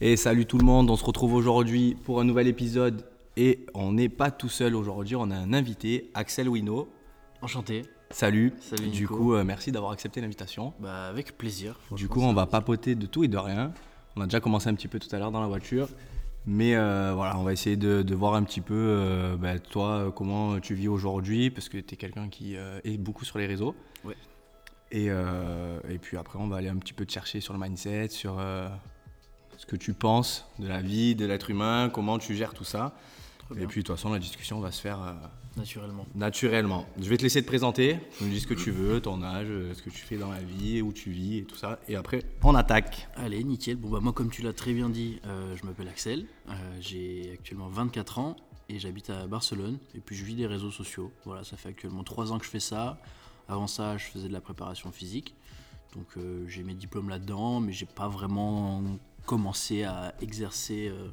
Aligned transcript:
Et 0.00 0.16
salut 0.16 0.46
tout 0.46 0.58
le 0.58 0.64
monde, 0.64 0.88
on 0.90 0.96
se 0.96 1.04
retrouve 1.04 1.34
aujourd'hui 1.34 1.96
pour 2.04 2.20
un 2.20 2.24
nouvel 2.24 2.46
épisode 2.46 3.04
et 3.36 3.66
on 3.74 3.92
n'est 3.92 4.08
pas 4.08 4.30
tout 4.30 4.48
seul 4.48 4.76
aujourd'hui, 4.76 5.16
on 5.16 5.28
a 5.30 5.34
un 5.36 5.52
invité, 5.52 6.10
Axel 6.14 6.48
Wino. 6.48 6.88
Enchanté. 7.42 7.82
Salut. 8.10 8.52
Salut, 8.60 8.90
Du 8.90 9.02
Nico. 9.02 9.16
coup, 9.16 9.34
euh, 9.34 9.42
merci 9.42 9.72
d'avoir 9.72 9.90
accepté 9.90 10.20
l'invitation. 10.20 10.72
Bah 10.78 11.08
avec 11.08 11.36
plaisir. 11.36 11.80
Du 11.90 12.08
coup, 12.08 12.20
on 12.20 12.32
va 12.32 12.46
papoter 12.46 12.94
de 12.94 13.06
tout 13.06 13.24
et 13.24 13.28
de 13.28 13.36
rien. 13.36 13.72
On 14.14 14.20
a 14.20 14.24
déjà 14.24 14.38
commencé 14.40 14.68
un 14.68 14.74
petit 14.74 14.86
peu 14.88 15.00
tout 15.00 15.14
à 15.14 15.18
l'heure 15.18 15.32
dans 15.32 15.40
la 15.40 15.48
voiture. 15.48 15.88
Mais 16.46 16.76
euh, 16.76 17.12
voilà, 17.14 17.36
on 17.36 17.42
va 17.42 17.52
essayer 17.52 17.76
de, 17.76 18.02
de 18.02 18.14
voir 18.14 18.34
un 18.34 18.44
petit 18.44 18.60
peu, 18.60 18.74
euh, 18.74 19.36
bah, 19.36 19.58
toi, 19.58 20.12
comment 20.14 20.60
tu 20.60 20.74
vis 20.74 20.88
aujourd'hui, 20.88 21.50
parce 21.50 21.68
que 21.68 21.76
tu 21.76 21.94
es 21.94 21.96
quelqu'un 21.96 22.28
qui 22.28 22.54
est 22.54 22.96
beaucoup 22.98 23.24
sur 23.24 23.38
les 23.38 23.46
réseaux. 23.46 23.74
Ouais. 24.04 24.16
Et, 24.92 25.06
et 25.06 25.98
puis 26.00 26.16
après, 26.16 26.38
on 26.38 26.46
va 26.46 26.56
aller 26.56 26.68
un 26.68 26.76
petit 26.76 26.94
peu 26.94 27.04
te 27.04 27.12
chercher 27.12 27.40
sur 27.40 27.52
le 27.52 27.58
mindset, 27.58 28.08
sur 28.08 28.40
ce 29.58 29.66
que 29.66 29.76
tu 29.76 29.92
penses 29.92 30.46
de 30.58 30.66
la 30.66 30.80
vie, 30.80 31.14
de 31.14 31.26
l'être 31.26 31.50
humain, 31.50 31.90
comment 31.92 32.18
tu 32.18 32.34
gères 32.34 32.54
tout 32.54 32.64
ça. 32.64 32.94
Et 33.52 33.66
puis, 33.66 33.82
de 33.82 33.86
toute 33.86 33.96
façon, 33.96 34.10
la 34.12 34.18
discussion 34.18 34.60
va 34.60 34.70
se 34.72 34.80
faire 34.80 35.02
euh, 35.02 35.12
Naturellement. 35.56 36.06
naturellement. 36.14 36.86
Je 37.00 37.08
vais 37.08 37.16
te 37.16 37.22
laisser 37.22 37.42
te 37.42 37.46
présenter. 37.46 37.98
Tu 38.18 38.24
me 38.24 38.30
dis 38.30 38.40
ce 38.40 38.46
que 38.46 38.54
tu 38.54 38.70
veux, 38.70 39.00
ton 39.00 39.22
âge, 39.22 39.48
euh, 39.48 39.74
ce 39.74 39.82
que 39.82 39.90
tu 39.90 40.02
fais 40.02 40.16
dans 40.16 40.30
la 40.30 40.40
vie, 40.40 40.82
où 40.82 40.92
tu 40.92 41.10
vis 41.10 41.38
et 41.38 41.44
tout 41.44 41.56
ça. 41.56 41.80
Et 41.88 41.96
après, 41.96 42.22
on 42.42 42.54
attaque. 42.54 43.08
Allez, 43.16 43.42
nickel. 43.42 43.76
Bon 43.76 43.88
bah 43.88 43.98
moi 44.00 44.12
comme 44.12 44.30
tu 44.30 44.42
l'as 44.42 44.52
très 44.52 44.72
bien 44.72 44.88
dit, 44.88 45.18
euh, 45.26 45.56
je 45.56 45.66
m'appelle 45.66 45.88
Axel. 45.88 46.26
Euh, 46.48 46.52
j'ai 46.80 47.30
actuellement 47.32 47.68
24 47.68 48.18
ans 48.20 48.36
et 48.68 48.78
j'habite 48.78 49.10
à 49.10 49.26
Barcelone. 49.26 49.78
Et 49.94 50.00
puis 50.00 50.14
je 50.14 50.24
vis 50.24 50.34
des 50.36 50.46
réseaux 50.46 50.70
sociaux. 50.70 51.10
Voilà, 51.24 51.42
ça 51.42 51.56
fait 51.56 51.70
actuellement 51.70 52.04
3 52.04 52.32
ans 52.32 52.38
que 52.38 52.44
je 52.44 52.50
fais 52.50 52.60
ça. 52.60 53.00
Avant 53.48 53.66
ça, 53.66 53.96
je 53.96 54.04
faisais 54.04 54.28
de 54.28 54.32
la 54.32 54.40
préparation 54.42 54.92
physique. 54.92 55.34
Donc 55.96 56.06
j'ai 56.46 56.62
mes 56.62 56.74
diplômes 56.74 57.08
là-dedans, 57.08 57.60
mais 57.60 57.72
j'ai 57.72 57.86
pas 57.86 58.08
vraiment 58.08 58.82
commencé 59.28 59.84
à 59.84 60.14
exercer 60.22 60.88
euh, 60.88 61.10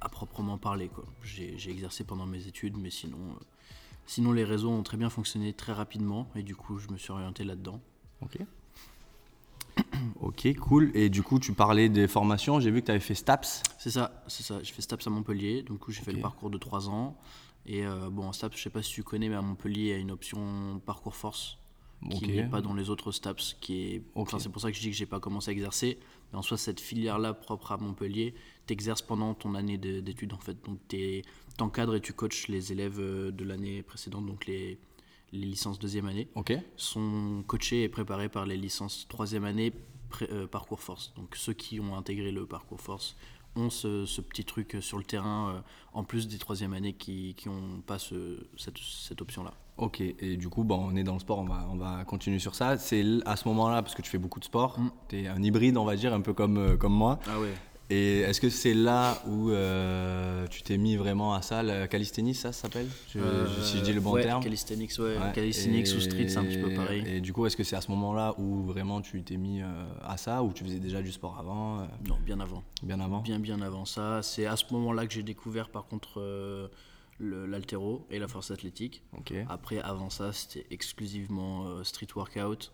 à 0.00 0.08
proprement 0.08 0.56
parler. 0.56 0.90
J'ai 1.22 1.70
exercé 1.70 2.04
pendant 2.04 2.24
mes 2.24 2.46
études, 2.46 2.78
mais 2.78 2.88
sinon, 2.88 3.18
euh, 3.18 3.44
sinon 4.06 4.32
les 4.32 4.44
réseaux 4.44 4.70
ont 4.70 4.82
très 4.82 4.96
bien 4.96 5.10
fonctionné 5.10 5.52
très 5.52 5.74
rapidement 5.74 6.26
et 6.34 6.42
du 6.42 6.56
coup 6.56 6.78
je 6.78 6.88
me 6.88 6.96
suis 6.96 7.12
orienté 7.12 7.44
là-dedans. 7.44 7.80
Ok. 8.22 8.38
Ok, 10.20 10.54
cool. 10.58 10.90
Et 10.94 11.10
du 11.10 11.22
coup, 11.22 11.38
tu 11.38 11.52
parlais 11.52 11.88
des 11.90 12.08
formations. 12.08 12.58
J'ai 12.60 12.70
vu 12.70 12.80
que 12.80 12.86
tu 12.86 12.90
avais 12.90 13.00
fait 13.00 13.14
STAPS. 13.14 13.62
C'est 13.78 13.90
ça, 13.90 14.22
c'est 14.28 14.42
ça. 14.42 14.62
J'ai 14.62 14.72
fait 14.72 14.82
STAPS 14.82 15.06
à 15.06 15.10
Montpellier, 15.10 15.62
donc 15.62 15.90
j'ai 15.90 16.00
fait 16.02 16.12
le 16.12 16.20
parcours 16.20 16.48
de 16.48 16.56
3 16.58 16.88
ans. 16.88 17.16
Et 17.66 17.84
euh, 17.84 18.08
bon, 18.10 18.24
en 18.24 18.32
STAPS, 18.32 18.56
je 18.56 18.62
sais 18.62 18.70
pas 18.70 18.82
si 18.82 18.92
tu 18.92 19.02
connais, 19.02 19.28
mais 19.28 19.34
à 19.34 19.42
Montpellier, 19.42 19.82
il 19.82 19.88
y 19.88 19.92
a 19.92 19.98
une 19.98 20.10
option 20.10 20.80
parcours 20.86 21.16
force 21.16 21.58
qui 22.10 22.24
Ok. 22.24 22.30
n'est 22.30 22.48
pas 22.48 22.62
dans 22.62 22.74
les 22.74 22.88
autres 22.88 23.12
STAPS. 23.12 23.56
Qui 23.60 23.94
est... 23.94 24.02
Enfin, 24.14 24.38
c'est 24.38 24.48
pour 24.48 24.62
ça 24.62 24.70
que 24.70 24.76
je 24.76 24.80
dis 24.82 24.90
que 24.90 24.96
j'ai 24.96 25.06
pas 25.06 25.20
commencé 25.20 25.50
à 25.50 25.52
exercer. 25.52 25.98
Mais 26.32 26.38
en 26.38 26.42
soi, 26.42 26.56
cette 26.56 26.80
filière-là, 26.80 27.34
propre 27.34 27.72
à 27.72 27.76
Montpellier, 27.76 28.34
t'exerces 28.66 29.02
pendant 29.02 29.34
ton 29.34 29.54
année 29.54 29.78
de- 29.78 30.00
d'études 30.00 30.32
en 30.32 30.38
fait. 30.38 30.56
Donc 30.64 30.78
tu 30.88 31.22
encadres 31.60 31.94
et 31.96 32.00
tu 32.00 32.12
coaches 32.12 32.48
les 32.48 32.72
élèves 32.72 32.98
euh, 33.00 33.30
de 33.32 33.44
l'année 33.44 33.82
précédente, 33.82 34.26
donc 34.26 34.46
les, 34.46 34.78
les 35.32 35.46
licences 35.46 35.78
deuxième 35.78 36.06
année 36.06 36.28
Ok. 36.36 36.52
sont 36.76 37.44
coachés 37.46 37.82
et 37.84 37.88
préparés 37.88 38.28
par 38.28 38.46
les 38.46 38.56
licences 38.56 39.06
troisième 39.08 39.44
année 39.44 39.72
euh, 40.22 40.46
parcours 40.46 40.80
force. 40.80 41.12
Donc 41.16 41.36
ceux 41.36 41.52
qui 41.52 41.80
ont 41.80 41.96
intégré 41.96 42.30
le 42.32 42.46
parcours 42.46 42.80
force 42.80 43.16
ont 43.56 43.68
ce, 43.70 44.06
ce 44.06 44.20
petit 44.20 44.44
truc 44.44 44.76
euh, 44.76 44.80
sur 44.80 44.96
le 44.98 45.04
terrain 45.04 45.54
euh, 45.56 45.60
en 45.92 46.04
plus 46.04 46.28
des 46.28 46.38
troisième 46.38 46.72
années 46.72 46.92
qui 46.94 47.34
n'ont 47.46 47.80
pas 47.80 47.98
ce- 47.98 48.46
cette, 48.56 48.78
cette 48.78 49.20
option-là. 49.20 49.52
Ok. 49.80 50.00
Et 50.00 50.36
du 50.36 50.48
coup, 50.48 50.62
bon, 50.64 50.88
on 50.92 50.96
est 50.96 51.02
dans 51.04 51.14
le 51.14 51.20
sport. 51.20 51.38
On 51.38 51.44
va, 51.44 51.66
on 51.72 51.76
va 51.76 52.04
continuer 52.04 52.38
sur 52.38 52.54
ça. 52.54 52.76
C'est 52.78 53.04
à 53.26 53.36
ce 53.36 53.48
moment-là, 53.48 53.82
parce 53.82 53.94
que 53.94 54.02
tu 54.02 54.10
fais 54.10 54.18
beaucoup 54.18 54.38
de 54.40 54.44
sport. 54.44 54.78
Mm. 54.78 54.90
Tu 55.08 55.22
es 55.22 55.26
un 55.28 55.42
hybride, 55.42 55.76
on 55.76 55.84
va 55.84 55.96
dire, 55.96 56.12
un 56.14 56.20
peu 56.20 56.32
comme, 56.32 56.58
euh, 56.58 56.76
comme 56.76 56.92
moi. 56.92 57.18
Ah 57.26 57.40
ouais 57.40 57.52
Et 57.92 58.20
est-ce 58.20 58.40
que 58.40 58.50
c'est 58.50 58.74
là 58.74 59.20
où 59.26 59.50
euh, 59.50 60.46
tu 60.48 60.62
t'es 60.62 60.78
mis 60.78 60.94
vraiment 60.96 61.34
à 61.34 61.42
ça, 61.42 61.62
calisthenics, 61.88 62.36
ça, 62.36 62.52
ça 62.52 62.62
s'appelle? 62.62 62.86
Je- 63.12 63.18
je- 63.18 63.62
Si 63.64 63.78
je 63.78 63.82
dis 63.82 63.92
le 63.92 64.00
bon 64.00 64.10
Euh, 64.12 64.14
ouais, 64.16 64.22
terme. 64.22 64.42
Calisthenics, 64.44 64.92
ouais. 65.00 65.16
Ouais. 65.18 65.32
Calisthenics 65.34 65.88
Et- 65.88 65.96
ou 65.96 66.00
street, 66.00 66.28
c'est 66.28 66.36
un 66.38 66.44
petit 66.44 66.58
peu 66.58 66.72
pareil. 66.74 67.02
Et 67.06 67.20
du 67.20 67.32
coup, 67.32 67.46
est-ce 67.46 67.56
que 67.56 67.64
c'est 67.64 67.74
à 67.74 67.80
ce 67.80 67.90
moment-là 67.90 68.34
où 68.38 68.62
vraiment 68.62 69.00
tu 69.00 69.22
t'es 69.24 69.36
mis 69.36 69.60
euh, 69.60 69.66
à 70.04 70.16
ça, 70.18 70.42
ou 70.44 70.52
tu 70.52 70.62
faisais 70.62 70.78
déjà 70.78 71.02
du 71.02 71.10
sport 71.10 71.36
avant, 71.40 71.80
euh, 71.80 71.84
Non, 72.08 72.16
bien 72.24 72.38
avant. 72.38 72.62
bien 72.82 73.00
avant? 73.00 73.20
Bien, 73.22 73.40
bien 73.40 73.60
avant 73.60 73.84
ça. 73.86 74.22
C'est 74.22 74.46
à 74.46 74.54
ce 74.56 74.64
moment-là 74.72 75.06
que 75.06 75.12
j'ai 75.12 75.24
découvert 75.24 75.68
par 75.68 75.86
contre 75.86 76.20
euh, 77.20 77.46
l'haltéro 77.46 78.06
et 78.10 78.18
la 78.18 78.28
force 78.28 78.50
athlétique. 78.50 79.02
Après, 79.48 79.78
avant 79.80 80.10
ça, 80.10 80.32
c'était 80.32 80.66
exclusivement 80.70 81.66
euh, 81.66 81.84
street 81.84 82.08
workout. 82.16 82.72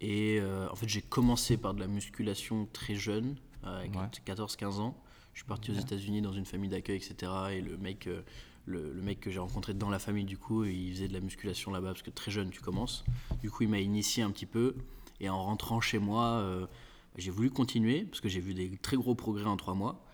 Et 0.00 0.38
euh, 0.40 0.68
en 0.70 0.76
fait, 0.76 0.88
j'ai 0.88 1.02
commencé 1.02 1.56
par 1.56 1.74
de 1.74 1.80
la 1.80 1.86
musculation 1.88 2.68
très 2.72 2.94
jeune, 2.94 3.36
avec 3.62 3.92
Ouais. 3.94 4.06
14-15 4.26 4.78
ans. 4.80 4.96
Je 5.34 5.40
suis 5.40 5.46
parti 5.48 5.70
aux 5.70 5.74
États-Unis 5.74 6.20
dans 6.22 6.32
une 6.32 6.44
famille 6.46 6.70
d'accueil, 6.70 6.96
etc. 6.96 7.32
Et 7.52 7.60
le 7.60 7.76
mec, 7.76 8.06
euh, 8.06 8.22
le, 8.66 8.92
le 8.92 9.02
mec 9.02 9.20
que 9.20 9.30
j'ai 9.30 9.38
rencontré 9.38 9.74
dans 9.74 9.90
la 9.90 9.98
famille, 9.98 10.24
du 10.24 10.38
coup, 10.38 10.64
il 10.64 10.92
faisait 10.92 11.08
de 11.08 11.12
la 11.12 11.20
musculation 11.20 11.70
là-bas 11.72 11.88
parce 11.88 12.02
que 12.02 12.10
très 12.10 12.30
jeune, 12.30 12.50
tu 12.50 12.60
commences. 12.60 13.04
Du 13.40 13.50
coup, 13.50 13.62
il 13.64 13.68
m'a 13.68 13.80
initié 13.80 14.22
un 14.22 14.30
petit 14.30 14.46
peu. 14.46 14.74
Et 15.20 15.28
en 15.28 15.42
rentrant 15.42 15.80
chez 15.80 15.98
moi, 15.98 16.24
euh, 16.38 16.66
j'ai 17.16 17.30
voulu 17.32 17.50
continuer 17.50 18.04
parce 18.04 18.20
que 18.20 18.28
j'ai 18.28 18.40
vu 18.40 18.54
des 18.54 18.70
très 18.78 18.96
gros 18.96 19.14
progrès 19.16 19.44
en 19.46 19.56
trois 19.56 19.74
mois. 19.74 20.04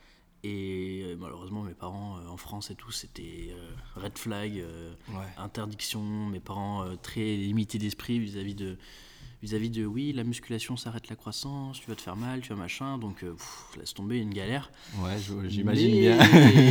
Et 0.45 1.03
euh, 1.05 1.17
malheureusement, 1.19 1.63
mes 1.63 1.73
parents 1.73 2.19
euh, 2.19 2.29
en 2.29 2.37
France 2.37 2.71
et 2.71 2.75
tout, 2.75 2.93
c'était 2.93 3.49
euh, 3.51 3.71
red 3.97 4.19
flag, 4.19 4.63
Ouais. 5.09 5.15
interdiction. 5.39 6.03
Mes 6.03 6.41
parents 6.41 6.85
très 7.03 7.37
limités 7.37 7.79
d'esprit 7.79 8.19
vis-à-vis 8.19 8.55
de, 8.55 8.77
vis-à-vis 9.45 9.69
de 9.69 9.85
oui, 9.85 10.15
la 10.15 10.25
musculation 10.25 10.75
ça 10.79 10.89
arrête 10.89 11.11
la 11.11 11.17
croissance, 11.17 11.79
tu 11.79 11.87
vas 11.91 11.95
te 11.95 12.01
faire 12.01 12.17
mal, 12.17 12.41
tu 12.41 12.49
vas 12.49 12.57
machin. 12.57 12.97
Donc 12.97 13.23
euh, 13.23 13.35
pff, 13.35 13.77
laisse 13.79 13.93
tomber 13.93 14.19
une 14.19 14.33
galère. 14.33 14.73
Ouais, 15.01 15.19
j'imagine 15.49 16.01
bien. 16.01 16.19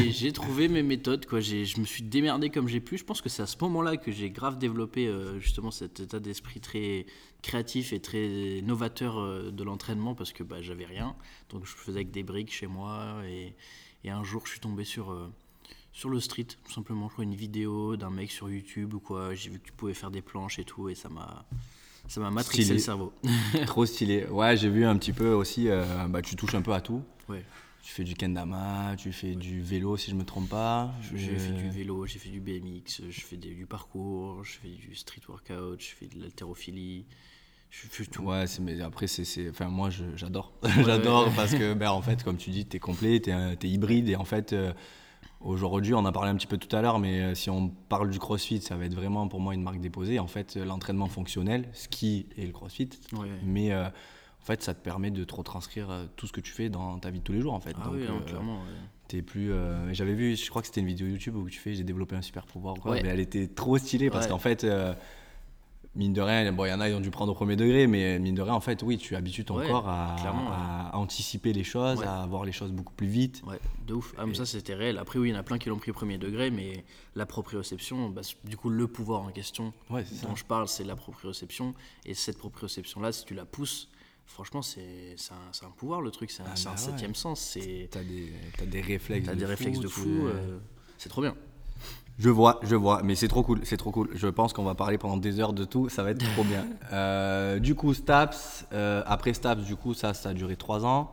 j'ai 0.10 0.32
trouvé 0.32 0.68
mes 0.68 0.82
méthodes, 0.82 1.28
quoi. 1.28 1.40
Je 1.40 1.80
me 1.80 1.86
suis 1.86 2.02
démerdé 2.02 2.50
comme 2.50 2.68
j'ai 2.68 2.80
pu. 2.80 2.98
Je 2.98 3.04
pense 3.04 3.22
que 3.22 3.30
c'est 3.30 3.44
à 3.44 3.46
ce 3.46 3.58
moment-là 3.62 3.98
que 3.98 4.12
j'ai 4.12 4.32
grave 4.32 4.58
développé 4.58 5.06
euh, 5.06 5.40
justement 5.40 5.70
cet 5.70 6.00
état 6.00 6.20
d'esprit 6.20 6.62
très 6.62 7.06
créatif 7.44 7.94
et 7.94 8.00
très 8.00 8.62
novateur 8.64 9.20
euh, 9.20 9.52
de 9.52 9.64
l'entraînement 9.64 10.16
parce 10.16 10.34
que 10.34 10.42
bah, 10.42 10.64
j'avais 10.64 10.86
rien. 10.86 11.16
Donc 11.50 11.68
je 11.68 11.74
faisais 11.74 11.98
avec 12.00 12.10
des 12.10 12.24
briques 12.24 12.52
chez 12.52 12.68
moi 12.68 13.22
et, 13.28 13.54
et 14.04 14.10
un 14.10 14.24
jour 14.24 14.48
je 14.48 14.52
suis 14.52 14.60
tombé 14.60 14.84
sur, 14.84 15.16
sur 15.92 16.10
le 16.10 16.20
street, 16.20 16.48
tout 16.66 16.72
simplement. 16.72 17.08
Je 17.08 17.14
crois 17.14 17.24
une 17.24 17.36
vidéo 17.36 17.98
d'un 17.98 18.10
mec 18.10 18.32
sur 18.32 18.50
YouTube 18.50 18.96
ou 18.96 19.00
quoi. 19.00 19.36
J'ai 19.36 19.52
vu 19.52 19.60
que 19.60 19.66
tu 19.66 19.74
pouvais 19.74 19.94
faire 19.94 20.10
des 20.10 20.24
planches 20.24 20.58
et 20.58 20.64
tout 20.64 20.90
et 20.90 20.96
ça 20.96 21.10
m'a. 21.10 21.46
Ça 22.08 22.20
m'a 22.22 22.30
matrixé 22.32 22.74
le 22.74 22.80
cerveau. 22.80 23.14
Trop 23.66 23.86
stylé. 23.86 24.26
Ouais, 24.28 24.56
j'ai 24.58 24.70
vu 24.70 24.86
un 24.86 24.98
petit 24.98 25.14
peu 25.14 25.30
aussi. 25.34 25.68
euh, 25.70 25.84
bah, 26.10 26.22
tu 26.22 26.36
touches 26.36 26.54
un 26.56 26.62
peu 26.62 26.74
à 26.74 26.82
tout. 26.82 27.02
Ouais. 27.30 27.44
Tu 27.82 27.92
fais 27.92 28.04
du 28.04 28.14
kendama, 28.14 28.96
tu 28.98 29.12
fais 29.12 29.36
du 29.36 29.62
vélo 29.62 29.98
si 29.98 30.12
je 30.12 30.16
me 30.16 30.24
trompe 30.24 30.50
pas. 30.50 30.94
J'ai 31.14 31.32
Euh, 31.32 31.40
fait 31.40 31.52
du 31.52 31.70
vélo, 31.70 32.06
j'ai 32.06 32.20
fait 32.20 32.30
du 32.30 32.40
BMX, 32.40 33.02
je 33.10 33.22
fais 33.22 33.36
des- 33.36 33.54
du 33.54 33.66
parcours, 33.66 34.44
je 34.44 34.54
fais 34.54 34.70
du 34.70 34.96
street 34.96 35.22
workout, 35.28 35.82
je 35.82 35.88
fais 35.96 36.08
de 36.08 36.22
l'haltérophilie. 36.22 37.06
Je 37.70 37.88
fais 37.90 38.06
tout. 38.06 38.24
Ouais, 38.24 38.46
mais 38.62 38.80
après, 38.82 39.08
c'est, 39.08 39.50
enfin, 39.50 39.68
moi, 39.68 39.90
j'adore. 40.16 40.54
ouais. 40.64 40.70
j'adore 40.86 41.30
parce 41.36 41.54
que, 41.56 41.74
ben, 41.74 41.90
en 41.90 42.02
fait, 42.02 42.24
comme 42.24 42.38
tu 42.38 42.52
dis, 42.52 42.66
tu 42.66 42.78
es 42.78 42.80
complet, 42.80 43.20
tu 43.20 43.32
es, 43.32 43.58
hybride. 43.70 44.08
Et 44.10 44.16
en 44.16 44.26
fait, 44.26 44.54
euh, 44.54 44.72
aujourd'hui, 45.44 45.94
on 45.94 46.00
en 46.00 46.06
a 46.06 46.12
parlé 46.12 46.30
un 46.32 46.36
petit 46.36 46.48
peu 46.48 46.58
tout 46.58 46.74
à 46.76 46.82
l'heure, 46.82 47.00
mais 47.00 47.22
euh, 47.22 47.36
si 47.36 47.50
on 47.50 47.70
parle 47.70 48.10
du 48.10 48.20
crossfit, 48.20 48.62
ça 48.62 48.76
va 48.76 48.86
être 48.86 48.94
vraiment 48.96 49.28
pour 49.28 49.40
moi 49.40 49.54
une 49.54 49.64
marque 49.64 49.80
déposée. 49.80 50.20
En 50.20 50.28
fait, 50.28 50.58
euh, 50.58 50.66
l'entraînement 50.66 51.08
fonctionnel, 51.08 51.68
ski 51.74 52.28
et 52.38 52.46
le 52.46 52.52
crossfit. 52.52 52.90
Mais 53.46 53.72
euh, 53.72 53.86
en 53.88 54.46
fait, 54.46 54.62
ça 54.64 54.74
te 54.74 54.82
permet 54.84 55.12
de 55.12 55.24
te 55.24 55.36
retranscrire 55.36 56.08
tout 56.16 56.28
ce 56.28 56.34
que 56.34 56.42
tu 56.42 56.52
fais 56.52 56.70
dans 56.70 56.98
ta 57.00 57.10
vie 57.10 57.20
de 57.20 57.24
tous 57.24 57.34
les 57.34 57.42
jours, 57.42 57.54
en 57.54 57.60
fait. 57.60 57.76
Ah 57.80 57.86
Donc, 57.86 57.94
oui, 57.96 58.06
hein, 58.10 58.14
euh, 58.22 58.26
clairement. 58.26 58.56
ouais. 58.58 59.22
Plus. 59.22 59.52
euh, 59.52 59.94
J'avais 59.94 60.16
vu, 60.16 60.36
je 60.36 60.50
crois 60.50 60.62
que 60.64 60.68
c'était 60.68 60.82
une 60.82 60.88
vidéo 60.88 61.06
YouTube 61.08 61.36
où 61.36 61.48
tu 61.48 61.60
fais 61.60 61.76
j'ai 61.76 61.84
développé 61.84 62.16
un 62.16 62.22
super 62.24 62.48
pouvoir. 62.48 62.74
ou 62.76 62.80
Quoi, 62.82 62.92
Ouais. 62.94 63.04
Mais 63.04 63.10
elle 63.10 63.20
était 63.20 63.46
trop 63.48 63.78
stylée 63.78 64.10
parce 64.10 64.26
Ouais. 64.26 64.32
qu'en 64.32 64.40
fait, 64.40 64.66
mine 65.96 66.14
de 66.14 66.22
rien, 66.22 66.52
bon, 66.52 66.66
il 66.66 66.70
y 66.70 66.74
en 66.74 66.80
a 66.80 66.90
qui 66.90 66.96
ont 66.96 67.00
dû 67.00 67.12
prendre 67.12 67.32
au 67.32 67.36
premier 67.36 67.56
degré, 67.56 67.86
mais 67.88 68.18
mine 68.20 68.34
de 68.36 68.42
rien, 68.42 68.54
en 68.54 68.60
fait, 68.60 68.82
oui, 68.84 68.98
tu 68.98 69.16
habitues 69.16 69.46
ton 69.46 69.58
Ouais, 69.58 69.68
corps 69.68 69.88
à, 69.88 70.92
anticiper 70.94 71.54
les 71.54 71.64
choses, 71.64 72.00
Ouais. 72.00 72.08
à 72.08 72.26
voir 72.26 72.46
les 72.46 72.52
choses 72.52 72.72
beaucoup 72.72 72.94
plus 72.94 73.08
vite. 73.08 73.42
Ouais, 73.46 73.60
de 73.88 73.94
ouf. 73.94 74.14
Ah, 74.18 74.26
mais 74.26 74.34
ça, 74.34 74.46
c'était 74.46 74.74
réel. 74.74 74.98
Après, 74.98 75.20
oui, 75.20 75.30
il 75.30 75.34
y 75.34 75.36
en 75.36 75.40
a 75.40 75.44
plein 75.44 75.58
qui 75.58 75.70
l'ont 75.70 75.78
pris 75.78 75.92
au 75.92 75.94
premier 75.94 76.18
degré, 76.18 76.50
mais 76.50 76.84
la 77.16 77.26
proprioception, 77.26 78.10
bah, 78.10 78.22
du 78.44 78.58
coup, 78.58 78.70
le 78.70 78.88
pouvoir 78.88 79.22
en 79.22 79.30
question 79.30 79.72
Ouais, 79.90 80.04
c'est 80.08 80.16
ça. 80.16 80.28
dont 80.28 80.36
je 80.36 80.46
parle, 80.46 80.68
c'est 80.68 80.84
la 80.84 80.96
proprioception. 80.96 81.74
Et 82.06 82.14
cette 82.16 82.38
proprioception-là, 82.40 83.12
si 83.12 83.26
tu 83.26 83.36
la 83.36 83.46
pousses, 83.46 83.90
franchement, 84.26 84.62
c'est 84.64 85.16
un, 85.32 85.68
un 85.68 85.72
pouvoir, 85.72 86.02
le 86.02 86.10
truc. 86.12 86.32
C'est 86.32 86.42
un, 86.42 86.46
Ah 86.48 86.60
un 86.70 86.72
bah 86.72 86.78
septième 86.78 87.14
sens. 87.14 87.58
T'as 87.92 88.04
des, 88.04 88.32
des 88.66 88.82
réflexes 88.82 89.26
T'as 89.28 89.34
de 89.36 89.40
des 89.40 89.46
fou, 89.46 89.50
réflexes 89.50 89.80
de 89.80 89.88
fou. 89.88 90.10
euh, 90.28 90.58
c'est 90.98 91.10
trop 91.10 91.22
bien. 91.22 91.36
Je 92.20 92.30
vois, 92.30 92.60
je 92.64 92.76
vois, 92.76 93.02
mais 93.04 93.16
c'est 93.16 93.28
trop 93.28 93.42
cool, 93.44 93.62
c'est 93.64 93.78
trop 93.78 93.92
cool. 93.92 94.10
Je 94.14 94.28
pense 94.28 94.54
qu'on 94.54 94.64
va 94.64 94.76
parler 94.76 94.98
pendant 95.00 95.18
des 95.18 95.40
heures 95.40 95.54
de 95.54 95.66
tout, 95.66 95.90
ça 95.90 96.04
va 96.04 96.12
être 96.12 96.24
trop 96.34 96.44
bien. 96.44 96.66
Euh, 96.94 97.58
du 97.60 97.74
coup, 97.74 97.94
Staps, 97.96 98.68
euh, 98.72 99.02
après 99.08 99.34
Staps, 99.34 99.64
du 99.66 99.76
coup, 99.76 99.96
ça, 99.96 100.14
ça 100.14 100.30
a 100.30 100.34
duré 100.34 100.56
trois 100.56 100.86
ans. 100.86 101.12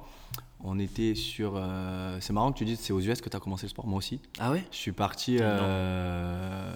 On 0.62 0.78
était 0.78 1.14
sur. 1.14 1.54
euh, 1.56 2.18
c'est 2.20 2.34
marrant 2.34 2.52
que 2.52 2.58
tu 2.58 2.66
dises 2.66 2.80
c'est 2.80 2.92
aux 2.92 3.00
US 3.00 3.22
que 3.22 3.30
tu 3.30 3.36
as 3.36 3.40
commencé 3.40 3.64
le 3.64 3.70
sport, 3.70 3.86
moi 3.86 3.96
aussi. 3.96 4.20
Ah 4.38 4.50
ouais? 4.50 4.62
Je 4.70 4.76
suis 4.76 4.92
parti. 4.92 5.38
euh, 5.40 6.70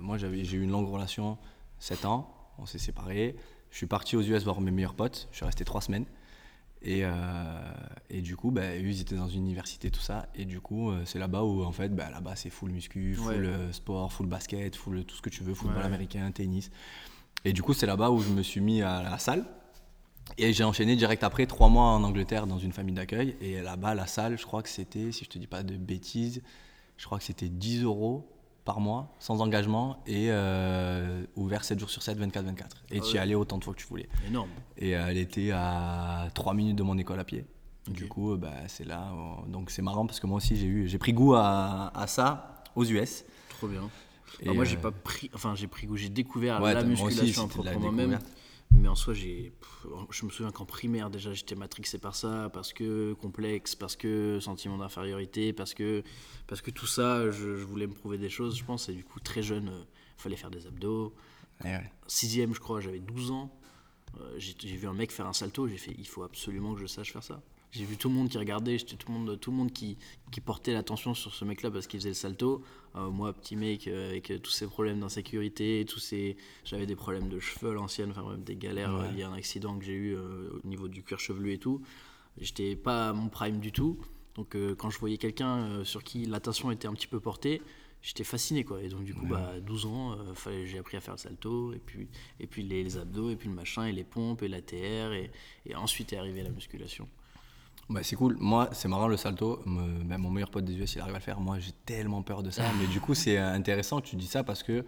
moi, 0.00 0.18
j'avais, 0.18 0.42
j'ai 0.42 0.56
eu 0.56 0.62
une 0.62 0.72
longue 0.72 0.88
relation, 0.88 1.38
7 1.78 2.04
ans, 2.04 2.34
on 2.58 2.66
s'est 2.66 2.78
séparés. 2.78 3.36
Je 3.70 3.76
suis 3.76 3.86
parti 3.86 4.16
aux 4.16 4.22
US 4.22 4.42
voir 4.42 4.60
mes 4.60 4.72
meilleurs 4.72 4.94
potes, 4.94 5.28
je 5.30 5.36
suis 5.36 5.46
resté 5.46 5.64
trois 5.64 5.80
semaines. 5.80 6.04
Et, 6.84 7.04
euh, 7.04 7.10
et 8.10 8.22
du 8.22 8.36
coup, 8.36 8.50
bah, 8.50 8.74
eux, 8.76 8.80
ils 8.88 9.00
étaient 9.00 9.14
dans 9.14 9.28
une 9.28 9.42
université, 9.42 9.90
tout 9.90 10.00
ça. 10.00 10.26
Et 10.34 10.44
du 10.44 10.60
coup, 10.60 10.90
euh, 10.90 11.02
c'est 11.04 11.18
là-bas 11.18 11.44
où, 11.44 11.62
en 11.62 11.72
fait, 11.72 11.90
bah, 11.94 12.10
là-bas, 12.10 12.34
c'est 12.36 12.50
full 12.50 12.70
muscu, 12.72 13.14
full 13.14 13.26
Ouais. 13.26 13.36
euh, 13.46 13.72
sport, 13.72 14.12
full 14.12 14.26
basket, 14.26 14.74
full 14.74 15.04
tout 15.04 15.14
ce 15.16 15.22
que 15.22 15.30
tu 15.30 15.42
veux, 15.44 15.54
football 15.54 15.78
Ouais. 15.78 15.84
américain, 15.86 16.30
tennis. 16.32 16.70
Et 17.44 17.52
du 17.52 17.62
coup, 17.62 17.72
c'est 17.72 17.86
là-bas 17.86 18.10
où 18.10 18.18
je 18.20 18.30
me 18.30 18.42
suis 18.42 18.60
mis 18.60 18.82
à 18.82 19.02
la 19.02 19.18
salle. 19.18 19.44
Et 20.38 20.52
j'ai 20.52 20.64
enchaîné 20.64 20.96
direct 20.96 21.22
après 21.24 21.46
trois 21.46 21.68
mois 21.68 21.84
en 21.86 22.02
Angleterre 22.04 22.46
dans 22.46 22.58
une 22.58 22.72
famille 22.72 22.94
d'accueil. 22.94 23.36
Et 23.40 23.60
là-bas, 23.60 23.94
la 23.94 24.06
salle, 24.06 24.38
je 24.38 24.44
crois 24.44 24.62
que 24.62 24.68
c'était, 24.68 25.12
si 25.12 25.24
je 25.24 25.28
te 25.30 25.38
dis 25.38 25.46
pas 25.46 25.62
de 25.62 25.76
bêtises, 25.76 26.42
je 26.96 27.04
crois 27.06 27.18
que 27.18 27.24
c'était 27.24 27.48
10 27.48 27.82
euros 27.82 28.28
par 28.64 28.80
mois, 28.80 29.14
sans 29.18 29.40
engagement, 29.40 30.02
et 30.06 30.26
euh, 30.30 31.24
ouvert 31.36 31.64
7 31.64 31.78
jours 31.78 31.90
sur 31.90 32.02
7, 32.02 32.18
24-24. 32.18 32.60
Et 32.90 32.98
Ah 32.98 33.04
tu 33.04 33.16
y 33.16 33.18
allais 33.18 33.34
autant 33.34 33.58
de 33.58 33.64
fois 33.64 33.74
que 33.74 33.80
tu 33.80 33.86
voulais. 33.86 34.08
Énorme. 34.28 34.50
Et 34.78 34.96
euh, 34.96 35.06
elle 35.08 35.18
était 35.18 35.50
à 35.52 36.28
3 36.34 36.54
minutes 36.54 36.76
de 36.76 36.82
mon 36.82 36.96
école 36.98 37.18
à 37.20 37.24
pied. 37.24 37.44
Du 37.88 38.06
coup, 38.06 38.32
euh, 38.32 38.36
bah, 38.36 38.52
c'est 38.68 38.86
là. 38.86 39.12
donc 39.48 39.70
c'est 39.70 39.82
marrant 39.82 40.06
parce 40.06 40.20
que 40.20 40.26
moi 40.26 40.36
aussi, 40.36 40.56
j'ai 40.56 40.66
eu, 40.66 40.88
j'ai 40.88 40.98
pris 40.98 41.12
goût 41.12 41.34
à, 41.34 41.90
à 41.94 42.06
ça 42.06 42.62
aux 42.76 42.84
US. 42.84 43.24
Trop 43.48 43.66
bien. 43.66 43.82
Et, 44.40 44.44
Alors 44.44 44.56
moi, 44.56 44.64
j'ai 44.64 44.76
pas 44.76 44.92
pris, 44.92 45.30
enfin, 45.34 45.54
j'ai 45.54 45.66
pris 45.66 45.86
goût, 45.86 45.96
j'ai 45.96 46.08
découvert 46.08 46.62
Ouais, 46.62 46.72
la 46.72 46.80
aussi, 46.80 46.88
musculation 46.90 47.48
proprement 47.48 47.92
même. 47.92 48.18
Mais 48.72 48.88
en 48.88 48.94
soi, 48.94 49.14
j'ai, 49.14 49.52
je 50.10 50.24
me 50.24 50.30
souviens 50.30 50.50
qu'en 50.50 50.64
primaire 50.64 51.10
déjà, 51.10 51.32
j'étais 51.32 51.54
matrixé 51.54 51.98
par 51.98 52.14
ça, 52.14 52.50
parce 52.52 52.72
que 52.72 53.12
complexe, 53.14 53.74
parce 53.74 53.96
que 53.96 54.38
sentiment 54.40 54.78
d'infériorité, 54.78 55.52
parce 55.52 55.74
que, 55.74 56.02
parce 56.46 56.62
que 56.62 56.70
tout 56.70 56.86
ça, 56.86 57.30
je, 57.30 57.56
je 57.56 57.64
voulais 57.64 57.86
me 57.86 57.94
prouver 57.94 58.18
des 58.18 58.30
choses, 58.30 58.58
je 58.58 58.64
pense. 58.64 58.88
Et 58.88 58.94
du 58.94 59.04
coup, 59.04 59.20
très 59.20 59.42
jeune, 59.42 59.70
il 60.18 60.22
fallait 60.22 60.36
faire 60.36 60.50
des 60.50 60.66
abdos. 60.66 61.14
ouais. 61.64 61.92
Sixième, 62.06 62.54
je 62.54 62.60
crois, 62.60 62.80
j'avais 62.80 63.00
12 63.00 63.30
ans. 63.30 63.52
Euh, 64.20 64.34
j'ai 64.38 64.54
j'ai 64.58 64.76
vu 64.76 64.86
un 64.86 64.92
mec 64.92 65.10
faire 65.10 65.26
un 65.26 65.32
salto, 65.32 65.66
j'ai 65.68 65.78
fait, 65.78 65.94
il 65.96 66.06
faut 66.06 66.22
absolument 66.22 66.74
que 66.74 66.80
je 66.80 66.86
sache 66.86 67.12
faire 67.12 67.22
ça. 67.22 67.42
J'ai 67.72 67.84
vu 67.84 67.96
tout 67.96 68.08
le 68.10 68.14
monde 68.14 68.28
qui 68.28 68.36
regardait, 68.36 68.76
j'étais 68.76 68.96
tout 68.96 69.10
le 69.10 69.18
monde, 69.18 69.40
tout 69.40 69.50
le 69.50 69.56
monde 69.56 69.72
qui, 69.72 69.96
qui 70.30 70.40
portait 70.42 70.74
l'attention 70.74 71.14
sur 71.14 71.32
ce 71.34 71.44
mec-là 71.46 71.70
parce 71.70 71.86
qu'il 71.86 71.98
faisait 72.00 72.10
le 72.10 72.14
salto. 72.14 72.62
Euh, 72.96 73.08
moi, 73.08 73.32
petit 73.32 73.56
mec, 73.56 73.88
euh, 73.88 74.10
avec 74.10 74.30
tous 74.42 74.50
ces 74.50 74.66
problèmes 74.66 75.00
d'insécurité, 75.00 75.84
tous 75.88 75.98
ces, 75.98 76.36
j'avais 76.64 76.84
des 76.84 76.96
problèmes 76.96 77.30
de 77.30 77.40
cheveux 77.40 77.70
à 77.70 77.74
l'ancienne, 77.74 78.10
enfin 78.10 78.22
bref, 78.22 78.38
des 78.40 78.56
galères 78.56 78.92
Ouais. 78.94 79.06
euh, 79.06 79.12
liées 79.12 79.22
à 79.22 79.30
un 79.30 79.32
accident 79.32 79.78
que 79.78 79.84
j'ai 79.86 79.94
eu 79.94 80.16
au 80.16 80.60
niveau 80.66 80.86
du 80.88 81.02
cuir 81.02 81.18
chevelu 81.18 81.52
et 81.54 81.58
tout. 81.58 81.80
J'étais 82.38 82.76
pas 82.76 83.08
à 83.08 83.12
mon 83.14 83.28
prime 83.30 83.58
du 83.58 83.72
tout. 83.72 83.98
Donc 84.34 84.56
quand 84.78 84.88
je 84.90 84.98
voyais 84.98 85.18
quelqu'un 85.18 85.84
sur 85.84 86.02
qui 86.04 86.24
l'attention 86.24 86.70
était 86.70 86.88
un 86.88 86.94
petit 86.94 87.06
peu 87.06 87.20
portée, 87.20 87.60
j'étais 88.02 88.24
fasciné 88.24 88.64
quoi. 88.64 88.82
Et 88.82 88.88
donc 88.88 89.04
du 89.04 89.14
coup, 89.14 89.26
bah, 89.26 89.52
à 89.56 89.60
12 89.60 89.86
ans, 89.86 90.12
euh, 90.46 90.64
j'ai 90.66 90.78
appris 90.78 90.96
à 90.96 91.00
faire 91.00 91.14
le 91.14 91.18
salto, 91.18 91.72
et 91.74 91.78
puis, 91.78 92.08
et 92.40 92.46
puis 92.46 92.62
les, 92.62 92.82
les 92.82 92.96
abdos, 92.96 93.30
et 93.30 93.36
puis 93.36 93.48
le 93.48 93.54
machin, 93.54 93.84
et 93.86 93.92
les 93.92 94.04
pompes, 94.04 94.42
et 94.42 94.48
la 94.48 94.60
TR, 94.62 95.12
et, 95.12 95.30
et 95.66 95.74
ensuite 95.74 96.12
est 96.14 96.16
arrivée 96.16 96.42
la 96.42 96.50
musculation. 96.50 97.06
Bah, 97.90 98.00
c'est 98.02 98.16
cool. 98.16 98.36
Moi, 98.40 98.68
c'est 98.72 98.88
marrant 98.88 99.08
le 99.08 99.16
salto. 99.16 99.60
Me- 99.66 100.02
bah, 100.04 100.16
mon 100.18 100.30
meilleur 100.30 100.50
pote 100.50 100.64
des 100.64 100.74
US, 100.74 100.94
il 100.94 101.00
arrive 101.00 101.14
à 101.14 101.18
le 101.18 101.22
faire. 101.22 101.40
Moi, 101.40 101.58
j'ai 101.58 101.72
tellement 101.84 102.22
peur 102.22 102.42
de 102.42 102.50
ça. 102.50 102.62
Mais 102.80 102.86
du 102.86 103.00
coup, 103.00 103.14
c'est 103.14 103.36
intéressant 103.38 104.00
que 104.00 104.06
tu 104.06 104.16
dis 104.16 104.26
ça 104.26 104.44
parce 104.44 104.62
que, 104.62 104.84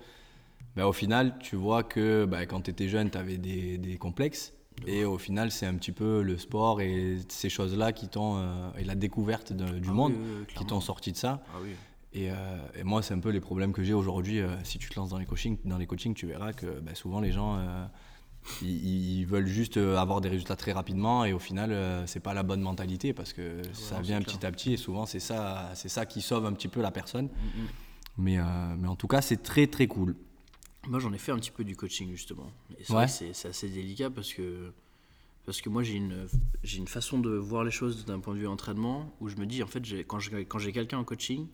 bah, 0.76 0.86
au 0.88 0.92
final, 0.92 1.36
tu 1.38 1.56
vois 1.56 1.82
que 1.82 2.24
bah, 2.24 2.46
quand 2.46 2.62
tu 2.62 2.70
étais 2.70 2.88
jeune, 2.88 3.10
tu 3.10 3.18
avais 3.18 3.36
des, 3.36 3.78
des 3.78 3.96
complexes. 3.96 4.52
Et 4.86 5.04
au 5.04 5.18
final, 5.18 5.50
c'est 5.52 5.66
un 5.66 5.74
petit 5.74 5.92
peu 5.92 6.22
le 6.22 6.36
sport 6.36 6.80
et 6.80 7.18
ces 7.28 7.48
choses-là 7.48 7.92
qui 7.92 8.08
t'ont. 8.08 8.38
euh, 8.38 8.70
et 8.78 8.84
la 8.84 8.94
découverte 8.96 9.52
de- 9.52 9.78
du 9.78 9.88
Ah 9.90 9.92
monde 9.92 10.12
oui, 10.12 10.18
oui, 10.20 10.36
oui, 10.48 10.54
qui 10.56 10.64
t'ont 10.66 10.80
sorti 10.80 11.12
de 11.12 11.16
ça. 11.16 11.42
Ah. 11.54 11.58
Et, 12.12 12.30
euh, 12.30 12.34
et 12.76 12.82
moi, 12.84 13.02
c'est 13.02 13.14
un 13.14 13.18
peu 13.20 13.30
les 13.30 13.40
problèmes 13.40 13.72
que 13.72 13.82
j'ai 13.84 13.92
aujourd'hui. 13.92 14.40
euh, 14.40 14.48
si 14.64 14.78
tu 14.78 14.88
te 14.88 14.98
lances 14.98 15.10
dans 15.10 15.18
les 15.18 15.26
coachings, 15.26 15.58
dans 15.64 15.78
les 15.78 15.86
coachings 15.86 16.14
tu 16.14 16.26
verras 16.26 16.52
que 16.52 16.80
bah, 16.80 16.94
souvent 16.94 17.20
les 17.20 17.30
gens, 17.32 17.56
euh, 17.58 17.84
ils, 18.62 19.18
ils 19.20 19.26
veulent 19.26 19.46
juste 19.46 19.76
euh, 19.76 19.96
avoir 19.96 20.20
des 20.20 20.28
résultats 20.28 20.56
très 20.56 20.72
rapidement 20.72 21.24
et 21.24 21.32
au 21.32 21.38
final, 21.38 21.72
euh, 21.72 22.06
c'est 22.06 22.20
pas 22.20 22.34
la 22.34 22.42
bonne 22.42 22.60
mentalité 22.60 23.12
parce 23.12 23.32
que 23.32 23.62
ça 23.72 24.00
vient 24.00 24.20
petit 24.20 24.44
à 24.44 24.50
petit 24.52 24.74
et 24.74 24.76
souvent 24.76 25.06
c'est 25.06 25.20
ça, 25.20 25.70
c'est 25.74 25.88
ça 25.88 26.06
qui 26.06 26.20
sauve 26.20 26.46
un 26.46 26.52
petit 26.52 26.68
peu 26.68 26.80
la 26.80 26.90
personne. 26.90 27.26
Mm, 27.26 27.62
mm. 27.62 27.66
Mais, 28.16 28.38
euh, 28.38 28.42
mais 28.78 28.88
en 28.88 28.96
tout 28.96 29.08
cas, 29.08 29.20
c'est 29.20 29.42
très 29.42 29.66
très 29.66 29.86
cool. 29.86 30.14
Moi, 30.86 31.00
j'en 31.00 31.12
ai 31.12 31.18
fait 31.18 31.32
un 31.32 31.38
petit 31.38 31.50
peu 31.50 31.64
du 31.64 31.74
coaching, 31.76 32.10
justement. 32.10 32.50
Et 32.78 32.92
Ouais. 32.92 33.06
que 33.06 33.10
c'est 33.10 33.48
assez 33.48 33.68
délicat 33.68 34.10
parce 34.10 34.32
que, 34.34 34.70
parce 35.46 35.60
que 35.60 35.68
moi, 35.68 35.82
j'ai 35.82 35.94
une, 35.94 36.26
j'ai 36.62 36.78
une 36.78 36.86
façon 36.86 37.18
de 37.18 37.30
voir 37.30 37.64
les 37.64 37.70
choses 37.70 38.04
d'un 38.04 38.20
point 38.20 38.34
de 38.34 38.38
vue 38.38 38.46
entraînement 38.46 39.12
où 39.20 39.28
je 39.28 39.36
me 39.36 39.46
dis, 39.46 39.62
en 39.62 39.66
fait, 39.66 39.82
quand 40.06 40.20
j'ai 40.20 40.44
quand 40.44 40.58
j'ai 40.58 40.72
quelqu'un 40.72 40.98
en 40.98 41.04
coaching, 41.04 41.48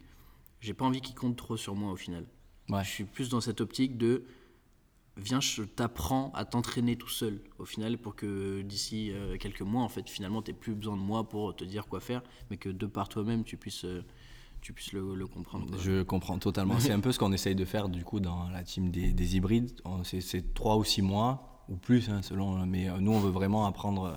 j'ai 0.60 0.74
pas 0.74 0.84
envie 0.84 1.00
qu'il 1.00 1.14
compte 1.14 1.36
trop 1.36 1.56
sur 1.56 1.74
moi 1.76 1.92
au 1.92 1.96
final. 1.96 2.26
Ouais. 2.68 2.84
Je 2.84 2.90
suis 2.90 3.04
plus 3.04 3.28
dans 3.28 3.40
cette 3.40 3.60
optique 3.60 3.96
de 3.96 4.24
viens, 5.22 5.40
je 5.40 5.62
t'apprends 5.62 6.32
à 6.34 6.44
t'entraîner 6.44 6.96
tout 6.96 7.08
seul 7.08 7.40
au 7.58 7.64
final 7.64 7.98
pour 7.98 8.16
que 8.16 8.62
d'ici 8.62 9.10
euh, 9.12 9.36
quelques 9.38 9.62
mois, 9.62 9.82
en 9.82 9.88
fait, 9.88 10.08
finalement, 10.08 10.42
tu 10.42 10.52
plus 10.54 10.74
besoin 10.74 10.96
de 10.96 11.02
moi 11.02 11.28
pour 11.28 11.54
te 11.54 11.64
dire 11.64 11.86
quoi 11.86 12.00
faire, 12.00 12.22
mais 12.50 12.56
que 12.56 12.68
de 12.68 12.86
par 12.86 13.08
toi-même, 13.08 13.44
tu 13.44 13.56
puisses, 13.56 13.84
euh, 13.84 14.04
tu 14.60 14.72
puisses 14.72 14.92
le, 14.92 15.26
comprendre. 15.26 15.78
Je 15.78 16.02
comprends 16.02 16.38
totalement. 16.38 16.78
C'est 16.78 16.92
un 16.92 17.00
peu 17.00 17.12
ce 17.12 17.18
qu'on 17.18 17.32
essaye 17.32 17.54
de 17.54 17.64
faire 17.64 17.88
du 17.88 18.04
coup 18.04 18.20
dans 18.20 18.48
la 18.50 18.62
team 18.62 18.90
des, 18.90 19.12
des 19.12 19.36
hybrides. 19.36 19.70
C'est 20.02 20.54
trois 20.54 20.76
ou 20.76 20.84
six 20.84 21.02
mois 21.02 21.64
ou 21.68 21.76
plus 21.76 22.08
hein, 22.10 22.22
selon. 22.22 22.66
Mais 22.66 22.88
euh, 22.88 22.98
nous, 23.00 23.12
on 23.12 23.20
veut 23.20 23.30
vraiment 23.30 23.66
apprendre. 23.66 24.16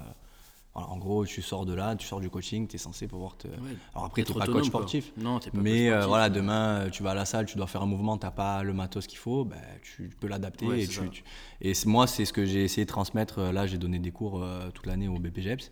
Euh, 0.76 0.80
voilà, 0.80 0.90
en 0.90 0.98
gros, 0.98 1.26
tu 1.26 1.42
sors 1.42 1.66
de 1.66 1.74
là, 1.74 1.96
tu 1.96 2.08
sors 2.08 2.20
du 2.20 2.30
coaching, 2.30 2.68
tu 2.68 2.76
es 2.76 2.80
censé 2.80 3.08
pouvoir 3.08 3.38
te. 3.38 3.48
Ouais. 3.48 3.54
Alors 3.94 4.06
après, 4.06 4.24
tu 4.24 4.32
Être 4.32 4.40
pas 4.40 4.46
coach 4.46 4.54
quoi. 4.56 4.64
sportif. 4.82 5.12
Non, 5.18 5.40
pas 5.40 5.46
coach 5.52 5.54
Mais 5.62 5.88
euh, 5.90 5.92
sportif, 5.92 6.08
voilà, 6.08 6.30
mais- 6.30 6.36
demain, 6.36 6.68
euh, 6.82 6.90
tu 6.90 7.04
vas 7.04 7.12
à 7.12 7.16
la 7.16 7.26
salle, 7.26 7.46
tu 7.46 7.58
dois 7.58 7.68
faire 7.68 7.84
un 7.84 7.86
mouvement, 7.88 8.18
tu 8.18 8.26
n'as 8.26 8.32
pas 8.32 8.64
le 8.64 8.74
matos 8.74 9.06
qu'il 9.08 9.20
faut, 9.20 9.46
ben, 9.46 9.62
tu 9.82 10.10
peux 10.20 10.28
l'adapter. 10.28 10.66
Ouais, 10.66 10.84
et, 10.84 10.88
tu- 10.88 11.10
tu- 11.10 11.88
moi, 11.88 12.08
c'est 12.08 12.26
ce 12.26 12.34
que 12.34 12.46
j'ai 12.46 12.64
essayé 12.64 12.86
de 12.86 12.90
transmettre. 12.90 13.40
euh, 13.40 13.52
Là, 13.52 13.68
j'ai 13.68 13.78
donné 13.78 14.00
des 14.00 14.12
cours 14.12 14.42
euh, 14.42 14.70
toute 14.72 14.88
l'année 14.88 15.08
au 15.08 15.20
BPGEPS. 15.20 15.72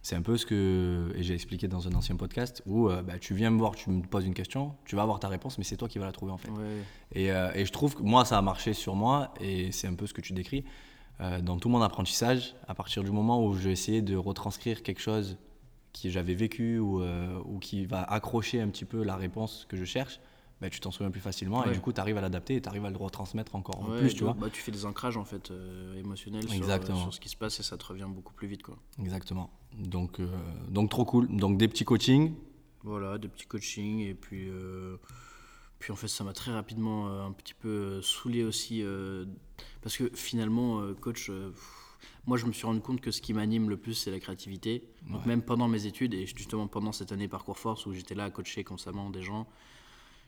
C'est 0.00 0.14
un 0.14 0.22
peu 0.22 0.36
ce 0.36 0.46
que 0.46 1.12
et 1.16 1.22
j'ai 1.24 1.34
expliqué 1.34 1.66
dans 1.66 1.88
un 1.88 1.92
ancien 1.92 2.14
podcast 2.14 2.62
où 2.64 2.88
euh, 2.88 3.02
bah, 3.02 3.18
tu 3.18 3.34
viens 3.34 3.50
me 3.50 3.58
voir, 3.58 3.74
tu 3.74 3.90
me 3.90 4.00
poses 4.02 4.24
une 4.24 4.32
question, 4.32 4.74
tu 4.84 4.94
vas 4.94 5.02
avoir 5.02 5.18
ta 5.18 5.26
réponse, 5.28 5.58
mais 5.58 5.64
c'est 5.64 5.76
toi 5.76 5.88
qui 5.88 5.98
vas 5.98 6.06
la 6.06 6.12
trouver 6.12 6.30
en 6.30 6.38
fait. 6.38 6.48
Ouais. 6.50 6.82
Et, 7.12 7.32
euh, 7.32 7.50
et 7.54 7.66
je 7.66 7.72
trouve 7.72 7.96
que 7.96 8.02
moi, 8.02 8.24
ça 8.24 8.38
a 8.38 8.42
marché 8.42 8.72
sur 8.72 8.94
moi, 8.94 9.34
et 9.40 9.72
c'est 9.72 9.88
un 9.88 9.94
peu 9.94 10.06
ce 10.06 10.14
que 10.14 10.20
tu 10.20 10.32
décris. 10.32 10.64
Euh, 11.20 11.40
dans 11.40 11.58
tout 11.58 11.68
mon 11.68 11.82
apprentissage, 11.82 12.54
à 12.68 12.74
partir 12.74 13.02
du 13.02 13.10
moment 13.10 13.44
où 13.44 13.56
j'ai 13.56 13.72
essayé 13.72 14.02
de 14.02 14.16
retranscrire 14.16 14.82
quelque 14.82 15.00
chose 15.00 15.36
que 15.92 16.08
j'avais 16.08 16.34
vécu 16.34 16.78
ou, 16.78 17.02
euh, 17.02 17.40
ou 17.44 17.58
qui 17.58 17.86
va 17.86 18.02
accrocher 18.02 18.60
un 18.60 18.68
petit 18.68 18.84
peu 18.84 19.02
la 19.02 19.16
réponse 19.16 19.66
que 19.68 19.76
je 19.76 19.84
cherche, 19.84 20.20
bah, 20.60 20.70
tu 20.70 20.80
t'en 20.80 20.90
souviens 20.90 21.10
plus 21.10 21.20
facilement 21.20 21.64
et 21.64 21.72
du 21.72 21.80
coup 21.80 21.92
tu 21.92 22.00
arrives 22.00 22.16
à 22.18 22.20
l'adapter 22.20 22.56
et 22.56 22.60
tu 22.60 22.68
arrives 22.68 22.84
à 22.84 22.90
le 22.90 22.96
retransmettre 22.96 23.54
encore 23.54 23.88
Ouais, 23.88 23.98
plus, 23.98 24.14
tu 24.14 24.24
vois. 24.24 24.34
bah, 24.34 24.48
tu 24.52 24.60
fais 24.60 24.72
des 24.72 24.84
ancrages 24.86 25.16
en 25.16 25.24
fait 25.24 25.50
euh, 25.50 25.98
émotionnels 25.98 26.48
sur, 26.48 27.14
ce 27.14 27.20
qui 27.20 27.28
se 27.28 27.36
passe 27.36 27.60
et 27.60 27.62
ça 27.62 27.76
te 27.76 27.84
revient 27.84 28.08
beaucoup 28.08 28.34
plus 28.34 28.48
vite 28.48 28.62
quoi. 28.62 28.76
Exactement. 29.00 29.50
Donc, 29.78 30.18
euh, 30.20 30.26
donc 30.68 30.90
trop 30.90 31.04
cool. 31.04 31.28
Donc 31.28 31.58
des 31.58 31.68
petits 31.68 31.84
coachings. 31.84 32.34
Voilà, 32.82 33.18
des 33.18 33.28
petits 33.28 33.46
coachings 33.46 34.00
et 34.00 34.14
puis 34.14 34.48
puis 35.78 35.92
en 35.92 35.96
fait 35.96 36.08
ça 36.08 36.24
m'a 36.24 36.32
très 36.32 36.52
rapidement 36.52 37.08
euh, 37.08 37.22
un 37.26 37.32
petit 37.32 37.54
peu 37.54 37.68
euh, 37.68 38.02
saoulé 38.02 38.42
aussi 38.44 38.82
euh, 38.82 39.24
parce 39.82 39.96
que 39.96 40.10
finalement 40.14 40.80
euh, 40.80 40.94
coach 40.94 41.26
pff, 41.26 41.74
moi 42.26 42.36
je 42.36 42.46
me 42.46 42.52
suis 42.52 42.66
rendu 42.66 42.80
compte 42.80 43.00
que 43.00 43.10
ce 43.10 43.20
qui 43.20 43.32
m'anime 43.32 43.70
le 43.70 43.76
plus 43.76 43.94
c'est 43.94 44.10
la 44.10 44.20
créativité. 44.20 44.84
Donc 45.08 45.20
Ouais. 45.22 45.26
même 45.28 45.42
pendant 45.42 45.68
mes 45.68 45.86
études 45.86 46.14
et 46.14 46.26
justement 46.26 46.66
pendant 46.68 46.92
cette 46.92 47.12
année 47.12 47.28
parcours 47.28 47.58
force 47.58 47.86
où 47.86 47.92
j'étais 47.94 48.14
là 48.14 48.24
à 48.24 48.30
coacher 48.30 48.64
constamment 48.64 49.08
des 49.10 49.22
gens, 49.22 49.46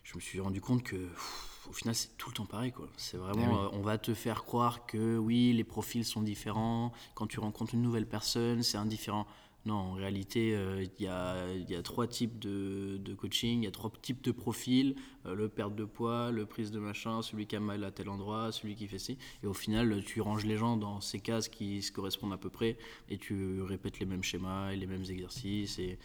je 0.05 0.15
me 0.17 0.21
suis 0.21 0.41
rendu 0.41 0.61
compte 0.61 0.83
que 0.83 0.97
pff, 0.97 1.67
au 1.69 1.73
final 1.73 1.95
c'est 1.95 2.17
tout 2.17 2.31
le 2.31 2.35
temps 2.35 2.47
pareil 2.47 2.73
quoi. 2.73 2.89
C'est 2.97 3.17
vraiment 3.19 3.53
oui. 3.53 3.67
euh, 3.75 3.79
on 3.79 3.83
va 3.83 3.99
te 3.99 4.15
faire 4.15 4.45
croire 4.45 4.87
que 4.87 5.19
oui 5.19 5.53
les 5.53 5.65
profils 5.65 6.05
sont 6.05 6.23
différents. 6.23 6.93
Quand 7.15 7.27
tu 7.27 7.39
rencontres 7.41 7.75
une 7.75 7.83
nouvelle 7.83 8.07
personne 8.09 8.63
c'est 8.63 8.79
indifférent. 8.79 9.27
Non, 9.67 9.75
en 9.75 9.93
réalité, 9.93 10.55
euh, 10.57 10.83
il 10.83 11.05
y, 11.05 11.09
a, 11.09 11.83
trois 11.83 12.07
types 12.07 12.39
de, 12.39 12.97
de 12.97 13.15
coaching, 13.15 13.61
il 13.61 13.65
y 13.65 13.69
a 13.69 13.71
trois 13.71 13.93
types 14.01 14.23
de 14.23 14.33
profils, 14.33 14.97
euh, 15.27 15.35
le 15.35 15.51
perte 15.51 15.75
de 15.75 15.85
poids, 15.85 16.31
le 16.31 16.47
prise 16.47 16.71
de 16.71 16.79
machin, 16.79 17.21
celui 17.21 17.47
qui 17.47 17.57
a 17.57 17.61
mal 17.61 17.85
à 17.85 17.91
tel 17.91 18.09
endroit, 18.09 18.53
celui 18.53 18.75
qui 18.75 18.87
fait 18.87 18.99
ci. 18.99 19.19
Et 19.43 19.47
au 19.47 19.53
final, 19.53 20.03
tu 20.05 20.23
ranges 20.23 20.47
les 20.47 20.57
gens 20.57 20.79
dans 20.79 21.03
ces 21.03 21.21
cases 21.21 21.49
qui 21.49 21.83
se 21.83 21.93
correspondent 21.93 22.33
à 22.33 22.39
peu 22.39 22.49
près 22.49 22.79
et 23.11 23.19
tu 23.19 23.61
répètes 23.61 24.01
les 24.01 24.07
mêmes 24.07 24.23
schémas 24.23 24.73
et 24.73 24.77
les 24.77 24.87
mêmes 24.87 25.05
exercices. 25.09 25.79
Et... 25.79 25.99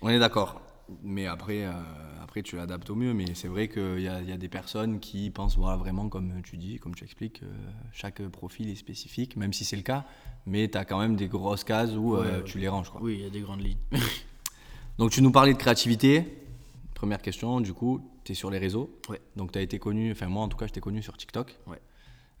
On 0.00 0.08
est 0.08 0.20
d'accord. 0.20 0.62
Mais 1.02 1.26
après, 1.26 1.64
euh, 1.64 1.72
après 2.22 2.42
tu 2.42 2.56
l'adaptes 2.56 2.88
au 2.90 2.94
mieux. 2.94 3.12
Mais 3.14 3.34
c'est 3.34 3.48
vrai 3.48 3.68
qu'il 3.68 4.00
y, 4.00 4.08
a- 4.08 4.20
y 4.22 4.32
a 4.32 4.36
des 4.36 4.48
personnes 4.48 5.00
qui 5.00 5.30
pensent 5.30 5.56
voilà, 5.56 5.76
vraiment, 5.76 6.08
comme 6.08 6.42
tu 6.42 6.56
dis, 6.56 6.78
comme 6.78 6.94
tu 6.94 7.04
expliques, 7.04 7.42
euh, 7.42 7.46
chaque 7.92 8.20
profil 8.28 8.68
est 8.68 8.74
spécifique, 8.74 9.36
même 9.36 9.52
si 9.52 9.64
c'est 9.64 9.76
le 9.76 9.82
cas. 9.82 10.04
Mais 10.46 10.68
tu 10.68 10.78
as 10.78 10.84
quand 10.84 10.98
même 10.98 11.16
des 11.16 11.28
grosses 11.28 11.64
cases 11.64 11.92
où 11.96 12.14
euh, 12.16 12.38
Ouais, 12.38 12.44
tu 12.44 12.58
les 12.58 12.68
ranges. 12.68 12.90
Quoi. 12.90 13.00
Oui, 13.02 13.16
il 13.18 13.22
y 13.24 13.26
a 13.26 13.30
des 13.30 13.40
grandes 13.40 13.62
lignes. 13.62 13.78
Donc 14.98 15.10
tu 15.10 15.22
nous 15.22 15.30
parlais 15.32 15.52
de 15.52 15.58
créativité. 15.58 16.24
Première 16.94 17.22
question, 17.22 17.60
du 17.60 17.72
coup, 17.72 18.00
tu 18.24 18.32
es 18.32 18.34
sur 18.34 18.50
les 18.50 18.58
réseaux. 18.58 18.90
Ouais. 19.08 19.20
Donc 19.36 19.52
tu 19.52 19.58
as 19.58 19.62
été 19.62 19.78
connu, 19.78 20.12
enfin 20.12 20.26
moi 20.26 20.42
en 20.44 20.48
tout 20.48 20.56
cas, 20.58 20.66
je 20.66 20.72
t'ai 20.72 20.80
connu 20.80 21.02
sur 21.02 21.16
TikTok. 21.16 21.58
Ouais. 21.66 21.80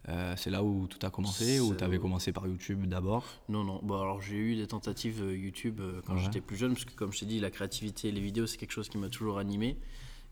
Euh, 0.08 0.34
c'est 0.36 0.50
là 0.50 0.64
où 0.64 0.86
tout 0.86 1.04
a 1.06 1.10
commencé, 1.10 1.60
ou 1.60 1.74
tu 1.74 1.84
avais 1.84 1.98
commencé 1.98 2.32
par 2.32 2.46
YouTube 2.46 2.86
d'abord 2.86 3.24
Non, 3.48 3.64
non. 3.64 3.80
Bon, 3.82 4.00
alors 4.00 4.22
j'ai 4.22 4.36
eu 4.36 4.56
des 4.56 4.66
tentatives 4.66 5.22
euh, 5.22 5.36
YouTube 5.36 5.80
euh, 5.80 6.00
quand 6.06 6.14
Ouais. 6.14 6.20
j'étais 6.20 6.40
plus 6.40 6.56
jeune, 6.56 6.72
parce 6.72 6.86
que 6.86 6.94
comme 6.94 7.12
je 7.12 7.20
t'ai 7.20 7.26
dit, 7.26 7.38
la 7.38 7.50
créativité 7.50 8.08
et 8.08 8.12
les 8.12 8.20
vidéos, 8.20 8.46
c'est 8.46 8.56
quelque 8.56 8.72
chose 8.72 8.88
qui 8.88 8.96
m'a 8.98 9.10
toujours 9.10 9.38
animé. 9.38 9.76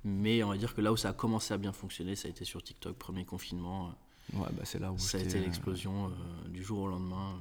Mais 0.05 0.43
on 0.43 0.49
va 0.49 0.57
dire 0.57 0.75
que 0.75 0.81
là 0.81 0.93
où 0.93 0.97
ça 0.97 1.11
a 1.11 1.13
commencé 1.13 1.53
à 1.53 1.59
bien 1.59 1.73
fonctionner, 1.73 2.17
ça 2.17 2.29
a 2.29 2.31
été 2.31 2.45
sur 2.45 2.63
TikTok, 2.63 2.97
premier 2.97 3.25
confinement. 3.27 3.93
Ouais, 4.33 4.47
bah 4.53 4.63
c'est 4.65 4.79
là 4.79 4.91
où 4.93 4.99
Ça 4.99 5.19
a 5.19 5.21
été 5.21 5.39
l'explosion 5.39 6.07
euh, 6.07 6.49
du 6.49 6.63
jour 6.63 6.81
au 6.81 6.87
lendemain. 6.89 7.39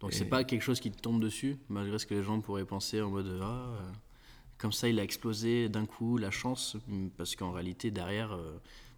Donc 0.00 0.12
Et- 0.12 0.16
c'est 0.16 0.24
pas 0.26 0.44
quelque 0.44 0.62
chose 0.62 0.80
qui 0.80 0.90
te 0.90 1.00
tombe 1.00 1.20
dessus, 1.22 1.56
malgré 1.70 1.98
ce 1.98 2.06
que 2.06 2.14
les 2.14 2.22
gens 2.22 2.40
pourraient 2.40 2.64
penser 2.66 3.00
en 3.00 3.10
mode 3.10 3.38
ah, 3.40 3.44
euh, 3.46 3.90
comme 4.58 4.72
ça 4.72 4.88
il 4.88 4.98
a 5.00 5.02
explosé 5.02 5.68
d'un 5.70 5.86
coup, 5.86 6.18
la 6.18 6.30
chance, 6.30 6.76
parce 7.16 7.34
qu'en 7.36 7.52
réalité 7.52 7.90
derrière 7.90 8.36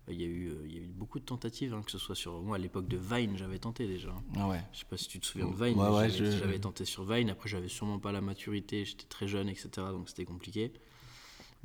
il 0.08 0.20
y, 0.20 0.24
a 0.24 0.26
eu, 0.28 0.48
euh, 0.50 0.62
il 0.66 0.74
y 0.74 0.78
a 0.78 0.82
eu 0.82 0.86
beaucoup 0.92 1.18
de 1.18 1.24
tentatives, 1.24 1.74
hein, 1.74 1.82
que 1.84 1.90
ce 1.90 1.98
soit 1.98 2.14
sur 2.14 2.40
moi 2.42 2.56
à 2.56 2.58
l'époque 2.58 2.86
de 2.88 2.96
Vine, 2.96 3.36
j'avais 3.36 3.58
tenté 3.58 3.86
déjà. 3.86 4.10
hein. 4.10 4.22
Ah 4.36 4.48
ouais. 4.48 4.60
Je 4.72 4.78
sais 4.78 4.84
pas 4.84 4.96
si 4.96 5.08
tu 5.08 5.18
te 5.20 5.26
souviens 5.26 5.48
de 5.48 5.54
Vine, 5.54 5.78
Ouais, 5.78 5.88
mais 5.90 5.96
ouais, 5.96 6.10
j'avais 6.10 6.30
je- 6.30 6.38
j'avais 6.38 6.58
tenté 6.58 6.84
sur 6.84 7.04
Vine, 7.04 7.30
après 7.30 7.48
j'avais 7.48 7.68
sûrement 7.68 7.98
pas 7.98 8.12
la 8.12 8.20
maturité, 8.20 8.84
j'étais 8.84 9.06
très 9.08 9.26
jeune, 9.26 9.48
etc. 9.48 9.68
Donc 9.90 10.08
c'était 10.08 10.24
compliqué. 10.24 10.72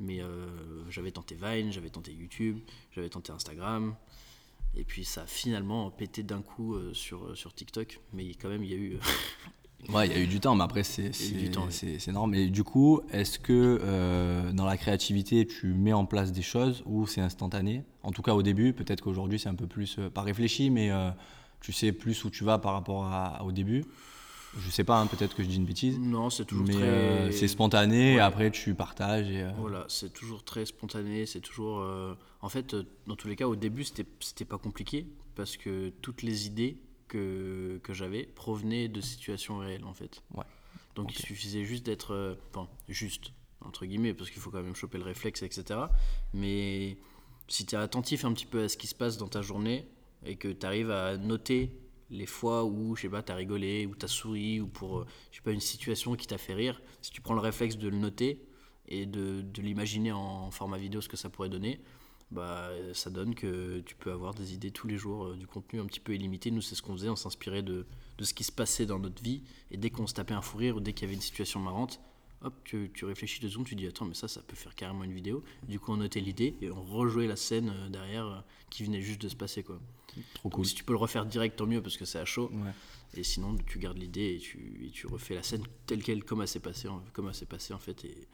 Mais 0.00 0.20
euh, 0.22 0.90
j'avais 0.90 1.12
tenté 1.12 1.36
Vine, 1.40 1.70
j'avais 1.70 1.90
tenté 1.90 2.12
YouTube, 2.12 2.58
j'avais 2.94 3.08
tenté 3.10 3.30
Instagram. 3.32 3.94
Et 4.74 4.84
puis 4.84 5.04
ça 5.04 5.22
a 5.22 5.26
finalement 5.26 5.90
pété 5.90 6.22
d'un 6.22 6.40
coup 6.42 6.74
euh, 6.74 6.92
sur, 6.94 7.36
sur 7.36 7.54
TikTok. 7.54 8.00
Mais 8.12 8.34
quand 8.34 8.48
même, 8.48 8.64
il 8.64 8.70
y 8.70 8.74
a 8.74 8.78
eu. 8.78 8.98
Ouais, 9.88 10.06
il 10.06 10.12
y 10.12 10.16
a 10.16 10.20
eu 10.20 10.26
du 10.26 10.38
temps, 10.38 10.54
mais 10.54 10.62
après, 10.64 10.82
c'est 10.84 11.12
c'est 11.12 12.08
énorme. 12.08 12.34
Et 12.34 12.48
du 12.48 12.62
coup, 12.64 13.00
est-ce 13.10 13.38
que 13.38 13.80
euh, 13.82 14.52
dans 14.52 14.64
la 14.64 14.76
créativité, 14.76 15.46
tu 15.46 15.68
mets 15.74 15.92
en 15.92 16.06
place 16.06 16.32
des 16.32 16.42
choses 16.42 16.82
ou 16.86 17.06
c'est 17.06 17.20
instantané? 17.20 17.84
En 18.02 18.12
tout 18.12 18.22
cas, 18.22 18.34
au 18.34 18.42
début, 18.42 18.72
peut-être 18.72 19.00
qu'aujourd'hui, 19.02 19.38
c'est 19.38 19.48
un 19.48 19.54
peu 19.54 19.66
plus, 19.66 19.96
euh, 19.98 20.08
pas 20.08 20.22
réfléchi, 20.22 20.70
mais 20.70 20.90
euh, 20.90 21.10
tu 21.60 21.72
sais 21.72 21.92
plus 21.92 22.24
où 22.24 22.30
tu 22.30 22.44
vas 22.44 22.58
par 22.58 22.72
rapport 22.74 23.06
à, 23.06 23.42
au 23.44 23.52
début? 23.52 23.84
Je 24.58 24.70
sais 24.70 24.84
pas, 24.84 24.98
hein, 25.00 25.06
peut-être 25.06 25.34
que 25.34 25.42
je 25.42 25.48
dis 25.48 25.56
une 25.56 25.64
bêtise. 25.64 25.98
non, 25.98 26.28
c'est 26.28 26.44
toujours 26.44 26.66
Mais 26.66 26.74
très. 26.74 27.32
c'est 27.32 27.48
spontané, 27.48 28.12
et 28.12 28.16
Ouais. 28.16 28.20
après, 28.20 28.50
tu 28.50 28.74
partages. 28.74 29.30
Et, 29.30 29.46
Voilà, 29.58 29.86
c'est 29.88 30.12
toujours 30.12 30.44
très 30.44 30.66
spontané, 30.66 31.26
c'est 31.26 31.40
toujours... 31.40 31.84
En 32.42 32.48
fait, 32.48 32.76
dans 33.06 33.16
tous 33.16 33.28
les 33.28 33.36
cas, 33.36 33.46
au 33.46 33.56
début, 33.56 33.84
c'était 33.84 34.44
pas 34.44 34.58
compliqué, 34.58 35.06
parce 35.34 35.56
que 35.56 35.90
toutes 36.02 36.22
les 36.22 36.46
idées 36.46 36.76
que, 37.12 37.78
que 37.82 37.92
j'avais 37.92 38.24
provenaient 38.24 38.88
de 38.88 39.00
situations 39.02 39.58
réelles, 39.58 39.84
en 39.84 39.92
fait. 39.94 40.22
Ouais. 40.34 40.44
Donc 40.94 41.14
il 41.14 41.22
suffisait 41.22 41.64
juste 41.64 41.84
d'être... 41.84 42.12
euh, 42.12 42.34
Enfin, 42.50 42.68
juste, 42.88 43.32
entre 43.60 43.84
guillemets, 43.86 44.14
parce 44.14 44.30
qu'il 44.30 44.40
faut 44.40 44.50
quand 44.50 44.62
même 44.62 44.74
choper 44.74 44.98
le 44.98 45.04
réflexe, 45.04 45.42
etc. 45.42 45.80
Mais 46.32 46.96
si 47.48 47.66
tu 47.66 47.74
es 47.74 47.78
attentif 47.78 48.24
un 48.24 48.32
petit 48.32 48.46
peu 48.46 48.62
à 48.64 48.68
ce 48.68 48.76
qui 48.76 48.86
se 48.86 48.94
passe 48.94 49.16
dans 49.18 49.28
ta 49.28 49.42
journée, 49.42 49.86
et 50.24 50.36
que 50.36 50.48
tu 50.48 50.64
arrives 50.64 50.90
à 50.90 51.16
noter 51.16 51.76
les 52.10 52.26
fois 52.26 52.64
où, 52.64 52.94
je 52.96 53.02
sais 53.02 53.08
pas, 53.08 53.22
t'as 53.22 53.34
rigolé, 53.34 53.86
ou 53.86 53.94
t'as 53.94 54.06
souri, 54.08 54.60
ou 54.60 54.66
pour, 54.68 55.00
euh, 55.00 55.06
je 55.30 55.36
sais 55.36 55.42
pas, 55.42 55.52
une 55.52 55.60
situation 55.60 56.14
qui 56.14 56.26
t'a 56.26 56.38
fait 56.38 56.54
rire, 56.54 56.80
si 57.02 57.10
tu 57.10 57.20
prends 57.20 57.34
le 57.34 57.40
réflexe 57.40 57.76
de 57.76 57.88
le 57.88 57.96
noter 57.96 58.46
et 58.88 59.06
de, 59.06 59.42
de 59.42 59.62
l'imaginer 59.62 60.12
en 60.12 60.50
format 60.50 60.78
vidéo 60.78 61.00
ce 61.00 61.08
que 61.08 61.16
ça 61.16 61.28
pourrait 61.30 61.48
donner, 61.48 61.80
bah, 62.32 62.70
ça 62.94 63.10
donne 63.10 63.34
que 63.34 63.80
tu 63.80 63.94
peux 63.94 64.10
avoir 64.12 64.34
des 64.34 64.54
idées 64.54 64.70
tous 64.70 64.86
les 64.86 64.96
jours, 64.98 65.26
euh, 65.26 65.36
du 65.36 65.46
contenu 65.46 65.80
un 65.80 65.86
petit 65.86 66.00
peu 66.00 66.14
illimité. 66.14 66.50
Nous, 66.50 66.62
c'est 66.62 66.74
ce 66.74 66.82
qu'on 66.82 66.92
faisait, 66.94 67.08
on 67.08 67.16
s'inspirait 67.16 67.62
de, 67.62 67.86
de 68.18 68.24
ce 68.24 68.34
qui 68.34 68.44
se 68.44 68.52
passait 68.52 68.86
dans 68.86 68.98
notre 68.98 69.22
vie, 69.22 69.42
et 69.70 69.76
dès 69.76 69.90
qu'on 69.90 70.06
se 70.06 70.14
tapait 70.14 70.34
un 70.34 70.42
fou 70.42 70.58
rire, 70.58 70.76
ou 70.76 70.80
dès 70.80 70.92
qu'il 70.92 71.02
y 71.02 71.06
avait 71.06 71.14
une 71.14 71.20
situation 71.20 71.60
marrante, 71.60 72.00
hop, 72.42 72.54
tu, 72.64 72.90
tu 72.92 73.04
réfléchis 73.04 73.40
deux 73.40 73.48
secondes, 73.50 73.66
tu 73.66 73.74
dis 73.76 73.86
attends, 73.86 74.04
mais 74.06 74.14
ça, 74.14 74.26
ça 74.28 74.42
peut 74.42 74.56
faire 74.56 74.74
carrément 74.74 75.04
une 75.04 75.12
vidéo. 75.12 75.44
Du 75.68 75.78
coup, 75.78 75.92
on 75.92 75.96
notait 75.98 76.20
l'idée 76.20 76.56
et 76.60 76.70
on 76.70 76.82
rejouait 76.82 77.26
la 77.28 77.36
scène 77.36 77.70
euh, 77.74 77.88
derrière 77.88 78.26
euh, 78.26 78.40
qui 78.70 78.82
venait 78.84 79.00
juste 79.02 79.22
de 79.22 79.28
se 79.28 79.36
passer, 79.36 79.62
quoi. 79.62 79.78
Trop 80.34 80.48
Donc, 80.50 80.56
cool. 80.56 80.66
si 80.66 80.74
tu 80.74 80.84
peux 80.84 80.92
le 80.92 80.98
refaire 80.98 81.24
direct, 81.24 81.56
tant 81.56 81.66
mieux 81.66 81.80
parce 81.80 81.96
que 81.96 82.04
c'est 82.04 82.18
à 82.18 82.24
chaud. 82.24 82.50
Ouais. 82.52 82.72
Et 83.14 83.22
sinon, 83.22 83.56
tu 83.66 83.78
gardes 83.78 83.96
l'idée 83.98 84.34
et 84.34 84.38
tu, 84.38 84.82
et 84.86 84.90
tu 84.90 85.06
refais 85.06 85.34
la 85.34 85.42
scène 85.42 85.62
telle 85.86 86.02
quelle, 86.02 86.24
comme 86.24 86.42
elle 86.42 86.48
s'est 86.48 86.60
passée, 86.60 86.88
en- 86.88 87.02
comme 87.12 87.28
elle 87.28 87.34
s'est 87.34 87.46
passée 87.46 87.72
en 87.74 87.78
fait. 87.78 88.04
Et, 88.04 88.26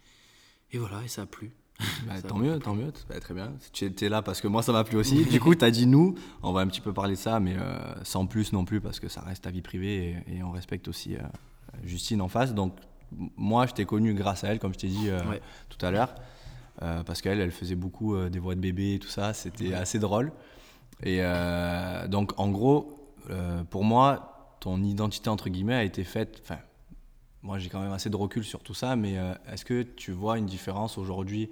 et 0.72 0.78
voilà, 0.78 1.04
et 1.04 1.08
ça 1.08 1.22
a 1.22 1.26
plu. 1.26 1.50
Bah, 2.06 2.20
tant 2.26 2.36
mieux, 2.38 2.58
tant 2.58 2.74
mieux, 2.74 2.92
Bah, 3.08 3.20
très 3.20 3.34
bien. 3.34 3.52
Tu 3.72 3.84
étais 3.84 4.08
là 4.08 4.22
parce 4.22 4.40
que 4.40 4.48
moi 4.48 4.62
ça 4.62 4.72
m'a 4.72 4.82
plu 4.84 4.96
aussi. 4.96 5.24
du 5.24 5.38
coup, 5.40 5.54
tu 5.54 5.64
as 5.64 5.70
dit 5.70 5.86
nous, 5.86 6.14
on 6.42 6.52
va 6.52 6.60
un 6.60 6.66
petit 6.66 6.80
peu 6.80 6.92
parler 6.92 7.14
de 7.14 7.18
ça, 7.20 7.38
mais 7.38 7.56
euh, 7.56 7.78
sans 8.02 8.26
plus 8.26 8.52
non 8.52 8.64
plus 8.64 8.80
parce 8.80 8.98
que 8.98 9.08
ça 9.08 9.20
reste 9.20 9.44
ta 9.44 9.50
vie 9.50 9.62
privée 9.62 10.22
et, 10.26 10.36
et 10.38 10.42
on 10.42 10.50
respecte 10.50 10.88
aussi 10.88 11.14
euh, 11.14 11.20
Justine 11.84 12.20
en 12.20 12.28
face. 12.28 12.54
Donc, 12.54 12.74
moi 13.36 13.66
je 13.66 13.74
t'ai 13.74 13.84
connu 13.84 14.14
grâce 14.14 14.42
à 14.44 14.48
elle, 14.48 14.58
comme 14.58 14.72
je 14.74 14.78
t'ai 14.78 14.88
dit 14.88 15.08
euh, 15.08 15.20
Ouais. 15.30 15.40
tout 15.68 15.84
à 15.84 15.90
l'heure, 15.90 16.14
parce 17.06 17.22
qu'elle, 17.22 17.40
elle 17.40 17.50
faisait 17.52 17.74
beaucoup 17.74 18.16
des 18.28 18.38
voix 18.38 18.54
de 18.54 18.60
bébé 18.60 18.94
et 18.94 18.98
tout 18.98 19.08
ça, 19.08 19.32
c'était 19.32 19.74
assez 19.74 19.98
drôle. 19.98 20.32
Et 21.02 21.20
donc, 22.08 22.38
en 22.38 22.48
gros, 22.50 23.12
pour 23.70 23.82
moi, 23.84 24.56
ton 24.60 24.82
identité 24.82 25.28
entre 25.28 25.48
guillemets 25.48 25.74
a 25.74 25.82
été 25.84 26.04
faite. 26.04 26.40
Enfin, 26.44 26.58
moi 27.42 27.58
j'ai 27.58 27.68
quand 27.68 27.80
même 27.80 27.92
assez 27.92 28.10
de 28.10 28.16
recul 28.16 28.44
sur 28.44 28.60
tout 28.62 28.74
ça, 28.74 28.94
mais 28.94 29.16
est-ce 29.52 29.64
que 29.64 29.82
tu 29.82 30.12
vois 30.12 30.38
une 30.38 30.46
différence 30.46 30.98
aujourd'hui 30.98 31.50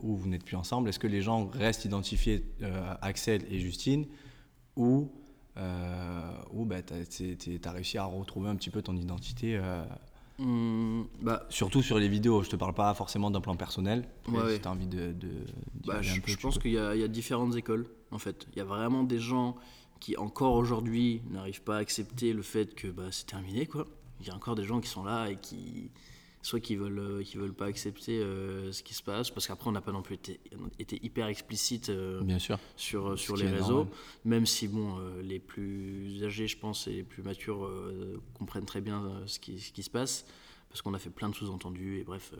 où 0.00 0.16
vous 0.16 0.28
n'êtes 0.28 0.44
plus 0.44 0.56
ensemble 0.56 0.88
Est-ce 0.88 0.98
que 0.98 1.06
les 1.06 1.22
gens 1.22 1.48
restent 1.52 1.84
identifiés 1.84 2.44
euh, 2.62 2.94
Axel 3.02 3.42
et 3.50 3.58
Justine 3.58 4.06
ou 4.76 5.10
euh, 5.56 6.32
ou 6.52 6.64
bah, 6.64 6.82
tu 6.82 6.94
as, 7.64 7.72
réussi 7.72 7.98
à 7.98 8.04
retrouver 8.04 8.48
un 8.48 8.56
petit 8.56 8.70
peu 8.70 8.82
ton 8.82 8.96
identité 8.96 9.56
euh, 9.56 9.84
Hum, 10.40 11.06
bah, 11.20 11.44
Surtout 11.50 11.82
sur 11.82 11.98
les 11.98 12.08
vidéos, 12.08 12.42
je 12.42 12.48
te 12.48 12.56
parle 12.56 12.72
pas 12.72 12.94
forcément 12.94 13.30
d'un 13.30 13.42
plan 13.42 13.56
personnel. 13.56 14.08
Ouais, 14.26 14.38
si 14.38 14.46
ouais. 14.46 14.60
tu 14.60 14.68
as 14.68 14.70
envie 14.70 14.86
de. 14.86 15.14
Bah, 15.84 16.00
je, 16.00 16.18
peu, 16.18 16.32
pense 16.40 16.58
qu'il 16.58 16.70
y, 16.70 16.74
y 16.74 16.78
a 16.78 17.08
différentes 17.08 17.56
écoles, 17.56 17.86
en 18.10 18.18
fait. 18.18 18.46
Il 18.52 18.58
y 18.58 18.62
a 18.62 18.64
vraiment 18.64 19.02
des 19.02 19.18
gens 19.18 19.56
qui, 20.00 20.16
encore 20.16 20.54
aujourd'hui, 20.54 21.20
n'arrivent 21.30 21.62
pas 21.62 21.76
à 21.76 21.80
accepter 21.80 22.32
le 22.32 22.40
fait 22.40 22.74
que 22.74 22.88
bah, 22.88 23.08
c'est 23.10 23.26
terminé, 23.26 23.66
quoi. 23.66 23.86
Il 24.20 24.28
y 24.28 24.30
a 24.30 24.34
encore 24.34 24.54
des 24.54 24.64
gens 24.64 24.80
qui 24.80 24.88
sont 24.88 25.04
là 25.04 25.28
et 25.30 25.36
qui, 25.36 25.90
soit 26.42 26.60
qui 26.60 26.76
veulent, 26.76 26.98
euh, 26.98 27.22
qui 27.22 27.36
veulent 27.36 27.54
pas 27.54 27.66
accepter 27.66 28.20
euh, 28.20 28.72
ce 28.72 28.82
qui 28.82 28.94
se 28.94 29.02
passe, 29.02 29.30
parce 29.30 29.46
qu'après, 29.46 29.68
on 29.68 29.72
n'a 29.72 29.80
pas 29.80 29.92
non 29.92 30.02
plus 30.02 30.14
été, 30.14 30.40
été 30.78 30.98
hyper 31.04 31.26
explicite 31.26 31.90
euh, 31.90 32.22
Bien 32.22 32.38
sûr. 32.38 32.58
sur, 32.76 33.18
sur 33.18 33.36
les 33.36 33.48
réseaux, 33.48 33.88
même 34.24 34.46
si 34.46 34.68
bon, 34.68 34.98
euh, 34.98 35.22
les 35.22 35.38
plus 35.38 36.22
âgés, 36.24 36.46
je 36.46 36.56
pense, 36.56 36.86
et 36.86 36.92
les 36.92 37.02
plus 37.02 37.22
matures 37.22 37.70
comprennent 38.34 38.64
très 38.64 38.80
bien 38.80 39.22
ce, 39.26 39.38
qui, 39.38 39.58
ce 39.58 39.72
qui 39.72 39.82
se 39.82 39.90
passe, 39.90 40.24
parce 40.68 40.82
qu'on 40.82 40.94
a 40.94 40.98
fait 40.98 41.10
plein 41.10 41.28
de 41.28 41.34
sous-entendus, 41.34 41.98
et 41.98 42.04
bref, 42.04 42.32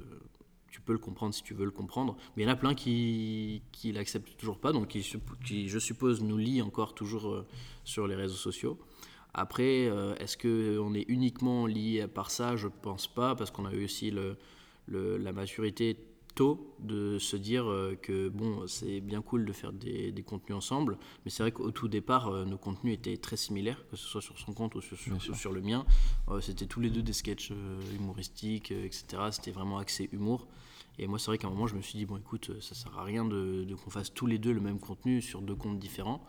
tu 0.70 0.80
peux 0.80 0.92
le 0.92 0.98
comprendre 0.98 1.34
si 1.34 1.42
tu 1.42 1.52
veux 1.52 1.64
le 1.64 1.70
comprendre, 1.72 2.16
mais 2.36 2.44
il 2.44 2.46
y 2.46 2.48
en 2.48 2.52
a 2.52 2.56
plein 2.56 2.74
qui 2.74 3.62
qui 3.72 3.92
l'acceptent 3.92 4.36
toujours 4.36 4.58
pas, 4.58 4.72
donc 4.72 4.88
qui, 4.88 5.04
qui, 5.44 5.68
je 5.68 5.78
suppose, 5.78 6.22
nous 6.22 6.38
lient 6.38 6.62
encore 6.62 6.94
toujours 6.94 7.44
sur 7.84 8.06
les 8.06 8.14
réseaux 8.14 8.36
sociaux. 8.36 8.78
Après, 9.34 9.86
euh, 9.88 10.14
est-ce 10.16 10.36
qu'on 10.36 10.94
est 10.94 11.04
uniquement 11.08 11.66
lié 11.66 12.06
par 12.06 12.30
ça? 12.30 12.56
Je 12.56 12.68
pense 12.68 13.06
pas, 13.06 13.34
parce 13.34 13.50
qu'on 13.50 13.64
a 13.66 13.72
eu 13.72 13.84
aussi 13.84 14.10
le, 14.10 14.36
le- 14.86 15.16
la 15.18 15.32
maturité 15.32 15.96
tôt 16.36 16.74
de 16.78 17.18
se 17.18 17.36
dire 17.36 17.68
euh, 17.68 17.96
que 18.00 18.28
bon, 18.28 18.66
c'est 18.68 19.00
bien 19.00 19.20
cool 19.20 19.44
de 19.44 19.52
faire 19.52 19.72
des, 19.72 20.12
des 20.12 20.22
contenus 20.22 20.56
ensemble, 20.56 20.96
mais 21.24 21.30
c'est 21.30 21.42
vrai 21.42 21.50
qu'au 21.52 21.70
tout 21.72 21.88
départ, 21.88 22.28
euh, 22.28 22.44
nos 22.44 22.56
contenus 22.56 22.94
étaient 22.94 23.16
très 23.16 23.36
similaires, 23.36 23.84
que 23.90 23.96
ce 23.96 24.06
soit 24.06 24.22
sur 24.22 24.38
son 24.38 24.52
compte 24.52 24.74
ou 24.76 24.80
sur, 24.80 24.96
sur- 24.96 25.52
le 25.52 25.60
mien. 25.60 25.84
C'était 26.40 26.66
tous 26.66 26.80
les 26.80 26.90
deux 26.90 27.02
des 27.02 27.12
sketchs 27.12 27.52
humoristiques, 27.98 28.70
etc. 28.70 29.04
C'était 29.32 29.50
vraiment 29.50 29.78
axé 29.78 30.08
humour. 30.12 30.46
Et 30.98 31.06
moi, 31.06 31.18
c'est 31.18 31.26
vrai 31.26 31.38
qu'à 31.38 31.46
un 31.46 31.50
moment, 31.50 31.66
je 31.66 31.74
me 31.74 31.82
suis 31.82 31.98
dit, 31.98 32.04
bon, 32.06 32.16
écoute, 32.18 32.50
ça 32.60 32.74
sert 32.74 32.96
à 32.98 33.04
rien 33.04 33.24
de, 33.24 33.64
de 33.64 33.74
qu'on 33.74 33.90
fasse 33.90 34.12
tous 34.12 34.26
les 34.26 34.38
deux 34.38 34.52
le 34.52 34.60
même 34.60 34.78
contenu 34.78 35.22
sur 35.22 35.40
deux 35.40 35.54
comptes 35.54 35.78
différents. 35.78 36.24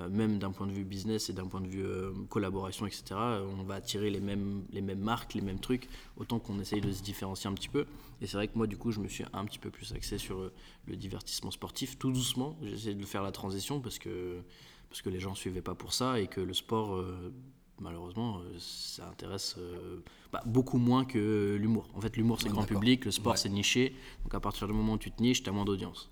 Euh, 0.00 0.08
même 0.08 0.38
d'un 0.38 0.52
point 0.52 0.66
de 0.66 0.72
vue 0.72 0.84
business 0.84 1.28
et 1.28 1.34
d'un 1.34 1.46
point 1.46 1.60
de 1.60 1.66
vue 1.66 1.84
euh, 1.84 2.12
collaboration, 2.30 2.86
etc., 2.86 3.04
euh, 3.12 3.46
on 3.58 3.62
va 3.62 3.74
attirer 3.74 4.08
les 4.08 4.20
mêmes, 4.20 4.64
les 4.72 4.80
mêmes 4.80 5.00
marques, 5.00 5.34
les 5.34 5.42
mêmes 5.42 5.58
trucs, 5.60 5.86
autant 6.16 6.38
qu'on 6.38 6.58
essaye 6.60 6.80
de 6.80 6.90
se 6.90 7.02
différencier 7.02 7.50
un 7.50 7.52
petit 7.52 7.68
peu. 7.68 7.84
Et 8.22 8.26
c'est 8.26 8.38
vrai 8.38 8.48
que 8.48 8.56
moi, 8.56 8.66
du 8.66 8.78
coup, 8.78 8.90
je 8.90 9.00
me 9.00 9.08
suis 9.08 9.24
un 9.34 9.44
petit 9.44 9.58
peu 9.58 9.68
plus 9.68 9.92
axé 9.92 10.16
sur 10.16 10.50
le 10.86 10.96
divertissement 10.96 11.50
sportif, 11.50 11.98
tout 11.98 12.10
doucement. 12.10 12.56
J'essaie 12.62 12.94
de 12.94 13.04
faire 13.04 13.22
la 13.22 13.32
transition 13.32 13.80
parce 13.80 13.98
que, 13.98 14.40
parce 14.88 15.02
que 15.02 15.10
les 15.10 15.20
gens 15.20 15.32
ne 15.32 15.36
suivaient 15.36 15.60
pas 15.60 15.74
pour 15.74 15.92
ça 15.92 16.18
et 16.20 16.26
que 16.26 16.40
le 16.40 16.54
sport, 16.54 16.94
euh, 16.94 17.30
malheureusement, 17.78 18.40
ça 18.58 19.06
intéresse 19.10 19.56
euh, 19.58 19.98
bah, 20.32 20.40
beaucoup 20.46 20.78
moins 20.78 21.04
que 21.04 21.54
l'humour. 21.60 21.86
En 21.94 22.00
fait, 22.00 22.16
l'humour, 22.16 22.40
c'est 22.40 22.46
Ouais, 22.46 22.52
grand 22.52 22.64
public, 22.64 23.04
le 23.04 23.10
sport, 23.10 23.32
Ouais. 23.32 23.36
c'est 23.38 23.50
niché. 23.50 23.94
Donc 24.24 24.32
à 24.34 24.40
partir 24.40 24.66
du 24.68 24.72
moment 24.72 24.94
où 24.94 24.98
tu 24.98 25.10
te 25.10 25.20
niches, 25.20 25.42
tu 25.42 25.50
as 25.50 25.52
moins 25.52 25.66
d'audience. 25.66 26.10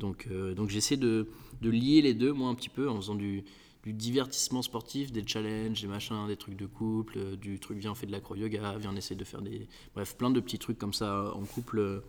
Donc, 0.00 0.26
euh, 0.30 0.54
donc 0.54 0.70
j'essaie 0.70 0.96
de, 0.96 1.28
lier 1.62 2.02
les 2.02 2.14
deux, 2.14 2.32
moi, 2.32 2.48
un 2.48 2.54
petit 2.56 2.68
peu, 2.68 2.88
en 2.88 2.96
faisant 2.96 3.14
du, 3.14 3.44
divertissement 3.86 4.62
sportif, 4.62 5.12
des 5.12 5.26
challenges, 5.26 5.80
des 5.80 5.86
machins, 5.86 6.26
des 6.26 6.36
trucs 6.36 6.56
de 6.56 6.66
couple, 6.66 7.14
euh, 7.16 7.36
du 7.36 7.58
truc 7.58 7.78
viens 7.78 7.92
on 7.92 7.94
fait 7.94 8.06
de 8.06 8.12
l'acro-yoga, 8.12 8.76
viens 8.78 8.90
on 8.92 8.96
essaie 8.96 9.14
de 9.14 9.24
faire 9.24 9.40
des... 9.40 9.68
Bref, 9.94 10.16
plein 10.16 10.30
de 10.30 10.40
petits 10.40 10.58
trucs 10.58 10.78
comme 10.78 10.92
ça 10.92 11.32
en 11.34 11.44
couple, 11.44 11.78
euh, 11.78 12.00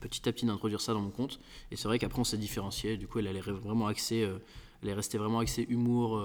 petit 0.00 0.28
à 0.28 0.32
petit 0.32 0.44
d'introduire 0.44 0.80
ça 0.80 0.92
dans 0.92 1.00
mon 1.00 1.10
compte. 1.10 1.40
Et 1.70 1.76
c'est 1.76 1.88
vrai 1.88 1.98
qu'après 1.98 2.20
on 2.20 2.24
s'est 2.24 2.36
différencié, 2.36 2.96
du 2.96 3.06
coup 3.06 3.20
elle, 3.20 3.26
elle 3.26 3.36
est 3.36 3.40
vraiment 3.40 3.86
axée, 3.86 4.28
elle 4.82 4.88
est 4.88 4.94
restée 4.94 5.16
vraiment 5.16 5.38
axée 5.38 5.66
humour, 5.68 6.22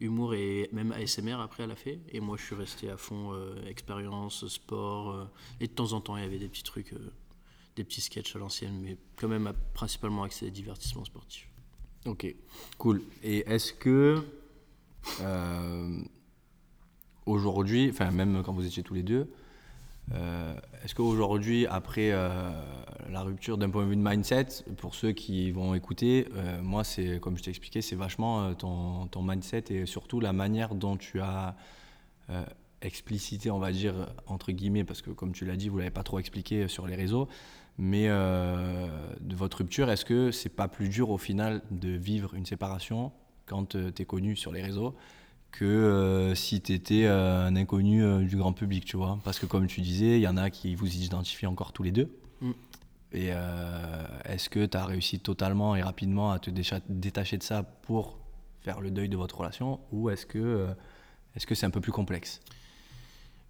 humour 0.00 0.34
et 0.34 0.70
même 0.72 0.92
ASMR 0.92 1.40
après 1.40 1.64
elle 1.64 1.70
a 1.70 1.76
fait. 1.76 1.98
Et 2.10 2.20
moi 2.20 2.36
je 2.38 2.44
suis 2.44 2.54
resté 2.54 2.88
à 2.88 2.96
fond 2.96 3.32
expérience, 3.66 4.46
sport, 4.48 5.28
et 5.60 5.66
de 5.66 5.72
temps 5.72 5.92
en 5.92 6.00
temps 6.00 6.16
il 6.16 6.22
y 6.22 6.26
avait 6.26 6.38
des 6.38 6.48
petits 6.48 6.62
trucs, 6.62 6.94
des 7.76 7.84
petits 7.84 8.00
sketchs 8.00 8.36
à 8.36 8.38
l'ancienne, 8.38 8.78
mais 8.80 8.96
quand 9.16 9.28
même 9.28 9.46
à- 9.46 9.52
principalement 9.52 10.22
axé 10.22 10.50
divertissement 10.50 11.04
sportif. 11.04 11.48
Ok, 12.06 12.34
cool. 12.78 13.02
Et 13.22 13.38
est-ce 13.50 13.72
que 13.72 14.22
euh, 15.20 16.00
aujourd'hui, 17.26 17.88
enfin 17.90 18.10
même 18.10 18.42
quand 18.44 18.52
vous 18.52 18.66
étiez 18.66 18.82
tous 18.82 18.94
les 18.94 19.02
deux, 19.02 19.32
euh, 20.12 20.54
est-ce 20.84 20.94
qu'aujourd'hui, 20.94 21.66
après 21.66 22.10
euh, 22.12 22.50
la 23.08 23.22
rupture 23.22 23.56
d'un 23.56 23.70
point 23.70 23.84
de 23.84 23.88
vue 23.88 23.96
de 23.96 24.02
mindset, 24.06 24.64
pour 24.76 24.94
ceux 24.94 25.12
qui 25.12 25.50
vont 25.50 25.74
écouter, 25.74 26.28
moi 26.62 26.84
c'est 26.84 27.18
comme 27.20 27.38
je 27.38 27.42
t'ai 27.42 27.50
expliqué, 27.50 27.80
c'est 27.80 27.96
vachement 27.96 28.54
ton, 28.54 29.06
ton 29.06 29.22
mindset 29.22 29.64
et 29.70 29.86
surtout 29.86 30.20
la 30.20 30.34
manière 30.34 30.74
dont 30.74 30.96
tu 30.98 31.20
as 31.20 31.56
expliciter, 32.82 33.50
on 33.50 33.58
va 33.58 33.72
dire, 33.72 33.94
entre 34.26 34.52
guillemets, 34.52 34.84
parce 34.84 35.00
que 35.00 35.10
comme 35.10 35.32
tu 35.32 35.46
l'as 35.46 35.56
dit, 35.56 35.68
vous 35.68 35.78
l'avez 35.78 35.90
pas 35.90 36.02
trop 36.02 36.18
expliqué 36.18 36.68
sur 36.68 36.86
les 36.86 36.94
réseaux, 36.94 37.28
mais 37.78 38.06
euh, 38.08 38.86
de 39.20 39.34
votre 39.34 39.58
rupture, 39.58 39.90
est-ce 39.90 40.04
que 40.04 40.30
c'est 40.30 40.48
pas 40.48 40.68
plus 40.68 40.88
dur 40.88 41.10
au 41.10 41.18
final 41.18 41.62
de 41.70 41.90
vivre 41.90 42.34
une 42.34 42.46
séparation 42.46 43.12
quand 43.46 43.76
tu 43.76 44.02
es 44.02 44.04
connu 44.04 44.36
sur 44.36 44.52
les 44.52 44.62
réseaux 44.62 44.94
que 45.50 46.32
si 46.34 46.60
tu 46.60 46.72
étais 46.72 47.06
un 47.06 47.54
inconnu 47.54 48.26
du 48.26 48.36
grand 48.36 48.52
public, 48.52 48.84
tu 48.84 48.96
vois? 48.96 49.20
Parce 49.22 49.38
que 49.38 49.46
comme 49.46 49.68
tu 49.68 49.82
disais, 49.82 50.18
il 50.18 50.20
y 50.20 50.26
en 50.26 50.36
a 50.36 50.50
qui 50.50 50.74
vous 50.74 50.96
identifient 50.96 51.46
encore 51.46 51.72
tous 51.72 51.84
les 51.84 51.92
deux. 51.92 52.10
Mm. 52.40 52.50
Et 53.12 53.28
est-ce 54.24 54.48
que 54.48 54.66
tu 54.66 54.76
as 54.76 54.84
réussi 54.84 55.20
totalement 55.20 55.76
et 55.76 55.82
rapidement 55.82 56.32
à 56.32 56.40
te 56.40 56.50
détacher 56.50 57.38
de 57.38 57.44
ça 57.44 57.62
pour 57.62 58.18
faire 58.62 58.80
le 58.80 58.90
deuil 58.90 59.08
de 59.08 59.16
votre 59.16 59.38
relation? 59.38 59.78
Ou 59.92 60.10
est-ce 60.10 60.26
que 60.26 60.74
est-ce 61.36 61.46
que 61.46 61.54
c'est 61.54 61.66
un 61.66 61.70
peu 61.70 61.80
plus 61.80 61.92
complexe? 61.92 62.40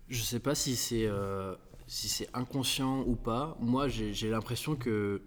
Je 0.08 0.22
sais 0.22 0.40
pas 0.40 0.54
si 0.54 0.76
c'est 0.76 1.06
euh, 1.06 1.54
si 1.86 2.08
c'est 2.08 2.28
inconscient 2.34 3.02
ou 3.06 3.14
pas. 3.14 3.56
Moi, 3.60 3.88
j'ai 3.88 4.30
l'impression 4.30 4.76
que 4.76 5.22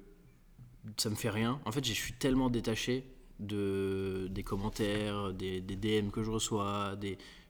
ça 0.98 1.10
me 1.10 1.16
fait 1.16 1.30
rien. 1.30 1.60
En 1.66 1.72
fait, 1.72 1.86
je 1.86 1.94
suis 1.94 2.14
tellement 2.14 2.50
détaché 2.50 3.04
de 3.40 4.28
des 4.32 4.44
commentaires, 4.44 5.34
des, 5.34 5.62
DM 5.62 6.10
que 6.10 6.24
je 6.24 6.32
reçois, 6.32 6.96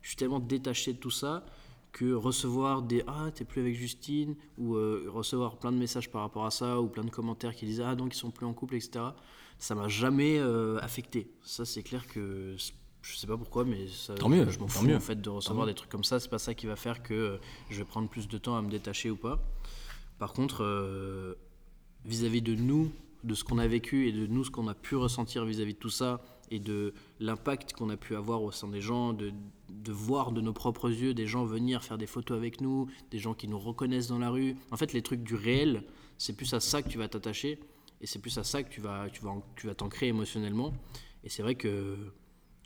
je 0.02 0.08
suis 0.08 0.18
tellement 0.18 0.40
détaché 0.40 0.94
de 0.94 0.98
tout 0.98 1.12
ça 1.12 1.46
que 1.94 2.14
recevoir 2.14 2.82
des 2.84 3.04
ah 3.08 3.32
t'es 3.34 3.46
plus 3.46 3.62
avec 3.62 3.76
Justine 3.76 4.36
ou 4.58 4.76
euh, 4.76 5.06
recevoir 5.08 5.58
plein 5.58 5.72
de 5.72 5.78
messages 5.78 6.12
par 6.12 6.22
rapport 6.22 6.46
à 6.46 6.52
ça 6.52 6.80
ou 6.80 6.88
plein 6.88 7.04
de 7.04 7.10
commentaires 7.10 7.56
qui 7.56 7.66
disent 7.66 7.82
ah 7.82 7.96
donc 7.96 8.14
ils 8.14 8.18
sont 8.18 8.30
plus 8.30 8.46
en 8.46 8.54
couple 8.54 8.76
etc 8.76 9.04
ça 9.58 9.74
m'a 9.74 9.88
jamais 9.88 10.38
euh, 10.38 10.78
affecté 10.82 11.32
ça 11.42 11.66
c'est 11.66 11.82
clair 11.82 12.06
que 12.08 12.56
je 13.10 13.16
sais 13.16 13.28
pas 13.28 13.38
pourquoi, 13.38 13.64
mais 13.64 13.88
ça, 13.88 14.16
tant 14.16 14.30
mieux, 14.30 14.50
je 14.50 14.60
m'en 14.60 14.68
fous 14.68 14.92
en 14.92 15.00
fait 15.00 15.22
de 15.22 15.30
recevoir 15.30 15.66
des 15.66 15.74
trucs 15.74 15.90
comme 15.90 16.04
ça. 16.04 16.20
C'est 16.20 16.30
pas 16.30 16.40
ça 16.40 16.54
qui 16.54 16.66
va 16.66 16.76
faire 16.76 17.04
que 17.04 17.14
euh, 17.14 17.38
je 17.70 17.78
vais 17.78 17.86
prendre 17.86 18.10
plus 18.10 18.28
de 18.28 18.38
temps 18.38 18.58
à 18.58 18.62
me 18.62 18.70
détacher 18.70 19.10
ou 19.10 19.16
pas. 19.16 19.40
Par 20.20 20.34
contre, 20.34 20.64
euh, 20.64 21.36
vis-à-vis 22.06 22.42
de 22.42 22.56
nous, 22.56 22.92
de 23.24 23.34
ce 23.34 23.44
qu'on 23.44 23.60
a 23.60 23.68
vécu 23.68 24.08
et 24.08 24.12
de 24.12 24.28
nous, 24.28 24.44
ce 24.44 24.52
qu'on 24.52 24.68
a 24.68 24.74
pu 24.74 24.96
ressentir 24.96 25.46
vis-à-vis 25.46 25.74
de 25.74 25.80
tout 25.80 25.90
ça 25.90 26.22
et 26.52 26.60
de 26.60 26.94
l'impact 27.20 27.74
qu'on 27.74 27.90
a 27.90 27.98
pu 27.98 28.16
avoir 28.16 28.42
au 28.42 28.52
sein 28.52 28.68
des 28.68 28.82
gens, 28.82 29.14
de, 29.14 29.32
de, 29.70 29.92
voir 29.92 30.32
de 30.32 30.42
nos 30.42 30.54
propres 30.54 30.90
yeux 30.90 31.14
des 31.14 31.28
gens 31.28 31.44
venir 31.46 31.84
faire 31.84 31.98
des 31.98 32.08
photos 32.08 32.38
avec 32.38 32.62
nous, 32.62 32.88
des 33.12 33.20
gens 33.20 33.34
qui 33.34 33.48
nous 33.48 33.60
reconnaissent 33.60 34.08
dans 34.08 34.20
la 34.20 34.30
rue. 34.30 34.56
En 34.72 34.78
fait, 34.78 34.94
les 34.94 35.02
trucs 35.02 35.24
du 35.24 35.36
réel, 35.36 35.84
c'est 36.18 36.36
plus 36.36 36.54
à 36.54 36.60
ça 36.60 36.82
que 36.82 36.90
tu 36.90 36.98
vas 36.98 37.08
t'attacher 37.08 37.60
et 38.02 38.08
c'est 38.08 38.20
plus 38.20 38.38
à 38.38 38.44
ça 38.44 38.64
que 38.64 38.70
tu 38.70 38.82
vas, 38.82 39.10
tu 39.10 39.22
vas, 39.22 39.36
tu 39.56 39.68
vas 39.68 39.76
t'ancrer 39.76 40.08
émotionnellement. 40.08 40.74
Et 41.24 41.30
c'est 41.30 41.42
vrai 41.42 41.56
que 41.56 41.98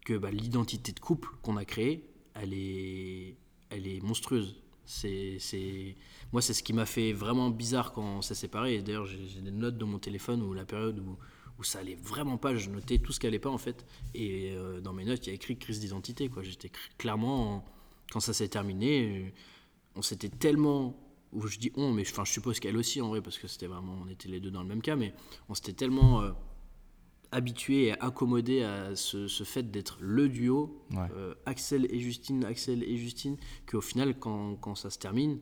que 0.06 0.18
bah, 0.18 0.32
l'identité 0.32 0.92
de 0.92 1.00
couple 1.00 1.30
qu'on 1.42 1.58
a 1.58 1.66
créée, 1.66 2.10
elle 2.34 2.54
est, 2.54 3.36
elle 3.70 3.88
est 3.88 4.02
monstrueuse. 4.02 4.62
C'est, 4.86 5.38
c'est... 5.40 5.96
Moi, 6.34 6.42
c'est 6.42 6.54
ce 6.54 6.64
qui 6.64 6.74
m'a 6.74 6.86
fait 6.86 7.14
vraiment 7.14 7.50
bizarre 7.50 7.94
quand 7.94 8.04
on 8.18 8.22
s'est 8.22 8.36
séparés. 8.36 8.82
d'ailleurs, 8.82 9.06
j'ai, 9.06 9.42
des 9.42 9.52
notes 9.52 9.78
dans 9.78 9.88
mon 9.88 10.00
téléphone 10.00 10.42
où 10.42 10.54
la 10.54 10.66
période 10.66 11.00
où, 11.00 11.18
où 11.60 11.64
ça 11.64 11.80
allait 11.80 11.96
vraiment 11.96 12.38
pas, 12.38 12.56
je 12.56 12.70
notais 12.70 12.98
tout 12.98 13.14
ce 13.14 13.20
qui 13.20 13.28
allait 13.28 13.40
pas 13.40 13.50
en 13.50 13.58
fait. 13.58 13.86
Et 14.14 14.52
euh, 14.52 14.82
dans 14.82 14.94
mes 14.94 15.06
notes, 15.06 15.26
il 15.26 15.30
y 15.30 15.32
a 15.32 15.36
écrit 15.36 15.58
crise 15.58 15.80
d'identité. 15.80 16.30
Quoi. 16.30 16.44
J'étais 16.44 16.72
clairement, 16.98 17.66
quand 18.12 18.20
ça 18.20 18.34
s'est 18.34 18.48
terminé, 18.48 19.26
euh, 19.26 19.30
on 19.96 20.02
s'était 20.02 20.30
tellement 20.30 20.98
où 21.32 21.48
je 21.48 21.58
dis 21.58 21.72
on, 21.76 21.92
mais 21.94 22.02
enfin, 22.02 22.26
je 22.26 22.32
suppose 22.32 22.60
qu'elle 22.60 22.78
aussi 22.78 23.02
en 23.02 23.10
vrai, 23.10 23.22
parce 23.22 23.38
que 23.38 23.48
c'était 23.48 23.68
vraiment, 23.68 23.98
on 24.04 24.10
était 24.10 24.28
les 24.28 24.40
deux 24.40 24.52
dans 24.52 24.62
le 24.62 24.68
même 24.68 24.82
cas, 24.82 24.96
mais 24.96 25.14
on 25.50 25.54
s'était 25.54 25.74
tellement 25.74 26.22
euh, 26.22 26.32
habitué 27.32 27.88
et 27.88 28.00
accommodé 28.00 28.62
à 28.62 28.96
ce, 28.96 29.28
fait 29.44 29.72
d'être 29.72 29.98
le 30.02 30.30
duo, 30.30 30.84
euh, 30.96 31.34
Axel 31.46 31.88
et 31.90 32.00
Justine, 32.00 32.44
Axel 32.46 32.84
et 32.84 32.98
Justine, 32.98 33.38
qu'au 33.66 33.82
final, 33.82 34.18
quand, 34.20 34.56
quand, 34.58 34.76
ça 34.76 34.90
se 34.90 35.00
termine, 35.00 35.40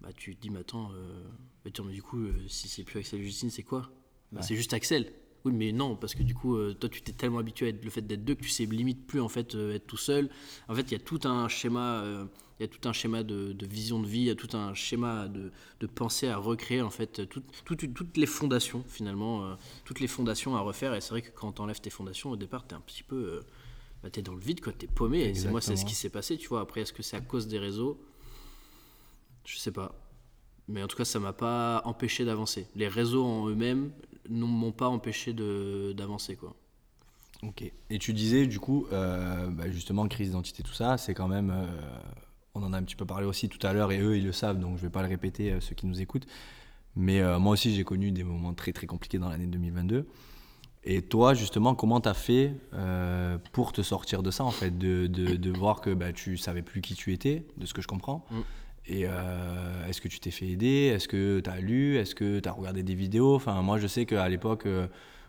bah, 0.00 0.08
tu 0.16 0.34
te 0.34 0.40
dis, 0.40 0.50
mais 0.50 0.60
attends, 0.60 0.90
euh, 0.92 1.22
mais 1.64 1.92
du 1.92 2.02
coup, 2.02 2.20
euh, 2.20 2.32
si 2.48 2.68
c'est 2.68 2.82
plus 2.82 2.98
Axel 2.98 3.20
et 3.20 3.24
Justine, 3.24 3.50
c'est 3.50 3.62
quoi? 3.62 3.90
Bah, 4.32 4.42
C'est 4.42 4.56
juste 4.56 4.72
Axel. 4.72 5.12
Oui, 5.44 5.52
mais 5.52 5.72
non, 5.72 5.96
parce 5.96 6.14
que 6.14 6.22
du 6.22 6.34
coup, 6.34 6.56
toi, 6.74 6.88
tu 6.88 7.02
t'es 7.02 7.12
tellement 7.12 7.38
habitué 7.38 7.66
à 7.66 7.68
être, 7.70 7.84
le 7.84 7.90
fait 7.90 8.02
d'être 8.02 8.24
deux 8.24 8.36
que 8.36 8.42
tu 8.42 8.48
sais 8.48 8.64
limite 8.64 9.08
plus 9.08 9.20
en 9.20 9.28
fait 9.28 9.56
être 9.56 9.88
tout 9.88 9.96
seul. 9.96 10.30
En 10.68 10.74
fait, 10.74 10.82
il 10.82 10.92
y 10.92 10.94
a 10.94 11.00
tout 11.00 11.18
un 11.24 11.48
schéma 11.48 12.28
il 12.62 12.66
y 12.66 12.70
a 12.76 12.78
tout 12.78 12.88
un 12.88 12.92
schéma 12.92 13.24
de, 13.24 13.66
vision 13.66 14.00
de 14.00 14.06
vie, 14.06 14.20
il 14.20 14.26
y 14.26 14.30
a 14.30 14.36
tout 14.36 14.56
un 14.56 14.72
schéma 14.72 15.26
de, 15.26 15.50
de 15.80 15.86
pensée 15.88 16.28
à 16.28 16.36
recréer, 16.36 16.80
en 16.80 16.90
fait, 16.90 17.22
toutes 17.28 18.16
les 18.16 18.26
fondations, 18.26 18.84
finalement, 18.86 19.44
euh, 19.44 19.54
toutes 19.84 19.98
les 19.98 20.06
fondations 20.06 20.54
à 20.54 20.60
refaire. 20.60 20.94
Et 20.94 21.00
c'est 21.00 21.10
vrai 21.10 21.22
que 21.22 21.30
quand 21.30 21.52
tu 21.54 21.60
enlèves 21.60 21.80
tes 21.80 21.90
fondations, 21.90 22.30
au 22.30 22.36
départ, 22.36 22.64
tu 22.66 22.74
es 22.74 22.78
un 22.78 22.80
petit 22.80 23.02
peu. 23.02 23.16
Euh, 23.16 23.40
bah, 24.02 24.10
tu 24.10 24.20
es 24.20 24.22
dans 24.22 24.34
le 24.34 24.40
vide, 24.40 24.60
tu 24.60 24.70
es 24.84 24.88
paumé. 24.88 25.32
Et 25.36 25.48
moi, 25.48 25.60
c'est 25.60 25.74
ce 25.74 25.84
qui 25.84 25.94
s'est 25.94 26.08
passé, 26.08 26.36
tu 26.36 26.48
vois. 26.48 26.60
Après, 26.60 26.82
est-ce 26.82 26.92
que 26.92 27.02
c'est 27.02 27.16
à 27.16 27.20
cause 27.20 27.48
des 27.48 27.58
réseaux? 27.58 28.00
Je 29.44 29.58
sais 29.58 29.72
pas. 29.72 29.92
Mais 30.68 30.84
en 30.84 30.86
tout 30.86 30.96
cas, 30.96 31.04
ça 31.04 31.18
m'a 31.18 31.32
pas 31.32 31.82
empêché 31.84 32.24
d'avancer. 32.24 32.68
Les 32.76 32.86
réseaux 32.86 33.24
en 33.24 33.48
eux-mêmes 33.48 33.90
ne 34.28 34.44
m'ont 34.44 34.70
pas 34.70 34.88
empêché 34.88 35.32
d'avancer, 35.32 36.36
quoi. 36.36 36.54
Ok. 37.42 37.64
Et 37.90 37.98
tu 37.98 38.12
disais, 38.12 38.46
du 38.46 38.60
coup, 38.60 38.86
euh, 38.92 39.48
bah, 39.48 39.68
justement, 39.68 40.06
crise 40.06 40.28
d'identité, 40.28 40.62
tout 40.62 40.74
ça, 40.74 40.96
c'est 40.96 41.12
quand 41.12 41.26
même 41.26 41.50
on 42.54 42.62
en 42.62 42.72
a 42.72 42.78
un 42.78 42.82
petit 42.82 42.96
peu 42.96 43.04
parlé 43.04 43.26
aussi 43.26 43.48
tout 43.48 43.64
à 43.66 43.72
l'heure 43.72 43.92
et 43.92 44.00
eux 44.00 44.16
ils 44.16 44.24
le 44.24 44.32
savent 44.32 44.58
donc 44.58 44.76
je 44.76 44.82
vais 44.82 44.90
pas 44.90 45.02
le 45.02 45.08
répéter 45.08 45.52
euh, 45.52 45.60
ceux 45.60 45.74
qui 45.74 45.86
nous 45.86 46.00
écoutent. 46.00 46.26
Mais 46.94 47.20
euh, 47.20 47.38
moi 47.38 47.52
aussi 47.52 47.74
j'ai 47.74 47.84
connu 47.84 48.12
des 48.12 48.24
moments 48.24 48.52
très 48.52 48.72
très 48.72 48.86
compliqués 48.86 49.18
dans 49.18 49.28
l'année 49.28 49.46
2022. 49.46 50.06
Et 50.84 51.00
toi 51.00 51.32
justement 51.32 51.74
comment 51.74 52.00
tu 52.00 52.08
as 52.08 52.14
fait 52.14 52.54
euh, 52.74 53.38
pour 53.52 53.72
te 53.72 53.82
sortir 53.82 54.22
de 54.22 54.30
ça 54.30 54.44
en 54.44 54.50
fait, 54.50 54.76
de, 54.76 55.06
de, 55.06 55.50
voir 55.50 55.80
que 55.80 55.90
bah, 55.90 56.12
tu 56.12 56.36
savais 56.36 56.62
plus 56.62 56.80
qui 56.80 56.94
tu 56.94 57.12
étais, 57.12 57.46
de 57.56 57.66
ce 57.66 57.72
que 57.72 57.82
je 57.82 57.88
comprends? 57.88 58.26
Mm. 58.30 58.40
Et 58.86 59.02
est-ce 59.88 60.00
que 60.00 60.08
tu 60.08 60.18
t'es 60.18 60.32
fait 60.32 60.48
aider? 60.48 60.90
Est-ce 60.92 61.06
que 61.06 61.38
tu 61.38 61.48
as 61.48 61.60
lu? 61.60 61.98
Est-ce 61.98 62.16
que 62.16 62.40
tu 62.40 62.48
as 62.48 62.52
regardé 62.52 62.82
des 62.82 62.96
vidéos? 62.96 63.36
Enfin 63.36 63.62
moi 63.62 63.78
je 63.78 63.86
sais 63.86 64.06
qu'à 64.06 64.28
l'époque, 64.28 64.66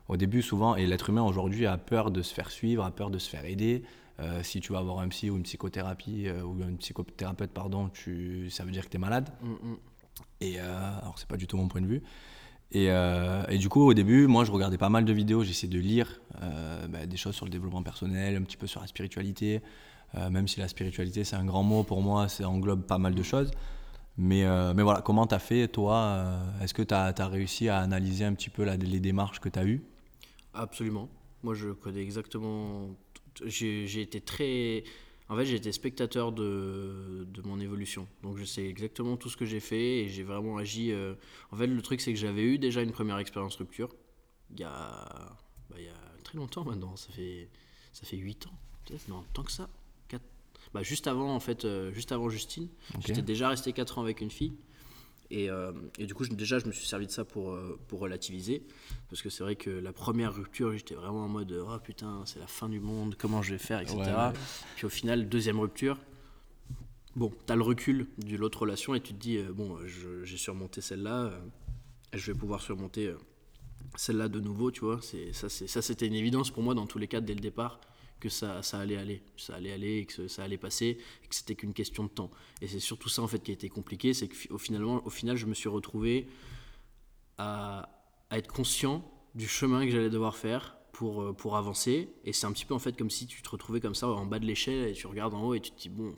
au 0.08 0.18
début 0.18 0.42
souvent, 0.42 0.76
et 0.76 0.88
l'être 0.88 1.12
humain 1.12 1.22
aujourd'hui 1.22 1.68
a 1.68 1.78
peur 1.78 2.10
de 2.10 2.24
se 2.24 2.34
faire 2.34 2.50
suivre, 2.50 2.84
a 2.84 2.90
peur 2.90 3.12
de 3.12 3.20
se 3.20 3.30
faire 3.30 3.46
aider. 3.46 3.84
Euh, 4.20 4.44
si 4.44 4.60
tu 4.60 4.74
vas 4.74 4.80
avoir 4.80 5.00
un 5.00 5.08
psy 5.08 5.30
ou 5.30 5.38
une 5.38 5.44
psychothérapie 5.44 6.28
euh, 6.28 6.44
ou 6.44 6.62
une 6.62 6.78
psychothérapeute, 6.78 7.52
pardon, 7.52 7.90
tu, 7.90 8.50
ça 8.52 8.64
veut 8.64 8.72
dire 8.72 8.86
que 8.86 8.90
tu 8.90 8.98
es 8.98 9.00
malade. 9.00 9.30
Mm, 9.42 9.52
mm. 9.52 9.78
Et 10.42 10.60
euh, 10.60 11.00
alors, 11.02 11.18
c'est 11.18 11.28
pas 11.28 11.38
du 11.38 11.48
tout 11.48 11.58
mon 11.58 11.68
point 11.68 11.82
de 11.82 11.88
vue. 11.88 12.04
Et, 12.72 12.88
et, 12.88 13.58
du 13.60 13.70
coup, 13.70 13.82
au 13.82 13.94
début, 13.94 14.26
moi, 14.26 14.46
je 14.46 14.52
regardais 14.52 14.80
pas 14.80 14.90
mal 14.90 15.06
de 15.06 15.14
vidéos, 15.14 15.44
j'essayais 15.44 15.72
de 15.72 15.78
lire 15.78 16.20
bah, 16.90 17.06
des 17.06 17.18
choses 17.18 17.36
sur 17.36 17.46
le 17.46 17.52
développement 17.52 17.84
personnel, 17.84 18.36
un 18.36 18.42
petit 18.42 18.58
peu 18.58 18.66
sur 18.66 18.82
la 18.82 18.88
spiritualité. 18.88 19.62
même 20.32 20.48
si 20.48 20.60
la 20.60 20.68
spiritualité, 20.68 21.24
c'est 21.24 21.36
un 21.36 21.46
grand 21.46 21.62
mot 21.62 21.84
pour 21.84 22.02
moi, 22.02 22.30
ça 22.30 22.50
englobe 22.50 22.82
pas 22.82 22.98
mal 22.98 23.14
de 23.14 23.22
choses. 23.22 23.52
Mais, 24.18 24.44
mais 24.74 24.82
voilà, 24.82 25.04
comment 25.04 25.28
tu 25.28 25.36
as 25.36 25.40
fait, 25.40 25.68
toi 25.68 26.40
Est-ce 26.64 26.74
que 26.74 26.82
tu 26.82 26.96
as, 26.96 27.14
as, 27.16 27.28
réussi 27.28 27.70
à 27.70 27.78
analyser 27.78 28.26
un 28.26 28.34
petit 28.34 28.50
peu 28.50 28.64
les 28.64 29.00
démarches 29.00 29.40
que 29.40 29.50
tu 29.50 29.60
as 29.60 29.66
eues? 29.66 29.84
Absolument. 30.56 31.10
Moi, 31.44 31.54
je 31.54 31.70
connais 31.70 32.02
exactement 32.02 32.88
j'ai 33.46 34.02
été 34.02 34.22
très. 34.22 34.84
En 35.30 35.38
fait, 35.38 35.46
j'ai 35.46 35.56
été 35.56 35.72
spectateur 35.72 36.32
de, 36.32 37.26
de, 37.28 37.42
mon 37.42 37.60
évolution. 37.60 38.08
Donc, 38.22 38.38
je 38.38 38.44
sais 38.44 38.66
exactement 38.66 39.18
tout 39.18 39.30
ce 39.30 39.38
que 39.38 39.46
j'ai 39.46 39.62
fait 39.62 40.00
et 40.00 40.10
j'ai 40.10 40.24
vraiment 40.24 40.58
agi. 40.58 40.92
Euh, 40.92 41.16
en 41.52 41.56
fait, 41.56 41.68
le 41.68 41.82
truc, 41.82 42.02
c'est 42.02 42.14
que 42.14 42.20
j'avais 42.20 42.44
eu 42.44 42.58
déjà 42.58 42.82
une 42.82 42.92
première 42.92 43.18
expérience 43.18 43.56
rupture 43.56 43.96
il 44.52 44.60
y, 44.60 44.64
a, 44.64 45.38
bah, 45.70 45.76
il 45.78 45.86
y 45.86 45.90
a 45.90 46.24
très 46.24 46.38
longtemps 46.38 46.64
maintenant. 46.64 46.96
Ça 46.96 47.12
fait, 47.12 47.50
ça 47.92 48.06
fait 48.06 48.18
8 48.18 48.48
ans, 48.48 48.58
peut-être, 48.86 49.08
non, 49.08 49.24
tant 49.34 49.44
que 49.44 49.52
ça. 49.52 49.70
4... 50.10 50.22
Bah, 50.74 50.84
juste 50.84 51.08
avant, 51.08 51.34
en 51.34 51.40
fait, 51.40 51.66
euh, 51.66 51.92
juste 51.92 52.12
avant 52.12 52.30
Justine, 52.30 52.68
j'étais 53.00 53.22
déjà 53.22 53.50
resté 53.50 53.74
4 53.74 53.98
ans 53.98 54.02
avec 54.02 54.22
une 54.22 54.32
fille. 54.32 54.54
Euh, 55.34 55.72
et, 55.98 56.06
du 56.06 56.14
coup, 56.14 56.26
déjà, 56.28 56.60
je 56.60 56.66
me 56.66 56.72
suis 56.72 56.86
servi 56.86 57.08
de 57.08 57.12
ça 57.12 57.26
pour, 57.26 57.52
euh, 57.52 57.80
pour 57.88 58.00
relativiser. 58.00 58.64
Parce 59.10 59.22
que 59.22 59.30
c'est 59.30 59.44
vrai 59.44 59.56
que 59.56 59.70
la 59.70 59.94
première 59.94 60.34
rupture, 60.34 60.74
j'étais 60.74 60.96
vraiment 60.96 61.26
en 61.26 61.30
mode 61.30 61.52
Oh 61.68 61.80
putain, 61.84 62.24
c'est 62.26 62.40
la 62.40 62.48
fin 62.48 62.70
du 62.70 62.80
monde, 62.80 63.16
comment 63.18 63.42
je 63.42 63.52
vais 63.52 63.60
faire, 63.60 63.80
etc. 63.80 63.98
Puis 64.76 64.86
au 64.86 64.90
final, 64.90 65.30
deuxième 65.30 65.60
rupture, 65.60 65.98
bon, 67.16 67.32
t'as 67.46 67.56
le 67.56 67.62
recul 67.62 68.08
de 68.18 68.36
l'autre 68.38 68.62
relation 68.62 68.96
et 68.96 69.02
tu 69.02 69.14
te 69.14 69.20
dis 69.20 69.38
euh, 69.38 69.52
Bon, 69.54 69.78
j'ai 70.24 70.38
surmonté 70.38 70.82
celle-là, 70.82 71.32
je 72.14 72.32
vais 72.32 72.38
pouvoir 72.38 72.62
surmonter 72.62 73.14
celle-là 73.96 74.30
de 74.30 74.40
nouveau, 74.40 74.72
tu 74.72 74.82
vois. 74.82 75.00
Ça, 75.02 75.50
c'était 75.50 76.08
une 76.08 76.16
évidence 76.16 76.52
pour 76.52 76.64
moi 76.64 76.74
dans 76.74 76.88
tous 76.88 77.00
les 77.00 77.08
cas 77.08 77.22
dès 77.22 77.34
le 77.34 77.42
départ 77.42 77.80
que 78.24 78.30
ça, 78.30 78.62
allait 78.74 78.96
aller, 78.96 79.22
ça 79.36 79.56
allait 79.56 79.74
aller 79.74 79.98
et 79.98 80.06
que 80.06 80.30
ça 80.30 80.44
allait 80.44 80.58
passer 80.58 80.98
et 81.24 81.28
que 81.28 81.36
c'était 81.36 81.56
qu'une 81.56 81.74
question 81.74 82.06
de 82.06 82.10
temps. 82.10 82.32
Et 82.62 82.68
c'est 82.68 82.80
surtout 82.80 83.10
ça 83.10 83.22
en 83.22 83.28
fait 83.28 83.40
qui 83.40 83.52
a 83.52 83.54
été 83.54 83.68
compliqué, 83.68 84.14
c'est 84.14 84.30
qu'au 84.30 84.58
finalement, 84.58 85.06
au 85.06 85.10
final, 85.10 85.36
je 85.36 85.46
me 85.46 85.54
suis 85.54 85.68
retrouvé 85.68 86.28
à, 87.38 87.90
être 88.32 88.52
conscient 88.52 89.04
du 89.36 89.48
chemin 89.48 89.86
que 89.86 89.92
j'allais 89.92 90.10
devoir 90.10 90.38
faire 90.38 90.78
pour, 90.92 91.22
euh, 91.22 91.34
pour 91.34 91.58
avancer. 91.58 92.10
Et 92.24 92.34
c'est 92.34 92.48
un 92.48 92.52
petit 92.52 92.66
peu 92.66 92.74
en 92.74 92.80
fait 92.80 92.98
comme 92.98 93.10
si 93.10 93.28
tu 93.28 93.42
te 93.42 93.50
retrouvais 93.50 93.82
comme 93.82 93.94
ça 93.94 94.08
en 94.08 94.26
bas 94.26 94.40
de 94.40 94.46
l'échelle 94.46 94.88
et 94.88 94.94
tu 94.94 95.06
regardes 95.06 95.34
en 95.34 95.44
haut 95.44 95.54
et 95.54 95.60
tu 95.60 95.72
te 95.72 95.80
dis 95.80 95.90
bon, 95.90 96.16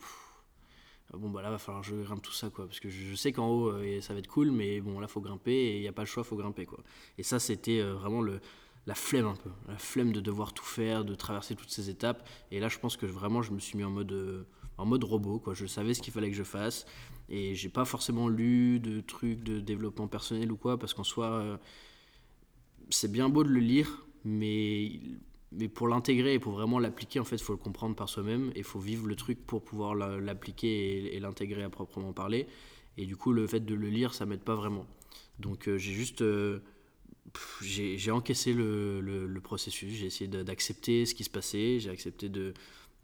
bon 1.14 1.30
bah 1.30 1.42
là 1.42 1.50
va 1.50 1.58
falloir 1.58 1.84
que 1.84 1.90
je 1.90 1.96
grimpe 1.96 2.22
tout 2.22 2.32
ça 2.32 2.50
quoi, 2.50 2.66
parce 2.66 2.80
que 2.80 2.90
je, 2.90 3.16
sais 3.16 3.32
qu'en 3.32 3.50
haut 3.50 3.70
euh, 3.70 4.00
ça 4.02 4.14
va 4.14 4.20
être 4.20 4.28
cool, 4.28 4.52
mais 4.52 4.80
bon 4.80 5.00
là 5.00 5.08
faut 5.08 5.22
grimper 5.22 5.54
et 5.54 5.76
il 5.78 5.82
n'y 5.82 5.88
a 5.88 5.92
pas 5.92 6.04
le 6.04 6.08
choix, 6.08 6.24
faut 6.24 6.38
grimper 6.38 6.66
quoi. 6.66 6.80
Et 7.18 7.24
ça 7.24 7.40
c'était 7.40 7.80
euh, 7.80 7.96
vraiment 7.96 8.22
le 8.22 8.40
la 8.88 8.96
flemme 8.96 9.26
un 9.26 9.36
peu, 9.36 9.50
la 9.68 9.78
flemme 9.78 10.12
de 10.12 10.20
devoir 10.20 10.54
tout 10.54 10.66
faire, 10.66 11.06
de 11.06 11.16
traverser 11.16 11.56
toutes 11.56 11.72
ces 11.72 11.90
étapes. 11.90 12.28
Et 12.52 12.60
là, 12.60 12.70
je 12.70 12.78
pense 12.78 12.98
que 12.98 13.06
vraiment, 13.06 13.42
je 13.42 13.52
me 13.52 13.60
suis 13.60 13.78
mis 13.78 13.84
en 13.84 13.90
mode, 13.90 14.12
euh, 14.12 14.44
en 14.78 14.86
mode 14.86 15.04
robot. 15.04 15.40
Quoi. 15.40 15.54
Je 15.54 15.66
savais 15.66 15.94
ce 15.94 16.02
qu'il 16.02 16.14
fallait 16.14 16.30
que 16.30 16.36
je 16.36 16.44
fasse. 16.44 16.86
Et 17.28 17.56
j'ai 17.56 17.70
pas 17.70 17.86
forcément 17.86 18.28
lu 18.28 18.80
de 18.80 19.02
trucs 19.02 19.44
de 19.44 19.60
développement 19.60 20.08
personnel 20.08 20.52
ou 20.52 20.58
quoi, 20.58 20.78
parce 20.78 20.94
qu'en 20.94 21.04
soi, 21.04 21.26
euh, 21.26 21.58
c'est 22.90 23.12
bien 23.12 23.30
beau 23.30 23.44
de 23.44 23.50
le 23.50 23.60
lire, 23.60 24.06
mais, 24.24 25.00
mais 25.52 25.68
pour 25.68 25.88
l'intégrer 25.88 26.36
et 26.36 26.40
pour 26.40 26.54
vraiment 26.54 26.78
l'appliquer, 26.78 27.20
en 27.20 27.24
fait, 27.24 27.38
il 27.38 27.44
faut 27.44 27.54
le 27.54 27.58
comprendre 27.58 27.96
par 27.96 28.10
soi-même 28.10 28.52
et 28.54 28.60
il 28.60 28.64
faut 28.64 28.80
vivre 28.80 29.08
le 29.08 29.16
truc 29.16 29.44
pour 29.48 29.64
pouvoir 29.64 29.96
l'appliquer 29.96 31.16
et, 31.16 31.20
l'intégrer 31.20 31.64
à 31.64 31.70
proprement 31.70 32.14
parler. 32.14 32.46
Et 32.98 33.08
du 33.08 33.18
coup, 33.18 33.34
le 33.34 33.48
fait 33.48 33.62
de 33.62 33.74
le 33.74 33.90
lire, 33.90 34.14
ça 34.14 34.28
m'aide 34.28 34.44
pas 34.44 34.56
vraiment. 34.56 34.86
Donc, 35.40 35.68
euh, 35.68 35.80
j'ai 35.80 35.94
juste. 35.94 36.24
J'ai 37.62 38.12
encaissé 38.12 38.54
le, 38.54 39.40
processus, 39.44 39.94
j'ai 39.94 40.08
essayé 40.08 40.28
d'accepter 40.28 41.06
ce 41.06 41.14
qui 41.14 41.24
se 41.24 41.30
passait, 41.30 41.80
j'ai 41.80 41.90
accepté 41.90 42.30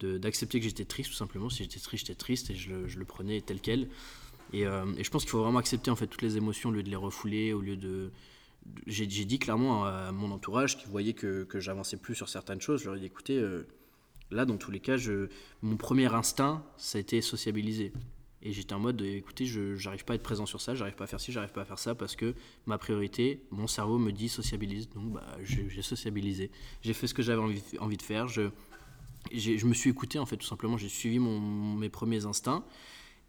d'accepter 0.02 0.60
que 0.60 0.66
j'étais 0.66 0.86
triste 0.86 1.12
tout 1.12 1.16
simplement. 1.16 1.50
Si 1.50 1.64
j'étais 1.64 1.80
triste, 1.80 2.08
j'étais 2.08 2.18
triste 2.18 2.50
et 2.50 2.56
je 2.56 2.98
le, 2.98 3.06
prenais 3.06 3.42
tel 3.42 3.60
quel. 3.60 3.88
Et, 4.54 4.66
euh, 4.66 4.86
et 4.98 5.04
je 5.04 5.10
pense 5.10 5.24
qu'il 5.24 5.32
faut 5.32 5.42
vraiment 5.42 5.60
accepter 5.60 5.92
en 5.92 5.96
fait 5.96 6.08
toutes 6.08 6.22
les 6.22 6.36
émotions 6.38 6.70
au 6.70 6.72
lieu 6.74 6.84
de 6.84 6.90
les 6.90 6.96
refouler, 6.96 7.54
au 7.54 7.62
lieu 7.62 7.78
de. 7.78 8.12
J'ai 8.86 9.08
dit 9.08 9.40
clairement 9.40 9.86
à 9.86 10.12
mon 10.12 10.32
entourage 10.32 10.78
qui 10.78 10.88
voyait 10.88 11.14
que, 11.14 11.46
que 11.46 11.60
j'avançais 11.60 11.98
plus 11.98 12.14
sur 12.14 12.30
certaines 12.30 12.62
choses, 12.62 12.82
je 12.82 12.86
leur 12.86 12.96
ai 12.96 13.00
dit 13.00 13.08
écoutez, 13.08 13.38
euh, 13.38 13.68
là 14.30 14.46
dans 14.46 14.58
tous 14.58 14.70
les 14.70 14.80
cas, 14.80 14.98
mon 15.64 15.78
premier 15.78 16.14
instinct, 16.14 16.64
ça 16.78 17.00
a 17.00 17.02
été 17.02 17.22
sociabiliser. 17.22 17.92
Et 18.44 18.54
j'étais 18.54 18.74
en 18.74 18.80
mode, 18.80 19.02
écoutez, 19.02 19.46
je 19.46 19.84
n'arrive 19.84 20.04
pas 20.04 20.14
à 20.14 20.16
être 20.16 20.24
présent 20.24 20.46
sur 20.48 20.62
ça, 20.62 20.74
j'arrive 20.74 20.96
pas 20.96 21.04
à 21.04 21.08
faire 21.08 21.20
ci, 21.20 21.32
j'arrive 21.32 21.52
pas 21.52 21.62
à 21.62 21.66
faire 21.66 21.78
ça, 21.78 21.94
parce 21.94 22.16
que 22.16 22.34
ma 22.66 22.80
priorité, 22.80 23.44
mon 23.52 23.68
cerveau 23.68 24.00
me 24.00 24.12
dit 24.12 24.30
sociabilise. 24.30 24.90
Donc 24.90 25.14
bah, 25.14 25.38
j'ai 25.44 25.82
sociabilisé. 25.82 26.50
J'ai 26.82 26.94
fait 26.94 27.08
ce 27.08 27.14
que 27.14 27.22
j'avais 27.22 27.42
envie, 27.42 27.62
envie, 27.80 27.98
de 27.98 28.02
faire. 28.02 28.28
Je, 28.28 28.50
je 29.32 29.66
me 29.66 29.74
suis 29.74 29.90
écouté 29.90 30.18
en 30.18 30.26
fait 30.26 30.38
tout 30.38 30.48
simplement, 30.48 30.78
j'ai 30.78 30.90
suivi 30.90 31.20
mon, 31.20 31.40
mes 31.40 31.90
premiers 31.90 32.26
instincts 32.26 32.64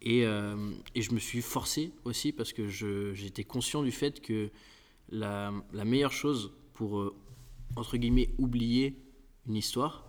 et, 0.01 0.25
euh, 0.25 0.71
et, 0.95 1.01
je 1.01 1.13
me 1.13 1.19
suis 1.19 1.41
forcé 1.41 1.93
aussi 2.03 2.33
parce 2.33 2.51
que 2.51 2.67
j'étais 2.67 3.45
conscient 3.45 3.83
du 3.83 3.91
fait 3.91 4.21
que 4.21 4.49
la, 5.09 5.53
la 5.71 5.85
meilleure 5.85 6.11
chose 6.11 6.51
pour 6.73 6.99
euh, 6.99 7.15
entre 7.77 7.95
guillemets 7.97 8.29
oublier 8.37 8.97
une 9.47 9.55
histoire 9.55 10.05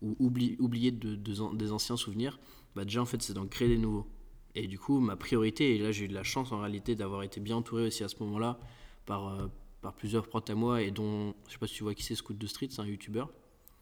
ou 0.00 0.16
oublier, 0.18 0.56
oublier 0.60 0.92
de, 0.92 1.14
des 1.14 1.72
anciens 1.72 1.96
souvenirs, 1.96 2.38
bah 2.74 2.84
déjà 2.84 3.02
en 3.02 3.06
fait 3.06 3.20
c'est 3.20 3.34
d'en 3.34 3.46
créer 3.46 3.68
des 3.68 3.78
nouveaux. 3.78 4.06
Et 4.54 4.66
du 4.66 4.78
coup 4.78 5.00
ma 5.00 5.16
priorité, 5.16 5.74
et 5.74 5.78
là 5.78 5.92
j'ai 5.92 6.04
eu 6.04 6.08
de 6.08 6.14
la 6.14 6.22
chance 6.22 6.52
en 6.52 6.60
réalité 6.60 6.94
d'avoir 6.94 7.22
été 7.22 7.40
bien 7.40 7.56
entouré 7.56 7.86
aussi 7.86 8.04
à 8.04 8.08
ce 8.08 8.16
moment-là 8.20 8.58
par, 9.06 9.28
euh, 9.28 9.46
par 9.82 9.94
plusieurs 9.94 10.28
protes 10.28 10.48
à 10.50 10.54
moi 10.54 10.82
et 10.82 10.90
dont, 10.90 11.34
je 11.46 11.52
sais 11.52 11.58
pas 11.58 11.66
si 11.66 11.74
tu 11.74 11.82
vois 11.82 11.94
qui 11.94 12.02
c'est 12.02 12.14
Scoot 12.14 12.38
de 12.38 12.46
Street, 12.46 12.68
c'est 12.70 12.80
un 12.80 12.86
youtubeur. 12.86 13.30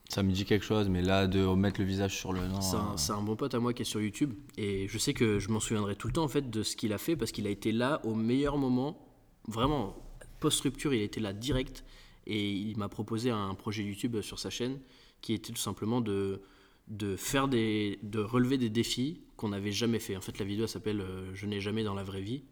Ça 0.09 0.23
me 0.23 0.31
dit 0.33 0.45
quelque 0.45 0.65
chose, 0.65 0.91
mais 0.91 1.01
là, 1.01 1.27
de 1.27 1.43
remettre 1.43 1.81
le 1.81 1.87
visage 1.87 2.19
sur 2.19 2.35
le 2.35 2.47
nom. 2.47 2.61
C'est 2.97 3.13
un, 3.13 3.23
bon 3.23 3.35
pote 3.35 3.55
à 3.55 3.61
moi 3.61 3.73
qui 3.73 3.81
est 3.81 3.87
sur 3.87 4.01
YouTube. 4.01 4.35
Et 4.59 4.87
je 4.89 4.99
sais 4.99 5.15
que 5.15 5.39
je 5.39 5.49
m'en 5.49 5.61
souviendrai 5.61 5.97
tout 5.97 6.07
le 6.07 6.13
temps 6.13 6.25
en 6.25 6.29
fait 6.29 6.51
de 6.51 6.63
ce 6.63 6.77
qu'il 6.77 6.93
a 6.93 6.99
fait 6.99 7.17
parce 7.17 7.33
qu'il 7.33 7.47
a 7.47 7.51
été 7.51 7.73
là 7.73 8.01
au 8.05 8.15
meilleur 8.15 8.59
moment. 8.59 9.09
Vraiment, 9.49 9.97
post-rupture, 10.41 10.93
il 10.93 11.01
était 11.01 11.21
là 11.21 11.33
direct. 11.33 11.85
Et 12.27 12.51
il 12.51 12.77
m'a 12.77 12.91
proposé 12.91 13.31
un 13.31 13.55
projet 13.55 13.85
YouTube 13.85 14.21
sur 14.21 14.39
sa 14.39 14.51
chaîne 14.51 14.81
qui 15.23 15.33
était 15.33 15.53
tout 15.53 15.59
simplement 15.59 16.03
de, 16.03 16.43
de 16.93 17.17
faire 17.17 17.49
des. 17.49 17.99
de 18.03 18.21
relever 18.21 18.59
des 18.59 18.69
défis 18.69 19.23
qu'on 19.37 19.49
n'avait 19.49 19.73
jamais 19.73 19.99
fait. 19.99 20.17
En 20.17 20.21
fait, 20.21 20.39
la 20.39 20.45
vidéo 20.45 20.67
s'appelle 20.67 21.01
euh, 21.01 21.35
Je 21.35 21.47
n'ai 21.47 21.61
jamais 21.61 21.83
dans 21.83 21.95
la 21.95 22.05
vraie 22.05 22.21
vie. 22.21 22.45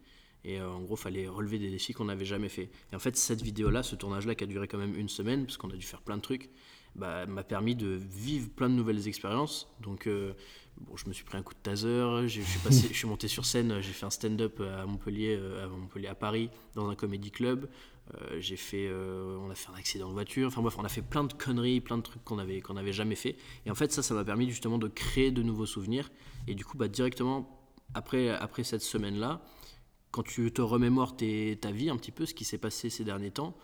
Et 0.43 0.59
euh, 0.59 0.69
en 0.69 0.81
gros, 0.81 0.95
il 0.95 0.99
fallait 0.99 1.27
relever 1.27 1.59
des 1.59 1.69
défis 1.69 1.93
qu'on 1.93 2.05
n'avait 2.05 2.25
jamais 2.25 2.49
fait. 2.49 2.71
Et 2.91 2.95
en 2.95 2.99
fait, 2.99 3.15
cette 3.15 3.43
vidéo-là, 3.43 3.83
ce 3.83 3.95
tournage-là 3.95 4.33
qui 4.33 4.43
a 4.43 4.47
duré 4.47 4.67
quand 4.67 4.79
même 4.79 4.95
une 4.97 5.09
semaine, 5.09 5.45
parce 5.45 5.57
qu'on 5.57 5.69
a 5.69 5.75
dû 5.75 5.85
faire 5.85 6.01
plein 6.01 6.17
de 6.17 6.21
trucs, 6.21 6.49
bah, 6.95 7.27
m'a 7.27 7.43
permis 7.43 7.75
de 7.75 7.87
vivre 7.87 8.49
plein 8.49 8.67
de 8.67 8.73
nouvelles 8.73 9.07
expériences. 9.07 9.71
Donc, 9.79 10.07
euh, 10.07 10.33
bon, 10.79 10.97
je 10.97 11.07
me 11.07 11.13
suis 11.13 11.23
pris 11.23 11.37
un 11.37 11.43
coup 11.43 11.53
de 11.53 11.59
taser, 11.59 12.27
je 12.27 12.41
suis, 12.41 12.59
passé, 12.59 12.87
je 12.91 12.97
suis 12.97 13.07
monté 13.07 13.27
sur 13.27 13.45
scène, 13.45 13.79
j'ai 13.81 13.93
fait 13.93 14.07
un 14.07 14.09
stand-up 14.09 14.59
à 14.59 14.87
Montpellier, 14.87 15.39
à 15.63 15.67
Montpellier, 15.67 16.07
à 16.07 16.15
Paris, 16.15 16.49
dans 16.73 16.89
un 16.89 16.95
comédie 16.95 17.31
club. 17.31 17.69
Euh, 18.15 18.37
j'ai 18.39 18.57
fait, 18.57 18.91
on 18.91 19.49
a 19.49 19.55
fait 19.55 19.69
un 19.71 19.75
accident 19.75 20.07
de 20.09 20.13
voiture. 20.13 20.47
Enfin 20.47 20.61
bref, 20.61 20.75
on 20.77 20.83
a 20.83 20.89
fait 20.89 21.01
plein 21.01 21.23
de 21.23 21.33
conneries, 21.33 21.81
plein 21.81 21.97
de 21.97 22.03
trucs 22.03 22.23
qu'on 22.23 22.39
avait 22.39 22.61
qu'on 22.61 22.73
n'avait 22.73 22.93
jamais 22.93 23.15
fait. 23.15 23.37
Et 23.65 23.71
en 23.71 23.75
fait, 23.75 23.91
ça, 23.91 24.03
ça 24.03 24.13
m'a 24.13 24.23
permis 24.23 24.49
justement 24.49 24.77
de 24.77 24.87
créer 24.87 25.31
de 25.31 25.43
nouveaux 25.43 25.65
souvenirs. 25.65 26.11
Et 26.47 26.55
du 26.55 26.65
coup, 26.65 26.77
bah, 26.77 26.87
directement 26.87 27.61
après, 27.93 28.29
après 28.29 28.63
cette 28.63 28.81
semaine-là, 28.81 29.41
quand 30.11 30.23
tu 30.23 30.51
te 30.51 30.61
remémores 30.61 31.15
ta 31.15 31.71
vie 31.71 31.89
un 31.89 31.97
petit 31.97 32.11
peu, 32.11 32.25
ce 32.25 32.33
qui 32.33 32.43
s'est 32.43 32.57
passé 32.57 32.89
ces 32.89 33.03
derniers 33.03 33.31
temps, 33.31 33.55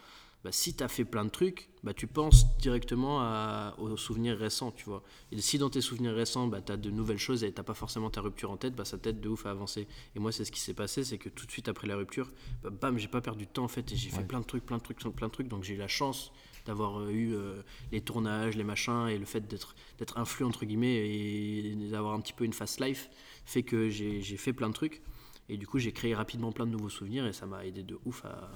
bah, 0.43 0.52
si 0.52 0.76
tu 0.76 0.84
as 0.84 0.88
fait 0.88 1.06
plein 1.06 1.26
de 1.26 1.30
trucs, 1.30 1.69
bah, 1.84 1.93
tu 1.93 2.08
penses 2.08 2.58
directement 2.58 3.73
aux 3.78 3.97
souvenirs 3.97 4.38
récents, 4.38 4.71
tu 4.71 4.86
vois. 4.86 5.04
Et 5.32 5.41
si 5.41 5.58
dans 5.58 5.69
tes 5.69 5.82
souvenirs 5.82 6.15
récents, 6.15 6.47
bah, 6.47 6.62
tu 6.62 6.71
as 6.71 6.78
de 6.78 6.89
nouvelles 6.89 7.17
choses 7.17 7.43
et 7.43 7.54
tu 7.54 7.63
pas 7.63 7.73
forcément 7.73 8.10
ta 8.10 8.21
rupture 8.21 8.52
en 8.52 8.58
tête, 8.58 8.76
bah, 8.76 8.86
ça 8.86 8.97
t'aide 8.97 9.19
de 9.19 9.30
ouf 9.30 9.45
à 9.45 9.52
avancer. 9.52 9.88
Et 10.15 10.19
moi, 10.19 10.32
c'est 10.32 10.45
ce 10.45 10.52
qui 10.52 10.60
s'est 10.60 10.73
passé, 10.73 11.04
c'est 11.04 11.17
que 11.17 11.30
tout 11.30 11.45
de 11.45 11.52
suite 11.52 11.67
après 11.67 11.88
la 11.88 11.95
rupture, 11.95 12.32
bah, 12.63 12.69
bam, 12.69 12.97
j'ai 12.97 13.08
pas 13.08 13.21
perdu 13.21 13.45
de 13.45 13.52
temps 13.52 13.63
en 13.63 13.67
fait, 13.67 13.91
et 13.91 13.95
j'ai 13.95 14.10
fait 14.10 14.23
plein 14.23 14.39
de 14.39 14.45
trucs, 14.45 14.65
plein 14.65 14.78
de 14.78 14.84
trucs, 14.84 15.00
plein 15.00 15.28
de 15.28 15.34
trucs. 15.34 15.47
Donc 15.47 15.63
j'ai 15.63 15.73
eu 15.73 15.78
la 15.78 15.88
chance 15.88 16.32
d'avoir 16.65 17.00
euh, 17.00 17.10
eu 17.10 17.34
euh, 17.34 17.62
les 17.91 18.02
tournages, 18.02 18.56
les 18.56 18.63
machins, 18.63 19.08
et 19.08 19.17
le 19.17 19.26
fait 19.26 19.47
d'être, 19.47 19.76
d'être 19.97 20.17
influent, 20.17 20.50
entre 20.50 20.65
guillemets, 20.65 21.10
et 21.10 21.76
d'avoir 21.89 22.13
un 22.13 22.21
petit 22.21 22.34
peu 22.34 22.45
une 22.45 22.54
fast 22.54 22.80
life, 22.80 23.10
fait 23.45 23.63
que 23.63 23.89
j'ai 23.89 24.21
fait 24.38 24.54
plein 24.54 24.69
de 24.69 24.73
trucs. 24.73 25.02
Et 25.50 25.58
du 25.58 25.65
coup, 25.65 25.80
j'ai 25.80 25.93
créé 25.93 26.13
rapidement 26.13 26.52
plein 26.52 26.65
de 26.65 26.71
nouveaux 26.71 26.89
souvenirs, 26.89 27.26
et 27.26 27.34
ça 27.34 27.45
m'a 27.45 27.65
aidé 27.65 27.84
de 27.84 27.97
ouf 28.06 28.23
à 28.26 28.52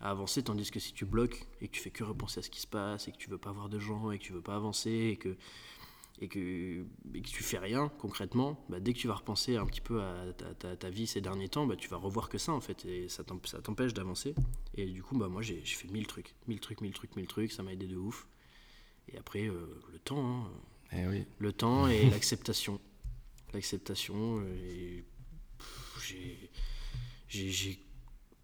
à 0.00 0.10
avancer, 0.10 0.42
tandis 0.42 0.70
que 0.70 0.80
si 0.80 0.92
tu 0.92 1.04
bloques 1.04 1.46
et 1.60 1.68
que 1.68 1.72
tu 1.72 1.80
fais 1.80 1.90
que 1.90 2.04
repenser 2.04 2.40
à 2.40 2.42
ce 2.42 2.50
qui 2.50 2.60
se 2.60 2.66
passe 2.66 3.08
et 3.08 3.12
que 3.12 3.16
tu 3.16 3.30
veux 3.30 3.38
pas 3.38 3.52
voir 3.52 3.68
de 3.68 3.78
gens 3.78 4.10
et 4.10 4.18
que 4.18 4.24
tu 4.24 4.32
veux 4.32 4.42
pas 4.42 4.56
avancer 4.56 4.90
et 4.90 5.16
que 5.16 5.36
et 6.20 6.28
que, 6.28 6.84
et 7.12 7.22
que 7.22 7.28
tu 7.28 7.42
fais 7.42 7.58
rien 7.58 7.88
concrètement, 7.98 8.64
bah, 8.68 8.78
dès 8.78 8.92
que 8.92 8.98
tu 8.98 9.08
vas 9.08 9.14
repenser 9.14 9.56
un 9.56 9.66
petit 9.66 9.80
peu 9.80 10.00
à 10.00 10.32
ta, 10.32 10.76
ta, 10.76 10.90
vie 10.90 11.06
ces 11.06 11.20
derniers 11.20 11.48
temps, 11.48 11.66
bah, 11.66 11.76
tu 11.76 11.88
vas 11.88 11.96
revoir 11.96 12.28
que 12.28 12.38
ça 12.38 12.52
en 12.52 12.60
fait 12.60 12.84
et 12.84 13.08
ça 13.08 13.24
t'empêche 13.24 13.94
d'avancer. 13.94 14.34
Et 14.76 14.86
du 14.86 15.02
coup, 15.02 15.18
bah, 15.18 15.28
moi 15.28 15.42
j'ai 15.42 15.60
fait 15.60 15.88
mille 15.88 16.06
trucs, 16.06 16.34
mille 16.46 16.60
trucs, 16.60 16.80
mille 16.80 16.92
trucs, 16.92 17.16
mille 17.16 17.26
trucs, 17.26 17.52
ça 17.52 17.62
m'a 17.62 17.72
aidé 17.72 17.86
de 17.86 17.96
ouf. 17.96 18.28
Et 19.08 19.18
après, 19.18 19.46
euh, 19.46 19.82
le 19.92 19.98
temps, 19.98 20.44
hein. 20.44 20.50
eh 20.92 21.06
oui. 21.06 21.24
le 21.38 21.52
temps 21.52 21.88
et 21.88 22.08
l'acceptation. 22.10 22.80
L'acceptation, 23.52 24.40
euh, 24.40 25.02
j'ai 27.28 27.78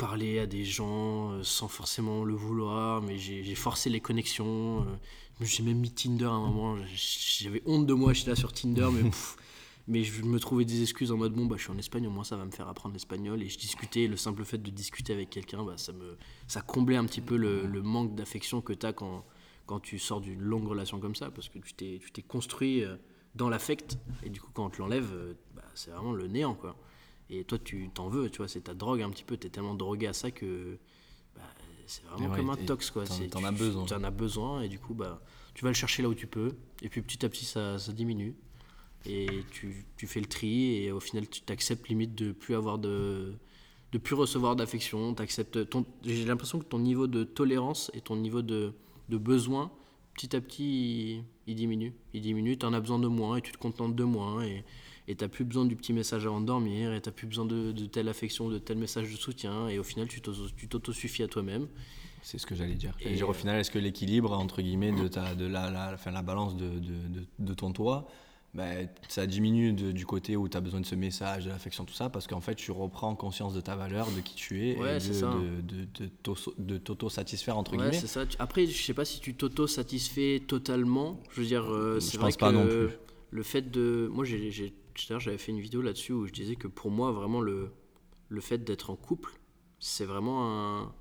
parler 0.00 0.38
à 0.38 0.46
des 0.46 0.64
gens 0.64 1.32
euh, 1.32 1.42
sans 1.42 1.68
forcément 1.68 2.24
le 2.24 2.34
vouloir, 2.34 3.02
mais 3.02 3.18
j'ai 3.18 3.54
forcé 3.54 3.90
les 3.90 4.00
connexions. 4.00 4.80
Euh, 4.80 4.84
j'ai 5.42 5.62
même 5.62 5.78
mis 5.78 5.90
Tinder 5.90 6.24
à 6.24 6.30
un 6.30 6.40
moment. 6.40 6.78
J'avais 6.94 7.62
honte 7.66 7.86
de 7.86 7.92
moi, 7.92 8.14
j'étais 8.14 8.30
là 8.30 8.36
sur 8.36 8.50
Tinder, 8.50 8.88
mais, 8.90 9.10
mais 9.88 10.02
je 10.02 10.22
me 10.22 10.40
trouvais 10.40 10.64
des 10.64 10.80
excuses 10.80 11.12
en 11.12 11.18
mode 11.18 11.34
bon, 11.34 11.44
bah, 11.44 11.56
je 11.58 11.64
suis 11.64 11.70
en 11.70 11.76
Espagne, 11.76 12.06
au 12.06 12.10
moins 12.10 12.24
ça 12.24 12.36
va 12.36 12.46
me 12.46 12.50
faire 12.50 12.66
apprendre 12.66 12.94
l'espagnol. 12.94 13.42
Et 13.42 13.48
je 13.50 13.58
discutais, 13.58 14.06
le 14.06 14.16
simple 14.16 14.42
fait 14.46 14.58
de 14.58 14.70
discuter 14.70 15.12
avec 15.12 15.28
quelqu'un, 15.28 15.64
bah, 15.64 15.74
ça, 15.76 15.92
me, 15.92 16.16
ça 16.48 16.62
comblait 16.62 16.96
un 16.96 17.04
petit 17.04 17.20
peu 17.20 17.36
le, 17.36 17.82
manque 17.82 18.14
d'affection 18.14 18.62
que 18.62 18.72
tu 18.72 18.86
as 18.86 18.94
quand, 18.94 19.26
quand 19.66 19.80
tu 19.80 19.98
sors 19.98 20.22
d'une 20.22 20.40
longue 20.40 20.66
relation 20.66 20.98
comme 20.98 21.14
ça, 21.14 21.30
parce 21.30 21.50
que 21.50 21.58
tu 21.58 21.74
t'es 21.74 22.22
construit 22.22 22.84
euh, 22.84 22.96
dans 23.34 23.50
l'affect, 23.50 23.98
et 24.22 24.30
du 24.30 24.40
coup, 24.40 24.50
quand 24.54 24.64
on 24.64 24.70
te 24.70 24.78
l'enlève, 24.78 25.36
bah, 25.54 25.62
c'est 25.74 25.90
vraiment 25.90 26.14
le 26.14 26.26
néant, 26.26 26.54
quoi. 26.54 26.74
Et 27.30 27.44
toi, 27.44 27.58
tu 27.58 27.88
t'en 27.94 28.08
veux, 28.08 28.28
tu 28.28 28.38
vois, 28.38 28.48
c'est 28.48 28.62
ta 28.62 28.74
drogue 28.74 29.02
un 29.02 29.10
petit 29.10 29.24
peu, 29.24 29.36
tu 29.36 29.46
es 29.46 29.50
tellement 29.50 29.74
drogué 29.74 30.06
à 30.06 30.12
ça 30.12 30.30
que 30.30 30.78
bah, 31.36 31.42
c'est 31.86 32.04
vraiment 32.04 32.34
comme 32.34 32.50
un 32.50 32.56
tox, 32.56 32.90
quoi. 32.90 33.04
T'en 33.30 33.44
as 33.44 33.52
besoin. 33.52 33.84
en 33.84 34.04
as 34.04 34.10
besoin, 34.10 34.62
et 34.62 34.68
du 34.68 34.78
coup, 34.78 34.94
bah, 34.94 35.22
tu 35.54 35.64
vas 35.64 35.70
le 35.70 35.74
chercher 35.74 36.02
là 36.02 36.08
où 36.08 36.14
tu 36.14 36.26
peux, 36.26 36.52
et 36.82 36.88
puis 36.88 37.02
petit 37.02 37.24
à 37.24 37.28
petit, 37.28 37.44
ça, 37.44 37.78
ça 37.78 37.92
diminue. 37.92 38.34
Et 39.06 39.28
tu, 39.50 39.86
tu, 39.96 40.06
fais 40.06 40.20
le 40.20 40.26
tri, 40.26 40.76
et 40.76 40.92
au 40.92 41.00
final, 41.00 41.26
tu 41.28 41.40
t'acceptes 41.40 41.88
limite 41.88 42.14
de 42.14 42.32
plus 42.32 42.54
avoir 42.54 42.78
de 42.78 43.34
de 43.92 43.98
plus 43.98 44.14
recevoir 44.14 44.56
d'affection, 44.56 45.14
ton 45.14 45.84
j'ai 46.04 46.24
l'impression 46.24 46.60
que 46.60 46.64
ton 46.64 46.78
niveau 46.78 47.06
de 47.06 47.24
tolérance 47.24 47.90
et 47.94 48.00
ton 48.00 48.16
niveau 48.16 48.40
de, 48.40 48.72
de 49.08 49.16
besoin 49.16 49.72
petit 50.14 50.36
à 50.36 50.40
petit 50.40 51.22
il, 51.46 51.54
diminue, 51.54 51.92
il 52.12 52.20
diminue, 52.20 52.56
tu 52.56 52.66
en 52.66 52.72
as 52.72 52.80
besoin 52.80 52.98
de 52.98 53.08
moins 53.08 53.36
et 53.36 53.42
tu 53.42 53.52
te 53.52 53.58
contentes 53.58 53.96
de 53.96 54.04
moins 54.04 54.42
et 54.42 54.64
et 55.10 55.16
tu 55.16 55.24
n'as 55.24 55.28
plus 55.28 55.44
besoin 55.44 55.64
du 55.64 55.74
petit 55.74 55.92
message 55.92 56.24
avant 56.24 56.40
de 56.40 56.46
dormir, 56.46 56.92
et 56.92 57.00
tu 57.00 57.08
n'as 57.08 57.12
plus 57.12 57.26
besoin 57.26 57.44
de, 57.44 57.72
telle 57.86 58.08
affection, 58.08 58.48
de 58.48 58.58
tel 58.58 58.78
message 58.78 59.10
de 59.10 59.16
soutien, 59.16 59.68
et 59.68 59.78
au 59.78 59.82
final, 59.82 60.06
tu 60.06 60.20
t'auto-suffis 60.20 61.24
à 61.24 61.28
toi-même. 61.28 61.66
C'est 62.22 62.38
ce 62.38 62.46
que 62.46 62.54
j'allais 62.54 62.74
dire. 62.74 62.96
Et 63.00 63.14
dire, 63.14 63.28
au 63.28 63.32
final, 63.32 63.58
est-ce 63.58 63.72
que 63.72 63.78
l'équilibre, 63.78 64.32
entre 64.32 64.62
guillemets, 64.62 64.92
de, 64.92 65.08
ta, 65.08 65.34
de 65.34 65.46
la, 65.46 65.68
la, 65.70 65.96
la 66.12 66.22
balance 66.22 66.56
de, 66.56 66.78
de, 66.78 67.26
de 67.38 67.54
ton 67.54 67.72
toit, 67.72 68.06
ben, 68.54 68.88
ça 69.08 69.26
diminue 69.26 69.72
du 69.72 70.06
côté 70.06 70.36
où 70.36 70.48
tu 70.48 70.56
as 70.56 70.60
besoin 70.60 70.80
de 70.80 70.86
ce 70.86 70.94
message, 70.94 71.46
de 71.46 71.50
l'affection, 71.50 71.84
tout 71.84 71.94
ça, 71.94 72.08
parce 72.08 72.28
qu'en 72.28 72.40
fait, 72.40 72.54
tu 72.54 72.70
reprends 72.70 73.16
conscience 73.16 73.52
de 73.52 73.60
ta 73.60 73.74
valeur, 73.74 74.06
de 74.12 74.20
qui 74.20 74.36
tu 74.36 74.64
es, 74.64 74.70
et 74.72 74.98
de, 76.58 76.78
t'auto-satisfaire, 76.78 77.58
entre 77.58 77.72
ouais, 77.72 77.78
guillemets. 77.78 78.06
Ça. 78.06 78.26
Après, 78.38 78.66
je 78.66 78.80
sais 78.80 78.94
pas 78.94 79.04
si 79.04 79.18
tu 79.18 79.34
t'auto-satisfais 79.34 80.42
totalement. 80.46 81.20
Je 81.32 81.40
veux 81.40 81.46
dire, 81.46 81.64
euh, 81.68 81.98
c'est 81.98 82.18
vrai 82.18 82.30
pas 82.38 82.50
que 82.50 82.56
non 82.56 82.66
plus. 82.66 82.96
le 83.30 83.42
fait 83.42 83.70
de. 83.70 84.08
Moi, 84.12 84.24
j'ai 84.24 84.72
j'avais 85.08 85.38
fait 85.38 85.52
une 85.52 85.60
vidéo 85.60 85.82
là-dessus 85.82 86.12
où 86.12 86.26
je 86.26 86.32
disais 86.32 86.56
que 86.56 86.68
pour 86.68 86.90
moi, 86.90 87.12
vraiment, 87.12 87.40
le, 87.40 87.72
le 88.28 88.40
fait 88.40 88.58
d'être 88.58 88.90
en 88.90 88.96
couple, 88.96 89.32
c'est 89.78 90.04
vraiment 90.04 90.82
un, 90.82 90.92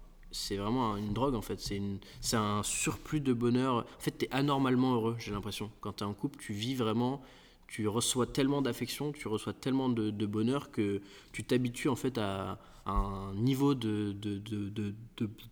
une 0.98 1.14
drogue 1.14 1.36
en 1.36 1.42
fait. 1.42 1.60
C'est, 1.60 2.36
un 2.36 2.64
surplus 2.64 3.22
de 3.22 3.34
bonheur. 3.34 3.76
En 3.78 4.00
fait, 4.00 4.18
tu 4.18 4.26
es 4.26 4.32
anormalement 4.32 4.94
heureux, 4.94 5.16
j'ai 5.20 5.32
l'impression. 5.32 5.72
Quand 5.82 5.94
tu 5.94 6.04
es 6.04 6.08
en 6.08 6.14
couple, 6.14 6.38
tu 6.40 6.54
vis 6.54 6.76
vraiment 6.76 7.22
tu 7.68 7.88
reçois 7.88 8.26
tellement 8.26 8.64
d'affection, 8.64 9.12
tu 9.12 9.28
reçois 9.28 9.54
tellement 9.54 9.90
de, 9.90 10.26
bonheur 10.26 10.72
que 10.72 11.02
tu 11.32 11.44
t'habitues 11.44 11.88
en 11.88 11.96
fait 11.96 12.18
à, 12.18 12.58
un 12.88 13.34
niveau 13.36 13.76
de, 13.76 14.14
de, 14.14 14.40
de- 14.40 14.96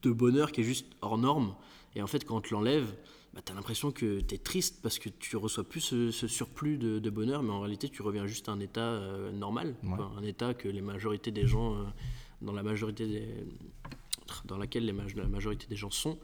de 0.02 0.12
bonheur 0.12 0.52
qui 0.52 0.62
est 0.62 0.64
juste 0.64 0.88
hors 1.02 1.20
norme. 1.20 1.54
Et 1.96 2.02
en 2.02 2.08
fait, 2.08 2.26
quand 2.26 2.38
on 2.38 2.42
te 2.42 2.52
l'enlève, 2.54 2.92
bah, 3.38 3.44
tu 3.46 3.52
as 3.52 3.56
l'impression 3.56 3.92
que 3.92 4.20
tu 4.22 4.34
es 4.34 4.38
triste 4.40 4.80
parce 4.82 4.98
que 4.98 5.10
tu 5.10 5.38
reçois 5.38 5.64
plus 5.64 5.82
ce, 5.82 6.10
ce 6.10 6.28
surplus 6.28 6.78
de, 6.80 6.98
de 6.98 7.10
bonheur, 7.12 7.44
mais 7.44 7.52
en 7.52 7.60
réalité, 7.60 7.88
tu 7.88 8.02
reviens 8.02 8.26
juste 8.26 8.50
à 8.50 8.52
un 8.52 8.60
état 8.60 8.82
euh, 8.82 9.32
normal, 9.32 9.76
Ouais. 9.84 9.96
quoi. 9.96 10.12
un 10.18 10.24
état 10.24 10.56
que 10.56 10.68
les 10.68 10.82
majorités 10.82 11.30
des 11.30 11.46
gens, 11.46 11.76
euh, 11.76 11.84
dans 12.42 12.54
la 12.54 12.64
majorité 12.64 13.06
des, 13.06 13.28
dans 14.46 14.58
laquelle 14.58 14.86
les 14.86 14.92
maj- 14.94 15.16
la 15.16 15.28
majorité 15.28 15.68
des 15.70 15.76
gens 15.76 15.92
sont, 15.92 16.18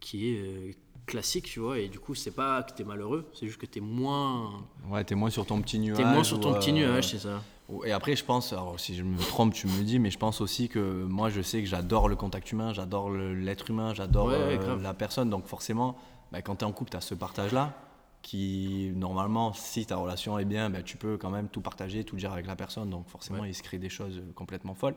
qui 0.00 0.30
est 0.30 0.38
euh, 0.40 0.72
classique, 1.04 1.44
tu 1.44 1.60
vois. 1.60 1.78
Et 1.78 1.88
du 1.88 1.98
coup, 1.98 2.14
c'est 2.14 2.30
pas 2.30 2.62
que 2.62 2.74
tu 2.74 2.80
es 2.80 2.84
malheureux, 2.86 3.26
c'est 3.34 3.46
juste 3.46 3.58
que 3.60 3.66
tu 3.66 3.78
es 3.78 3.82
moins, 3.82 4.64
Ouais, 4.88 5.04
t'es 5.04 5.14
moins 5.14 5.28
sur 5.30 5.44
ton 5.44 5.60
petit 5.60 5.78
nuage. 5.78 5.98
t'es 5.98 6.04
moins 6.04 6.24
sur 6.24 6.40
ton 6.40 6.54
petit 6.54 6.72
nuage, 6.72 7.08
c'est 7.10 7.18
ça. 7.18 7.42
Et 7.84 7.90
après, 7.92 8.16
je 8.16 8.24
pense, 8.24 8.52
alors 8.54 8.78
si 8.80 8.94
je 8.94 9.02
me 9.02 9.18
trompe, 9.18 9.52
tu 9.52 9.66
me 9.66 9.76
le 9.76 9.84
dis, 9.84 9.98
mais 9.98 10.10
je 10.10 10.18
pense 10.18 10.40
aussi 10.40 10.68
que 10.70 11.04
moi, 11.04 11.28
je 11.28 11.42
sais 11.42 11.60
que 11.60 11.66
j'adore 11.68 12.08
le 12.08 12.16
contact 12.16 12.50
humain, 12.52 12.72
j'adore 12.72 13.10
l'être 13.10 13.68
humain, 13.70 13.92
j'adore 13.92 14.28
Ouais, 14.28 14.38
ouais, 14.46 14.56
grave. 14.58 14.82
la 14.82 14.94
personne. 14.94 15.28
Donc 15.30 15.46
forcément, 15.46 15.98
bah, 16.32 16.42
quand 16.42 16.56
tu 16.56 16.64
es 16.64 16.68
en 16.68 16.72
couple, 16.72 16.90
tu 16.90 16.96
as 16.96 17.00
ce 17.00 17.14
partage-là 17.14 17.74
qui, 18.22 18.90
normalement, 18.96 19.52
si 19.52 19.86
ta 19.86 19.96
relation 19.96 20.38
est 20.38 20.44
bien, 20.44 20.68
bah, 20.70 20.82
tu 20.82 20.96
peux 20.96 21.16
quand 21.16 21.30
même 21.30 21.48
tout 21.48 21.60
partager, 21.60 22.02
tout 22.04 22.16
dire 22.16 22.32
avec 22.32 22.46
la 22.46 22.56
personne. 22.56 22.90
Donc 22.90 23.08
forcément, 23.08 23.40
Ouais. 23.40 23.50
il 23.50 23.54
se 23.54 23.62
crée 23.62 23.78
des 23.78 23.88
choses 23.88 24.22
complètement 24.34 24.74
folles. 24.74 24.96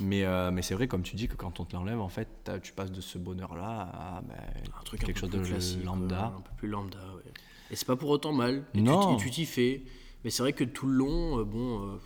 Mais, 0.00 0.24
euh, 0.24 0.50
mais 0.50 0.62
c'est 0.62 0.74
vrai, 0.74 0.88
comme 0.88 1.02
tu 1.02 1.16
dis, 1.16 1.28
que 1.28 1.34
quand 1.34 1.60
on 1.60 1.64
te 1.64 1.74
l'enlève, 1.76 2.00
en 2.00 2.08
fait, 2.08 2.50
tu 2.62 2.72
passes 2.72 2.92
de 2.92 3.00
ce 3.00 3.18
bonheur-là 3.18 3.90
à 3.92 4.20
bah, 4.22 4.34
un 4.80 4.82
truc 4.84 5.00
quelque 5.04 5.18
un 5.18 5.20
chose 5.20 5.30
peu 5.30 5.38
de 5.38 5.42
plus 5.42 5.82
lambda. 5.84 6.32
un 6.36 6.40
peu 6.40 6.50
plus 6.56 6.68
lambda, 6.68 6.98
ouais. 7.16 7.32
Et 7.70 7.76
c'est 7.76 7.86
pas 7.86 7.96
pour 7.96 8.08
autant 8.10 8.32
mal. 8.32 8.64
Et 8.74 8.80
Non. 8.80 9.16
t'y- 9.16 9.24
tu 9.24 9.30
t'y 9.30 9.44
fais. 9.46 9.82
Mais 10.24 10.30
c'est 10.30 10.42
vrai 10.42 10.52
que 10.52 10.64
tout 10.64 10.86
le 10.86 10.94
long, 10.94 11.40
euh, 11.40 11.44
bon, 11.44 11.82
euh, 11.82 11.96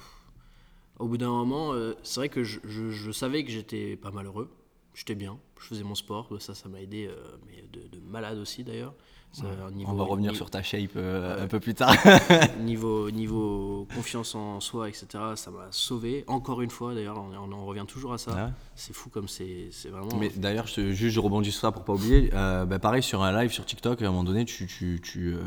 au 0.99 1.07
bout 1.07 1.19
d'un 1.19 1.29
moment, 1.29 1.73
euh, 1.75 1.95
c'est 2.03 2.21
vrai 2.21 2.29
que 2.29 2.43
je, 2.43 2.59
je- 2.65 2.91
je 2.91 3.11
savais 3.13 3.45
que 3.45 3.51
j'étais 3.51 3.97
pas 3.97 4.11
malheureux. 4.11 4.51
J'étais 4.97 5.15
bien, 5.15 5.39
je 5.61 5.67
faisais 5.67 5.85
mon 5.85 5.95
sport, 5.95 6.31
ça, 6.41 6.55
ça 6.55 6.71
m'a 6.71 6.81
aidé, 6.81 7.07
euh, 7.07 7.37
mais 7.47 7.63
de, 7.71 7.87
de 7.87 8.01
malade 8.01 8.39
aussi 8.39 8.65
d'ailleurs. 8.65 8.95
Ça, 9.41 9.45
un 9.67 9.71
niveau- 9.71 9.91
on 9.93 9.95
va 9.95 10.05
revenir 10.05 10.31
ni- 10.33 10.37
sur 10.37 10.49
ta 10.49 10.63
shape 10.63 10.93
euh, 10.97 11.37
Ouais. 11.37 11.43
un 11.43 11.47
peu 11.47 11.61
plus 11.61 11.75
tard. 11.75 11.95
niveau, 12.65 13.11
niveau 13.11 13.87
confiance 13.95 14.35
en 14.35 14.61
soi, 14.61 14.89
etc. 14.89 15.07
Ça 15.35 15.51
m'a 15.51 15.67
sauvé. 15.71 16.25
Encore 16.27 16.63
une 16.63 16.71
fois, 16.71 16.95
d'ailleurs, 16.95 17.19
on, 17.19 17.37
on 17.37 17.53
en 17.53 17.67
revient 17.67 17.85
toujours 17.87 18.15
à 18.15 18.19
ça. 18.19 18.33
Ouais. 18.35 18.51
C'est 18.75 18.95
fou 18.95 19.11
comme 19.11 19.29
c'est 19.29 19.69
c'est 19.73 19.89
vraiment. 19.91 20.09
Mais 20.19 20.31
d'ailleurs, 20.37 20.67
je, 20.67 20.93
juste 20.93 21.15
je 21.15 21.21
rebondis 21.21 21.53
sur 21.53 21.61
ça 21.61 21.73
pour 21.73 21.85
pas 21.85 21.93
oublier. 21.95 22.31
Euh, 22.35 22.65
bah, 22.65 22.79
pareil, 22.79 23.03
sur 23.03 23.23
un 23.23 23.33
live 23.43 23.51
sur 23.53 23.65
TikTok, 23.67 24.01
à 24.01 24.07
un 24.07 24.09
moment 24.09 24.25
donné, 24.25 24.45
tu, 24.47 24.67
tu, 24.67 25.01
tu, 25.03 25.35
euh, 25.35 25.41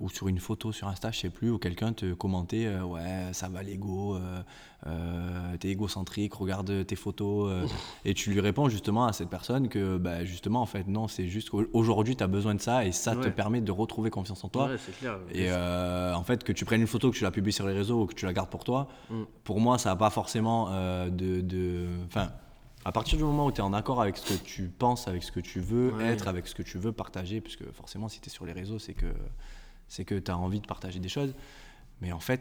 ou 0.00 0.08
sur 0.10 0.28
une 0.28 0.38
photo 0.38 0.70
sur 0.72 0.86
Insta, 0.88 1.10
je 1.10 1.18
sais 1.20 1.30
plus, 1.30 1.50
où 1.50 1.58
quelqu'un 1.58 1.92
te 1.92 2.14
commentait 2.14 2.66
euh, 2.66 2.82
Ouais, 2.84 3.30
ça 3.32 3.48
va 3.48 3.62
l'ego, 3.62 4.16
euh, 4.16 4.42
euh, 4.86 5.56
t'es 5.58 5.68
égocentrique, 5.68 6.34
regarde 6.34 6.86
tes 6.86 6.96
photos. 6.96 7.50
euh. 7.50 7.66
et 8.04 8.14
tu 8.14 8.30
lui 8.30 8.40
réponds 8.40 8.68
justement 8.68 9.06
à 9.06 9.12
cette 9.12 9.28
personne 9.30 9.68
que, 9.68 9.96
bah, 9.98 10.24
justement, 10.24 10.60
en 10.62 10.66
fait, 10.66 10.86
non, 10.88 11.08
c'est 11.08 11.26
juste 11.28 11.50
qu'aujourd'hui, 11.50 12.16
tu 12.16 12.22
as 12.24 12.28
besoin 12.28 12.54
de 12.54 12.60
ça 12.60 12.84
et 12.84 12.92
ça 12.92 13.14
te 13.30 13.34
permet 13.34 13.60
de 13.60 13.72
retrouver 13.72 14.10
confiance 14.10 14.42
en 14.44 14.48
toi. 14.48 14.70
Clair. 15.00 15.18
Et 15.30 15.50
euh, 15.50 16.14
en 16.14 16.22
fait, 16.24 16.44
que 16.44 16.52
tu 16.52 16.64
prennes 16.64 16.80
une 16.80 16.86
photo, 16.86 17.10
que 17.10 17.16
tu 17.16 17.24
la 17.24 17.30
publies 17.30 17.52
sur 17.52 17.66
les 17.66 17.74
réseaux 17.74 18.02
ou 18.02 18.06
que 18.06 18.14
tu 18.14 18.26
la 18.26 18.32
gardes 18.32 18.50
pour 18.50 18.64
toi, 18.64 18.88
Mm. 19.10 19.22
pour 19.44 19.60
moi, 19.60 19.78
ça 19.78 19.90
n'a 19.90 19.96
pas 19.96 20.10
forcément 20.10 20.68
euh, 20.70 21.08
de. 21.10 21.86
Enfin, 22.06 22.30
à 22.84 22.92
partir 22.92 23.16
du 23.18 23.24
moment 23.24 23.46
où 23.46 23.52
tu 23.52 23.58
es 23.58 23.64
en 23.64 23.72
accord 23.72 24.00
avec 24.02 24.16
ce 24.18 24.34
que 24.34 24.42
tu 24.44 24.64
penses, 24.68 25.08
avec 25.08 25.22
ce 25.22 25.32
que 25.32 25.40
tu 25.40 25.60
veux 25.60 25.92
Ouais. 25.94 26.06
être, 26.08 26.28
avec 26.28 26.46
ce 26.46 26.54
que 26.54 26.62
tu 26.62 26.78
veux 26.78 26.92
partager, 26.92 27.40
puisque 27.40 27.70
forcément, 27.72 28.08
si 28.08 28.20
tu 28.20 28.28
es 28.28 28.30
sur 28.32 28.44
les 28.46 28.52
réseaux, 28.52 28.78
c'est 28.78 28.94
que 28.94 29.06
c'est 29.88 30.04
que 30.04 30.14
tu 30.16 30.30
as 30.30 30.36
envie 30.38 30.60
de 30.60 30.66
partager 30.66 30.98
des 30.98 31.08
choses. 31.08 31.34
Mais 32.00 32.12
en 32.12 32.20
fait, 32.20 32.40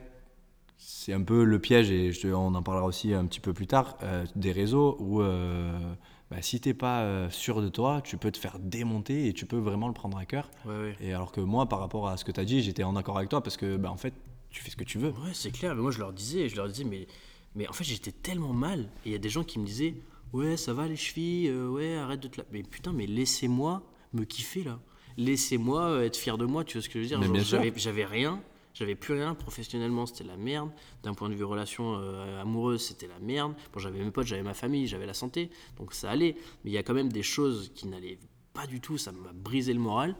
c'est 0.78 1.14
un 1.14 1.22
peu 1.22 1.44
le 1.46 1.60
piège, 1.60 1.92
et 1.92 2.12
je 2.12 2.28
on 2.28 2.56
en 2.56 2.64
parlera 2.64 2.86
aussi 2.86 3.14
un 3.14 3.26
petit 3.26 3.40
peu 3.40 3.54
plus 3.54 3.68
tard, 3.68 3.98
euh, 4.04 4.26
des 4.36 4.52
réseaux 4.52 4.98
où 5.00 5.22
bah, 6.30 6.42
si 6.42 6.60
tu 6.60 6.70
n'es 6.70 6.74
pas 6.74 7.02
euh, 7.02 7.30
sûr 7.30 7.62
de 7.62 7.70
toi, 7.70 8.02
tu 8.04 8.18
peux 8.18 8.32
te 8.32 8.38
faire 8.38 8.58
démonter 8.60 9.28
et 9.28 9.34
tu 9.34 9.46
peux 9.46 9.58
vraiment 9.58 9.88
le 9.88 9.94
prendre 9.94 10.18
à 10.18 10.26
cœur. 10.26 10.50
Ouais, 10.66 10.72
ouais. 10.72 10.98
Et 11.00 11.14
alors 11.14 11.32
que 11.32 11.42
moi, 11.42 11.68
par 11.68 11.80
rapport 11.80 12.08
à 12.08 12.18
ce 12.18 12.26
que 12.26 12.32
tu 12.32 12.40
as 12.40 12.46
dit, 12.46 12.62
j'étais 12.62 12.84
en 12.84 12.96
accord 12.96 13.18
avec 13.18 13.30
toi 13.30 13.42
parce 13.42 13.58
que, 13.58 13.78
bah, 13.78 13.92
en 13.92 13.98
fait, 13.98 14.14
tu 14.50 14.62
fais 14.62 14.72
ce 14.72 14.76
que 14.76 14.84
tu 14.84 14.98
veux. 14.98 15.10
Ouais, 15.10 15.34
c'est 15.34 15.52
clair. 15.52 15.76
Mais 15.76 15.82
moi, 15.82 15.92
je 15.92 16.00
leur 16.00 16.14
disais, 16.14 16.50
je 16.50 16.56
leur 16.56 16.68
disais, 16.68 16.84
mais, 16.84 17.08
mais 17.56 17.68
en 17.68 17.74
fait, 17.74 17.84
j'étais 17.84 18.12
tellement 18.12 18.54
mal. 18.54 18.82
Et 19.06 19.10
il 19.10 19.12
y 19.12 19.16
a 19.16 19.20
des 19.20 19.30
gens 19.30 19.44
qui 19.44 19.60
me 19.60 19.66
disaient, 19.66 19.96
ouais, 20.32 20.58
ça 20.58 20.74
va 20.74 20.88
les 20.88 20.96
chevilles, 20.96 21.50
euh, 21.50 21.70
ouais, 21.70 21.96
arrête 21.96 22.20
de 22.20 22.28
te 22.28 22.38
la. 22.40 22.46
Mais 22.52 22.64
putain, 22.64 22.94
mais 22.94 23.06
laissez-moi 23.06 23.84
me 24.14 24.24
kiffer 24.24 24.64
là. 24.64 24.80
Laissez-moi 25.18 25.84
euh, 25.84 26.06
être 26.06 26.18
fier 26.18 26.38
de 26.38 26.46
moi, 26.46 26.64
tu 26.64 26.78
vois 26.78 26.84
ce 26.84 26.90
que 26.90 27.04
je 27.04 27.16
veux 27.16 27.20
dire? 27.28 27.74
J'avais 27.76 28.06
rien. 28.06 28.42
J'avais 28.74 28.96
plus 28.96 29.14
rien 29.14 29.36
professionnellement, 29.36 30.06
c'était 30.06 30.24
la 30.24 30.38
merde. 30.38 30.72
D'un 31.04 31.14
point 31.14 31.30
de 31.30 31.36
vue 31.36 31.44
relation 31.44 31.96
euh, 31.98 32.42
amoureuse, 32.42 32.82
c'était 32.82 33.08
la 33.08 33.20
merde. 33.20 33.54
Bon, 33.72 33.80
j'avais 33.80 34.04
mes 34.04 34.12
potes, 34.12 34.26
j'avais 34.26 34.44
ma 34.44 34.54
famille, 34.54 34.88
j'avais 34.88 35.06
la 35.06 35.14
santé, 35.14 35.52
donc 35.78 35.94
ça 35.94 36.10
allait. 36.10 36.36
Mais 36.64 36.72
il 36.72 36.74
y 36.74 36.78
a 36.78 36.84
quand 36.84 36.94
même 36.94 37.12
des 37.12 37.24
choses 37.24 37.72
qui 37.76 37.88
n'allaient 37.88 38.20
pas 38.54 38.66
du 38.66 38.80
tout, 38.82 38.98
ça 38.98 39.12
m'a 39.12 39.32
brisé 39.34 39.74
le 39.74 39.80
moral. 39.80 40.16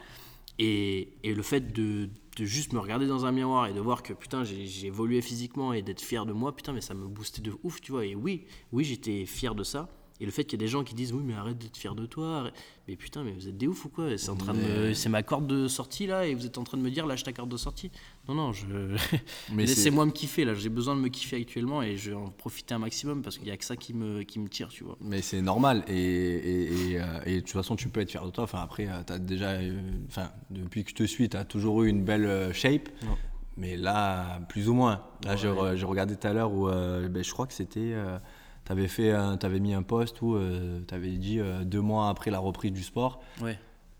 Et, 0.60 1.08
et 1.24 1.34
le 1.34 1.42
fait 1.42 1.72
de, 1.72 2.08
juste 2.38 2.72
me 2.72 2.78
regarder 2.78 3.08
dans 3.08 3.26
un 3.26 3.32
miroir 3.32 3.66
et 3.66 3.72
de 3.72 3.80
voir 3.80 4.04
que 4.04 4.12
putain 4.12 4.44
j'ai 4.44 4.86
évolué 4.86 5.20
physiquement 5.20 5.72
et 5.72 5.82
d'être 5.82 6.00
fier 6.00 6.26
de 6.26 6.32
moi, 6.32 6.54
putain 6.54 6.72
mais 6.72 6.80
ça 6.80 6.94
me 6.94 7.08
boostait 7.08 7.42
de 7.42 7.52
ouf, 7.64 7.80
tu 7.80 7.90
vois. 7.90 8.06
Et 8.06 8.14
oui, 8.14 8.46
oui 8.72 8.84
j'étais 8.84 9.26
fier 9.26 9.56
de 9.56 9.64
ça. 9.64 9.88
Et 10.20 10.26
le 10.26 10.30
fait 10.30 10.44
qu'il 10.44 10.52
y 10.52 10.62
ait 10.62 10.66
des 10.66 10.70
gens 10.70 10.84
qui 10.84 10.94
disent 10.94 11.12
oui 11.12 11.22
mais 11.24 11.34
arrête 11.34 11.58
d'être 11.58 11.76
fier 11.76 11.96
de 11.96 12.06
toi, 12.06 12.48
mais 12.86 12.94
putain 12.94 13.24
mais 13.24 13.32
vous 13.32 13.48
êtes 13.48 13.56
des 13.56 13.66
ouf 13.66 13.84
ou 13.84 13.88
quoi? 13.88 14.16
C'est 14.16 14.30
en 14.30 14.36
train 14.36 14.54
de 14.54 14.92
c'est 14.94 15.08
ma 15.08 15.24
corde 15.24 15.48
de 15.48 15.66
sortie 15.66 16.06
là 16.06 16.24
et 16.26 16.34
vous 16.34 16.46
êtes 16.46 16.56
en 16.56 16.62
train 16.62 16.78
de 16.78 16.82
me 16.82 16.90
dire 16.90 17.04
lâche 17.04 17.24
ta 17.24 17.32
corde 17.32 17.50
de 17.50 17.56
sortie. 17.56 17.90
Non 18.28 18.34
non, 18.34 18.52
je 18.52 18.64
laissez-moi 19.56 20.06
me 20.06 20.12
kiffer 20.12 20.44
là. 20.44 20.54
J'ai 20.54 20.68
besoin 20.68 20.94
de 20.94 21.00
me 21.00 21.08
kiffer 21.08 21.36
actuellement 21.36 21.82
et 21.82 21.96
je 21.96 22.10
vais 22.10 22.16
en 22.16 22.28
profiter 22.30 22.74
un 22.74 22.78
maximum 22.78 23.22
parce 23.22 23.38
qu'il 23.38 23.48
y 23.48 23.50
a 23.50 23.56
que 23.56 23.64
ça 23.64 23.74
qui 23.76 23.92
me 23.92 24.22
qui 24.22 24.38
me 24.38 24.48
tire, 24.48 24.68
tu 24.68 24.84
vois. 24.84 24.96
Mais 25.00 25.20
c'est 25.20 25.42
normal. 25.42 25.84
Et, 25.88 25.94
et, 25.96 26.90
et, 26.92 27.00
euh, 27.00 27.04
et 27.26 27.34
de 27.36 27.40
toute 27.40 27.50
façon, 27.50 27.74
tu 27.74 27.88
peux 27.88 28.00
être 28.00 28.10
fier 28.10 28.24
de 28.24 28.30
toi. 28.30 28.44
Enfin, 28.44 28.60
après, 28.60 28.88
tu 29.06 29.12
as 29.12 29.18
déjà. 29.18 29.50
euh, 29.54 29.72
Enfin, 30.08 30.30
depuis 30.50 30.84
que 30.84 30.90
je 30.90 30.94
te 30.94 31.04
suis, 31.04 31.28
tu 31.28 31.36
as 31.36 31.44
toujours 31.44 31.82
eu 31.82 31.88
une 31.88 32.04
belle 32.04 32.26
euh, 32.26 32.52
shape. 32.52 32.88
Non. 33.02 33.16
Mais 33.56 33.76
là, 33.76 34.40
plus 34.48 34.68
ou 34.68 34.74
moins. 34.74 35.02
Là, 35.24 35.32
Ouais. 35.32 35.36
j'ai 35.38 35.48
re- 35.48 35.74
j'ai 35.76 35.86
regardé 35.86 36.16
tout 36.16 36.26
à 36.26 36.32
l'heure 36.32 36.52
où 36.52 36.68
euh, 36.68 37.08
ben, 37.08 37.22
je 37.24 37.32
crois 37.32 37.46
que 37.48 37.52
c'était. 37.52 37.92
Tu 38.64 38.72
avais, 38.72 38.88
t'avais 39.38 39.60
mis 39.60 39.74
un 39.74 39.82
post 39.82 40.20
où 40.22 40.38
tu 40.86 40.94
avais 40.94 41.12
dit 41.12 41.38
euh, 41.40 41.64
deux 41.64 41.80
mois 41.80 42.08
après 42.08 42.30
la 42.30 42.38
reprise 42.38 42.72
du 42.72 42.82
sport. 42.82 43.20
Ouais. 43.42 43.58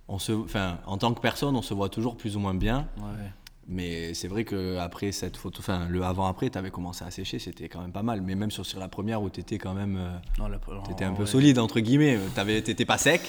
On 0.08 0.18
se, 0.18 0.32
enfin, 0.32 0.78
en 0.86 0.98
tant 0.98 1.14
que 1.14 1.20
personne, 1.20 1.56
on 1.56 1.62
se 1.62 1.72
voit 1.74 1.88
toujours 1.88 2.16
plus 2.16 2.36
ou 2.36 2.40
moins 2.40 2.54
bien. 2.54 2.88
Ouais. 2.98 3.30
Mais 3.66 4.12
c'est 4.12 4.28
vrai 4.28 4.44
que 4.44 4.76
après 4.76 5.10
cette 5.12 5.38
photo, 5.38 5.60
enfin 5.60 5.86
le 5.88 6.02
avant-après, 6.04 6.50
tu 6.50 6.58
avais 6.58 6.70
commencé 6.70 7.02
à 7.02 7.10
sécher, 7.10 7.38
c'était 7.38 7.70
quand 7.70 7.80
même 7.80 7.92
pas 7.92 8.02
mal. 8.02 8.20
Mais 8.20 8.34
même 8.34 8.50
sur, 8.50 8.66
sur 8.66 8.78
la 8.78 8.88
première 8.88 9.22
où 9.22 9.30
tu 9.30 9.40
étais 9.40 9.56
quand 9.56 9.72
même. 9.72 9.96
euh, 9.96 10.16
Non, 10.38 10.48
la- 10.48 10.58
T'étais 10.86 11.04
un 11.04 11.10
non, 11.10 11.16
peu 11.16 11.22
ouais. 11.22 11.26
solide 11.28 11.58
entre 11.58 11.80
guillemets. 11.80 12.18
T'avais- 12.34 12.60
T'étais 12.60 12.84
pas 12.84 12.98
sec, 12.98 13.22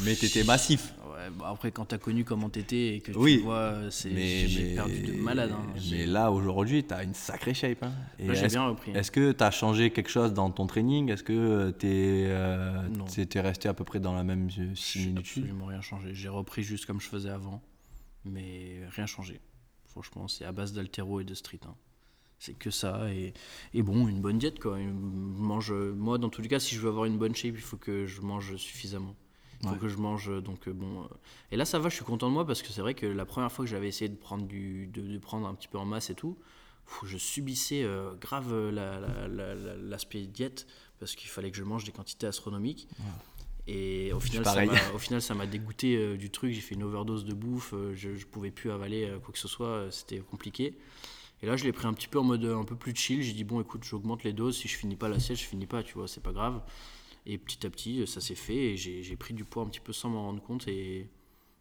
mais 0.00 0.14
t'étais 0.16 0.44
massif. 0.44 0.94
Ouais, 1.08 1.30
bon, 1.30 1.44
après, 1.44 1.70
quand 1.70 1.84
t'as 1.86 1.98
connu 1.98 2.24
comment 2.24 2.48
t'étais 2.50 2.96
et 2.96 3.00
que 3.00 3.12
Oui. 3.12 3.36
tu 3.38 3.42
vois, 3.44 3.54
euh, 3.56 3.90
c'est, 3.90 4.10
Mais, 4.10 4.46
j'ai 4.48 4.74
perdu 4.74 4.98
de 5.00 5.12
malade. 5.12 5.52
hein. 5.52 5.66
Mais 5.90 6.06
là 6.06 6.30
aujourd'hui, 6.32 6.84
t'as 6.84 7.04
une 7.04 7.14
sacrée 7.14 7.54
shape. 7.54 7.82
hein. 7.82 7.92
J'ai 8.18 8.48
bien 8.48 8.66
repris. 8.66 8.90
est-ce 8.92 9.10
que 9.10 9.32
t'as 9.32 9.50
changé 9.50 9.90
quelque 9.90 10.10
chose 10.10 10.32
dans 10.34 10.50
ton 10.50 10.66
training? 10.66 11.10
Est-ce 11.10 11.22
que 11.22 11.70
t'es 11.70 12.24
euh, 12.28 12.88
t'es- 13.14 13.26
t'es 13.26 13.40
resté 13.40 13.68
à 13.68 13.74
peu 13.74 13.84
près 13.84 14.00
dans 14.00 14.14
la 14.14 14.24
même 14.24 14.50
J'ai 14.50 14.74
similitude? 14.74 15.18
absolument 15.44 15.66
rien 15.66 15.80
changé. 15.80 16.14
J'ai 16.14 16.28
repris 16.28 16.62
juste 16.62 16.86
comme 16.86 17.00
je 17.00 17.08
faisais 17.08 17.30
avant, 17.30 17.62
mais 18.24 18.80
rien 18.90 19.06
changé. 19.06 19.40
Franchement, 19.86 20.26
c'est 20.28 20.44
à 20.44 20.52
base 20.52 20.72
d'altéro 20.72 21.20
et 21.20 21.24
de 21.24 21.34
street. 21.34 21.60
hein. 21.66 21.74
C'est 22.40 22.54
que 22.58 22.70
ça. 22.70 23.08
Et, 23.12 23.32
et 23.72 23.82
bon, 23.82 24.08
une 24.08 24.20
bonne 24.20 24.38
diète, 24.38 24.58
quoi. 24.58 24.76
Mange, 24.78 25.72
moi, 25.72 26.18
dans 26.18 26.28
tous 26.28 26.42
les 26.42 26.48
cas, 26.48 26.58
si 26.58 26.74
je 26.74 26.80
veux 26.80 26.88
avoir 26.88 27.04
une 27.06 27.16
bonne 27.16 27.34
shape, 27.34 27.54
il 27.54 27.60
faut 27.60 27.76
que 27.76 28.04
je 28.06 28.20
mange 28.20 28.56
suffisamment. 28.56 29.14
Il 29.64 29.68
faut 29.68 29.74
Ouais. 29.74 29.80
que 29.80 29.88
je 29.88 29.96
mange. 29.96 30.30
Donc, 30.42 30.68
euh, 30.68 30.72
bon. 30.72 31.02
euh, 31.02 31.06
Et 31.50 31.56
là, 31.56 31.64
ça 31.64 31.78
va, 31.78 31.88
je 31.88 31.94
suis 31.96 32.04
content 32.04 32.28
de 32.28 32.34
moi 32.34 32.46
parce 32.46 32.60
que 32.62 32.68
c'est 32.68 32.80
vrai 32.82 32.94
que 32.94 33.06
la 33.06 33.24
première 33.24 33.50
fois 33.50 33.64
que 33.64 33.70
j'avais 33.70 33.88
essayé 33.88 34.08
de 34.08 34.16
prendre, 34.16 34.44
du, 34.46 34.86
de, 34.88 35.00
de 35.00 35.18
prendre 35.18 35.46
un 35.46 35.54
petit 35.54 35.68
peu 35.68 35.78
en 35.78 35.84
masse 35.86 36.10
et 36.10 36.14
tout, 36.14 36.36
je 37.04 37.16
subissais 37.16 37.82
euh, 37.82 38.12
grave 38.20 38.52
euh, 38.52 38.70
la- 38.70 39.00
la- 39.00 39.26
la- 39.28 39.54
la- 39.54 39.76
l'aspect 39.76 40.22
diète 40.26 40.66
parce 41.00 41.14
qu'il 41.16 41.30
fallait 41.30 41.50
que 41.50 41.56
je 41.56 41.64
mange 41.64 41.84
des 41.84 41.92
quantités 41.92 42.26
astronomiques. 42.26 42.88
Et 43.66 44.12
au 44.12 44.20
final, 44.20 44.44
ça 44.44 44.52
au 44.94 44.98
final, 44.98 45.22
ça 45.22 45.34
m'a 45.34 45.46
dégoûté 45.46 45.96
euh, 45.96 46.16
du 46.16 46.30
truc. 46.30 46.52
J'ai 46.52 46.60
fait 46.60 46.74
une 46.74 46.82
overdose 46.82 47.24
de 47.24 47.32
bouffe. 47.32 47.72
euh, 47.72 47.94
je, 47.94 48.14
je 48.14 48.26
pouvais 48.26 48.50
plus 48.50 48.70
avaler 48.70 49.04
euh, 49.06 49.18
quoi 49.18 49.32
que 49.32 49.38
ce 49.38 49.48
soit. 49.48 49.66
euh, 49.68 49.90
C'était 49.90 50.18
compliqué. 50.18 50.76
Et 51.42 51.46
là, 51.46 51.56
je 51.56 51.64
l'ai 51.64 51.72
pris 51.72 51.86
un 51.86 51.92
petit 51.94 52.08
peu 52.08 52.18
en 52.18 52.24
mode 52.24 52.44
euh, 52.44 52.56
un 52.58 52.64
peu 52.64 52.76
plus 52.76 52.94
chill. 52.94 53.22
J'ai 53.22 53.32
dit, 53.32 53.44
bon, 53.44 53.60
écoute, 53.60 53.82
j'augmente 53.84 54.22
les 54.24 54.32
doses. 54.34 54.58
Si 54.58 54.68
je 54.68 54.76
finis 54.76 54.96
pas 54.96 55.08
l'assiette, 55.08 55.38
je 55.38 55.44
finis 55.44 55.66
pas, 55.66 55.82
tu 55.82 55.94
vois, 55.94 56.06
c'est 56.08 56.22
pas 56.22 56.32
grave. 56.32 56.60
Et 57.26 57.38
petit 57.38 57.66
à 57.66 57.70
petit, 57.70 58.06
ça 58.06 58.20
s'est 58.20 58.34
fait. 58.34 58.72
Et 58.72 58.76
j'ai 58.76 59.16
pris 59.16 59.34
du 59.34 59.44
poids 59.44 59.62
un 59.62 59.66
petit 59.66 59.80
peu 59.80 59.92
sans 59.92 60.10
m'en 60.10 60.22
rendre 60.22 60.42
compte. 60.42 60.68
Et 60.68 61.08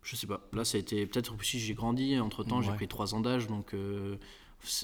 je 0.01 0.15
sais 0.15 0.27
pas. 0.27 0.41
Là, 0.51 0.65
ça 0.65 0.77
a 0.77 0.79
été 0.81 1.05
peut-être 1.05 1.33
aussi 1.39 1.59
j'ai 1.59 1.73
grandi. 1.73 2.19
Entre 2.19 2.43
temps, 2.43 2.61
j'ai 2.61 2.69
pris 2.75 2.87
3 2.87 3.15
ans 3.15 3.21
d'âge. 3.21 3.47
Donc, 3.47 3.73
euh, 3.73 4.17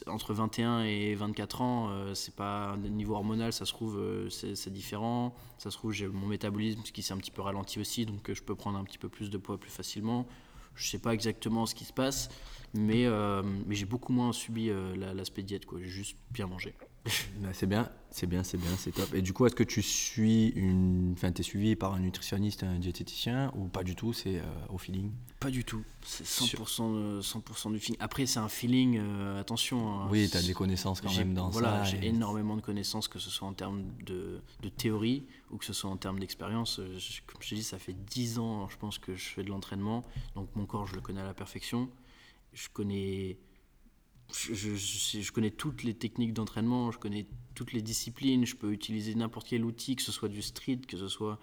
entre 0.07 0.33
21 0.33 0.83
et 0.83 1.15
24 1.15 1.61
ans, 1.61 1.89
euh, 1.89 2.13
c'est 2.13 2.35
pas 2.35 2.71
un 2.71 2.77
niveau 2.77 3.15
hormonal, 3.15 3.51
ça 3.53 3.65
se 3.65 3.71
trouve, 3.73 3.97
euh, 3.97 4.29
c'est 4.29 4.71
différent. 4.71 5.35
Ça 5.57 5.69
se 5.71 5.77
trouve, 5.77 5.91
j'ai 5.91 6.07
mon 6.07 6.27
métabolisme 6.27 6.81
qui 6.81 7.01
s'est 7.01 7.13
un 7.13 7.17
petit 7.17 7.31
peu 7.31 7.41
ralenti 7.41 7.79
aussi. 7.79 8.05
Donc, 8.05 8.31
je 8.31 8.41
peux 8.41 8.55
prendre 8.55 8.77
un 8.77 8.83
petit 8.85 8.97
peu 8.97 9.09
plus 9.09 9.29
de 9.29 9.37
poids 9.37 9.57
plus 9.57 9.71
facilement. 9.71 10.27
je 10.75 10.87
sais 10.87 10.99
pas 10.99 11.13
exactement 11.13 11.65
ce 11.65 11.75
qui 11.75 11.83
se 11.83 11.91
passe, 11.91 12.29
mais, 12.73 13.05
mais 13.65 13.75
j'ai 13.75 13.85
beaucoup 13.85 14.13
moins 14.13 14.31
subi 14.31 14.67
la- 14.95 15.13
l'aspect 15.13 15.43
diète. 15.43 15.63
J'ai 15.77 15.85
juste 15.89 16.15
bien 16.31 16.47
mangé. 16.47 16.73
Bah, 17.39 17.49
c'est 17.53 17.65
bien, 17.65 17.89
c'est 18.12 18.27
bien, 18.27 18.43
c'est 18.43 18.57
bien, 18.57 18.75
c'est 18.77 18.91
top. 18.91 19.13
Et 19.13 19.21
du 19.21 19.33
coup, 19.33 19.45
est-ce 19.45 19.55
que 19.55 19.63
tu 19.63 19.81
suis 19.81 20.49
une. 20.49 21.13
Enfin, 21.13 21.31
t'es 21.31 21.43
suivi 21.43 21.75
par 21.75 21.93
un 21.93 21.99
nutritionniste, 21.99 22.63
un 22.63 22.77
diététicien 22.77 23.51
ou 23.55 23.67
pas 23.67 23.83
du 23.83 23.95
tout 23.95 24.12
C'est 24.13 24.39
euh, 24.39 24.43
au 24.69 24.77
feeling? 24.77 25.12
Pas 25.39 25.49
du 25.49 25.63
tout. 25.63 25.83
C'est 26.03 26.25
100%, 26.25 26.91
de- 26.93 27.21
100% 27.21 27.71
du 27.71 27.79
feeling. 27.79 27.97
Après, 28.01 28.25
c'est 28.25 28.39
un 28.39 28.49
feeling, 28.49 28.97
euh, 28.99 29.39
attention. 29.39 30.01
hein, 30.01 30.07
Oui, 30.12 30.29
t'as 30.29 30.41
des 30.41 30.53
connaissances 30.53 30.99
quand 31.01 31.07
J'ai- 31.09 31.19
même 31.23 31.33
dans 31.33 31.49
voilà, 31.49 31.83
ça. 31.85 31.91
j'ai 31.91 31.97
et- 32.05 32.09
énormément 32.09 32.55
de 32.57 32.62
connaissances, 32.62 33.07
que 33.07 33.17
ce 33.19 33.29
soit 33.29 33.47
en 33.47 33.53
termes 33.53 33.83
de, 34.05 34.41
de 34.62 34.69
théorie 34.69 35.25
ou 35.51 35.57
que 35.57 35.65
ce 35.65 35.73
soit 35.73 35.89
en 35.89 35.97
termes 35.97 36.19
d'expérience. 36.19 36.79
Euh, 36.79 36.97
je- 36.99 37.21
Comme 37.25 37.41
je 37.41 37.49
te 37.49 37.55
dis, 37.55 37.63
ça 37.63 37.79
fait 37.79 37.93
10 37.93 38.38
ans, 38.39 38.67
je 38.69 38.77
pense, 38.77 38.99
que 38.99 39.15
je 39.15 39.23
fais 39.29 39.43
de 39.43 39.49
l'entraînement. 39.49 40.03
Donc 40.35 40.49
mon 40.55 40.65
corps, 40.65 40.85
je 40.85 40.95
le 40.95 41.01
connais 41.01 41.21
à 41.21 41.25
la 41.25 41.33
perfection. 41.33 41.89
Je 42.53 42.67
connais, 42.73 43.38
je, 44.31 45.31
connais 45.31 45.51
toutes 45.51 45.83
les 45.83 45.93
techniques 45.93 46.33
d'entraînement, 46.33 46.91
je 46.91 46.99
connais 46.99 47.25
toutes 47.55 47.73
les 47.73 47.81
disciplines. 47.81 48.45
Je 48.45 48.55
peux 48.55 48.71
utiliser 48.71 49.15
n'importe 49.15 49.47
quel 49.49 49.65
outil, 49.65 49.95
que 49.95 50.01
ce 50.01 50.11
soit 50.11 50.29
du 50.29 50.41
street, 50.41 50.81
que 50.87 50.97
ce 50.97 51.07
soit, 51.07 51.39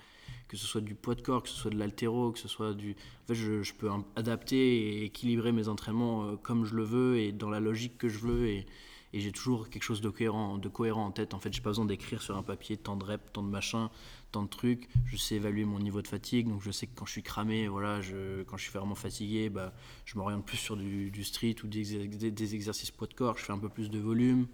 que 0.48 0.56
ce 0.56 0.66
soit 0.66 0.80
du 0.80 0.94
poids 0.94 1.14
de 1.14 1.22
corps, 1.22 1.42
que 1.42 1.48
ce 1.48 1.56
soit 1.56 1.70
de 1.70 1.78
l'altéro, 1.78 2.32
que 2.32 2.38
ce 2.38 2.48
soit 2.48 2.74
du... 2.74 2.92
En 2.92 3.26
fait, 3.28 3.34
je, 3.34 3.72
peux 3.74 3.90
adapter 4.14 4.56
et 4.56 5.04
équilibrer 5.04 5.52
mes 5.52 5.68
entraînements 5.68 6.24
euh, 6.24 6.36
comme 6.36 6.64
je 6.64 6.74
le 6.74 6.84
veux 6.84 7.18
et 7.18 7.32
dans 7.32 7.50
la 7.50 7.60
logique 7.60 7.98
que 7.98 8.08
je 8.08 8.18
veux. 8.18 8.48
Et, 8.48 8.66
et 9.12 9.20
j'ai 9.20 9.32
toujours 9.32 9.68
quelque 9.68 9.82
chose 9.82 10.00
de 10.00 10.08
cohérent, 10.08 10.58
de 10.58 10.68
cohérent 10.68 11.06
en 11.06 11.10
tête. 11.10 11.34
En 11.34 11.38
fait, 11.38 11.52
j'ai 11.52 11.62
pas 11.62 11.70
besoin 11.70 11.86
d'écrire 11.86 12.22
sur 12.22 12.36
un 12.36 12.42
papier 12.42 12.76
tant 12.76 12.96
de 12.96 13.04
reps, 13.04 13.32
tant 13.32 13.42
de 13.42 13.48
machins, 13.48 13.88
tant 14.32 14.42
de 14.42 14.48
trucs. 14.48 14.88
Je 15.06 15.16
sais 15.16 15.36
évaluer 15.36 15.64
mon 15.64 15.78
niveau 15.78 16.02
de 16.02 16.08
fatigue, 16.08 16.48
donc 16.48 16.62
je 16.62 16.70
sais 16.70 16.86
que 16.86 16.94
quand 16.94 17.06
je 17.06 17.12
suis 17.12 17.22
cramé, 17.22 17.68
voilà, 17.68 18.00
quand 18.46 18.56
je 18.56 18.62
suis 18.62 18.72
vraiment 18.72 18.94
fatigué, 18.94 19.48
bah, 19.50 19.72
je 20.04 20.18
m'oriente 20.18 20.44
plus 20.44 20.56
sur 20.56 20.76
du, 20.76 21.24
street 21.24 21.56
ou 21.64 21.66
des 21.66 22.54
exercices 22.54 22.90
poids 22.90 23.06
de 23.06 23.14
corps. 23.14 23.38
Je 23.38 23.44
fais 23.44 23.52
un 23.52 23.58
peu 23.58 23.68
plus 23.68 23.90
de 23.90 23.98
volume. 23.98 24.46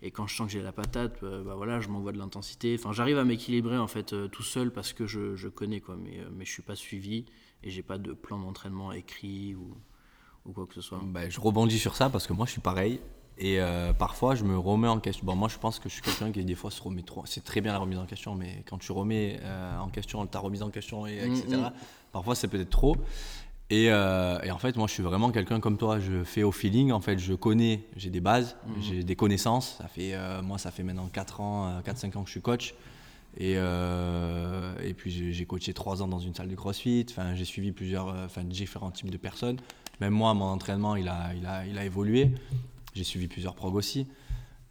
Et 0.00 0.10
quand 0.10 0.26
je 0.26 0.36
sens 0.36 0.46
que 0.46 0.52
j'ai 0.52 0.62
la 0.62 0.72
patate, 0.72 1.18
bah, 1.20 1.40
bah 1.44 1.54
voilà, 1.56 1.80
je 1.80 1.88
m'envoie 1.88 2.12
de 2.12 2.18
l'intensité. 2.18 2.76
Enfin, 2.78 2.92
j'arrive 2.92 3.18
à 3.18 3.24
m'équilibrer 3.24 3.78
en 3.78 3.88
fait 3.88 4.12
euh, 4.12 4.28
tout 4.28 4.44
seul 4.44 4.70
parce 4.70 4.92
que 4.92 5.06
je, 5.06 5.34
je 5.34 5.48
connais 5.48 5.80
quoi, 5.80 5.96
mais, 5.96 6.20
euh, 6.20 6.28
mais 6.32 6.44
je 6.44 6.52
suis 6.52 6.62
pas 6.62 6.76
suivi 6.76 7.24
et 7.64 7.70
j'ai 7.70 7.82
pas 7.82 7.98
de 7.98 8.12
plan 8.12 8.38
d'entraînement 8.38 8.92
écrit 8.92 9.56
ou, 9.56 9.76
ou 10.46 10.52
quoi 10.52 10.66
que 10.66 10.74
ce 10.74 10.80
soit. 10.80 11.00
Bah, 11.02 11.28
je 11.28 11.40
rebondis 11.40 11.78
sur 11.78 11.96
ça 11.96 12.10
parce 12.10 12.28
que 12.28 12.32
moi 12.32 12.46
je 12.46 12.52
suis 12.52 12.60
pareil. 12.60 13.00
Et 13.40 13.60
euh, 13.60 13.92
parfois 13.92 14.34
je 14.34 14.42
me 14.44 14.58
remets 14.58 14.88
en 14.88 14.98
question. 14.98 15.24
Bon, 15.24 15.36
moi 15.36 15.48
je 15.48 15.58
pense 15.58 15.78
que 15.78 15.88
je 15.88 15.94
suis 15.94 16.02
quelqu'un 16.02 16.32
qui 16.32 16.44
des 16.44 16.54
fois 16.56 16.70
se 16.72 16.82
remet 16.82 17.02
trop. 17.02 17.22
C'est 17.24 17.44
très 17.44 17.60
bien 17.60 17.72
la 17.72 17.78
remise 17.78 17.98
en 17.98 18.04
question, 18.06 18.34
mais 18.34 18.64
quand 18.68 18.78
tu 18.78 18.90
remets 18.92 19.38
euh, 19.42 19.78
en 19.78 19.88
question 19.88 20.26
ta 20.26 20.40
remise 20.40 20.62
en 20.62 20.70
question, 20.70 21.06
et, 21.06 21.28
Mm, 21.28 21.32
etc., 21.34 21.46
mm. 21.56 21.72
parfois 22.12 22.34
c'est 22.34 22.48
peut-être 22.48 22.70
trop. 22.70 22.96
Et, 23.70 23.90
euh, 23.90 24.40
et 24.42 24.50
en 24.50 24.58
fait, 24.58 24.76
moi 24.76 24.86
je 24.88 24.94
suis 24.94 25.02
vraiment 25.02 25.30
quelqu'un 25.30 25.60
comme 25.60 25.76
toi. 25.76 26.00
Je 26.00 26.24
fais 26.24 26.42
au 26.42 26.50
feeling. 26.52 26.90
En 26.90 27.00
fait, 27.00 27.18
je 27.18 27.34
connais, 27.34 27.84
j'ai 27.96 28.10
des 28.10 28.20
bases, 28.20 28.56
Mm. 28.66 28.72
j'ai 28.80 29.04
des 29.04 29.14
connaissances. 29.14 29.76
Ça 29.78 29.86
fait, 29.86 30.14
moi 30.42 30.58
ça 30.58 30.70
fait 30.72 30.82
maintenant 30.82 31.08
4 31.12 31.40
ans, 31.40 31.80
4-5 31.84 32.16
ans 32.16 32.22
que 32.22 32.26
je 32.28 32.32
suis 32.32 32.42
coach. 32.42 32.74
Et, 33.38 33.52
et 33.52 34.94
puis 34.94 35.32
j'ai 35.32 35.44
coaché 35.44 35.72
3 35.74 36.02
ans 36.02 36.08
dans 36.08 36.18
une 36.18 36.34
salle 36.34 36.48
de 36.48 36.56
crossfit. 36.56 37.06
Enfin, 37.10 37.36
j'ai 37.36 37.44
suivi 37.44 37.70
plusieurs, 37.70 38.08
enfin, 38.24 38.42
différents 38.42 38.90
types 38.90 39.10
de 39.10 39.16
personnes. 39.16 39.58
Même 40.00 40.12
moi, 40.12 40.34
mon 40.34 40.46
entraînement, 40.46 40.96
il 40.96 41.06
a, 41.08 41.34
il 41.36 41.46
a, 41.46 41.66
il 41.66 41.78
a 41.78 41.84
évolué. 41.84 42.30
J'ai 42.94 43.04
suivi 43.04 43.28
plusieurs 43.28 43.54
prog 43.54 43.74
aussi. 43.74 44.06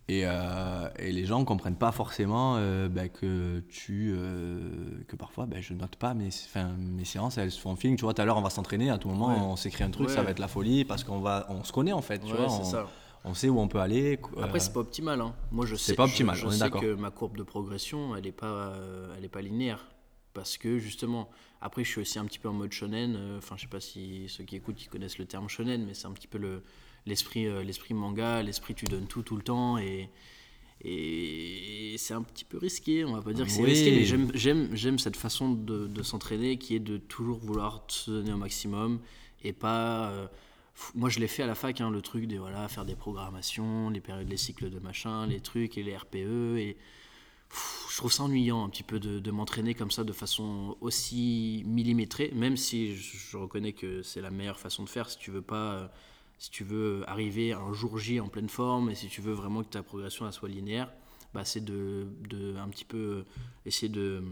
Et, 0.09 0.21
euh, 0.25 0.87
et 0.99 1.11
les 1.11 1.25
gens 1.25 1.39
ne 1.39 1.43
comprennent 1.43 1.75
pas 1.75 1.91
forcément 1.91 2.55
euh, 2.57 2.87
bah, 2.87 3.09
que 3.09 3.59
tu 3.67 4.13
euh, 4.15 5.03
que 5.09 5.17
parfois 5.17 5.45
bah, 5.45 5.57
je 5.59 5.73
note 5.73 5.97
pas 5.97 6.13
mes, 6.13 6.29
mes 6.77 7.03
séances 7.03 7.37
elles 7.37 7.51
se 7.51 7.59
font 7.59 7.71
en 7.71 7.75
feeling 7.75 7.97
tu 7.97 8.03
vois 8.03 8.13
tout 8.13 8.21
à 8.21 8.25
l'heure 8.25 8.37
on 8.37 8.41
va 8.41 8.49
s'entraîner 8.49 8.89
à 8.89 8.97
tout 8.97 9.09
moment 9.09 9.27
Ouais. 9.33 9.41
on 9.41 9.57
s'écrit 9.57 9.83
un 9.83 9.89
truc 9.89 10.09
ça 10.09 10.21
va 10.23 10.31
être 10.31 10.39
la 10.39 10.47
folie 10.47 10.85
parce 10.85 11.03
qu'on 11.03 11.19
va 11.19 11.45
on 11.49 11.65
se 11.65 11.73
connaît 11.73 11.91
en 11.91 12.01
fait 12.01 12.19
tu 12.19 12.31
Ouais, 12.31 12.37
vois 12.37 12.45
on, 12.45 12.63
ça. 12.63 12.87
on 13.25 13.33
sait 13.33 13.49
où 13.49 13.59
on 13.59 13.67
peut 13.67 13.81
aller 13.81 14.17
Après, 14.41 14.61
c'est 14.61 14.71
pas 14.71 14.79
optimal. 14.79 15.19
Hein. 15.19 15.35
Moi, 15.51 15.65
je 15.65 15.75
sais, 15.75 15.93
pas 15.93 16.05
je- 16.05 16.11
optimal, 16.11 16.37
je, 16.37 16.45
on 16.45 16.51
est 16.51 16.57
sais 16.57 16.69
que 16.69 16.93
ma 16.95 17.11
courbe 17.11 17.35
de 17.35 17.43
progression, 17.43 18.15
elle 18.15 18.27
est 18.27 18.31
pas, 18.31 18.45
euh, 18.47 19.13
elle 19.17 19.25
est 19.25 19.29
pas 19.29 19.41
linéaire. 19.41 19.87
Parce 20.33 20.57
que 20.57 20.77
justement, 20.79 21.27
après, 21.59 21.83
je 21.83 21.89
suis 21.89 21.99
aussi 21.99 22.17
un 22.17 22.23
petit 22.25 22.39
peu 22.39 22.47
en 22.47 22.53
mode 22.53 22.71
shonen. 22.71 23.17
Enfin, 23.37 23.55
je 23.57 23.63
sais 23.63 23.67
pas 23.67 23.81
si 23.81 24.29
ceux 24.29 24.45
qui 24.45 24.55
écoutent 24.55 24.81
ils 24.81 24.87
connaissent 24.87 25.17
le 25.17 25.25
terme 25.25 25.49
shonen, 25.49 25.83
mais 25.85 25.93
c'est 25.95 26.07
un 26.07 26.11
petit 26.13 26.27
peu 26.27 26.37
le 26.37 26.63
l'esprit, 27.07 27.47
euh, 27.47 27.63
l'esprit 27.63 27.93
manga, 27.93 28.43
l'esprit 28.43 28.75
tu 28.75 28.85
donnes 28.85 29.07
tout 29.07 29.23
tout 29.23 29.35
le 29.35 29.41
temps 29.43 29.77
et 29.77 30.09
et 30.83 31.95
c'est 31.97 32.13
un 32.13 32.21
petit 32.21 32.45
peu 32.45 32.57
risqué. 32.57 33.03
On 33.03 33.13
va 33.13 33.21
pas 33.21 33.33
dire 33.33 33.45
que 33.45 33.51
c'est 33.51 33.61
Oui. 33.63 33.69
risqué, 33.69 33.91
mais 33.91 34.05
j'aime, 34.05 34.29
j'aime, 34.35 34.69
j'aime 34.75 34.99
cette 34.99 35.15
façon 35.15 35.51
de, 35.51 35.87
de 35.87 36.03
s'entraîner 36.03 36.57
qui 36.57 36.75
est 36.75 36.79
de 36.79 36.97
toujours 36.97 37.39
vouloir 37.39 37.83
se 37.87 38.11
donner 38.11 38.33
au 38.33 38.37
maximum 38.37 38.99
et 39.43 39.53
pas. 39.53 40.11
euh, 40.11 40.27
moi, 40.93 41.09
je 41.09 41.19
l'ai 41.19 41.27
fait 41.27 41.41
à 41.41 41.47
la 41.47 41.55
fac, 41.55 41.81
hein, 41.81 41.89
le 41.89 42.01
truc 42.03 42.27
de 42.27 42.37
voilà, 42.37 42.67
faire 42.67 42.85
des 42.85 42.95
programmations, 42.95 43.89
les 43.89 43.99
périodes, 44.01 44.29
les 44.29 44.37
cycles 44.37 44.69
de 44.69 44.77
machin, 44.79 45.25
les 45.25 45.39
trucs 45.39 45.77
et 45.79 45.83
les 45.83 45.97
RPE. 45.97 46.57
Et 46.59 46.77
pff, 47.49 47.87
je 47.91 47.97
trouve 47.97 48.11
ça 48.13 48.23
ennuyant 48.23 48.63
un 48.63 48.69
petit 48.69 48.83
peu 48.83 48.99
de, 48.99 49.17
de 49.17 49.31
m'entraîner 49.31 49.73
comme 49.73 49.89
ça 49.89 50.03
de 50.03 50.13
façon 50.13 50.77
aussi 50.81 51.63
millimétrée, 51.65 52.31
même 52.35 52.55
si 52.57 52.95
je, 52.95 53.17
je 53.17 53.37
reconnais 53.37 53.73
que 53.73 54.03
c'est 54.03 54.21
la 54.21 54.29
meilleure 54.29 54.59
façon 54.59 54.83
de 54.83 54.89
faire 54.89 55.09
si 55.09 55.17
tu 55.17 55.31
veux 55.31 55.41
pas. 55.41 55.73
euh, 55.73 55.87
si 56.37 56.49
tu 56.51 56.63
veux 56.63 57.03
arriver 57.07 57.53
un 57.53 57.73
jour 57.73 57.97
J 57.97 58.19
en 58.19 58.27
pleine 58.27 58.49
forme 58.49 58.89
et 58.89 58.95
si 58.95 59.07
tu 59.07 59.21
veux 59.21 59.33
vraiment 59.33 59.63
que 59.63 59.69
ta 59.69 59.83
progression 59.83 60.31
soit 60.31 60.49
linéaire, 60.49 60.91
bah, 61.33 61.45
c'est 61.45 61.63
de, 61.63 62.07
de 62.29 62.55
un 62.57 62.69
petit 62.69 62.85
peu 62.85 63.25
essayer 63.65 63.89
de, 63.89 64.23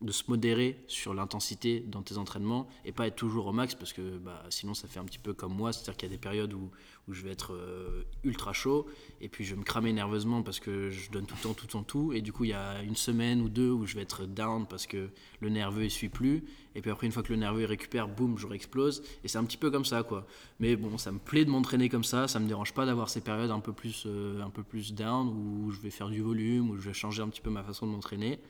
de 0.00 0.12
se 0.12 0.24
modérer 0.28 0.84
sur 0.86 1.14
l'intensité 1.14 1.80
dans 1.80 2.02
tes 2.02 2.18
entraînements 2.18 2.68
et 2.84 2.92
pas 2.92 3.06
être 3.06 3.16
toujours 3.16 3.46
au 3.46 3.52
max 3.52 3.74
parce 3.74 3.92
que 3.92 4.18
bah, 4.18 4.42
sinon 4.50 4.74
ça 4.74 4.86
fait 4.88 5.00
un 5.00 5.04
petit 5.04 5.18
peu 5.18 5.32
comme 5.32 5.54
moi, 5.54 5.72
c'est-à-dire 5.72 5.96
qu'il 5.96 6.08
y 6.08 6.12
a 6.12 6.14
des 6.14 6.20
périodes 6.20 6.52
où, 6.52 6.70
où 7.08 7.12
je 7.12 7.22
vais 7.22 7.30
être 7.30 7.52
euh, 7.52 8.04
ultra 8.22 8.52
chaud 8.52 8.86
et 9.20 9.28
puis 9.28 9.44
je 9.44 9.54
vais 9.54 9.60
me 9.60 9.64
cramer 9.64 9.92
nerveusement 9.92 10.42
parce 10.42 10.60
que 10.60 10.90
je 10.90 11.10
donne 11.10 11.26
tout 11.26 11.34
le 11.36 11.42
temps, 11.42 11.54
tout 11.54 11.66
le 11.66 11.72
temps, 11.72 11.82
tout 11.82 12.12
et 12.12 12.22
du 12.22 12.32
coup 12.32 12.44
il 12.44 12.50
y 12.50 12.54
a 12.54 12.82
une 12.82 12.96
semaine 12.96 13.42
ou 13.42 13.48
deux 13.48 13.70
où 13.70 13.86
je 13.86 13.94
vais 13.94 14.02
être 14.02 14.26
down 14.26 14.66
parce 14.66 14.86
que 14.86 15.10
le 15.40 15.48
nerveux 15.50 15.84
il 15.84 15.90
suit 15.90 16.08
plus 16.08 16.44
et 16.74 16.80
puis 16.80 16.90
après 16.90 17.06
une 17.06 17.12
fois 17.12 17.22
que 17.22 17.32
le 17.32 17.38
nerveux 17.38 17.62
il 17.62 17.66
récupère, 17.66 18.08
boum, 18.08 18.38
je 18.38 18.46
réexplose 18.46 19.02
et 19.22 19.28
c'est 19.28 19.38
un 19.38 19.44
petit 19.44 19.56
peu 19.56 19.70
comme 19.70 19.84
ça 19.84 20.02
quoi. 20.02 20.26
Mais 20.60 20.76
bon, 20.76 20.96
ça 20.98 21.12
me 21.12 21.18
plaît 21.18 21.44
de 21.44 21.50
m'entraîner 21.50 21.88
comme 21.88 22.04
ça, 22.04 22.26
ça 22.26 22.40
me 22.40 22.48
dérange 22.48 22.72
pas 22.72 22.86
d'avoir 22.86 23.10
ces 23.10 23.20
périodes 23.20 23.50
un 23.50 23.60
peu 23.60 23.72
plus, 23.72 24.04
euh, 24.06 24.42
un 24.42 24.50
peu 24.50 24.62
plus 24.62 24.94
down 24.94 25.28
où 25.28 25.70
je 25.70 25.80
vais 25.80 25.90
faire 25.90 26.08
du 26.08 26.22
volume, 26.22 26.70
où 26.70 26.76
je 26.76 26.82
vais 26.82 26.94
changer 26.94 27.22
un 27.22 27.28
petit 27.28 27.42
peu 27.42 27.50
ma 27.50 27.62
façon 27.62 27.86
de 27.86 27.92
m'entraîner 27.92 28.40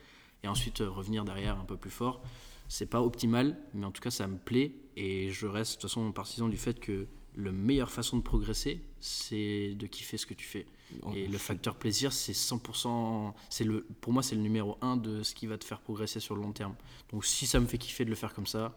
et 0.45 0.49
ensuite 0.49 0.81
euh, 0.81 0.91
revenir 0.91 1.25
derrière 1.25 1.59
un 1.59 1.65
peu 1.65 1.77
plus 1.77 1.91
fort. 1.91 2.23
C'est 2.69 2.87
pas 2.87 3.03
optimal, 3.03 3.59
mais 3.75 3.85
en 3.85 3.91
tout 3.91 4.01
cas 4.01 4.11
ça 4.11 4.27
me 4.27 4.39
plaît 4.39 4.73
et 4.97 5.31
je 5.31 5.47
reste 5.47 5.73
de 5.73 5.81
toute 5.81 5.91
façon 5.91 6.11
partisan 6.13 6.49
du 6.49 6.57
fait 6.57 6.79
que 6.79 7.07
la 7.37 7.53
meilleure 7.53 7.91
façon 7.91 8.17
de 8.17 8.23
progresser, 8.23 8.81
c'est 9.01 9.75
de 9.75 9.87
kiffer 9.87 10.17
ce 10.19 10.27
que 10.27 10.35
tu 10.35 10.47
fais. 10.47 10.67
Et 11.15 11.27
le 11.27 11.39
facteur 11.39 11.75
plaisir, 11.77 12.13
c'est 12.13 12.33
100%, 12.33 13.33
c'est 13.51 13.65
le, 13.65 13.85
pour 14.01 14.13
moi 14.13 14.23
c'est 14.23 14.37
le 14.37 14.43
numéro 14.43 14.79
un 14.81 14.97
de 14.97 15.23
ce 15.25 15.35
qui 15.35 15.47
va 15.47 15.59
te 15.59 15.65
faire 15.65 15.81
progresser 15.81 16.21
sur 16.21 16.37
le 16.37 16.43
long 16.43 16.53
terme. 16.53 16.75
Donc 17.11 17.25
si 17.25 17.47
ça 17.47 17.59
me 17.59 17.67
fait 17.67 17.79
kiffer 17.79 18.05
de 18.05 18.11
le 18.11 18.17
faire 18.17 18.33
comme 18.35 18.47
ça, 18.47 18.73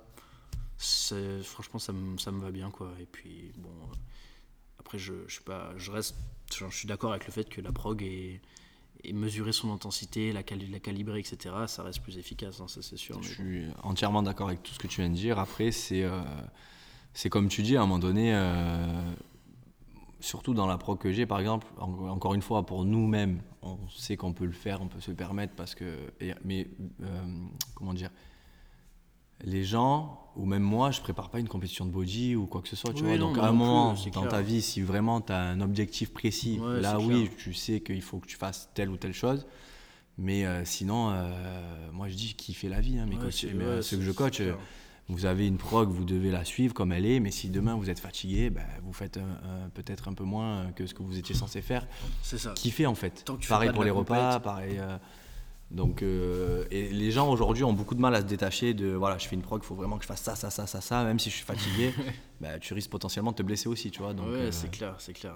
franchement 1.43 1.80
ça 1.80 1.93
me, 1.93 2.17
ça 2.17 2.32
me 2.32 2.41
va 2.41 2.52
bien 2.52 2.72
quoi. 2.72 2.91
Et 3.00 3.06
puis 3.06 3.52
bon, 3.58 3.70
après 4.80 4.98
je, 4.98 5.13
je 5.28 5.36
sais 5.36 5.43
pas, 5.43 5.74
je 5.78 5.91
reste, 5.91 6.15
je 6.54 6.65
suis 6.76 6.88
d'accord 6.88 7.12
avec 7.12 7.26
le 7.28 7.32
fait 7.32 7.48
que 7.50 7.62
la 7.62 7.72
prog 7.72 8.02
est 8.04 8.41
et 9.04 9.13
mesurer 9.13 9.52
son 9.54 9.72
intensité, 9.72 10.34
la, 10.34 10.41
cali- 10.41 10.67
la 10.72 10.80
calibrer, 10.80 11.20
etc., 11.20 11.54
ça 11.67 11.84
reste 11.84 12.02
plus 12.02 12.17
efficace, 12.17 12.60
hein, 12.60 12.67
ça 12.67 12.82
c'est 12.82 12.98
sûr. 12.98 13.22
Je 13.22 13.41
mais 13.43 13.62
suis 13.62 13.72
entièrement 13.84 14.24
d'accord 14.24 14.48
avec 14.48 14.63
tout 14.63 14.74
ce 14.74 14.80
que 14.80 14.88
tu 14.88 15.02
viens 15.02 15.10
de 15.12 15.15
dire. 15.15 15.38
Après, 15.38 15.72
c'est 15.72 16.04
euh, 16.04 16.20
c'est 17.19 17.30
comme 17.32 17.47
tu 17.49 17.63
dis, 17.63 17.75
à 17.75 17.82
un 17.82 17.86
moment 17.88 17.97
donné, 17.97 18.32
euh, 18.32 18.86
surtout 20.19 20.53
dans 20.53 20.67
la 20.67 20.77
prog 20.77 20.99
que 20.99 21.12
j'ai, 21.12 21.25
par 21.25 21.39
exemple, 21.39 21.65
en- 21.80 22.10
encore 22.10 22.36
une 22.36 22.43
fois, 22.43 22.63
pour 22.63 22.86
nous-mêmes, 22.86 23.41
on 23.63 23.77
sait 23.89 24.17
qu'on 24.17 24.34
peut 24.34 24.45
le 24.45 24.51
faire, 24.51 24.84
on 24.84 24.88
peut 24.88 24.99
se 25.01 25.10
le 25.10 25.17
permettre, 25.17 25.53
parce 25.56 25.73
que. 25.73 26.12
et- 26.19 26.36
mais, 26.45 26.67
euh, 27.01 27.21
comment 27.75 27.93
dire 27.95 28.12
les 29.43 29.63
gens, 29.63 30.19
ou 30.36 30.45
même 30.47 30.63
moi, 30.63 30.89
je 30.89 30.99
prépare 30.99 31.30
pas 31.30 31.39
une 31.39 31.47
compétition 31.47 31.86
de 31.86 31.91
body 31.91 32.36
ou 32.36 32.47
quoi 32.47 32.62
que 32.63 32.67
ce 32.67 32.75
soit, 32.75 32.91
tu 32.93 33.03
Oui, 33.03 33.10
vois. 33.10 33.17
non, 33.19 33.27
Donc, 33.27 33.38
à 33.38 33.47
un 33.47 33.51
moment 33.51 33.93
dans 33.93 34.10
clair. 34.21 34.27
ta 34.30 34.41
vie, 34.41 34.63
si 34.63 34.82
vraiment 34.82 35.21
tu 35.21 35.32
as 35.32 35.39
un 35.42 35.62
objectif 35.62 36.12
précis, 36.12 36.60
Ouais, 36.60 36.81
là, 36.81 37.00
oui, 37.00 37.25
clair. 37.27 37.37
tu 37.37 37.54
sais 37.54 37.81
qu'il 37.81 38.02
faut 38.02 38.17
que 38.17 38.25
tu 38.27 38.35
fasses 38.35 38.69
telle 38.73 38.89
ou 38.89 38.98
telle 38.98 39.13
chose. 39.13 39.46
Mais 40.17 40.44
euh, 40.48 40.65
sinon, 40.65 41.12
euh, 41.12 41.92
moi 41.94 42.10
je 42.10 42.15
dis 42.15 42.33
kiffer 42.33 42.67
la 42.67 42.81
vie. 42.81 42.98
Hein, 42.98 43.06
mes 43.06 43.15
Ouais, 43.17 43.21
coachs- 43.25 43.46
mais, 43.54 43.63
ouais, 43.75 43.81
ceux 43.83 43.98
que 43.98 44.04
je 44.04 44.12
coach, 44.12 44.42
vous 45.10 45.25
avez 45.25 45.47
une 45.47 45.58
prog, 45.58 45.89
vous 45.89 46.03
devez 46.05 46.31
la 46.31 46.43
suivre 46.43 46.73
comme 46.73 46.91
elle 46.91 47.05
est. 47.05 47.19
Mais 47.19 47.31
si 47.31 47.49
demain 47.49 47.75
vous 47.75 47.89
êtes 47.89 47.99
fatigué, 47.99 48.49
bah, 48.49 48.62
vous 48.83 48.93
faites 48.93 49.19
peut-être 49.73 50.08
un 50.08 50.13
peu 50.13 50.23
moins 50.23 50.71
que 50.75 50.85
ce 50.85 50.93
que 50.93 51.03
vous 51.03 51.17
étiez 51.17 51.33
censé 51.35 51.62
faire. 51.62 51.87
C'est 52.21 52.37
ça. 52.37 52.53
Kiffer 52.53 52.85
en 52.85 52.95
fait. 52.95 53.23
Tant 53.25 53.37
que 53.37 53.47
pareil 53.47 53.71
pour 53.71 53.83
les 53.83 53.91
repas, 53.91 54.39
pareil. 54.39 54.77
euh, 54.79 54.97
donc, 55.69 56.01
euh, 56.01 56.63
et 56.71 56.89
les 56.89 57.12
gens 57.12 57.29
aujourd'hui 57.29 57.63
ont 57.65 57.73
beaucoup 57.73 57.93
de 57.95 57.99
mal 57.99 58.15
à 58.15 58.21
se 58.21 58.25
détacher 58.25 58.73
de 58.73 58.87
voilà, 58.93 59.17
je 59.17 59.27
fais 59.27 59.35
une 59.35 59.41
prog, 59.41 59.62
il 59.62 59.65
faut 59.65 59.75
vraiment 59.75 59.97
que 59.97 60.03
je 60.03 60.08
fasse 60.08 60.21
ça, 60.21 60.35
ça, 60.35 60.49
ça, 60.49 60.65
ça, 60.65 60.79
ça, 60.79 61.03
même 61.03 61.19
si 61.19 61.29
je 61.29 61.35
suis 61.35 61.45
fatigué, 61.45 61.93
bah, 62.41 62.58
tu 62.60 62.73
risques 62.73 62.89
potentiellement 62.89 63.31
de 63.31 63.35
te 63.37 63.43
blesser 63.43 63.67
aussi, 63.67 63.91
tu 63.91 64.01
vois. 64.01 64.13
Donc, 64.13 64.27
ouais, 64.27 64.35
euh, 64.35 64.51
c'est 64.51 64.71
clair, 64.71 64.95
c'est 64.99 65.13
clair. 65.13 65.35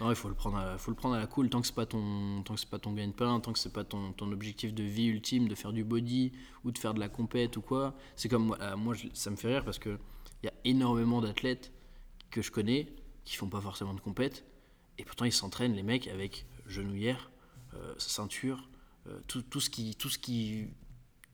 Non, 0.00 0.10
il 0.10 0.16
faut 0.16 0.28
le 0.28 0.34
prendre, 0.34 0.56
à, 0.56 0.78
faut 0.78 0.90
le 0.90 0.96
prendre 0.96 1.14
à 1.14 1.18
la 1.18 1.26
cool. 1.26 1.50
Tant 1.50 1.60
que 1.60 1.66
c'est 1.66 1.74
pas 1.74 1.86
ton, 1.86 2.42
tant 2.42 2.54
que 2.54 2.60
c'est 2.60 2.68
pas 2.70 2.78
ton 2.78 2.92
gagne-pain, 2.92 3.40
tant 3.40 3.52
que 3.52 3.58
c'est 3.58 3.72
pas 3.72 3.84
ton, 3.84 4.12
ton 4.12 4.32
objectif 4.32 4.72
de 4.72 4.82
vie 4.82 5.06
ultime, 5.06 5.46
de 5.48 5.54
faire 5.54 5.72
du 5.72 5.84
body 5.84 6.32
ou 6.64 6.70
de 6.72 6.78
faire 6.78 6.94
de 6.94 7.00
la 7.00 7.08
compète 7.08 7.56
ou 7.56 7.60
quoi. 7.60 7.94
C'est 8.16 8.28
comme 8.28 8.46
moi, 8.46 8.76
moi 8.76 8.94
ça 9.12 9.30
me 9.30 9.36
fait 9.36 9.48
rire 9.48 9.64
parce 9.64 9.78
que 9.78 9.98
il 10.42 10.46
y 10.46 10.48
a 10.48 10.54
énormément 10.64 11.20
d'athlètes 11.20 11.70
que 12.30 12.40
je 12.40 12.50
connais 12.50 12.86
qui 13.24 13.36
font 13.36 13.48
pas 13.48 13.60
forcément 13.60 13.92
de 13.92 14.00
compète 14.00 14.46
et 14.96 15.04
pourtant 15.04 15.26
ils 15.26 15.32
s'entraînent 15.32 15.74
les 15.74 15.82
mecs 15.82 16.08
avec 16.08 16.46
genouillère, 16.66 17.30
euh, 17.74 17.94
ceinture, 17.98 18.68
euh, 19.06 19.18
tout, 19.28 19.42
tout 19.42 19.60
ce 19.60 19.68
qui, 19.68 19.94
tout 19.96 20.08
ce 20.08 20.18
qui, 20.18 20.68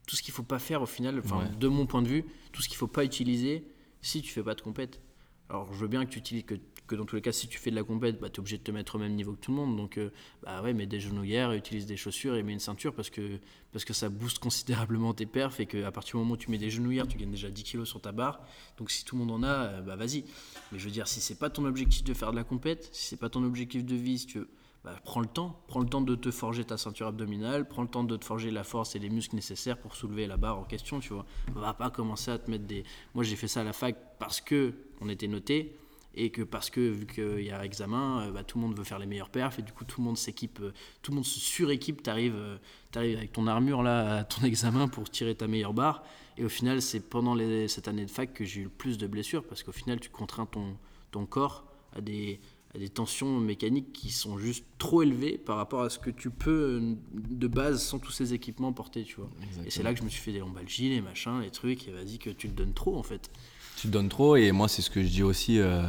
tout 0.08 0.16
ce 0.16 0.22
qu'il 0.22 0.34
faut 0.34 0.42
pas 0.42 0.58
faire 0.58 0.82
au 0.82 0.86
final. 0.86 1.20
Enfin, 1.24 1.38
Ouais. 1.38 1.56
de 1.56 1.68
mon 1.68 1.86
point 1.86 2.02
de 2.02 2.08
vue, 2.08 2.24
tout 2.52 2.62
ce 2.62 2.68
qu'il 2.68 2.76
faut 2.76 2.86
pas 2.88 3.04
utiliser 3.04 3.68
si 4.02 4.22
tu 4.22 4.32
fais 4.32 4.42
pas 4.42 4.54
de 4.54 4.60
compète. 4.60 5.00
Alors, 5.48 5.72
je 5.72 5.78
veux 5.78 5.88
bien 5.88 6.04
que 6.04 6.10
tu 6.10 6.18
utilises, 6.18 6.44
que, 6.44 6.54
que 6.86 6.94
dans 6.94 7.04
tous 7.04 7.16
les 7.16 7.22
cas, 7.22 7.32
si 7.32 7.48
tu 7.48 7.58
fais 7.58 7.70
de 7.70 7.76
la 7.76 7.84
compète, 7.84 8.20
bah, 8.20 8.28
tu 8.30 8.36
es 8.36 8.40
obligé 8.40 8.58
de 8.58 8.62
te 8.62 8.70
mettre 8.70 8.94
au 8.94 8.98
même 8.98 9.14
niveau 9.14 9.32
que 9.32 9.40
tout 9.40 9.50
le 9.50 9.56
monde. 9.56 9.76
Donc, 9.76 9.98
euh, 9.98 10.10
bah 10.42 10.62
ouais, 10.62 10.72
mets 10.72 10.86
des 10.86 11.00
genouillères, 11.00 11.52
utilise 11.52 11.86
des 11.86 11.96
chaussures 11.96 12.36
et 12.36 12.42
mets 12.42 12.52
une 12.52 12.60
ceinture 12.60 12.94
parce 12.94 13.10
que, 13.10 13.38
parce 13.72 13.84
que 13.84 13.92
ça 13.92 14.08
booste 14.08 14.38
considérablement 14.38 15.12
tes 15.14 15.26
perfs 15.26 15.60
et 15.60 15.66
qu'à 15.66 15.90
partir 15.90 16.12
du 16.12 16.18
moment 16.18 16.34
où 16.34 16.36
tu 16.36 16.50
mets 16.50 16.58
des 16.58 16.70
genouillères, 16.70 17.08
tu 17.08 17.18
gagnes 17.18 17.30
déjà 17.30 17.50
10 17.50 17.62
kilos 17.62 17.88
sur 17.88 18.00
ta 18.00 18.12
barre. 18.12 18.40
Donc, 18.78 18.90
si 18.90 19.04
tout 19.04 19.16
le 19.16 19.24
monde 19.24 19.44
en 19.44 19.46
a, 19.46 19.66
euh, 19.66 19.80
bah 19.82 19.96
vas-y. 19.96 20.24
Mais 20.72 20.78
je 20.78 20.84
veux 20.84 20.90
dire, 20.90 21.08
si 21.08 21.20
c'est 21.20 21.38
pas 21.38 21.50
ton 21.50 21.64
objectif 21.64 22.04
de 22.04 22.14
faire 22.14 22.30
de 22.30 22.36
la 22.36 22.44
compète, 22.44 22.88
si 22.92 23.06
c'est 23.08 23.16
pas 23.16 23.28
ton 23.28 23.44
objectif 23.44 23.84
de 23.84 23.94
vie, 23.94 24.24
tu 24.26 24.40
bah, 24.86 24.94
prends 25.02 25.20
le 25.20 25.26
temps. 25.26 25.60
Prends 25.66 25.80
le 25.80 25.88
temps 25.88 26.00
de 26.00 26.14
te 26.14 26.30
forger 26.30 26.64
ta 26.64 26.76
ceinture 26.76 27.08
abdominale, 27.08 27.66
prends 27.66 27.82
le 27.82 27.88
temps 27.88 28.04
de 28.04 28.16
te 28.16 28.24
forger 28.24 28.52
la 28.52 28.62
force 28.62 28.94
et 28.94 29.00
les 29.00 29.10
muscles 29.10 29.34
nécessaires 29.34 29.78
pour 29.78 29.96
soulever 29.96 30.28
la 30.28 30.36
barre 30.36 30.60
en 30.60 30.62
question, 30.62 31.00
tu 31.00 31.12
vois. 31.12 31.26
Va 31.56 31.74
pas 31.74 31.90
commencer 31.90 32.30
à 32.30 32.38
te 32.38 32.48
mettre 32.48 32.66
des. 32.66 32.84
Moi, 33.12 33.24
j'ai 33.24 33.34
fait 33.34 33.48
ça 33.48 33.62
à 33.62 33.64
la 33.64 33.72
fac 33.72 33.96
parce 34.20 34.40
que 34.40 34.74
on 35.00 35.08
était 35.08 35.26
noté 35.26 35.76
et 36.16 36.30
que 36.30 36.42
parce 36.42 36.70
que 36.70 36.80
vu 36.80 37.06
qu'il 37.06 37.42
y 37.44 37.50
a 37.50 37.64
examen, 37.64 38.22
euh, 38.28 38.30
bah, 38.32 38.42
tout 38.42 38.58
le 38.58 38.64
monde 38.64 38.76
veut 38.76 38.84
faire 38.84 38.98
les 38.98 39.06
meilleurs 39.06 39.28
perfs 39.30 39.58
et 39.58 39.62
du 39.62 39.72
coup 39.72 39.84
tout 39.84 40.00
le 40.00 40.06
monde 40.06 40.16
s'équipe, 40.18 40.58
euh, 40.62 40.72
tout 41.02 41.10
le 41.12 41.16
monde 41.16 41.26
se 41.26 41.38
suréquipe. 41.38 42.02
T'arrives, 42.02 42.34
euh, 42.36 42.56
t'arrives 42.90 43.18
avec 43.18 43.32
ton 43.32 43.46
armure 43.46 43.82
là 43.82 44.18
à 44.18 44.24
ton 44.24 44.42
examen 44.46 44.88
pour 44.88 45.10
tirer 45.10 45.34
ta 45.34 45.46
meilleure 45.46 45.74
barre. 45.74 46.02
Et 46.38 46.44
au 46.44 46.48
final, 46.48 46.82
c'est 46.82 47.00
pendant 47.00 47.34
les- 47.34 47.68
cette 47.68 47.88
année 47.88 48.04
de 48.04 48.10
fac 48.10 48.32
que 48.32 48.44
j'ai 48.44 48.60
eu 48.60 48.64
le 48.64 48.70
plus 48.70 48.98
de 48.98 49.06
blessures 49.06 49.44
parce 49.44 49.62
qu'au 49.62 49.72
final, 49.72 50.00
tu 50.00 50.08
contrains 50.10 50.46
ton, 50.46 50.76
ton 51.10 51.26
corps 51.26 51.64
à 51.94 52.00
des, 52.00 52.40
à 52.74 52.78
des 52.78 52.88
tensions 52.90 53.38
mécaniques 53.40 53.92
qui 53.94 54.10
sont 54.10 54.36
juste 54.38 54.64
trop 54.78 55.02
élevées 55.02 55.38
par 55.38 55.56
rapport 55.56 55.82
à 55.82 55.88
ce 55.90 55.98
que 55.98 56.10
tu 56.10 56.28
peux 56.30 56.94
de 57.14 57.46
base 57.46 57.82
sans 57.82 57.98
tous 57.98 58.10
ces 58.12 58.34
équipements 58.34 58.72
porter, 58.72 59.04
tu 59.04 59.16
vois. 59.16 59.30
Et 59.66 59.70
c'est 59.70 59.82
là 59.82 59.92
que 59.94 59.98
je 60.00 60.04
me 60.04 60.10
suis 60.10 60.20
fait 60.20 60.32
des 60.32 60.40
lombalgies, 60.40 60.90
les 60.90 61.00
machins, 61.00 61.40
les 61.40 61.50
trucs, 61.50 61.88
et 61.88 61.90
vas-y 61.90 62.18
que 62.18 62.28
tu 62.30 62.48
te 62.48 62.54
donnes 62.54 62.74
trop 62.74 62.96
en 62.98 63.02
fait. 63.02 63.30
Tu 63.76 63.88
te 63.88 63.92
donnes 63.92 64.08
trop 64.08 64.36
et 64.36 64.52
moi 64.52 64.68
c'est 64.68 64.80
ce 64.80 64.88
que 64.88 65.02
je 65.02 65.08
dis 65.08 65.22
aussi, 65.22 65.60
euh, 65.60 65.82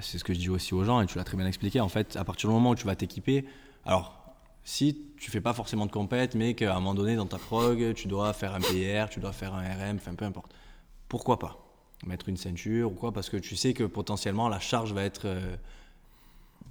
c'est 0.00 0.18
ce 0.18 0.24
que 0.24 0.32
je 0.32 0.38
dis 0.38 0.48
aussi 0.48 0.74
aux 0.74 0.84
gens 0.84 1.00
et 1.00 1.06
tu 1.06 1.18
l'as 1.18 1.24
très 1.24 1.36
bien 1.36 1.46
expliqué. 1.46 1.80
En 1.80 1.88
fait, 1.88 2.16
à 2.16 2.24
partir 2.24 2.48
du 2.48 2.54
moment 2.54 2.70
où 2.70 2.74
tu 2.76 2.86
vas 2.86 2.94
t'équiper, 2.94 3.44
alors 3.84 4.16
si 4.62 5.06
tu 5.18 5.30
fais 5.30 5.40
pas 5.40 5.52
forcément 5.52 5.86
de 5.86 5.90
compète, 5.90 6.36
mais 6.36 6.54
qu'à 6.54 6.72
un 6.72 6.74
moment 6.76 6.94
donné 6.94 7.16
dans 7.16 7.26
ta 7.26 7.38
prog, 7.38 7.94
tu 7.94 8.06
dois 8.06 8.32
faire 8.32 8.54
un 8.54 8.60
PR, 8.60 9.10
tu 9.10 9.18
dois 9.18 9.32
faire 9.32 9.54
un 9.54 9.62
RM, 9.62 9.96
enfin 9.96 10.14
peu 10.14 10.24
importe. 10.24 10.52
Pourquoi 11.08 11.38
pas 11.38 11.58
mettre 12.04 12.28
une 12.28 12.36
ceinture 12.36 12.92
ou 12.92 12.94
quoi? 12.94 13.12
Parce 13.12 13.28
que 13.28 13.36
tu 13.36 13.56
sais 13.56 13.74
que 13.74 13.84
potentiellement 13.84 14.48
la 14.48 14.60
charge 14.60 14.92
va 14.92 15.02
être 15.02 15.26
euh, 15.26 15.56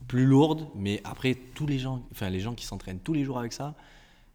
plus 0.07 0.25
lourde, 0.25 0.67
mais 0.75 1.01
après 1.03 1.35
tous 1.35 1.67
les 1.67 1.79
gens, 1.79 2.03
enfin 2.11 2.29
les 2.29 2.39
gens 2.39 2.53
qui 2.53 2.65
s'entraînent 2.65 2.99
tous 2.99 3.13
les 3.13 3.25
jours 3.25 3.39
avec 3.39 3.51
ça. 3.51 3.75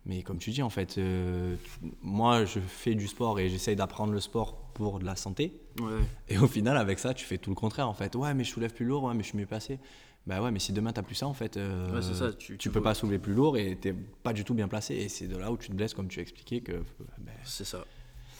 Mais 0.06 0.22
comme 0.22 0.38
tu 0.38 0.50
dis, 0.50 0.62
en 0.62 0.70
fait, 0.70 0.96
euh, 0.98 1.56
moi 2.02 2.44
je 2.44 2.60
fais 2.60 2.94
du 2.94 3.06
sport 3.06 3.38
et 3.38 3.48
j'essaye 3.48 3.76
d'apprendre 3.76 4.12
le 4.12 4.20
sport 4.20 4.56
pour 4.74 4.98
de 4.98 5.04
la 5.04 5.16
santé. 5.16 5.52
Ouais. 5.80 6.00
Et 6.28 6.38
au 6.38 6.46
final, 6.46 6.76
avec 6.76 6.98
ça, 6.98 7.14
tu 7.14 7.24
fais 7.24 7.38
tout 7.38 7.50
le 7.50 7.56
contraire 7.56 7.88
en 7.88 7.94
fait. 7.94 8.14
Ouais, 8.14 8.34
mais 8.34 8.44
je 8.44 8.50
soulève 8.50 8.72
plus 8.72 8.84
lourd, 8.86 9.04
ouais, 9.04 9.14
mais 9.14 9.22
je 9.22 9.28
suis 9.28 9.38
mieux 9.38 9.46
placé. 9.46 9.78
Bah 10.26 10.42
ouais, 10.42 10.50
mais 10.50 10.58
si 10.58 10.72
demain 10.72 10.92
t'as 10.92 11.02
plus 11.02 11.14
ça 11.14 11.26
en 11.26 11.32
fait, 11.34 11.56
euh, 11.56 11.94
Ouais, 11.94 12.02
c'est 12.02 12.14
ça, 12.14 12.30
tu, 12.32 12.52
tu- 12.52 12.58
tu 12.58 12.70
peux 12.70 12.78
vois. 12.80 12.90
pas 12.90 12.94
soulever 12.94 13.18
plus 13.18 13.32
lourd 13.32 13.56
et 13.56 13.74
t'es 13.76 13.94
pas 14.22 14.32
du 14.34 14.44
tout 14.44 14.52
bien 14.54 14.68
placé. 14.68 14.94
Et 14.94 15.08
c'est 15.08 15.26
de 15.26 15.36
là 15.36 15.50
où 15.50 15.56
tu 15.56 15.68
te 15.70 15.74
blesses, 15.74 15.94
comme 15.94 16.08
tu 16.08 16.18
as 16.18 16.22
expliqué, 16.22 16.60
que. 16.60 16.72
ben, 17.18 17.32
C'est 17.44 17.64
ça. 17.64 17.84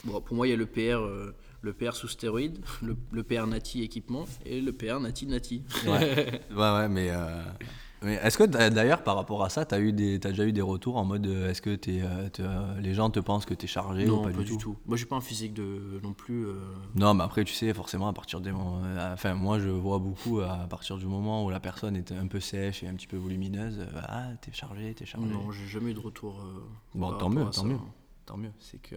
Bon, 0.04 0.20
pour 0.20 0.36
moi, 0.36 0.46
il 0.46 0.50
y 0.50 0.52
a 0.52 0.56
le 0.56 0.66
PR, 0.66 0.98
euh, 1.02 1.34
le 1.62 1.72
PR 1.72 1.94
sous 1.94 2.08
stéroïde, 2.08 2.58
le, 2.82 2.96
le 3.12 3.22
PR 3.22 3.46
Nati 3.46 3.82
équipement 3.82 4.24
et 4.46 4.60
le 4.60 4.72
PR 4.72 5.00
Nati 5.00 5.26
Nati. 5.26 5.62
ouais, 5.86 6.40
ouais, 6.50 6.56
ouais, 6.56 6.88
mais. 6.88 7.10
euh, 7.10 7.42
mais 7.52 7.66
est-ce 8.02 8.38
que 8.38 8.44
d'a- 8.44 8.70
d'ailleurs 8.70 9.02
par 9.02 9.16
rapport 9.16 9.44
à 9.44 9.48
ça, 9.50 9.64
des, 9.64 10.18
t'as 10.20 10.30
déjà 10.30 10.44
eu 10.46 10.52
des 10.52 10.62
retours 10.62 10.96
en 10.96 11.04
mode, 11.04 11.26
euh, 11.26 11.50
est-ce 11.50 11.60
que 11.60 11.74
t'es, 11.76 12.00
euh, 12.02 12.28
euh, 12.40 12.80
les 12.80 12.94
gens 12.94 13.10
te 13.10 13.20
pensent 13.20 13.44
que 13.44 13.54
t'es 13.54 13.66
chargé 13.66 14.06
non, 14.06 14.20
ou 14.26 14.30
pas, 14.30 14.42
du 14.42 14.56
tout, 14.56 14.76
Moi, 14.86 14.96
j'ai 14.96 15.04
pas 15.06 15.16
un 15.16 15.20
physique 15.20 15.52
de 15.54 16.00
non 16.02 16.12
plus. 16.12 16.46
euh, 16.46 16.54
Non, 16.94 17.12
mais 17.14 17.24
après, 17.24 17.44
tu 17.44 17.52
sais, 17.52 17.72
forcément, 17.74 18.08
à 18.08 18.12
partir 18.12 18.40
des 18.40 18.52
moments. 18.52 18.80
Enfin, 19.12 19.34
moi, 19.34 19.58
je 19.58 19.68
vois 19.68 19.98
beaucoup 19.98 20.40
à 20.40 20.66
partir 20.68 20.96
du 20.96 21.06
moment 21.06 21.44
où 21.44 21.50
la 21.50 21.60
personne 21.60 21.96
est 21.96 22.12
un 22.12 22.26
peu 22.26 22.40
sèche 22.40 22.82
et 22.82 22.88
un 22.88 22.94
petit 22.94 23.06
peu 23.06 23.16
volumineuse. 23.18 23.86
ah, 24.08 24.28
t'es 24.40 24.52
chargé, 24.52 24.94
t'es 24.94 25.04
chargé. 25.06 25.26
Non, 25.28 25.50
j'ai 25.52 25.66
jamais 25.66 25.90
eu 25.90 25.94
de 25.94 26.00
retour. 26.00 26.40
euh, 26.40 26.60
Bon, 26.94 27.12
tant 27.12 27.28
mieux, 27.28 27.44
tant 27.50 27.64
mieux. 27.64 27.78
Tant 28.26 28.36
mieux, 28.36 28.52
c'est 28.60 28.80
que 28.80 28.96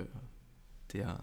t'es 0.87 1.01
un, 1.01 1.17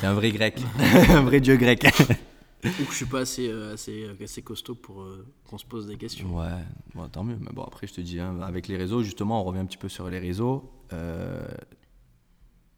t'es 0.00 0.06
un 0.06 0.14
vrai 0.14 0.30
grec, 0.30 0.60
un 1.10 1.22
vrai 1.22 1.40
dieu 1.40 1.56
grec. 1.56 1.86
Ou 2.64 2.84
que 2.84 2.90
je 2.92 2.96
suis 2.96 3.06
pas 3.06 3.20
assez, 3.20 3.48
euh, 3.48 3.74
assez, 3.74 4.04
euh, 4.04 4.14
assez 4.22 4.42
costaud 4.42 4.76
pour 4.76 5.02
euh, 5.02 5.26
qu'on 5.48 5.58
se 5.58 5.64
pose 5.66 5.88
des 5.88 5.96
questions. 5.96 6.38
ouais, 6.38 6.64
bon, 6.94 7.08
tant 7.08 7.24
mieux. 7.24 7.36
Mais 7.40 7.50
bon, 7.52 7.64
après, 7.64 7.86
je 7.88 7.94
te 7.94 8.00
dis, 8.00 8.20
hein, 8.20 8.40
avec 8.40 8.68
les 8.68 8.76
réseaux, 8.76 9.02
justement, 9.02 9.40
on 9.40 9.44
revient 9.44 9.58
un 9.60 9.66
petit 9.66 9.76
peu 9.78 9.88
sur 9.88 10.08
les 10.08 10.20
réseaux. 10.20 10.70
euh, 10.92 11.44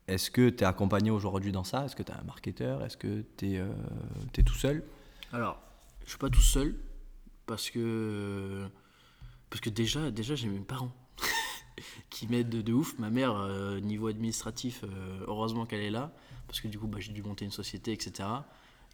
Est-ce 0.08 0.30
que 0.30 0.48
tu 0.48 0.64
es 0.64 0.66
accompagné 0.66 1.10
aujourd'hui 1.10 1.52
dans 1.52 1.64
ça? 1.64 1.84
Est-ce 1.84 1.96
que 1.96 2.02
tu 2.02 2.12
as 2.12 2.18
un 2.18 2.24
marketeur? 2.24 2.82
Est-ce 2.82 2.96
que 2.96 3.24
tu 3.36 3.56
es, 3.56 4.42
tout 4.42 4.54
seul? 4.54 4.82
Alors, 5.32 5.60
je 6.04 6.10
suis 6.10 6.18
pas 6.18 6.30
tout 6.30 6.40
seul 6.40 6.74
parce 7.46 7.68
que 7.70 8.66
parce 9.50 9.60
que 9.60 9.68
déjà 9.70 10.10
déjà 10.10 10.34
j'ai 10.34 10.48
mes 10.48 10.58
parents 10.60 10.92
qui 12.10 12.26
m'aident 12.26 12.48
de, 12.48 12.62
de 12.62 12.72
ouf. 12.72 12.98
Ma 12.98 13.10
mère 13.10 13.34
niveau 13.82 14.06
administratif, 14.08 14.82
heureusement 15.26 15.66
qu'elle 15.66 15.82
est 15.82 15.90
là 15.90 16.10
parce 16.46 16.60
que 16.60 16.68
du 16.68 16.78
coup 16.78 16.86
bah, 16.86 16.98
j'ai 17.00 17.12
dû 17.12 17.22
monter 17.22 17.44
une 17.44 17.50
société 17.50 17.92
etc. 17.92 18.28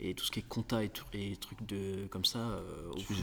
Et 0.03 0.15
tout 0.15 0.25
ce 0.25 0.31
qui 0.31 0.39
est 0.41 0.49
compta 0.49 0.83
et, 0.83 0.89
trucs 0.89 1.67
de 1.67 2.07
comme 2.09 2.25
ça. 2.25 2.39
euh, 2.39 2.91
Tu 2.97 3.15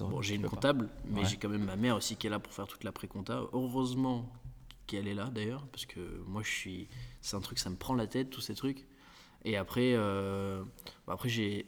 Bon, 0.00 0.22
j'ai 0.22 0.36
une 0.36 0.42
pas. 0.42 0.48
comptable, 0.48 0.88
mais 1.06 1.20
Ouais. 1.20 1.26
j'ai 1.26 1.36
quand 1.36 1.50
même 1.50 1.64
ma 1.64 1.76
mère 1.76 1.96
aussi 1.96 2.16
qui 2.16 2.26
est 2.26 2.30
là 2.30 2.38
pour 2.38 2.52
faire 2.54 2.66
toute 2.66 2.82
la 2.82 2.92
pré-compta. 2.92 3.42
Heureusement 3.52 4.32
qu'elle 4.86 5.06
est 5.06 5.14
là 5.14 5.26
d'ailleurs, 5.28 5.66
parce 5.68 5.84
que 5.86 6.00
moi 6.26 6.42
je 6.42 6.50
suis. 6.50 6.88
C'est 7.20 7.36
un 7.36 7.40
truc, 7.40 7.58
ça 7.58 7.68
me 7.70 7.76
prend 7.76 7.94
la 7.94 8.06
tête, 8.06 8.30
tous 8.30 8.40
ces 8.40 8.54
trucs. 8.54 8.86
Et 9.44 9.56
après, 9.58 9.92
euh, 9.94 10.62
bah, 11.06 11.12
après 11.12 11.28
j'ai 11.28 11.66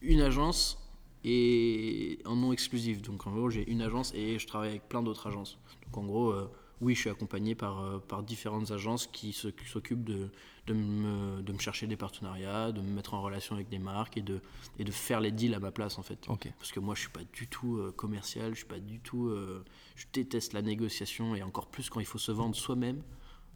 une 0.00 0.20
agence 0.20 0.78
et 1.24 2.20
en 2.24 2.36
nom 2.36 2.52
exclusif. 2.52 3.02
Donc 3.02 3.26
en 3.26 3.32
gros, 3.32 3.50
j'ai 3.50 3.68
une 3.68 3.82
agence 3.82 4.12
et 4.14 4.38
je 4.38 4.46
travaille 4.46 4.70
avec 4.70 4.88
plein 4.88 5.02
d'autres 5.02 5.26
agences. 5.26 5.58
Donc 5.86 5.96
en 5.98 6.04
gros, 6.04 6.30
euh, 6.30 6.48
oui, 6.80 6.94
je 6.94 7.00
suis 7.00 7.10
accompagné 7.10 7.54
par, 7.54 7.80
euh, 7.80 7.98
par 7.98 8.22
différentes 8.22 8.70
agences 8.70 9.06
qui 9.06 9.32
s'occupent 9.32 10.04
de, 10.04 10.28
de, 10.66 10.74
me, 10.74 11.40
de 11.42 11.52
me 11.52 11.58
chercher 11.58 11.86
des 11.86 11.96
partenariats, 11.96 12.70
de 12.72 12.80
me 12.80 12.90
mettre 12.90 13.14
en 13.14 13.22
relation 13.22 13.54
avec 13.54 13.68
des 13.68 13.78
marques 13.78 14.16
et 14.18 14.22
de, 14.22 14.40
et 14.78 14.84
de 14.84 14.90
faire 14.90 15.20
les 15.20 15.30
deals 15.32 15.54
à 15.54 15.58
ma 15.60 15.70
place 15.70 15.98
en 15.98 16.02
fait. 16.02 16.28
Parce 16.58 16.72
que 16.72 16.80
moi, 16.80 16.94
je 16.94 17.00
suis 17.00 17.08
pas 17.10 17.24
du 17.32 17.48
tout 17.48 17.78
euh, 17.78 17.92
commercial, 17.92 18.50
je 18.52 18.58
suis 18.58 18.66
pas 18.66 18.78
du 18.80 19.00
tout. 19.00 19.28
euh, 19.28 19.64
je 19.94 20.04
déteste 20.12 20.52
la 20.52 20.62
négociation 20.62 21.34
et 21.34 21.42
encore 21.42 21.66
plus 21.68 21.88
quand 21.88 22.00
il 22.00 22.06
faut 22.06 22.18
se 22.18 22.32
vendre 22.32 22.54
soi-même. 22.54 23.02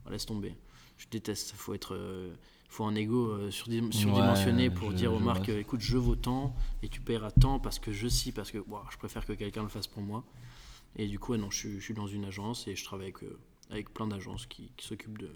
Oh, 0.06 0.10
laisse 0.10 0.24
tomber. 0.26 0.54
Je 0.96 1.06
déteste. 1.10 1.50
Il 1.52 1.56
faut 1.58 1.74
être. 1.74 1.94
faut 2.70 2.84
un 2.84 2.94
ego 2.94 3.48
surdim- 3.50 3.90
surdimensionné 3.92 4.70
pour 4.70 4.90
je- 4.92 4.96
dire 4.96 5.12
aux 5.12 5.18
marques 5.18 5.48
écoute, 5.50 5.80
je 5.80 5.96
vaux 5.98 6.16
tant 6.16 6.54
et 6.82 6.88
tu 6.88 7.00
paieras 7.00 7.30
tant 7.32 7.58
parce 7.58 7.78
que 7.78 7.92
je 7.92 8.08
sais, 8.08 8.32
parce 8.32 8.50
que 8.50 8.58
ouah, 8.68 8.86
je 8.90 8.96
préfère 8.96 9.26
que 9.26 9.32
quelqu'un 9.34 9.62
le 9.62 9.68
fasse 9.68 9.86
pour 9.86 10.02
moi. 10.02 10.24
Et 10.96 11.06
du 11.06 11.18
coup, 11.18 11.32
ouais, 11.32 11.38
non, 11.38 11.50
je, 11.50 11.58
suis- 11.58 11.74
je 11.80 11.84
suis 11.84 11.94
dans 11.94 12.06
une 12.06 12.24
agence 12.24 12.66
et 12.68 12.76
je 12.76 12.84
travaille 12.84 13.06
avec, 13.08 13.22
euh, 13.22 13.38
avec 13.70 13.92
plein 13.92 14.06
d'agences 14.06 14.46
qui, 14.46 14.72
qui 14.76 14.86
s'occupent 14.86 15.18
de, 15.18 15.30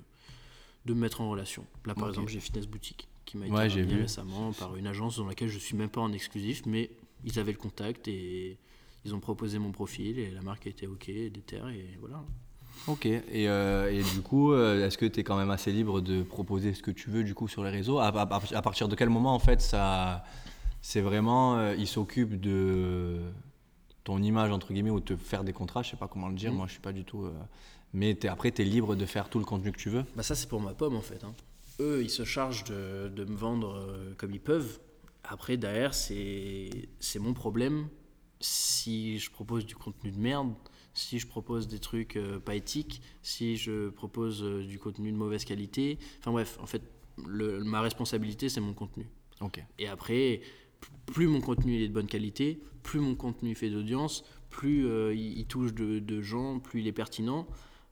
de 0.86 0.94
me 0.94 1.00
mettre 1.00 1.20
en 1.20 1.30
relation. 1.30 1.64
Là, 1.86 1.94
par 1.94 2.08
exemple, 2.08 2.30
j'ai 2.30 2.40
Fitness 2.40 2.66
Boutique 2.66 3.08
qui 3.24 3.36
m'a 3.38 3.46
été 3.46 3.54
Ouais, 3.54 3.70
j'ai 3.70 3.80
ramené 3.82 4.02
récemment 4.02 4.52
par 4.52 4.76
une 4.76 4.86
agence 4.86 5.16
dans 5.16 5.26
laquelle 5.26 5.48
je 5.48 5.58
suis 5.58 5.76
même 5.76 5.88
pas 5.88 6.00
en 6.02 6.12
exclusif, 6.12 6.62
mais 6.66 6.90
ils 7.24 7.38
avaient 7.38 7.52
le 7.52 7.58
contact 7.58 8.06
et 8.08 8.58
ils 9.06 9.14
ont 9.14 9.20
proposé 9.20 9.58
mon 9.58 9.72
profil 9.72 10.18
et 10.18 10.30
la 10.30 10.42
marque 10.42 10.66
a 10.66 10.70
été 10.70 10.86
ok, 10.86 11.06
déter 11.06 11.56
et 11.56 11.96
voilà. 12.00 12.22
Ok, 12.86 13.06
et, 13.06 13.22
euh, 13.48 13.90
et 13.90 14.02
du 14.02 14.20
coup, 14.20 14.52
euh, 14.52 14.86
est-ce 14.86 14.98
que 14.98 15.06
tu 15.06 15.20
es 15.20 15.24
quand 15.24 15.38
même 15.38 15.50
assez 15.50 15.72
libre 15.72 16.02
de 16.02 16.22
proposer 16.22 16.74
ce 16.74 16.82
que 16.82 16.90
tu 16.90 17.08
veux 17.08 17.24
du 17.24 17.34
coup 17.34 17.48
sur 17.48 17.64
les 17.64 17.70
réseaux? 17.70 17.98
À, 17.98 18.08
à- 18.08 18.42
à 18.56 18.62
partir 18.62 18.88
de 18.88 18.94
quel 18.94 19.08
moment 19.08 19.34
en 19.34 19.38
fait 19.38 19.62
ça, 19.62 20.22
c'est 20.82 21.00
vraiment, 21.00 21.56
euh, 21.56 21.74
ils 21.78 21.86
s'occupent 21.86 22.38
de 22.40 23.20
ton 24.04 24.22
image 24.22 24.50
entre 24.52 24.72
guillemets 24.72 24.90
ou 24.90 25.00
te 25.00 25.16
faire 25.16 25.44
des 25.44 25.52
contrats, 25.52 25.82
je 25.82 25.90
sais 25.90 25.96
pas 25.96 26.08
comment 26.08 26.28
le 26.28 26.34
dire, 26.34 26.50
Mhm. 26.50 26.58
moi 26.58 26.66
je 26.66 26.72
suis 26.72 26.80
pas 26.80 26.92
du 26.92 27.04
tout, 27.04 27.24
euh, 27.24 27.32
mais 27.92 28.24
après 28.26 28.52
tu 28.52 28.62
es 28.62 28.64
libre 28.64 28.94
de 28.96 29.06
faire 29.06 29.28
tout 29.30 29.38
le 29.38 29.44
contenu 29.44 29.72
que 29.72 29.78
tu 29.78 29.88
veux. 29.90 30.04
Bah 30.14 30.22
ça 30.22 30.34
c'est 30.34 30.48
pour 30.48 30.60
ma 30.60 30.74
pomme 30.74 30.94
en 30.96 31.00
fait. 31.02 31.24
hein. 31.24 31.34
Eux 31.80 32.02
ils 32.02 32.10
se 32.10 32.24
chargent 32.24 32.64
de, 32.64 33.08
de 33.08 33.24
me 33.24 33.34
vendre 33.34 33.74
euh, 33.74 34.14
comme 34.16 34.32
ils 34.32 34.40
peuvent. 34.40 34.78
Après 35.24 35.56
derrière 35.56 35.94
c'est 35.94 36.70
c'est 37.00 37.18
mon 37.18 37.32
problème 37.32 37.88
si 38.40 39.18
je 39.18 39.30
propose 39.30 39.64
du 39.64 39.74
contenu 39.74 40.10
de 40.10 40.18
merde, 40.18 40.52
si 40.92 41.18
je 41.18 41.26
propose 41.26 41.66
des 41.66 41.78
trucs 41.78 42.16
euh, 42.16 42.38
pas 42.38 42.54
éthiques, 42.54 43.00
si 43.22 43.56
je 43.56 43.88
propose 43.88 44.42
euh, 44.42 44.64
du 44.66 44.78
contenu 44.78 45.10
de 45.10 45.16
mauvaise 45.16 45.44
qualité. 45.44 45.98
Enfin 46.20 46.30
bref, 46.32 46.58
en 46.60 46.66
fait 46.66 46.82
le- 47.26 47.64
ma 47.64 47.80
responsabilité 47.80 48.48
c'est 48.48 48.60
mon 48.60 48.74
contenu. 48.74 49.06
Ok. 49.40 49.64
Et 49.78 49.88
après, 49.88 50.42
plus 51.06 51.26
mon 51.26 51.40
contenu 51.40 51.80
est 51.82 51.88
de 51.88 51.92
bonne 51.92 52.06
qualité, 52.06 52.60
plus 52.82 53.00
mon 53.00 53.14
contenu 53.14 53.54
fait 53.54 53.70
d'audience, 53.70 54.24
plus 54.50 54.86
euh, 54.86 55.14
il, 55.14 55.44
touche 55.46 55.74
de, 55.74 56.20
gens, 56.22 56.60
plus 56.60 56.80
il 56.80 56.86
est 56.86 56.92
pertinent, 56.92 57.46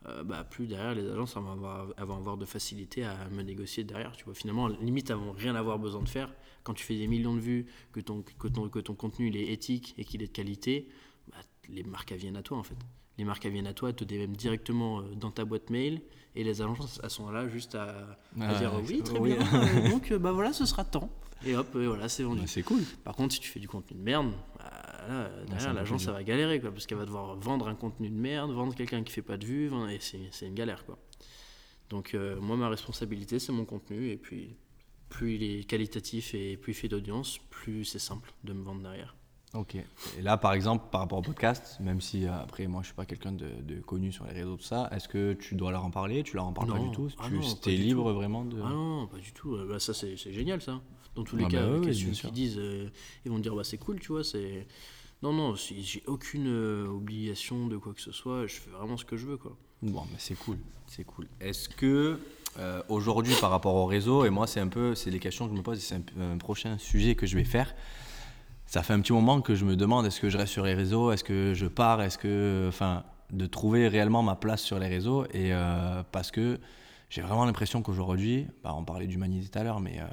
euh, 0.07 0.22
bah, 0.22 0.45
plus 0.45 0.66
derrière 0.66 0.95
les 0.95 1.09
agences 1.09 1.34
vont 1.36 1.53
avoir, 1.53 1.88
avoir 1.97 2.36
de 2.36 2.45
facilité 2.45 3.05
à 3.05 3.28
me 3.30 3.43
négocier 3.43 3.84
derrière. 3.84 4.12
Tu 4.16 4.24
vois, 4.24 4.34
finalement, 4.34 4.68
limite, 4.68 5.11
elles 5.11 5.16
vont 5.16 5.32
rien 5.32 5.55
avoir 5.55 5.78
besoin 5.78 6.03
de 6.03 6.09
faire. 6.09 6.32
Quand 6.62 6.74
tu 6.74 6.84
fais 6.84 6.97
des 6.97 7.09
millions 7.09 7.34
de 7.34 7.40
vues, 7.40 7.66
que 7.93 8.01
ton, 8.01 8.22
que 8.22 8.49
ton, 8.49 8.68
que 8.68 8.78
ton 8.78 8.95
contenu 8.95 9.34
est 9.36 9.53
éthique 9.53 9.95
et 9.99 10.05
qu'il 10.05 10.22
est 10.22 10.28
de 10.28 10.32
qualité, 10.32 10.88
bah, 11.31 11.39
les 11.68 11.83
marques 11.83 12.12
viennent 12.12 12.37
à 12.37 12.43
toi 12.43 12.59
en 12.59 12.62
fait. 12.62 12.77
Les 13.18 13.25
marques 13.25 13.47
viennent 13.47 13.66
à 13.66 13.75
toi, 13.75 13.93
te 13.93 14.05
DM 14.05 14.33
directement 14.33 15.01
euh, 15.01 15.14
dans 15.14 15.31
ta 15.31 15.45
boîte 15.45 15.68
mail 15.70 16.01
et 16.35 16.45
les 16.45 16.62
agences 16.62 16.99
elles 17.03 17.11
sont 17.11 17.31
là 17.31 17.47
juste 17.49 17.75
à, 17.75 18.18
Ah, 18.41 18.55
dire 18.59 18.75
ouais, 18.75 18.83
oui, 18.89 19.03
très 19.03 19.18
oui. 19.18 19.35
bien. 19.35 19.47
euh, 19.55 19.91
donc 19.91 20.11
euh, 20.12 20.18
bah 20.18 20.33
voilà, 20.33 20.53
ce 20.53 20.64
sera 20.66 20.85
tant. 20.85 21.11
Et 21.45 21.57
hop, 21.57 21.75
euh, 21.75 21.89
voilà, 21.89 22.09
c'est 22.09 22.23
vendu. 22.23 22.47
C'est 22.47 22.62
cool. 22.62 22.83
Par 23.05 23.16
contre, 23.16 23.35
si 23.35 23.41
tu 23.41 23.49
fais 23.51 23.59
du 23.61 23.66
contenu 23.68 23.97
de 23.99 24.03
merde, 24.03 24.33
bah, 24.59 24.70
là, 25.09 25.29
derrière, 25.49 25.75
l'agence, 25.75 26.05
ça 26.05 26.12
va 26.12 26.23
galérer, 26.23 26.61
quoi, 26.61 26.70
parce 26.70 26.87
qu'elle 26.87 26.99
va 26.99 27.05
devoir 27.05 27.35
vendre 27.37 27.66
un 27.66 27.75
contenu 27.75 28.09
de 28.09 28.14
merde, 28.14 28.53
vendre 28.53 28.75
quelqu'un 28.77 29.03
qui 29.03 29.12
fait 29.12 29.23
pas 29.23 29.37
de 29.37 29.45
vues, 29.45 29.70
et 29.91 29.99
c'est 29.99 30.20
c'est 30.31 30.47
une 30.47 30.55
galère, 30.55 30.85
quoi. 30.87 30.99
Donc, 31.91 32.14
euh, 32.14 32.41
moi, 32.41 32.57
ma 32.57 32.68
responsabilité, 32.68 33.41
c'est 33.41 33.51
mon 33.51 33.64
contenu, 33.64 34.11
et 34.11 34.16
puis, 34.16 34.55
plus 35.09 35.35
il 35.35 35.43
est 35.43 35.64
qualitatif 35.64 36.33
et 36.35 36.57
plus 36.57 36.73
il 36.73 36.77
fait 36.77 36.89
d'audience, 36.89 37.39
plus 37.51 37.85
c'est 37.85 37.99
simple 37.99 38.33
de 38.45 38.53
me 38.53 38.62
vendre 38.62 38.83
derrière. 38.83 39.16
Ok. 39.55 39.74
Et 39.74 40.22
là, 40.22 40.38
par 40.38 40.55
exemple, 40.55 40.86
par 40.90 41.03
rapport 41.03 41.18
au 41.18 41.22
podcast, 41.22 41.76
même 41.80 42.00
si 42.00 42.26
euh, 42.26 42.32
après, 42.40 42.66
moi, 42.66 42.80
je 42.80 42.86
suis 42.86 42.94
pas 42.94 43.05
quelqu'un 43.05 43.32
de, 43.32 43.48
de 43.62 43.80
connu 43.80 44.11
sur 44.11 44.24
les 44.24 44.32
réseaux, 44.32 44.57
tout 44.57 44.62
ça, 44.62 44.88
est-ce 44.92 45.09
que 45.09 45.34
tu 45.34 45.57
dois 45.57 45.70
leur 45.72 45.84
en 45.84 45.90
parler? 45.90 46.22
Tu 46.22 46.36
leur 46.36 46.46
en 46.46 46.53
parles 46.55 46.72
pas 46.72 46.78
du 46.78 46.90
tout? 46.90 47.09
Ah 47.18 47.24
Tu 47.28 47.34
non, 47.34 47.42
es 47.66 47.70
libre 47.76 48.09
tout. 48.11 48.14
vraiment 48.14 48.44
de. 48.46 48.59
Ah 48.64 48.70
non, 48.70 49.07
pas 49.09 49.18
du 49.18 49.32
tout. 49.32 49.55
Euh, 49.55 49.66
Bah, 49.68 49.78
ça, 49.78 49.92
c'est 49.92 50.16
génial, 50.16 50.62
ça. 50.62 50.80
Dans 51.14 51.24
tous 51.24 51.36
les 51.36 51.44
Ah 51.44 51.48
cas, 51.50 51.66
bah 51.66 51.92
sûr. 51.92 52.30
disent 52.32 52.57
euh, 52.59 52.88
Ils 53.26 53.30
vont 53.30 53.38
dire, 53.38 53.55
bah, 53.55 53.64
c'est 53.64 53.76
cool, 53.76 54.00
tu 54.00 54.09
vois. 54.12 54.24
c'est 54.24 54.66
Non, 55.22 55.34
non, 55.34 55.55
j'ai 55.55 56.03
aucune 56.07 56.48
obligation 56.88 57.66
de 57.66 57.76
quoi 57.76 57.92
que 57.92 58.00
ce 58.00 58.12
soit. 58.12 58.46
Je 58.46 58.55
fais 58.55 58.70
vraiment 58.70 58.96
ce 58.96 59.05
que 59.05 59.18
je 59.18 59.26
veux, 59.26 59.36
quoi. 59.36 59.55
Bon, 59.82 60.05
mais 60.11 60.16
c'est 60.18 60.34
cool, 60.36 60.57
c'est 60.86 61.05
cool. 61.05 61.26
Est-ce 61.40 61.68
que 61.68 62.18
aujourd'hui, 62.88 63.34
par 63.40 63.50
rapport 63.50 63.74
au 63.74 63.84
réseau, 63.84 64.24
et 64.24 64.30
moi, 64.30 64.46
c'est 64.46 64.61
un 64.61 64.68
peu, 64.68 64.94
c'est 64.94 65.11
les 65.11 65.18
questions 65.18 65.46
que 65.46 65.53
je 65.53 65.59
me 65.59 65.62
pose, 65.62 65.76
et 65.76 65.80
c'est 65.82 66.00
un 66.18 66.38
prochain 66.38 66.78
sujet 66.78 67.14
que 67.16 67.26
je 67.26 67.36
vais 67.36 67.44
faire. 67.44 67.74
Ça 68.73 68.83
fait 68.83 68.95
un 68.95 69.01
petit 69.03 69.12
moment 69.12 69.43
que 69.43 69.55
je 69.55 69.66
me 69.66 69.77
demande 69.77 70.07
est-ce 70.07 70.18
que 70.18 70.31
je 70.31 70.39
reste 70.39 70.51
sur 70.51 70.64
les 70.64 70.73
réseaux, 70.73 71.12
est-ce 71.12 71.25
que 71.25 71.53
je 71.53 71.66
pars, 71.66 72.01
est-ce 72.01 72.16
que, 72.16 72.64
enfin, 72.68 73.05
de 73.31 73.45
trouver 73.45 73.87
réellement 73.87 74.23
ma 74.23 74.35
place 74.35 74.62
sur 74.62 74.79
les 74.79 74.89
réseaux, 74.89 75.27
et 75.27 75.53
euh, 75.53 76.03
parce 76.11 76.31
que 76.31 76.59
j'ai 77.11 77.20
vraiment 77.20 77.45
l'impression 77.45 77.83
qu'aujourd'hui, 77.83 78.47
bah, 78.64 78.75
on 78.75 78.83
parlait 78.83 79.07
d'humanité 79.07 79.51
tout 79.51 79.59
à 79.59 79.62
l'heure, 79.62 79.81
mais 79.81 80.01
euh, 80.01 80.07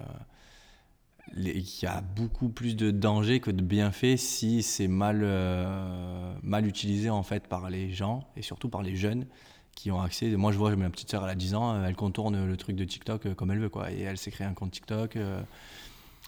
il 1.38 1.66
y 1.82 1.86
a 1.86 2.01
beaucoup 2.01 2.49
plus 2.49 2.76
de 2.76 2.91
dangers 2.91 3.39
que 3.39 3.49
de 3.49 3.62
bienfaits 3.62 4.18
si 4.18 4.62
c'est 4.62 4.89
mal, 4.89 5.22
euh, 5.24 6.34
mal 6.43 6.68
utilisé 6.68 7.10
en 7.10 7.24
fait 7.24 7.47
par 7.47 7.70
les 7.70 7.93
gens 7.93 8.28
et 8.36 8.41
surtout 8.41 8.68
par 8.68 8.84
les 8.84 8.97
jeunes 8.97 9.26
qui 9.74 9.89
ont 9.89 10.01
accès. 10.01 10.36
Moi, 10.36 10.51
je 10.51 10.57
vois 10.57 10.76
ma 10.76 10.89
petite 10.89 11.10
sœur, 11.10 11.24
elle 11.24 11.30
a 11.30 11.36
10 11.36 11.55
ans, 11.55 11.82
elle 11.82 11.95
contourne 11.95 12.45
le 12.45 12.57
truc 12.57 12.76
de 12.76 12.84
TikTok 12.84 13.36
comme 13.36 13.51
elle 13.51 13.60
veut, 13.60 13.70
quoi. 13.70 13.89
Et 13.89 14.01
elle 14.01 14.18
s'est 14.18 14.32
créé 14.32 14.45
un 14.45 14.53
compte 14.53 14.72
TikTok. 14.72 15.18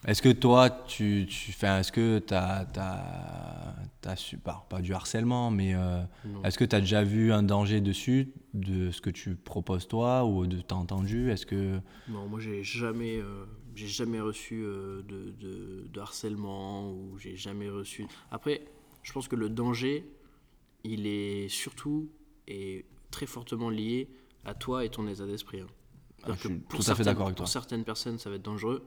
Est-ce 0.08 0.22
que 0.24 0.32
toi, 0.32 0.70
tu, 0.88 1.28
tu 1.30 1.52
est-ce 1.52 1.91
que 1.91 2.18
tu 2.20 2.34
as, 2.34 4.16
su, 4.16 4.38
pas, 4.38 4.66
pas 4.70 4.82
du 4.82 4.93
harcèlement, 4.93 5.52
mais 5.52 5.76
euh, 5.76 6.02
est-ce 6.43 6.58
que 6.58 6.66
tu 6.66 6.76
as 6.76 6.80
déjà 6.82 7.04
vu 7.04 7.32
un 7.32 7.43
danger 7.43 7.82
dessus 7.82 8.30
de 8.56 8.89
ce 8.91 8.99
que 8.99 9.12
tu 9.12 9.36
proposes 9.36 9.88
toi 9.88 10.26
ou 10.26 10.47
de 10.47 10.60
t'as 10.62 10.76
entendu 10.76 11.30
Est-ce 11.30 11.45
que 11.45 11.80
Non, 12.08 12.28
moi 12.28 12.39
j'ai 12.39 12.64
jamais, 12.64 13.18
euh, 13.20 13.45
j'ai 13.76 13.88
jamais 13.88 14.20
reçu 14.20 14.64
euh, 14.64 15.04
de, 15.04 15.32
de- 15.39 15.88
de 15.88 15.99
harcèlement 15.99 16.89
ou 16.91 17.18
j'ai 17.20 17.36
jamais 17.38 17.70
reçu. 17.70 18.08
Après, 18.32 18.62
je 19.04 19.12
pense 19.14 19.28
que 19.28 19.36
le 19.36 19.49
danger, 19.49 20.04
il 20.84 21.06
est 21.06 21.47
surtout 21.47 22.10
et 22.47 22.86
très 23.12 23.28
fortement 23.28 23.70
lié 23.70 24.10
à 24.45 24.56
toi 24.56 24.84
et 24.84 24.89
ton 24.89 25.08
état 25.08 25.28
d'esprit. 25.28 25.60
hein. 25.62 25.68
Ah, 26.24 26.32
je 26.36 26.47
suis 26.47 26.60
tout 26.62 26.84
à 26.88 26.95
fait 26.95 27.04
d'accord 27.04 27.26
avec 27.28 27.36
toi. 27.38 27.45
Pour 27.45 27.52
certaines 27.52 27.84
personnes, 27.84 28.18
ça 28.18 28.30
va 28.32 28.38
être 28.38 28.41
dangereux. 28.43 28.84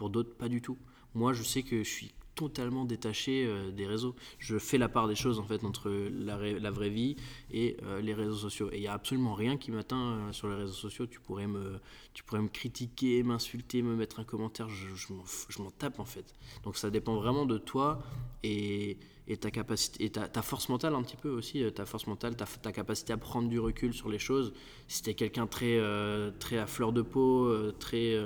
Pour 0.00 0.08
d'autres, 0.08 0.34
pas 0.34 0.48
du 0.48 0.62
tout. 0.62 0.78
Moi, 1.14 1.34
je 1.34 1.42
sais 1.42 1.62
que 1.62 1.82
je 1.82 1.90
suis 1.90 2.14
totalement 2.34 2.86
détaché 2.86 3.44
euh, 3.44 3.70
des 3.70 3.86
réseaux. 3.86 4.16
Je 4.38 4.56
fais 4.56 4.78
la 4.78 4.88
part 4.88 5.08
des 5.08 5.14
choses 5.14 5.38
en 5.38 5.44
fait 5.44 5.62
entre 5.62 5.90
la, 5.90 6.70
vraie 6.70 6.88
vie 6.88 7.16
et 7.50 7.76
euh, 7.82 8.00
les 8.00 8.14
réseaux 8.14 8.34
sociaux. 8.36 8.70
Et 8.72 8.76
il 8.76 8.80
n'y 8.80 8.86
a 8.86 8.94
absolument 8.94 9.34
rien 9.34 9.58
qui 9.58 9.70
m'atteint 9.70 10.00
euh, 10.00 10.32
sur 10.32 10.48
les 10.48 10.54
réseaux 10.54 10.72
sociaux. 10.72 11.06
Tu 11.06 11.20
pourrais 11.20 11.46
me, 11.46 11.80
tu 12.14 12.24
pourrais 12.24 12.40
me 12.40 12.48
critiquer, 12.48 13.22
m'insulter, 13.22 13.82
me 13.82 13.94
mettre 13.94 14.20
un 14.20 14.24
commentaire. 14.24 14.70
Je, 14.70 14.86
je 14.94 15.62
m'en 15.62 15.70
tape 15.70 16.00
en 16.00 16.06
fait. 16.06 16.32
Donc 16.64 16.78
ça 16.78 16.88
dépend 16.88 17.16
vraiment 17.16 17.44
de 17.44 17.58
toi 17.58 18.02
et, 18.42 18.96
et 19.30 19.36
ta 19.36 19.52
capacité 19.52 20.04
et 20.04 20.10
ta, 20.10 20.42
force 20.42 20.68
mentale 20.68 20.94
un 20.94 21.02
petit 21.02 21.16
peu 21.16 21.30
aussi. 21.30 21.62
euh, 21.62 21.70
Ta 21.70 21.86
force 21.86 22.08
mentale, 22.08 22.34
ta, 22.36 22.72
capacité 22.72 23.12
à 23.12 23.16
prendre 23.16 23.48
du 23.48 23.60
recul 23.60 23.94
sur 23.94 24.08
les 24.08 24.18
choses. 24.18 24.52
Si 24.88 25.02
t'es 25.02 25.14
quelqu'un 25.14 25.46
très, 25.46 25.78
euh, 25.78 26.32
très 26.40 26.58
à 26.58 26.66
fleur 26.66 26.92
de 26.92 27.00
peau, 27.00 27.46
euh, 27.46 27.72
très, 27.78 28.16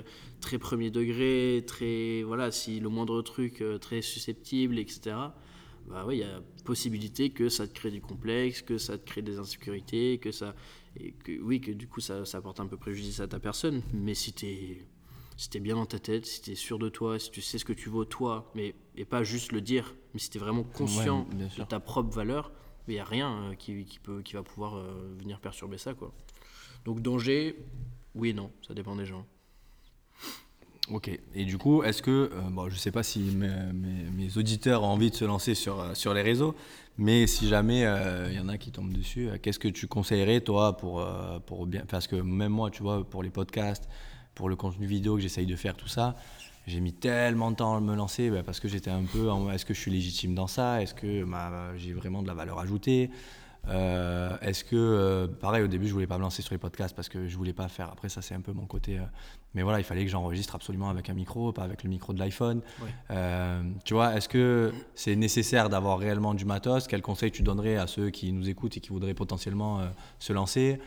très 0.40 0.58
premier 0.58 0.90
degré, 0.90 1.62
très 1.66 2.22
voilà, 2.22 2.50
si 2.50 2.80
le 2.80 2.88
moindre 2.88 3.20
truc 3.20 3.62
très 3.82 4.00
susceptible, 4.00 4.78
etc. 4.78 5.16
Bah 5.86 6.04
oui, 6.06 6.16
il 6.16 6.20
y 6.20 6.24
a 6.24 6.40
possibilité 6.64 7.28
que 7.28 7.50
ça 7.50 7.66
te 7.66 7.74
crée 7.74 7.90
du 7.90 8.00
complexe, 8.00 8.62
que 8.62 8.78
ça 8.78 8.96
te 8.96 9.04
crée 9.04 9.20
des 9.20 9.38
insécurités, 9.38 10.16
que 10.16 10.32
ça 10.32 10.54
et 10.98 11.12
que 11.12 11.32
oui, 11.42 11.60
que 11.60 11.72
du 11.72 11.86
coup 11.86 12.00
ça, 12.00 12.24
ça 12.24 12.38
apporte 12.38 12.60
un 12.60 12.66
peu 12.66 12.78
préjudice 12.78 13.20
à 13.20 13.28
ta 13.28 13.38
personne. 13.38 13.82
Mais 13.92 14.14
si 14.14 14.32
t'es 14.32 14.86
si 15.36 15.50
t'es 15.50 15.58
bien 15.60 15.74
dans 15.74 15.86
ta 15.86 15.98
tête, 15.98 16.26
si 16.26 16.40
t'es 16.42 16.54
sûr 16.54 16.78
de 16.78 16.88
toi, 16.88 17.18
si 17.18 17.30
tu 17.30 17.40
sais 17.42 17.58
ce 17.58 17.64
que 17.64 17.72
tu 17.72 17.88
vaux 17.88 18.04
toi, 18.04 18.50
mais 18.54 18.74
et 18.96 19.04
pas 19.04 19.24
juste 19.24 19.52
le 19.52 19.60
dire, 19.60 19.94
mais 20.12 20.20
si 20.20 20.30
t'es 20.30 20.38
vraiment 20.38 20.62
conscient 20.62 21.26
Ouais, 21.38 21.48
de 21.58 21.64
ta 21.64 21.80
propre 21.80 22.10
valeur, 22.14 22.52
il 22.86 22.94
n'y 22.94 23.00
a 23.00 23.04
rien 23.04 23.32
euh, 23.50 23.54
qui, 23.54 23.84
qui 23.84 23.98
peut, 23.98 24.22
qui 24.22 24.34
va 24.34 24.42
pouvoir 24.42 24.76
euh, 24.76 25.14
venir 25.18 25.40
perturber 25.40 25.78
ça. 25.78 25.94
Quoi. 25.94 26.12
Donc 26.84 27.00
danger, 27.00 27.56
oui 28.14 28.30
et 28.30 28.32
non, 28.34 28.50
ça 28.66 28.74
dépend 28.74 28.94
des 28.94 29.06
gens. 29.06 29.24
Ok. 30.90 31.08
Et 31.34 31.44
du 31.46 31.56
coup, 31.56 31.82
est-ce 31.82 32.02
que, 32.02 32.30
euh, 32.32 32.40
bon, 32.50 32.68
je 32.68 32.76
sais 32.76 32.90
pas 32.90 33.02
si 33.02 33.20
mes, 33.20 33.48
mes- 33.72 34.10
mes 34.10 34.36
auditeurs 34.36 34.82
ont 34.82 34.88
envie 34.88 35.10
de 35.10 35.14
se 35.16 35.24
lancer 35.24 35.54
sur, 35.54 35.96
sur 35.96 36.12
les 36.12 36.20
réseaux, 36.20 36.54
mais 36.98 37.26
si 37.26 37.48
jamais 37.48 37.80
il 38.28 38.34
y 38.36 38.38
en 38.38 38.48
a 38.48 38.58
qui 38.58 38.70
tombent 38.70 38.92
dessus, 38.92 39.28
qu'est-ce 39.42 39.58
que 39.58 39.68
tu 39.68 39.86
conseillerais 39.88 40.42
toi 40.42 40.76
pour, 40.76 41.04
pour 41.46 41.66
bien, 41.66 41.84
parce 41.88 42.06
que 42.06 42.16
même 42.16 42.52
moi, 42.52 42.70
tu 42.70 42.82
vois, 42.82 43.02
pour 43.02 43.22
les 43.22 43.30
podcasts, 43.30 43.88
pour 44.34 44.48
le 44.48 44.56
contenu 44.56 44.86
vidéo 44.86 45.16
que 45.16 45.20
j'essaye 45.22 45.46
de 45.46 45.56
faire, 45.56 45.76
tout 45.76 45.88
ça, 45.88 46.16
j'ai 46.66 46.80
mis 46.80 46.92
tellement 46.92 47.50
de 47.50 47.56
temps 47.56 47.76
à 47.76 47.80
me 47.80 47.94
lancer 47.94 48.30
bah, 48.30 48.42
parce 48.44 48.58
que 48.60 48.68
j'étais 48.68 48.90
un 48.90 49.04
peu, 49.04 49.30
en- 49.30 49.50
est-ce 49.50 49.64
que 49.64 49.74
je 49.74 49.80
suis 49.80 49.90
légitime 49.90 50.34
dans 50.34 50.46
ça, 50.46 50.82
est-ce 50.82 50.94
que 50.94 51.24
ma- 51.24 51.76
j'ai 51.76 51.92
vraiment 51.92 52.22
de 52.22 52.26
la 52.26 52.34
valeur 52.34 52.58
ajoutée? 52.58 53.10
Euh, 53.66 54.36
Est-ce 54.42 54.62
que, 54.62 54.76
euh, 54.76 55.26
pareil, 55.26 55.62
au 55.62 55.68
début, 55.68 55.88
je 55.88 55.94
voulais 55.94 56.06
pas 56.06 56.18
me 56.18 56.22
lancer 56.22 56.42
sur 56.42 56.52
les 56.52 56.58
podcasts 56.58 56.94
parce 56.94 57.08
que 57.08 57.28
je 57.28 57.34
voulais 57.36 57.54
pas 57.54 57.68
faire. 57.68 57.88
Après, 57.90 58.10
ça, 58.10 58.20
c'est 58.20 58.34
un 58.34 58.42
peu 58.42 58.52
mon 58.52 58.66
côté. 58.66 58.98
euh, 58.98 59.02
mais 59.54 59.62
voilà, 59.62 59.78
il 59.80 59.84
fallait 59.84 60.04
que 60.04 60.10
j'enregistre 60.10 60.54
absolument 60.54 60.90
avec 60.90 61.08
un 61.08 61.14
micro, 61.14 61.50
pas 61.52 61.62
avec 61.62 61.82
le 61.82 61.88
micro 61.88 62.12
de 62.12 62.18
l'iPhone. 62.18 62.60
Tu 63.84 63.94
vois, 63.94 64.14
est-ce 64.16 64.28
que 64.28 64.70
c'est 64.94 65.16
nécessaire 65.16 65.70
d'avoir 65.70 65.98
réellement 65.98 66.34
du 66.34 66.44
matos? 66.44 66.86
Quel 66.88 67.00
conseil 67.00 67.30
tu 67.30 67.42
donnerais 67.42 67.76
à 67.76 67.86
ceux 67.86 68.10
qui 68.10 68.32
nous 68.32 68.50
écoutent 68.50 68.76
et 68.76 68.80
qui 68.80 68.90
voudraient 68.90 69.14
potentiellement 69.14 69.80
se 70.18 70.32
lancer? 70.34 70.78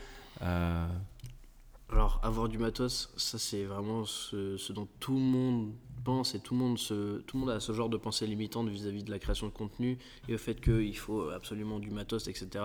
Alors, 1.90 2.20
avoir 2.22 2.48
du 2.48 2.58
matos, 2.58 3.10
ça 3.16 3.38
c'est 3.38 3.64
vraiment 3.64 4.04
ce, 4.04 4.72
dont 4.72 4.86
tout 5.00 5.14
le 5.14 5.20
monde 5.20 5.72
pense 6.04 6.34
et 6.34 6.40
tout 6.40 6.54
le 6.54 6.60
monde, 6.60 6.76
tout 6.78 7.36
le 7.36 7.40
monde 7.40 7.50
a 7.50 7.60
ce 7.60 7.72
genre 7.72 7.88
de 7.88 7.96
pensée 7.96 8.26
limitante 8.26 8.68
vis-à-vis 8.68 9.04
de 9.04 9.10
la 9.10 9.18
création 9.18 9.46
de 9.46 9.52
contenu 9.52 9.98
et 10.28 10.34
au 10.34 10.38
fait 10.38 10.60
qu'il 10.60 10.96
faut 10.96 11.30
absolument 11.30 11.78
du 11.78 11.90
matos, 11.90 12.28
etc. 12.28 12.64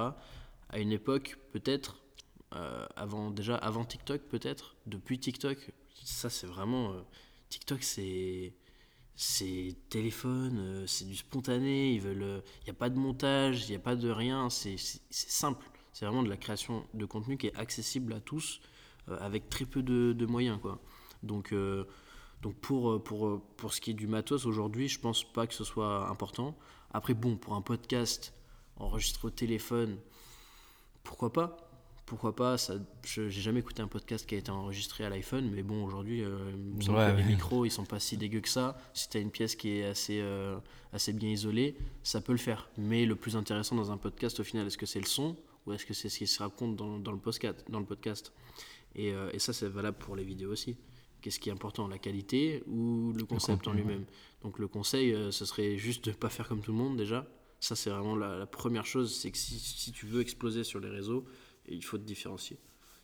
À 0.69 0.79
une 0.79 0.91
époque, 0.91 1.37
peut-être, 1.53 2.01
euh, 2.55 2.85
avant, 2.95 3.31
déjà 3.31 3.55
avant 3.55 3.85
TikTok, 3.85 4.21
peut-être, 4.23 4.75
depuis 4.87 5.19
TikTok, 5.19 5.71
ça 6.03 6.29
c'est 6.29 6.47
vraiment. 6.47 6.91
euh, 6.93 7.01
TikTok 7.49 7.83
c'est. 7.83 8.53
C'est 9.15 9.75
téléphone, 9.89 10.57
euh, 10.57 10.87
c'est 10.87 11.05
du 11.05 11.15
spontané. 11.15 11.93
Il 11.93 12.03
n'y 12.03 12.69
a 12.69 12.73
pas 12.73 12.89
de 12.89 12.97
montage, 12.97 13.65
il 13.65 13.69
n'y 13.69 13.75
a 13.75 13.79
pas 13.79 13.95
de 13.95 14.09
rien, 14.09 14.49
c'est 14.49 14.75
simple. 15.11 15.63
C'est 15.91 16.05
vraiment 16.05 16.23
de 16.23 16.29
la 16.29 16.37
création 16.37 16.83
de 16.95 17.05
contenu 17.05 17.37
qui 17.37 17.45
est 17.47 17.55
accessible 17.55 18.11
à 18.13 18.19
tous 18.19 18.59
avec 19.19 19.49
très 19.49 19.65
peu 19.65 19.81
de, 19.81 20.13
de 20.13 20.25
moyens 20.25 20.59
quoi. 20.61 20.79
Donc, 21.23 21.51
euh, 21.53 21.85
donc 22.41 22.55
pour, 22.55 22.91
euh, 22.91 22.99
pour, 22.99 23.27
euh, 23.27 23.41
pour 23.57 23.73
ce 23.73 23.79
qui 23.81 23.91
est 23.91 23.93
du 23.93 24.07
matos 24.07 24.45
aujourd'hui, 24.45 24.87
je 24.87 24.99
pense 24.99 25.23
pas 25.23 25.47
que 25.47 25.53
ce 25.53 25.63
soit 25.63 26.09
important. 26.09 26.57
Après 26.91 27.13
bon, 27.13 27.35
pour 27.37 27.53
un 27.55 27.61
podcast 27.61 28.33
enregistré 28.77 29.27
au 29.27 29.31
téléphone, 29.31 29.97
pourquoi 31.03 31.31
pas? 31.33 31.57
Pourquoi 32.05 32.35
pas? 32.35 32.57
Ça, 32.57 32.75
je, 33.05 33.29
J'ai 33.29 33.41
jamais 33.41 33.61
écouté 33.61 33.81
un 33.81 33.87
podcast 33.87 34.25
qui 34.27 34.35
a 34.35 34.37
été 34.37 34.51
enregistré 34.51 35.05
à 35.05 35.09
l'iPhone, 35.09 35.49
mais 35.49 35.63
bon, 35.63 35.85
aujourd'hui, 35.85 36.21
euh, 36.21 36.51
il 36.51 36.75
me 36.75 36.81
semble 36.81 36.97
Ouais, 36.97 37.11
que 37.11 37.17
les 37.17 37.23
ouais. 37.23 37.29
micros, 37.29 37.65
ils 37.65 37.71
sont 37.71 37.85
pas 37.85 37.99
si 37.99 38.17
dégueux 38.17 38.41
que 38.41 38.49
ça. 38.49 38.77
Si 38.93 39.09
tu 39.09 39.17
as 39.17 39.21
une 39.21 39.31
pièce 39.31 39.55
qui 39.55 39.69
est 39.77 39.85
assez, 39.85 40.19
euh, 40.21 40.57
assez 40.91 41.13
bien 41.13 41.29
isolée, 41.29 41.77
ça 42.03 42.19
peut 42.19 42.33
le 42.33 42.37
faire. 42.37 42.69
Mais 42.77 43.05
le 43.05 43.15
plus 43.15 43.37
intéressant 43.37 43.75
dans 43.77 43.89
un 43.91 43.97
podcast, 43.97 44.39
au 44.41 44.43
final, 44.43 44.67
est-ce 44.67 44.77
que 44.77 44.85
c'est 44.85 44.99
le 44.99 45.05
son 45.05 45.37
ou 45.65 45.71
est-ce 45.71 45.85
que 45.85 45.93
c'est 45.93 46.09
ce 46.09 46.17
qui 46.17 46.27
se 46.27 46.43
raconte 46.43 46.75
dans, 46.75 46.99
dans 46.99 47.13
le 47.13 47.17
podcast, 47.19 47.63
dans 47.69 47.79
le 47.79 47.85
podcast? 47.85 48.33
Et, 48.95 49.13
euh, 49.13 49.29
et 49.33 49.39
ça, 49.39 49.53
c'est 49.53 49.67
valable 49.67 49.97
pour 49.97 50.15
les 50.15 50.23
vidéos 50.23 50.51
aussi. 50.51 50.77
Qu'est-ce 51.21 51.39
qui 51.39 51.49
est 51.49 51.53
important, 51.53 51.87
la 51.87 51.99
qualité 51.99 52.63
ou 52.67 53.13
le 53.13 53.25
concept 53.25 53.67
en 53.67 53.73
lui-même? 53.73 54.05
Donc 54.41 54.59
le 54.59 54.67
conseil, 54.67 55.13
euh, 55.13 55.31
ce 55.31 55.45
serait 55.45 55.77
juste 55.77 56.03
de 56.05 56.09
ne 56.11 56.15
pas 56.15 56.29
faire 56.29 56.47
comme 56.47 56.61
tout 56.61 56.73
le 56.73 56.77
monde 56.77 56.97
déjà. 56.97 57.25
Ça, 57.61 57.75
c'est 57.77 57.89
vraiment 57.89 58.17
la, 58.17 58.37
la 58.37 58.45
première 58.45 58.85
chose, 58.85 59.15
c'est 59.15 59.31
que 59.31 59.37
si, 59.37 59.57
si 59.57 59.93
tu 59.93 60.05
veux 60.05 60.19
exploser 60.19 60.65
sur 60.65 60.81
les 60.81 60.89
réseaux, 60.89 61.25
il 61.69 61.83
faut 61.83 61.97
te 61.97 62.03
différencier. 62.03 62.57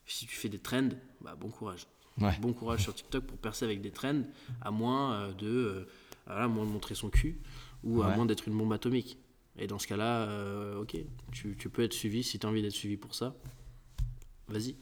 Si 0.05 0.25
tu 0.25 0.35
fais 0.35 0.49
des 0.49 0.59
trends, 0.59 0.89
bah, 1.21 1.37
bon 1.39 1.49
courage. 1.49 1.87
Ouais. 2.19 2.37
Bon 2.41 2.51
courage 2.51 2.83
sur 2.83 2.93
TikTok 2.93 3.23
pour 3.23 3.37
percer 3.37 3.63
avec 3.63 3.79
des 3.79 3.91
trends, 3.91 4.23
à 4.59 4.71
moins 4.71 5.13
euh, 5.13 5.33
de, 5.33 5.87
voilà, 6.25 6.43
à 6.43 6.47
moins 6.49 6.65
de 6.65 6.71
montrer 6.71 6.95
son 6.95 7.09
cul 7.09 7.39
ou 7.85 8.01
à 8.01 8.13
moins 8.13 8.25
d'être 8.25 8.49
une 8.49 8.57
bombe 8.57 8.73
atomique. 8.73 9.17
Et 9.57 9.67
dans 9.67 9.79
ce 9.79 9.87
cas-là, 9.87 10.27
euh, 10.27 10.81
ok, 10.81 10.97
tu, 11.31 11.55
tu 11.57 11.69
peux 11.69 11.83
être 11.83 11.93
suivi 11.93 12.23
si 12.23 12.37
tu 12.37 12.45
as 12.45 12.49
envie 12.49 12.61
d'être 12.61 12.73
suivi 12.73 12.97
pour 12.97 13.15
ça. 13.15 13.37
Vas-y. 14.49 14.75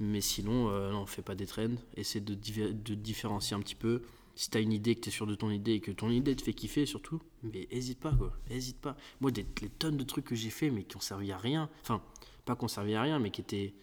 Mais 0.00 0.20
sinon, 0.22 0.70
euh, 0.70 0.90
non, 0.90 1.04
fais 1.06 1.22
pas 1.22 1.34
des 1.34 1.46
trends. 1.46 1.76
Essaie 1.96 2.20
de, 2.20 2.34
de 2.34 2.94
différencier 2.94 3.54
un 3.54 3.60
petit 3.60 3.74
peu. 3.74 4.02
Si 4.34 4.48
tu 4.50 4.56
as 4.56 4.60
une 4.60 4.72
idée, 4.72 4.94
que 4.94 5.00
tu 5.02 5.08
es 5.10 5.12
sûr 5.12 5.26
de 5.26 5.34
ton 5.34 5.50
idée 5.50 5.72
et 5.74 5.80
que 5.80 5.90
ton 5.90 6.08
idée 6.10 6.34
te 6.34 6.42
fait 6.42 6.54
kiffer 6.54 6.86
surtout, 6.86 7.20
mais 7.42 7.68
hésite 7.70 8.00
pas 8.00 8.12
quoi, 8.14 8.32
hésite 8.48 8.78
pas. 8.80 8.96
Moi, 9.20 9.30
des, 9.30 9.44
les 9.60 9.68
tonnes 9.68 9.98
de 9.98 10.04
trucs 10.04 10.24
que 10.24 10.34
j'ai 10.34 10.48
fait 10.50 10.70
mais 10.70 10.84
qui 10.84 10.96
ont 10.96 11.00
servi 11.00 11.30
à 11.32 11.36
rien, 11.36 11.68
enfin, 11.82 12.00
pas 12.46 12.56
qui 12.56 12.64
ont 12.64 12.68
servi 12.68 12.94
à 12.94 13.02
rien, 13.02 13.18
mais 13.18 13.30
qui 13.30 13.42
étaient, 13.42 13.74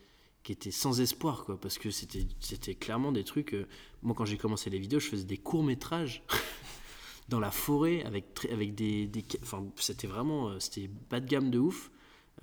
qui 0.41 0.53
étaient 0.53 0.71
sans 0.71 0.99
espoir 1.01 1.43
quoi, 1.45 1.59
parce 1.59 1.77
que 1.77 1.91
c'était 1.91 2.73
clairement 2.75 3.11
des 3.11 3.23
trucs. 3.23 3.53
euh, 3.53 3.67
moi, 4.01 4.15
quand 4.15 4.25
j'ai 4.25 4.37
commencé 4.37 4.71
les 4.71 4.79
vidéos, 4.79 4.99
je 4.99 5.09
faisais 5.09 5.25
des 5.25 5.37
courts-métrages 5.37 6.23
dans 7.29 7.39
la 7.39 7.51
forêt 7.51 8.03
avec, 8.03 8.47
avec 8.51 8.73
des. 8.73 9.11
enfin, 9.43 9.63
c'était 9.75 10.07
vraiment. 10.07 10.49
euh, 10.49 10.59
C'était 10.59 10.89
bas 11.11 11.19
de 11.19 11.27
gamme 11.27 11.51
de 11.51 11.59
ouf. 11.59 11.91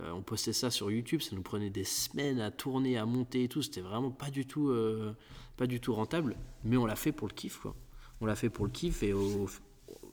Euh, 0.01 0.11
on 0.13 0.23
postait 0.23 0.53
ça 0.53 0.71
sur 0.71 0.91
YouTube, 0.91 1.21
ça 1.21 1.37
nous 1.37 1.43
prenait 1.43 1.71
des 1.71 1.85
semaines 1.85 2.41
à 2.41 2.51
tourner, 2.51 2.97
à 2.99 3.07
monter 3.07 3.45
et 3.45 3.49
tout. 3.49 3.63
C'était 3.63 3.81
vraiment 3.81 4.11
pas 4.11 4.31
du 4.31 4.45
tout, 4.47 4.69
euh, 4.71 5.13
pas 5.57 5.67
du 5.67 5.81
tout 5.81 5.95
rentable, 5.95 6.37
mais 6.65 6.77
on 6.77 6.85
l'a 6.87 6.97
fait 6.97 7.13
pour 7.13 7.29
le 7.29 7.33
kiff, 7.35 7.59
quoi. 7.59 7.75
On 8.21 8.27
l'a 8.27 8.35
fait 8.35 8.51
pour 8.51 8.65
le 8.65 8.71
kiff 8.73 9.03
et 9.03 9.13
au- 9.13 9.49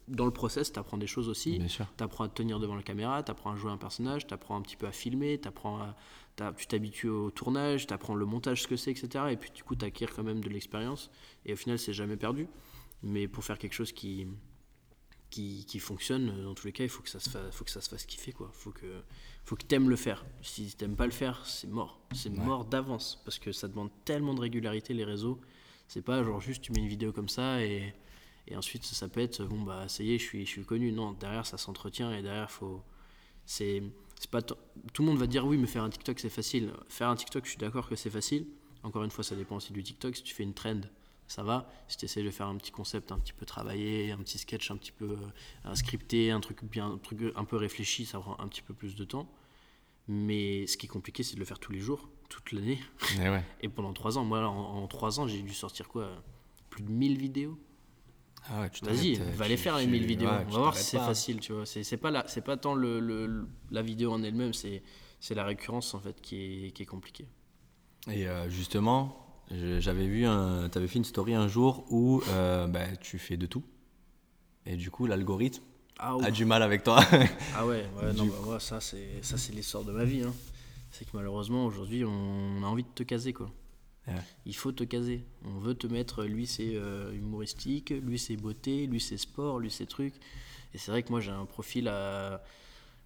dans 0.07 0.25
le 0.25 0.31
process, 0.31 0.71
tu 0.73 0.77
apprends 0.79 0.97
des 0.97 1.07
choses 1.07 1.29
aussi. 1.29 1.57
Bien 1.57 1.67
sûr. 1.67 1.87
Tu 1.97 2.03
apprends 2.03 2.25
à 2.25 2.27
te 2.27 2.33
tenir 2.35 2.59
devant 2.59 2.75
la 2.75 2.83
caméra, 2.83 3.23
tu 3.23 3.31
apprends 3.31 3.53
à 3.53 3.55
jouer 3.55 3.71
un 3.71 3.77
personnage, 3.77 4.27
tu 4.27 4.33
apprends 4.33 4.55
un 4.57 4.61
petit 4.61 4.75
peu 4.75 4.85
à 4.85 4.91
filmer, 4.91 5.37
t'apprends 5.39 5.77
à- 5.79 5.95
tu 6.57 6.65
t'habitues 6.67 7.07
au 7.09 7.29
tournage, 7.31 7.87
tu 7.87 7.93
apprends 7.93 8.15
le 8.15 8.25
montage, 8.25 8.63
ce 8.63 8.67
que 8.67 8.75
c'est, 8.75 8.91
etc. 8.91 9.25
Et 9.31 9.37
puis 9.37 9.51
du 9.51 9.63
coup, 9.63 9.75
tu 9.75 9.85
acquiers 9.85 10.07
quand 10.07 10.23
même 10.23 10.41
de 10.41 10.49
l'expérience. 10.49 11.09
Et 11.45 11.53
au 11.53 11.55
final, 11.55 11.77
c'est 11.79 11.93
jamais 11.93 12.17
perdu. 12.17 12.47
Mais 13.03 13.27
pour 13.27 13.43
faire 13.43 13.57
quelque 13.59 13.73
chose 13.73 13.91
qui, 13.91 14.27
qui, 15.31 15.65
qui 15.65 15.79
fonctionne, 15.79 16.29
euh, 16.29 16.43
dans 16.43 16.53
tous 16.53 16.67
les 16.67 16.73
cas, 16.73 16.83
il 16.83 16.89
faut 16.89 17.01
que 17.01 17.09
ça 17.09 17.19
se 17.19 17.29
fasse, 17.29 17.53
faut 17.55 17.63
que 17.65 17.71
ça 17.71 17.81
se 17.81 17.89
fasse 17.89 18.05
kiffer. 18.05 18.31
Quoi. 18.33 18.51
Faut 18.53 18.69
que, 18.71 19.01
faut 19.43 19.55
que 19.55 19.63
tu 19.65 19.73
aimes 19.73 19.89
le 19.89 19.95
faire. 19.95 20.23
Si 20.43 20.75
tu 20.77 20.87
pas 20.89 21.05
le 21.05 21.11
faire, 21.11 21.43
c'est 21.47 21.67
mort. 21.67 21.99
C'est 22.13 22.29
mort 22.29 22.65
d'avance. 22.65 23.19
Parce 23.25 23.39
que 23.39 23.51
ça 23.51 23.67
demande 23.67 23.89
tellement 24.05 24.35
de 24.35 24.41
régularité, 24.41 24.93
les 24.93 25.03
réseaux. 25.05 25.41
C'est 25.87 26.03
pas 26.03 26.23
genre 26.23 26.39
juste 26.39 26.61
tu 26.61 26.71
mets 26.71 26.79
une 26.79 26.87
vidéo 26.87 27.11
comme 27.11 27.27
ça 27.29 27.61
et, 27.65 27.93
et 28.47 28.55
ensuite 28.55 28.83
ça 28.85 29.09
pète. 29.09 29.41
Bon, 29.41 29.61
bah 29.63 29.87
ça 29.89 30.03
y 30.03 30.13
est, 30.13 30.19
je 30.19 30.23
suis, 30.23 30.45
je 30.45 30.51
suis 30.51 30.63
connu. 30.65 30.91
Non, 30.91 31.13
derrière 31.13 31.45
ça 31.45 31.57
s'entretient 31.57 32.11
et 32.13 32.21
derrière 32.21 32.51
faut. 32.51 32.81
C'est 33.45 33.81
c'est 34.19 34.29
pas 34.29 34.41
t- 34.43 34.53
tout 34.93 35.01
le 35.01 35.07
monde 35.07 35.17
va 35.17 35.25
dire 35.27 35.45
oui 35.47 35.57
mais 35.57 35.65
faire 35.65 35.83
un 35.83 35.89
TikTok 35.89 36.19
c'est 36.19 36.29
facile 36.29 36.71
faire 36.89 37.09
un 37.09 37.15
TikTok 37.15 37.43
je 37.43 37.49
suis 37.49 37.57
d'accord 37.57 37.89
que 37.89 37.95
c'est 37.95 38.11
facile 38.11 38.45
encore 38.83 39.03
une 39.03 39.09
fois 39.09 39.23
ça 39.23 39.35
dépend 39.35 39.55
aussi 39.55 39.73
du 39.73 39.81
TikTok 39.81 40.15
si 40.15 40.21
tu 40.21 40.35
fais 40.35 40.43
une 40.43 40.53
trend 40.53 40.81
ça 41.31 41.43
va 41.43 41.69
si 41.87 41.97
tu 41.97 42.05
essaies 42.05 42.23
de 42.23 42.29
faire 42.31 42.47
un 42.47 42.57
petit 42.57 42.71
concept 42.71 43.11
un 43.11 43.19
petit 43.19 43.33
peu 43.33 43.45
travaillé 43.45 44.11
un 44.11 44.17
petit 44.17 44.37
sketch 44.37 44.69
un 44.71 44.77
petit 44.77 44.91
peu 44.91 45.11
euh, 45.11 45.17
un 45.63 45.75
scripté 45.75 46.31
un 46.31 46.39
truc 46.39 46.63
bien 46.63 46.91
un 46.91 46.97
truc 46.97 47.19
un 47.35 47.45
peu 47.45 47.55
réfléchi 47.57 48.05
ça 48.05 48.19
prend 48.19 48.39
un 48.39 48.47
petit 48.47 48.61
peu 48.61 48.73
plus 48.73 48.95
de 48.95 49.03
temps 49.03 49.27
mais 50.07 50.67
ce 50.67 50.77
qui 50.77 50.85
est 50.87 50.89
compliqué 50.89 51.23
c'est 51.23 51.35
de 51.35 51.39
le 51.39 51.45
faire 51.45 51.59
tous 51.59 51.71
les 51.71 51.79
jours 51.79 52.09
toute 52.29 52.51
l'année 52.51 52.79
Et 53.17 53.29
ouais. 53.29 53.43
et 53.61 53.69
pendant 53.69 53.93
trois 53.93 54.17
ans 54.17 54.25
moi 54.25 54.45
en, 54.47 54.83
en 54.83 54.87
trois 54.87 55.19
ans 55.19 55.27
j'ai 55.27 55.41
dû 55.41 55.53
sortir 55.53 55.87
quoi 55.87 56.09
plus 56.69 56.83
de 56.83 56.89
1000 56.91 57.17
vidéos 57.17 57.57
Ah 58.49 58.61
ouais, 58.61 58.71
Vas-y, 58.83 59.19
euh, 59.19 59.23
va 59.35 59.47
les 59.47 59.57
faire 59.57 59.77
les 59.77 59.85
tu- 59.85 59.91
1000 59.91 60.05
vidéos. 60.05 60.29
ouais, 60.29 60.45
on 60.47 60.49
va 60.51 60.59
voir 60.59 60.77
si 60.77 60.83
c'est 60.85 60.97
facile, 60.97 61.39
tu 61.41 61.51
vois. 61.53 61.65
C'est 61.65 61.83
c'est 61.83 61.97
pas, 61.97 62.11
la, 62.11 62.25
c'est 62.29 62.41
pas 62.41 62.55
tant 62.57 62.73
le, 62.75 63.45
la 63.71 63.81
vidéo 63.81 64.11
en 64.13 64.23
elle-même, 64.23 64.53
c'est 64.53 64.81
c'est 65.19 65.35
la 65.35 65.43
récurrence 65.43 65.93
en 65.93 65.99
fait 65.99 66.19
qui 66.21 66.65
est, 66.67 66.71
qui 66.71 66.83
est 66.83 66.85
compliquée. 66.85 67.27
Et 68.09 68.25
euh, 68.27 68.49
justement, 68.49 69.30
j'avais 69.79 70.07
vu, 70.07 70.25
un, 70.25 70.69
t'avais 70.69 70.87
fait 70.87 70.99
une 70.99 71.05
story 71.05 71.33
un 71.33 71.47
jour 71.47 71.85
où 71.89 72.21
euh, 72.29 72.67
bah, 72.67 72.95
tu 72.99 73.19
fais 73.19 73.37
de 73.37 73.45
tout. 73.45 73.63
Et 74.65 74.75
du 74.75 74.91
coup, 74.91 75.07
l'algorithme 75.07 75.63
Ah, 75.99 76.15
a 76.23 76.31
du 76.31 76.45
mal 76.45 76.63
avec 76.63 76.83
toi. 76.83 77.03
Ah 77.55 77.65
ouais, 77.65 77.85
ouais 78.01 78.13
non, 78.13 78.25
bah, 78.25 78.33
moi, 78.45 78.59
ça 78.59 78.79
c'est 78.79 79.51
l'histoire 79.53 79.83
de 79.83 79.91
ma 79.91 80.03
vie. 80.05 80.21
hein. 80.23 80.33
C'est 80.91 81.05
que 81.05 81.15
malheureusement 81.15 81.65
aujourd'hui 81.65 82.03
on 82.03 82.63
a 82.63 82.65
envie 82.67 82.83
de 82.83 82.89
te 82.93 83.03
caser 83.03 83.31
quoi. 83.31 83.49
Ouais. 84.07 84.15
Il 84.45 84.55
faut 84.55 84.73
te 84.73 84.83
caser. 84.83 85.23
On 85.45 85.57
veut 85.59 85.73
te 85.73 85.87
mettre, 85.87 86.25
lui 86.25 86.45
c'est 86.45 86.75
euh, 86.75 87.13
humoristique, 87.13 87.91
lui 87.91 88.19
c'est 88.19 88.35
beauté, 88.35 88.87
lui 88.87 88.99
c'est 88.99 89.15
sport, 89.17 89.59
lui 89.59 89.71
c'est 89.71 89.85
truc. 89.85 90.13
Et 90.73 90.77
c'est 90.77 90.91
vrai 90.91 91.01
que 91.03 91.09
moi 91.09 91.21
j'ai 91.21 91.31
un 91.31 91.45
profil 91.45 91.87
à, 91.87 92.43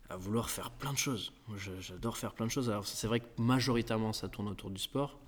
à 0.10 0.18
vouloir 0.18 0.50
faire 0.50 0.72
plein 0.72 0.94
de 0.94 0.98
choses. 0.98 1.32
J'adore 1.80 2.18
faire 2.18 2.34
plein 2.34 2.48
de 2.48 2.52
choses. 2.52 2.70
Alors 2.72 2.88
c'est 2.88 3.06
vrai 3.08 3.20
que 3.20 3.28
majoritairement 3.38 4.14
ça 4.14 4.30
tourne 4.30 4.48
autour 4.48 4.72
du 4.72 4.82
sport, 4.82 5.20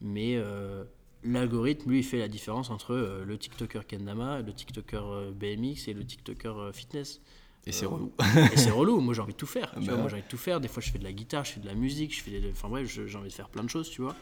mais 0.00 0.36
euh, 0.36 0.84
l'algorithme 1.24 1.90
lui 1.90 2.02
fait 2.02 2.18
la 2.18 2.28
différence 2.28 2.70
entre 2.70 2.94
euh, 2.94 3.24
le 3.24 3.38
TikToker 3.38 3.86
Kendama, 3.86 4.42
le 4.42 4.52
TikToker 4.52 5.02
euh, 5.04 5.30
BMX 5.32 5.88
et 5.88 5.94
le 5.94 6.04
TikToker 6.04 6.70
fitness. 6.72 7.20
Et 7.66 7.72
c'est 7.72 7.86
relou. 7.86 8.12
et 8.52 8.56
c'est 8.56 8.70
relou, 8.70 9.00
moi 9.00 9.12
j'ai 9.12 9.22
envie 9.22 9.32
de 9.32 9.38
tout 9.38 9.46
faire. 9.46 9.72
tu 9.72 9.86
Bah 9.86 9.92
vois, 9.92 9.96
moi 10.02 10.08
j'ai 10.08 10.14
envie 10.14 10.22
de 10.22 10.28
tout 10.28 10.36
faire. 10.36 10.60
Des 10.60 10.68
fois 10.68 10.82
je 10.82 10.90
fais 10.90 10.98
de 10.98 11.04
la 11.04 11.12
guitare, 11.12 11.44
je 11.44 11.52
fais 11.52 11.60
de 11.60 11.66
la 11.66 11.74
musique, 11.74 12.14
je 12.14 12.22
fais 12.22 12.30
des... 12.30 12.50
Enfin 12.50 12.68
bref, 12.68 12.86
j'ai 12.86 13.18
envie 13.18 13.28
de 13.28 13.34
faire 13.34 13.48
plein 13.48 13.64
de 13.64 13.70
choses, 13.70 13.90
tu 13.90 14.02
vois. 14.02 14.14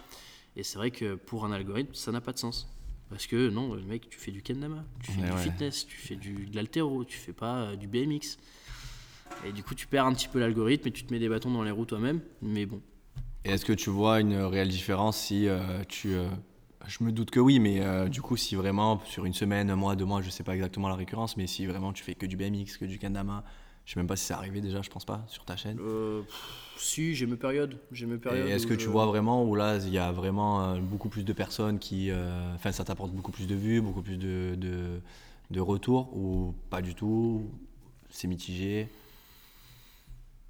Et 0.57 0.63
c'est 0.63 0.79
vrai 0.79 0.91
que 0.91 1.15
pour 1.15 1.45
un 1.45 1.53
algorithme, 1.53 1.95
ça 1.95 2.13
n'a 2.13 2.21
pas 2.21 2.33
de 2.33 2.39
sens. 2.39 2.69
Parce 3.11 3.27
que 3.27 3.51
non, 3.51 3.75
le 3.75 3.83
mec, 3.83 4.09
tu 4.09 4.19
fais 4.19 4.31
du 4.31 4.43
kendama, 4.43 4.85
tu 5.03 5.13
fais 5.13 5.21
du 5.21 5.31
ouais. 5.31 5.39
fitness, 5.39 5.87
tu 5.87 5.97
fais 5.97 6.17
du, 6.17 6.47
de 6.47 6.57
l'altéro, 6.57 7.05
tu 7.05 7.19
fais 7.19 7.33
pas 7.33 7.57
euh, 7.59 7.77
du 7.77 7.87
BMX. 7.87 8.39
Et 9.45 9.53
du 9.53 9.63
coup, 9.63 9.75
tu 9.75 9.87
perds 9.87 10.07
un 10.07 10.15
petit 10.15 10.29
peu 10.29 10.39
l'algorithme 10.39 10.89
et 10.89 10.91
tu 10.91 11.05
te 11.05 11.13
mets 11.13 11.19
des 11.19 11.29
bâtons 11.29 11.51
dans 11.51 11.63
les 11.63 11.71
roues 11.71 11.85
toi-même. 11.85 12.21
Mais 12.41 12.67
bon, 12.67 12.81
Et 13.45 13.51
est-ce 13.51 13.65
que 13.65 13.73
tu 13.73 13.91
vois 13.91 14.21
une 14.21 14.37
réelle 14.37 14.69
différence 14.69 15.19
si 15.19 15.49
euh, 15.49 15.85
tu. 15.89 16.15
euh, 16.15 16.29
je 16.87 17.03
me 17.05 17.13
doute 17.13 17.31
que 17.31 17.41
oui, 17.41 17.59
mais 17.59 17.81
euh, 17.83 18.09
du 18.09 18.23
coup, 18.23 18.37
si 18.37 18.55
vraiment 18.57 19.01
sur 19.07 19.25
une 19.27 19.35
semaine, 19.35 19.71
un 19.71 19.77
mois, 19.77 19.97
deux 19.97 20.05
mois, 20.05 20.23
je 20.23 20.31
sais 20.31 20.45
pas 20.45 20.55
exactement 20.55 20.89
la 20.89 20.97
récurrence, 20.97 21.37
mais 21.37 21.47
si 21.47 21.67
vraiment 21.67 21.93
tu 21.93 22.03
fais 22.05 22.15
que 22.15 22.27
du 22.27 22.37
BMX, 22.37 22.79
que 22.79 22.85
du 22.87 22.99
kendama, 22.99 23.45
je 23.85 23.93
sais 23.95 24.01
même 24.01 24.07
pas 24.07 24.17
si 24.17 24.25
c'est 24.27 24.35
arrivé 24.35 24.61
déjà, 24.61 24.81
je 24.83 24.91
pense 24.91 25.05
pas, 25.05 25.25
sur 25.29 25.45
ta 25.45 25.57
chaîne. 25.57 25.77
pff, 25.77 26.75
si, 26.77 27.15
j'ai 27.15 27.27
mes 27.27 27.37
périodes. 27.37 27.79
J'ai 27.93 28.07
mes 28.07 28.15
Et 28.15 28.19
périodes 28.19 28.49
est-ce 28.51 28.67
où 28.67 28.69
que 28.69 28.75
tu 28.75 28.89
vois 28.89 29.07
vraiment 29.07 29.45
où 29.45 29.55
là, 29.55 29.77
il 29.79 29.91
y 29.91 29.99
a 29.99 30.11
vraiment 30.13 30.79
beaucoup 30.79 31.09
plus 31.11 31.25
de 31.25 31.33
personnes 31.33 31.79
qui. 31.79 32.11
Enfin, 32.55 32.73
ça 32.73 32.85
t'apporte 32.85 33.13
beaucoup 33.13 33.33
plus 33.33 33.47
de 33.47 33.55
vues, 33.55 33.81
beaucoup 33.81 34.03
plus 34.03 34.17
de, 34.17 34.55
de, 34.57 35.01
de 35.51 35.61
retours, 35.61 36.17
ou 36.17 36.55
pas 36.71 36.81
du 36.83 36.95
tout 36.95 37.51
C'est 38.11 38.29
mitigé? 38.29 38.89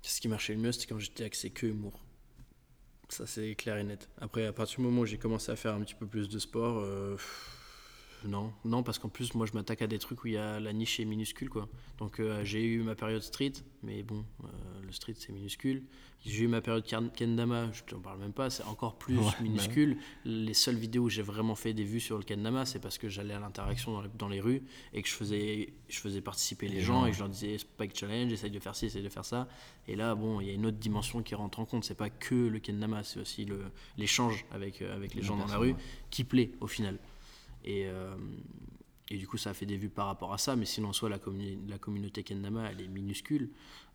Ce 0.03 0.20
qui 0.20 0.28
marchait 0.28 0.55
le 0.55 0.61
mieux, 0.61 0.70
c'était 0.70 0.86
quand 0.86 1.01
j'étais 1.01 1.24
axé 1.24 1.51
que 1.51 1.66
humour. 1.66 2.03
Ça, 3.14 3.26
c'est 3.26 3.54
clair 3.54 3.76
et 3.76 3.84
net. 3.84 4.08
Après, 4.20 4.44
à 4.44 4.52
partir 4.52 4.80
du 4.80 4.86
moment 4.86 5.02
où 5.02 5.06
j'ai 5.06 5.18
commencé 5.18 5.52
à 5.52 5.54
faire 5.54 5.72
un 5.72 5.82
petit 5.82 5.94
peu 5.94 6.04
plus 6.04 6.28
de 6.28 6.40
sport, 6.40 6.80
euh, 6.80 7.16
non. 8.28 8.52
Non, 8.64 8.82
parce 8.82 8.98
qu'en 8.98 9.08
plus, 9.08 9.34
moi, 9.34 9.46
je 9.46 9.52
m'attaque 9.52 9.82
à 9.82 9.86
des 9.86 9.98
trucs 9.98 10.24
où 10.24 10.28
il 10.28 10.34
y 10.34 10.36
a 10.36 10.60
la 10.60 10.72
niche 10.72 11.00
est 11.00 11.04
minuscule, 11.04 11.48
quoi. 11.50 11.68
Donc, 11.98 12.20
euh, 12.20 12.44
j'ai 12.44 12.62
eu 12.64 12.82
ma 12.82 12.94
période 12.94 13.22
street, 13.22 13.52
mais 13.82 14.02
bon, 14.02 14.24
euh, 14.44 14.46
le 14.84 14.92
street, 14.92 15.14
c'est 15.16 15.32
minuscule. 15.32 15.82
J'ai 16.26 16.44
eu 16.44 16.48
ma 16.48 16.62
période 16.62 16.86
ken- 16.86 17.10
kendama, 17.14 17.70
je 17.72 17.82
t'en 17.82 17.98
parle 18.00 18.18
même 18.18 18.32
pas, 18.32 18.48
c'est 18.48 18.62
encore 18.64 18.96
plus 18.96 19.18
Ouais, 19.18 19.24
minuscule. 19.42 19.98
Les 20.24 20.54
seules 20.54 20.76
vidéos 20.76 21.02
où 21.04 21.08
j'ai 21.10 21.20
vraiment 21.20 21.54
fait 21.54 21.74
des 21.74 21.84
vues 21.84 22.00
sur 22.00 22.16
le 22.16 22.24
kendama, 22.24 22.64
c'est 22.64 22.78
parce 22.78 22.96
que 22.96 23.10
j'allais 23.10 23.34
à 23.34 23.40
l'interaction 23.40 23.92
dans, 23.92 24.00
les- 24.00 24.08
dans 24.16 24.28
les 24.28 24.40
rues 24.40 24.62
et 24.94 25.02
que 25.02 25.08
je 25.08 25.12
faisais, 25.14 25.74
je 25.90 25.98
faisais 26.00 26.22
participer 26.22 26.66
les, 26.66 26.76
Les 26.76 26.80
gens 26.80 27.00
gens, 27.00 27.06
et 27.06 27.10
que 27.10 27.16
je 27.16 27.20
leur 27.20 27.28
disais 27.28 27.58
Spike 27.58 27.94
Challenge, 27.94 28.32
essaye 28.32 28.50
de 28.50 28.58
faire 28.58 28.74
ci, 28.74 28.86
essaye 28.86 29.02
de 29.02 29.08
faire 29.10 29.26
ça. 29.26 29.46
Et 29.86 29.96
là, 29.96 30.14
bon, 30.14 30.40
il 30.40 30.46
y 30.46 30.50
a 30.50 30.54
une 30.54 30.64
autre 30.64 30.78
dimension 30.78 31.22
qui 31.22 31.34
rentre 31.34 31.60
en 31.60 31.66
compte. 31.66 31.84
C'est 31.84 31.94
pas 31.94 32.08
que 32.08 32.34
le 32.34 32.58
kendama, 32.58 33.02
c'est 33.04 33.20
aussi 33.20 33.46
l'échange 33.98 34.46
avec, 34.50 34.80
euh, 34.80 34.96
avec 34.96 35.14
les 35.14 35.20
gens 35.22 35.36
dans 35.36 35.46
la 35.46 35.58
rue 35.58 35.72
ouais. 35.72 35.76
qui 36.08 36.24
plaît 36.24 36.52
au 36.62 36.66
final. 36.66 36.98
Et, 37.64 37.86
euh, 37.86 38.14
et 39.10 39.16
du 39.16 39.26
coup, 39.26 39.36
ça 39.36 39.50
a 39.50 39.54
fait 39.54 39.66
des 39.66 39.76
vues 39.76 39.88
par 39.88 40.06
rapport 40.06 40.32
à 40.32 40.38
ça. 40.38 40.56
Mais 40.56 40.64
sinon, 40.64 40.90
en 40.90 40.92
soi, 40.92 41.08
la, 41.08 41.18
communauté 41.18 42.22
kendama, 42.22 42.70
elle 42.70 42.80
est 42.80 42.88
minuscule. 42.88 43.50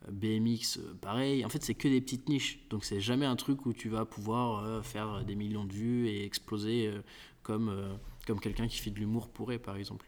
Euh, 0.07 0.11
BMX, 0.11 0.78
euh, 0.78 0.93
pareil. 0.99 1.45
En 1.45 1.49
fait, 1.49 1.63
c'est 1.63 1.76
que 1.76 1.88
des 1.88 2.01
petites 2.01 2.30
niches. 2.30 2.59
Donc, 2.70 2.84
c'est 2.84 2.99
jamais 2.99 3.26
un 3.26 3.36
truc 3.36 3.65
où 3.65 3.74
tu 3.74 3.89
vas 3.89 4.05
pouvoir 4.05 4.84
faire 4.86 5.24
des 5.24 5.36
millions 5.36 5.65
de 5.65 5.74
vues 5.74 6.07
et 6.07 6.26
exploser 6.26 6.91
comme, 7.43 7.97
comme 8.28 8.39
quelqu'un 8.39 8.67
qui 8.67 8.78
fait 8.78 8.91
de 8.91 8.99
l'humour 8.99 9.30
pourrait, 9.30 9.59
par 9.59 9.76
exemple. 9.78 10.05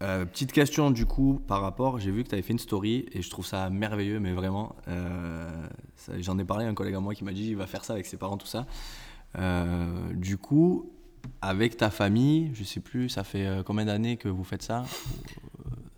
Petite 0.00 0.52
question 0.52 0.92
du 0.92 1.06
coup 1.06 1.42
par 1.48 1.60
rapport, 1.60 1.98
j'ai 1.98 2.12
vu 2.12 2.22
que 2.22 2.28
tu 2.28 2.36
avais 2.36 2.42
fait 2.42 2.52
une 2.52 2.60
story 2.60 3.06
et 3.10 3.20
je 3.20 3.28
trouve 3.28 3.44
ça 3.44 3.68
merveilleux, 3.68 4.20
mais 4.20 4.32
vraiment, 4.32 4.76
j'en 6.20 6.38
ai 6.38 6.44
parlé 6.44 6.66
à 6.66 6.68
un 6.68 6.74
collègue 6.74 6.94
à 6.94 7.00
moi 7.00 7.16
qui 7.16 7.24
m'a 7.24 7.32
dit 7.32 7.48
il 7.48 7.56
va 7.56 7.66
faire 7.66 7.84
ça 7.84 7.94
avec 7.94 8.06
ses 8.06 8.16
parents, 8.16 8.36
tout 8.36 8.46
ça. 8.46 8.66
Du 10.14 10.38
coup, 10.38 10.92
avec 11.42 11.76
ta 11.76 11.90
famille, 11.90 12.50
je 12.54 12.64
sais 12.64 12.80
plus, 12.80 13.08
ça 13.08 13.24
fait 13.24 13.46
euh, 13.46 13.62
combien 13.62 13.84
d'années 13.84 14.16
que 14.16 14.28
vous 14.28 14.44
faites 14.44 14.62
ça? 14.62 14.84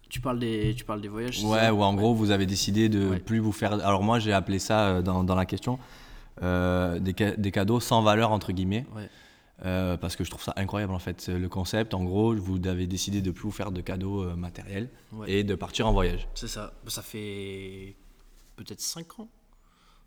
Tu 0.09 0.21
parles 0.21 0.39
des, 0.41 0.75
tu 0.77 0.85
parles 0.85 1.01
des 1.01 1.09
voyages 1.09 1.45
Ouais, 1.45 1.71
ou 1.71 1.83
en 1.83 1.95
gros 1.95 2.15
vous 2.15 2.31
avez 2.33 2.47
décidé 2.47 2.89
de 2.89 3.09
Ouais. 3.11 3.19
plus 3.21 3.39
vous 3.39 3.53
faire. 3.53 3.75
Alors 3.75 4.03
moi 4.03 4.19
j'ai 4.19 4.33
appelé 4.33 4.59
ça 4.59 4.89
euh, 4.89 5.03
dans, 5.03 5.23
dans 5.25 5.37
la 5.37 5.47
question 5.47 5.79
euh, 6.43 6.99
des, 6.99 7.15
ca- 7.17 7.37
des 7.37 7.53
cadeaux 7.53 7.79
sans 7.81 8.03
valeur 8.03 8.33
entre 8.33 8.51
guillemets. 8.53 8.87
Ouais. 8.97 9.09
euh, 9.67 9.97
parce 9.97 10.17
que 10.17 10.25
je 10.25 10.31
trouve 10.31 10.43
ça 10.43 10.53
incroyable 10.57 10.93
en 10.95 10.99
fait. 10.99 11.29
Le 11.29 11.49
concept, 11.49 11.95
en 11.95 12.03
gros, 12.03 12.35
vous 12.35 12.59
avez 12.67 12.87
décidé 12.89 13.21
de 13.23 13.31
plus 13.31 13.43
vous 13.45 13.51
faire 13.53 13.71
de 13.71 13.81
cadeaux 13.83 14.23
euh, 14.25 14.35
matériels 14.35 14.89
et 15.29 15.45
de 15.45 15.55
partir 15.55 15.87
en 15.87 15.93
voyage. 15.93 16.27
C'est 16.35 16.49
ça. 16.49 16.73
Ça 16.89 17.03
fait 17.03 17.95
peut-être 18.57 18.81
5 18.81 19.21
ans. 19.21 19.29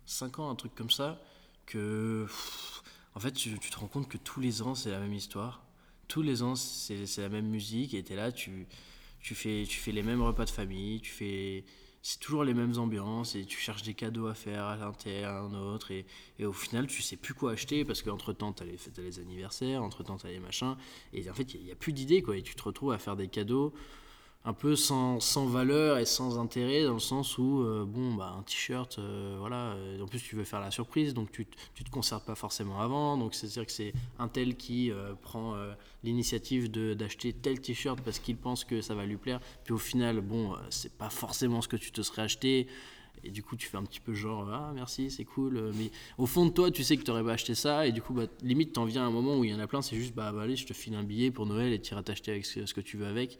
5 0.06 0.38
ans, 0.40 0.50
un 0.50 0.54
truc 0.54 0.74
comme 0.74 0.90
ça. 0.90 1.18
Que. 1.66 2.24
pff, 2.26 2.82
En 3.14 3.20
fait, 3.20 3.32
tu, 3.32 3.58
tu 3.58 3.70
te 3.70 3.78
rends 3.78 3.86
compte 3.86 4.08
que 4.08 4.18
tous 4.18 4.40
les 4.40 4.62
ans, 4.62 4.74
c'est 4.74 4.90
la 4.90 4.98
même 4.98 5.14
histoire. 5.14 5.64
Tous 6.08 6.22
les 6.22 6.42
ans, 6.42 6.56
c'est 6.56 7.18
la 7.18 7.28
même 7.28 7.46
musique. 7.46 7.94
Et 7.94 8.02
t'es 8.02 8.16
là, 8.16 8.32
tu, 8.32 8.66
tu, 9.20 9.34
fais, 9.34 9.64
tu 9.68 9.78
fais 9.78 9.92
les 9.92 10.02
mêmes 10.02 10.22
repas 10.22 10.44
de 10.44 10.50
famille. 10.50 11.00
Tu 11.00 11.12
fais. 11.12 11.64
C'est 12.02 12.20
toujours 12.20 12.44
les 12.44 12.52
mêmes 12.52 12.76
ambiances. 12.76 13.36
Et 13.36 13.44
tu 13.44 13.58
cherches 13.58 13.82
des 13.82 13.94
cadeaux 13.94 14.26
à 14.26 14.34
faire 14.34 14.64
à 14.64 14.76
l'un 14.76 14.92
à 15.24 15.40
un 15.40 15.54
autre. 15.54 15.92
Et, 15.92 16.04
au 16.44 16.52
final, 16.52 16.86
tu 16.86 17.02
sais 17.02 17.16
plus 17.16 17.34
quoi 17.34 17.52
acheter. 17.52 17.84
Parce 17.84 18.02
qu'entre-temps, 18.02 18.54
les, 18.62 18.76
t'as 18.76 19.02
les 19.02 19.20
anniversaires. 19.20 19.82
Entre-temps, 19.82 20.16
t'as 20.16 20.28
les 20.28 20.40
machins. 20.40 20.76
Et 21.12 21.30
en 21.30 21.34
fait, 21.34 21.54
il 21.54 21.64
n'y 21.64 21.70
a, 21.70 21.76
plus 21.76 21.92
d'idées. 21.92 22.22
Et 22.34 22.42
tu 22.42 22.54
te 22.56 22.62
retrouves 22.64 22.92
à 22.92 22.98
faire 22.98 23.16
des 23.16 23.28
cadeaux 23.28 23.72
un 24.46 24.52
peu 24.52 24.76
sans, 24.76 25.20
sans 25.20 25.46
valeur 25.46 25.98
et 25.98 26.04
sans 26.04 26.38
intérêt 26.38 26.84
dans 26.84 26.92
le 26.92 26.98
sens 26.98 27.38
où 27.38 27.62
euh, 27.62 27.84
bon 27.86 28.12
bah 28.12 28.34
un 28.38 28.42
t-shirt 28.42 28.98
euh, 28.98 29.36
voilà 29.38 29.72
euh, 29.72 30.02
en 30.02 30.06
plus 30.06 30.20
tu 30.20 30.36
veux 30.36 30.44
faire 30.44 30.60
la 30.60 30.70
surprise 30.70 31.14
donc 31.14 31.32
tu, 31.32 31.46
tu 31.74 31.82
te 31.82 31.90
concertes 31.90 32.26
pas 32.26 32.34
forcément 32.34 32.80
avant 32.80 33.16
donc 33.16 33.34
c'est 33.34 33.46
à 33.46 33.50
dire 33.50 33.64
que 33.64 33.72
c'est 33.72 33.94
un 34.18 34.28
tel 34.28 34.56
qui 34.56 34.92
prend 35.22 35.56
l'initiative 36.02 36.70
d'acheter 36.70 37.32
tel 37.32 37.60
t-shirt 37.60 38.00
parce 38.02 38.18
qu'il 38.18 38.36
pense 38.36 38.64
que 38.64 38.82
ça 38.82 38.94
va 38.94 39.06
lui 39.06 39.16
plaire 39.16 39.40
puis 39.64 39.72
au 39.72 39.78
final 39.78 40.20
bon 40.20 40.54
c'est 40.68 40.92
pas 40.92 41.10
forcément 41.10 41.62
ce 41.62 41.68
que 41.68 41.76
tu 41.76 41.90
te 41.90 42.02
serais 42.02 42.22
acheté 42.22 42.66
et 43.22 43.30
du 43.30 43.42
coup 43.42 43.56
tu 43.56 43.66
fais 43.66 43.78
un 43.78 43.84
petit 43.84 44.00
peu 44.00 44.12
genre 44.12 44.46
ah 44.52 44.72
merci 44.74 45.10
c'est 45.10 45.24
cool 45.24 45.72
mais 45.78 45.90
au 46.18 46.26
fond 46.26 46.44
de 46.44 46.50
toi 46.50 46.70
tu 46.70 46.84
sais 46.84 46.98
que 46.98 47.02
tu 47.02 47.10
aurais 47.10 47.24
pas 47.24 47.32
acheté 47.32 47.54
ça 47.54 47.86
et 47.86 47.92
du 47.92 48.02
coup 48.02 48.12
bah, 48.12 48.26
limite 48.42 48.74
t'en 48.74 48.84
viens 48.84 49.04
à 49.04 49.06
un 49.06 49.10
moment 49.10 49.38
où 49.38 49.44
il 49.44 49.50
y 49.50 49.54
en 49.54 49.60
a 49.60 49.66
plein 49.66 49.80
c'est 49.80 49.96
juste 49.96 50.14
bah, 50.14 50.32
bah, 50.32 50.42
allez 50.42 50.56
je 50.56 50.66
te 50.66 50.74
file 50.74 50.94
un 50.94 51.04
billet 51.04 51.30
pour 51.30 51.46
Noël 51.46 51.72
et 51.72 51.80
tu 51.80 51.92
iras 51.92 52.02
t'acheter 52.02 52.32
avec 52.32 52.44
ce 52.44 52.74
que 52.74 52.80
tu 52.82 52.98
veux 52.98 53.06
avec 53.06 53.38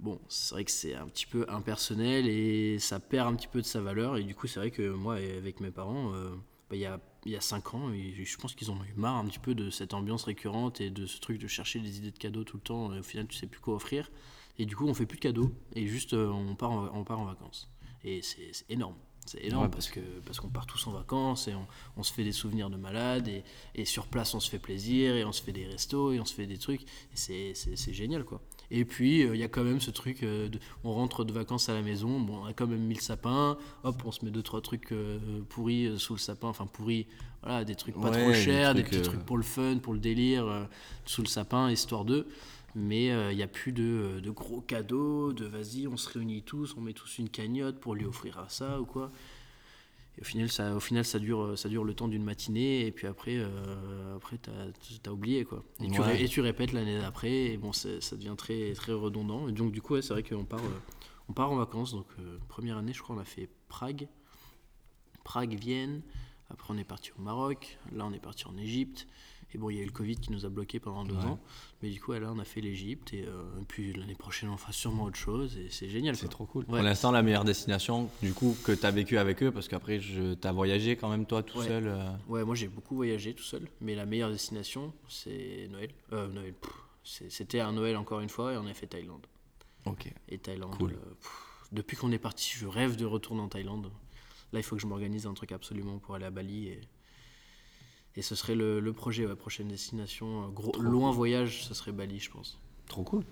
Bon, 0.00 0.18
c'est 0.28 0.54
vrai 0.54 0.64
que 0.64 0.70
c'est 0.70 0.94
un 0.94 1.06
petit 1.06 1.26
peu 1.26 1.44
impersonnel 1.50 2.26
et 2.26 2.78
ça 2.78 3.00
perd 3.00 3.28
un 3.28 3.34
petit 3.34 3.48
peu 3.48 3.60
de 3.60 3.66
sa 3.66 3.82
valeur. 3.82 4.16
Et 4.16 4.22
du 4.22 4.34
coup, 4.34 4.46
c'est 4.46 4.58
vrai 4.58 4.70
que 4.70 4.90
moi, 4.90 5.20
et 5.20 5.36
avec 5.36 5.60
mes 5.60 5.70
parents, 5.70 6.14
euh, 6.14 6.30
bah, 6.70 6.76
il 6.76 6.80
y, 6.80 6.86
a, 6.86 6.98
il 7.26 7.32
y 7.32 7.36
a 7.36 7.40
5 7.42 7.74
ans, 7.74 7.92
et 7.92 8.14
je 8.24 8.36
pense 8.38 8.54
qu'ils 8.54 8.70
en 8.70 8.78
ont 8.78 8.84
eu 8.84 8.94
marre 8.96 9.16
un 9.16 9.26
petit 9.26 9.38
peu 9.38 9.54
de 9.54 9.68
cette 9.68 9.92
ambiance 9.92 10.24
récurrente 10.24 10.80
et 10.80 10.88
de 10.88 11.04
ce 11.04 11.20
truc 11.20 11.38
de 11.38 11.46
chercher 11.46 11.80
des 11.80 11.98
idées 11.98 12.12
de 12.12 12.18
cadeaux 12.18 12.44
tout 12.44 12.56
le 12.56 12.62
temps. 12.62 12.94
Et 12.94 13.00
au 13.00 13.02
final, 13.02 13.26
tu 13.26 13.36
sais 13.36 13.46
plus 13.46 13.60
quoi 13.60 13.74
offrir. 13.74 14.10
Et 14.58 14.64
du 14.64 14.74
coup, 14.74 14.86
on 14.86 14.94
fait 14.94 15.04
plus 15.04 15.16
de 15.16 15.22
cadeaux 15.22 15.52
et 15.74 15.86
juste 15.86 16.14
euh, 16.14 16.28
on, 16.30 16.54
part 16.54 16.70
en, 16.70 16.88
on 16.94 17.04
part 17.04 17.20
en 17.20 17.26
vacances. 17.26 17.70
Et 18.02 18.22
c'est 18.22 18.64
énorme. 18.70 18.96
C'est 19.26 19.44
énorme 19.44 19.64
Ouais, 19.64 19.70
parce 19.70 19.90
que 19.90 20.00
parce 20.24 20.40
qu'on 20.40 20.48
part 20.48 20.64
tous 20.66 20.86
en 20.86 20.92
vacances 20.92 21.46
et 21.46 21.54
on, 21.54 21.66
on 21.98 22.02
se 22.02 22.12
fait 22.12 22.24
des 22.24 22.32
souvenirs 22.32 22.70
de 22.70 22.76
malades 22.76 23.28
et, 23.28 23.44
et 23.74 23.84
sur 23.84 24.06
place 24.06 24.34
on 24.34 24.40
se 24.40 24.48
fait 24.48 24.58
plaisir 24.58 25.14
et 25.14 25.24
on 25.26 25.32
se 25.32 25.42
fait 25.42 25.52
des 25.52 25.66
restos 25.66 26.12
et 26.12 26.20
on 26.20 26.24
se 26.24 26.34
fait 26.34 26.46
des 26.46 26.56
trucs 26.56 26.82
et 26.82 27.54
c'est 27.54 27.92
génial 27.92 28.24
quoi. 28.24 28.40
Et 28.70 28.84
puis 28.84 29.22
euh, 29.24 29.34
il 29.34 29.40
y 29.40 29.44
a 29.44 29.48
quand 29.48 29.64
même 29.64 29.80
ce 29.80 29.90
truc, 29.90 30.22
euh, 30.22 30.48
de- 30.48 30.58
on 30.84 30.92
rentre 30.92 31.24
de 31.24 31.32
vacances 31.32 31.68
à 31.68 31.74
la 31.74 31.82
maison, 31.82 32.20
bon, 32.20 32.42
on 32.42 32.44
a 32.46 32.52
quand 32.52 32.66
même 32.66 32.80
mis 32.82 32.94
le 32.94 33.00
sapin, 33.00 33.58
hop 33.84 34.02
on 34.04 34.12
se 34.12 34.24
met 34.24 34.30
deux 34.30 34.42
trois 34.42 34.60
trucs 34.60 34.92
euh, 34.92 35.18
pourris 35.48 35.86
euh, 35.86 35.98
sous 35.98 36.14
le 36.14 36.18
sapin, 36.20 36.48
enfin 36.48 36.66
pourris, 36.66 37.06
voilà 37.42 37.64
des 37.64 37.74
trucs 37.74 38.00
pas 38.00 38.10
Ouais, 38.10 38.22
trop 38.22 38.32
chers, 38.32 38.74
des, 38.74 38.82
trucs, 38.82 38.90
petits 38.90 39.00
euh, 39.00 39.12
trucs 39.12 39.24
pour 39.24 39.36
le 39.36 39.42
fun, 39.42 39.78
pour 39.82 39.92
le 39.92 39.98
délire, 39.98 40.46
euh, 40.46 40.64
sous 41.04 41.22
le 41.22 41.26
sapin 41.28 41.70
histoire 41.70 42.04
d'eux. 42.04 42.26
Mais 42.76 43.10
euh, 43.10 43.32
il 43.32 43.36
n'y 43.36 43.42
a 43.42 43.48
plus 43.48 43.72
de, 43.72 44.20
de 44.22 44.30
gros 44.30 44.60
cadeaux, 44.60 45.32
de 45.32 45.44
vas-y, 45.44 45.88
on 45.88 45.96
se 45.96 46.08
réunit 46.08 46.42
tous, 46.42 46.74
on 46.78 46.80
met 46.80 46.92
tous 46.92 47.18
une 47.18 47.28
cagnotte 47.28 47.80
pour 47.80 47.96
lui 47.96 48.04
offrir 48.04 48.38
à 48.38 48.48
ça 48.48 48.80
ou 48.80 48.84
quoi. 48.84 49.10
Et 50.20 50.22
au 50.22 50.24
final, 50.24 50.50
ça, 50.50 50.76
au 50.76 50.80
final 50.80 51.04
ça, 51.04 51.18
dure, 51.18 51.56
ça 51.58 51.68
dure 51.70 51.82
le 51.82 51.94
temps 51.94 52.06
d'une 52.08 52.22
matinée, 52.22 52.84
et 52.86 52.92
puis 52.92 53.06
après, 53.06 53.36
euh, 53.38 54.16
après 54.16 54.36
t'as 54.38 54.52
as 55.06 55.12
oublié. 55.12 55.44
Quoi. 55.44 55.64
Et, 55.82 55.88
tu, 55.90 56.00
Ouais. 56.00 56.06
ré- 56.16 56.22
et 56.24 56.28
tu 56.28 56.40
répètes 56.42 56.72
l'année 56.72 56.98
d'après, 56.98 57.30
et 57.46 57.56
bon, 57.56 57.72
ça 57.72 57.88
devient 58.12 58.34
très, 58.36 58.72
très 58.74 58.92
redondant. 58.92 59.48
Et 59.48 59.52
donc, 59.52 59.72
du 59.72 59.80
coup, 59.80 59.94
ouais, 59.94 60.02
c'est 60.02 60.12
vrai 60.12 60.22
qu'on 60.22 60.44
part, 60.44 60.60
euh, 60.60 60.78
on 61.28 61.32
part 61.32 61.50
en 61.50 61.56
vacances. 61.56 61.92
Donc, 61.92 62.06
euh, 62.18 62.36
première 62.48 62.76
année, 62.76 62.92
je 62.92 63.02
crois, 63.02 63.16
on 63.16 63.18
a 63.18 63.24
fait 63.24 63.48
Prague, 63.68 64.08
Prague, 65.24 65.54
Vienne. 65.58 66.02
Après, 66.50 66.72
on 66.74 66.78
est 66.78 66.84
parti 66.84 67.12
au 67.18 67.22
Maroc. 67.22 67.78
Là, 67.94 68.04
on 68.06 68.12
est 68.12 68.18
parti 68.20 68.46
en 68.46 68.56
Égypte. 68.56 69.06
Et 69.52 69.58
bon, 69.58 69.68
il 69.70 69.76
y 69.76 69.80
a 69.80 69.82
eu 69.82 69.86
le 69.86 69.90
Covid 69.90 70.16
qui 70.16 70.30
nous 70.30 70.46
a 70.46 70.48
bloqués 70.48 70.78
pendant 70.78 71.04
deux 71.04 71.14
Ouais. 71.16 71.24
ans. 71.24 71.40
Mais 71.82 71.90
du 71.90 72.00
coup, 72.00 72.12
là, 72.12 72.30
on 72.32 72.38
a 72.38 72.44
fait 72.44 72.60
l'Égypte. 72.60 73.12
Et, 73.14 73.24
euh, 73.26 73.42
et 73.60 73.64
puis, 73.64 73.92
l'année 73.92 74.14
prochaine, 74.14 74.48
on 74.48 74.56
fera 74.56 74.70
sûrement 74.72 75.04
autre 75.04 75.16
chose. 75.16 75.56
Et 75.58 75.70
c'est 75.70 75.88
génial. 75.88 76.14
C'est 76.14 76.22
quoi. 76.26 76.30
trop 76.30 76.44
cool. 76.46 76.62
Ouais. 76.64 76.74
Pour 76.76 76.82
l'instant, 76.82 77.10
la 77.10 77.22
meilleure 77.22 77.44
destination, 77.44 78.08
du 78.22 78.32
coup, 78.32 78.56
que 78.64 78.70
tu 78.72 78.86
as 78.86 78.90
vécu 78.92 79.18
avec 79.18 79.42
eux, 79.42 79.50
parce 79.50 79.66
qu'après, 79.66 79.98
tu 79.98 80.36
as 80.42 80.52
voyagé 80.52 80.94
quand 80.96 81.08
même, 81.08 81.26
toi, 81.26 81.42
tout 81.42 81.58
Ouais. 81.58 81.66
seul. 81.66 81.88
euh, 81.88 82.10
Ouais, 82.28 82.44
moi 82.44 82.54
j'ai 82.54 82.68
beaucoup 82.68 82.94
voyagé 82.94 83.34
tout 83.34 83.42
seul, 83.42 83.66
mais 83.80 83.94
la 83.96 84.06
meilleure 84.06 84.30
destination 84.30 84.92
c'est 85.08 85.66
Noël. 85.70 85.90
Euh, 86.12 86.28
Noël, 86.28 86.52
pff, 86.54 86.70
c'est- 87.02 87.30
c'était 87.30 87.58
un 87.60 87.72
Noël 87.72 87.96
encore 87.96 88.20
une 88.20 88.28
fois 88.28 88.52
et 88.52 88.56
on 88.56 88.66
a 88.66 88.74
fait 88.74 88.86
Thaïlande. 88.86 89.26
Ok. 89.86 90.12
Et 90.28 90.38
Thaïlande, 90.38 90.76
Cool. 90.76 90.92
euh, 90.92 91.14
pff, 91.20 91.30
depuis 91.72 91.96
qu'on 91.96 92.12
est 92.12 92.18
parti, 92.18 92.52
je 92.56 92.66
rêve 92.66 92.96
de 92.96 93.04
retourner 93.04 93.40
en 93.40 93.48
Thaïlande. 93.48 93.90
Là, 94.52 94.58
il 94.58 94.62
faut 94.62 94.76
que 94.76 94.82
je 94.82 94.86
m'organise 94.86 95.26
un 95.26 95.34
truc 95.34 95.52
absolument 95.52 95.98
pour 95.98 96.14
aller 96.16 96.24
à 96.24 96.30
Bali 96.30 96.68
et, 96.68 96.80
et 98.16 98.22
ce 98.22 98.34
serait 98.34 98.54
le, 98.56 98.80
le 98.80 98.92
projet, 98.92 99.26
ouais, 99.26 99.36
prochaine 99.36 99.68
destination. 99.68 100.44
euh, 100.44 100.48
Gros, 100.48 100.72
Trop 100.72 100.82
loin 100.82 101.08
cool. 101.10 101.16
voyage, 101.16 101.64
ce 101.64 101.74
serait 101.74 101.92
Bali, 101.92 102.18
je 102.18 102.30
pense. 102.30 102.58
Trop 102.86 103.04
cool. 103.04 103.22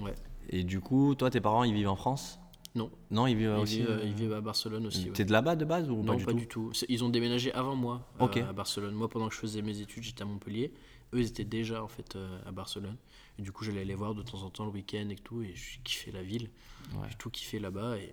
Ouais. 0.00 0.14
Et 0.50 0.62
du 0.64 0.80
coup, 0.80 1.14
toi, 1.14 1.30
tes 1.30 1.40
parents, 1.40 1.64
ils 1.64 1.72
vivent 1.74 1.88
en 1.88 1.96
France? 1.96 2.38
Non, 2.74 2.90
Non, 3.10 3.26
ils 3.26 3.36
vivent 3.36 3.54
ils, 3.56 3.62
aussi. 3.62 3.76
vivent, 3.78 3.88
euh, 3.90 4.04
ils 4.04 4.12
vivent 4.12 4.34
à 4.34 4.42
Barcelone 4.42 4.86
aussi. 4.86 5.06
ouais. 5.06 5.12
T'es 5.12 5.24
de 5.24 5.32
là-bas 5.32 5.56
de 5.56 5.64
base 5.64 5.88
ou 5.88 6.02
Non, 6.02 6.18
pas 6.18 6.34
du 6.34 6.46
tout 6.46 6.74
C'est- 6.74 6.84
Ils 6.90 7.02
ont 7.02 7.08
déménagé 7.08 7.50
avant 7.54 7.74
moi 7.74 8.06
euh, 8.20 8.26
à 8.48 8.52
Barcelone. 8.52 8.94
Moi, 8.94 9.08
pendant 9.08 9.28
que 9.28 9.34
je 9.34 9.40
faisais 9.40 9.62
mes 9.62 9.80
études, 9.80 10.02
j'étais 10.02 10.22
à 10.22 10.26
Montpellier. 10.26 10.74
Eux, 11.14 11.20
ils 11.20 11.26
étaient 11.26 11.44
déjà 11.44 11.82
en 11.82 11.88
fait 11.88 12.16
euh, 12.16 12.38
à 12.44 12.52
Barcelone. 12.52 12.98
Et 13.38 13.42
du 13.42 13.50
coup, 13.50 13.64
j'allais 13.64 13.86
les 13.86 13.94
voir 13.94 14.14
de 14.14 14.22
temps 14.22 14.42
en 14.42 14.50
temps 14.50 14.66
le 14.66 14.72
week-end 14.72 15.08
et 15.08 15.16
tout. 15.16 15.40
Et 15.40 15.54
j'ai 15.54 15.80
kiffé 15.84 16.10
la 16.12 16.22
ville. 16.22 16.50
Ouais. 16.92 17.06
J'ai 17.08 17.16
tout 17.16 17.30
kiffé 17.30 17.58
là-bas. 17.58 17.96
Et, 17.96 18.12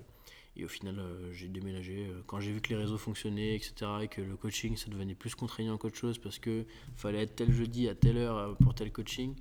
et 0.55 0.65
au 0.65 0.67
final, 0.67 0.99
euh, 0.99 1.31
j'ai 1.33 1.47
déménagé. 1.47 2.07
euh, 2.07 2.21
quand 2.27 2.39
j'ai 2.39 2.51
vu 2.51 2.61
que 2.61 2.69
les 2.69 2.75
réseaux 2.75 2.97
fonctionnaient, 2.97 3.55
etc., 3.55 3.73
et 4.03 4.07
que 4.07 4.21
le 4.21 4.35
coaching, 4.35 4.75
ça 4.77 4.89
devenait 4.89 5.15
plus 5.15 5.33
contraignant 5.35 5.77
qu'autre 5.77 5.97
chose 5.97 6.17
parce 6.19 6.37
que 6.39 6.65
fallait 6.95 7.23
être 7.23 7.35
tel 7.35 7.51
jeudi 7.51 7.87
à 7.89 7.95
telle 7.95 8.17
heure 8.17 8.37
euh, 8.37 8.53
pour 8.53 8.73
tel 8.75 8.91
coaching. 8.91 9.33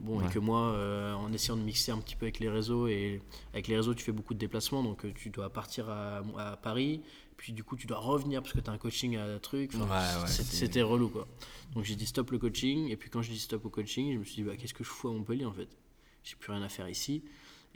Bon, 0.00 0.18
Ouais. 0.18 0.26
et 0.26 0.30
que 0.30 0.38
moi, 0.40 0.72
euh, 0.72 1.12
en 1.14 1.32
essayant 1.32 1.56
de 1.56 1.62
mixer 1.62 1.92
un 1.92 1.98
petit 1.98 2.16
peu 2.16 2.26
avec 2.26 2.40
les 2.40 2.48
réseaux, 2.48 2.88
et 2.88 3.20
avec 3.52 3.68
les 3.68 3.76
réseaux, 3.76 3.94
tu 3.94 4.02
fais 4.04 4.10
beaucoup 4.12 4.34
de 4.34 4.38
déplacements, 4.38 4.82
donc 4.82 5.06
tu 5.14 5.30
dois 5.30 5.48
partir 5.50 5.88
à, 5.88 6.22
à 6.38 6.56
Paris, 6.56 7.02
puis 7.36 7.52
du 7.52 7.62
coup, 7.62 7.76
tu 7.76 7.86
dois 7.86 7.98
revenir 7.98 8.42
parce 8.42 8.52
que 8.52 8.58
tu 8.60 8.68
as 8.68 8.72
un 8.72 8.78
coaching 8.78 9.16
à 9.16 9.24
un 9.24 9.38
truc. 9.38 9.70
Enfin, 9.76 9.84
Ouais, 9.84 10.22
ouais, 10.22 10.26
c'est- 10.28 10.42
c'est- 10.42 10.56
C'était 10.56 10.82
relou, 10.82 11.08
quoi. 11.08 11.28
Donc 11.74 11.84
j'ai 11.84 11.94
dit 11.94 12.04
stop 12.06 12.30
le 12.32 12.38
coaching, 12.38 12.88
et 12.90 12.96
puis 12.96 13.10
quand 13.10 13.22
je 13.22 13.30
dis 13.30 13.38
stop 13.38 13.64
au 13.64 13.70
coaching, 13.70 14.12
je 14.12 14.18
me 14.18 14.24
suis 14.24 14.34
dit, 14.34 14.42
bah, 14.42 14.56
qu'est-ce 14.56 14.74
que 14.74 14.82
je 14.82 14.88
fous 14.90 15.08
à 15.08 15.12
Montpellier 15.12 15.44
en 15.44 15.52
fait? 15.52 15.68
J'ai 16.24 16.34
plus 16.36 16.52
rien 16.52 16.62
à 16.62 16.68
faire 16.68 16.88
ici. 16.88 17.22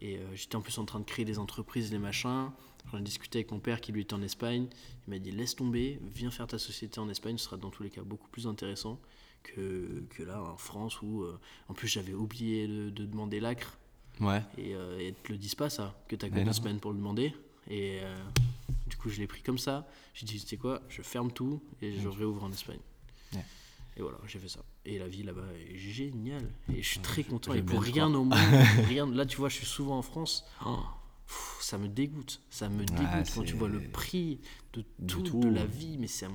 Et 0.01 0.19
euh, 0.19 0.35
j'étais 0.35 0.57
en 0.57 0.61
plus 0.61 0.79
en 0.79 0.85
train 0.85 1.01
de 1.01 1.05
créer 1.05 1.25
des 1.25 1.39
entreprises, 1.39 1.91
des 1.91 1.99
machins. 1.99 2.51
J'en 2.91 2.99
ai 2.99 3.03
discuté 3.03 3.39
avec 3.39 3.51
mon 3.51 3.59
père 3.59 3.81
qui 3.81 3.93
lui 3.93 4.03
était 4.03 4.15
en 4.15 4.23
Espagne. 4.23 4.69
Il 5.07 5.11
m'a 5.11 5.19
dit 5.19 5.33
laisse 5.33 5.57
tomber, 5.57 5.99
viens 6.15 6.31
faire 6.31 6.47
ta 6.47 6.59
société 6.59 7.01
en 7.01 7.09
Espagne, 7.09 7.39
ce 7.39 7.45
sera 7.47 7.57
dans 7.57 7.71
tous 7.71 7.83
les 7.83 7.91
cas 7.91 8.03
beaucoup 8.03 8.29
plus 8.29 8.47
intéressant 8.47 9.01
que, 9.43 10.05
que 10.11 10.23
là 10.23 10.43
en 10.43 10.57
France 10.57 11.01
où 11.03 11.23
euh, 11.23 11.39
en 11.69 11.75
plus 11.75 11.89
j'avais 11.89 12.15
oublié 12.15 12.67
de, 12.69 12.91
de 12.91 13.05
demander 13.07 13.41
l'acre 13.41 13.79
Ouais. 14.21 14.43
et, 14.57 14.75
euh, 14.75 14.99
et 14.99 15.13
te 15.13 15.31
le 15.31 15.37
disent 15.39 15.55
pas 15.55 15.69
ça, 15.69 15.95
que 16.09 16.17
t'as 16.17 16.31
deux 16.31 16.43
non. 16.43 16.53
semaines 16.53 16.81
pour 16.81 16.91
le 16.93 16.97
demander. 16.97 17.35
Et 17.69 18.01
euh, 18.03 18.17
du 18.87 18.97
coup 18.97 19.09
je 19.11 19.19
l'ai 19.19 19.27
pris 19.27 19.43
comme 19.43 19.59
ça. 19.59 19.87
J'ai 20.15 20.25
dit 20.27 20.41
tu 20.41 20.47
sais 20.47 20.57
quoi, 20.57 20.81
je 20.89 21.03
ferme 21.03 21.31
tout 21.33 21.61
et 21.83 21.99
je 21.99 22.09
réouvre 22.09 22.43
en 22.45 22.51
Espagne. 22.53 22.79
Ouais. 23.35 23.45
Et 23.97 24.01
voilà, 24.03 24.19
j'ai 24.27 24.39
fait 24.39 24.49
ça. 24.49 24.61
Et 24.89 25.01
la 25.01 25.09
vie 25.09 25.25
là-bas 25.25 25.43
est 25.69 25.77
géniale. 25.77 26.49
Et 26.73 26.81
je 26.81 26.89
suis 26.89 27.01
très 27.01 27.25
content. 27.25 27.53
Et 27.53 27.63
pour 27.63 27.83
rien 27.83 28.07
au 28.07 28.23
monde, 28.23 28.39
rien, 28.89 29.07
là 29.13 29.27
tu 29.27 29.37
vois, 29.37 29.49
je 29.49 29.57
suis 29.57 29.67
souvent 29.67 29.99
en 29.99 30.03
France. 30.03 30.45
Oh, 30.65 30.79
pff, 31.27 31.57
ça 31.61 31.79
me 31.79 31.89
dégoûte. 31.89 32.41
Ça 32.51 32.69
me 32.69 32.85
dégoûte 32.85 33.31
quand 33.35 33.43
tu 33.45 33.55
vois 33.55 33.69
le 33.69 33.81
prix 33.81 34.39
de 34.73 34.85
De 34.99 35.15
tout, 35.23 35.41
de, 35.41 35.49
la 35.49 35.65
vie. 35.65 35.97
Mais 35.99 36.07
c'est 36.07 36.29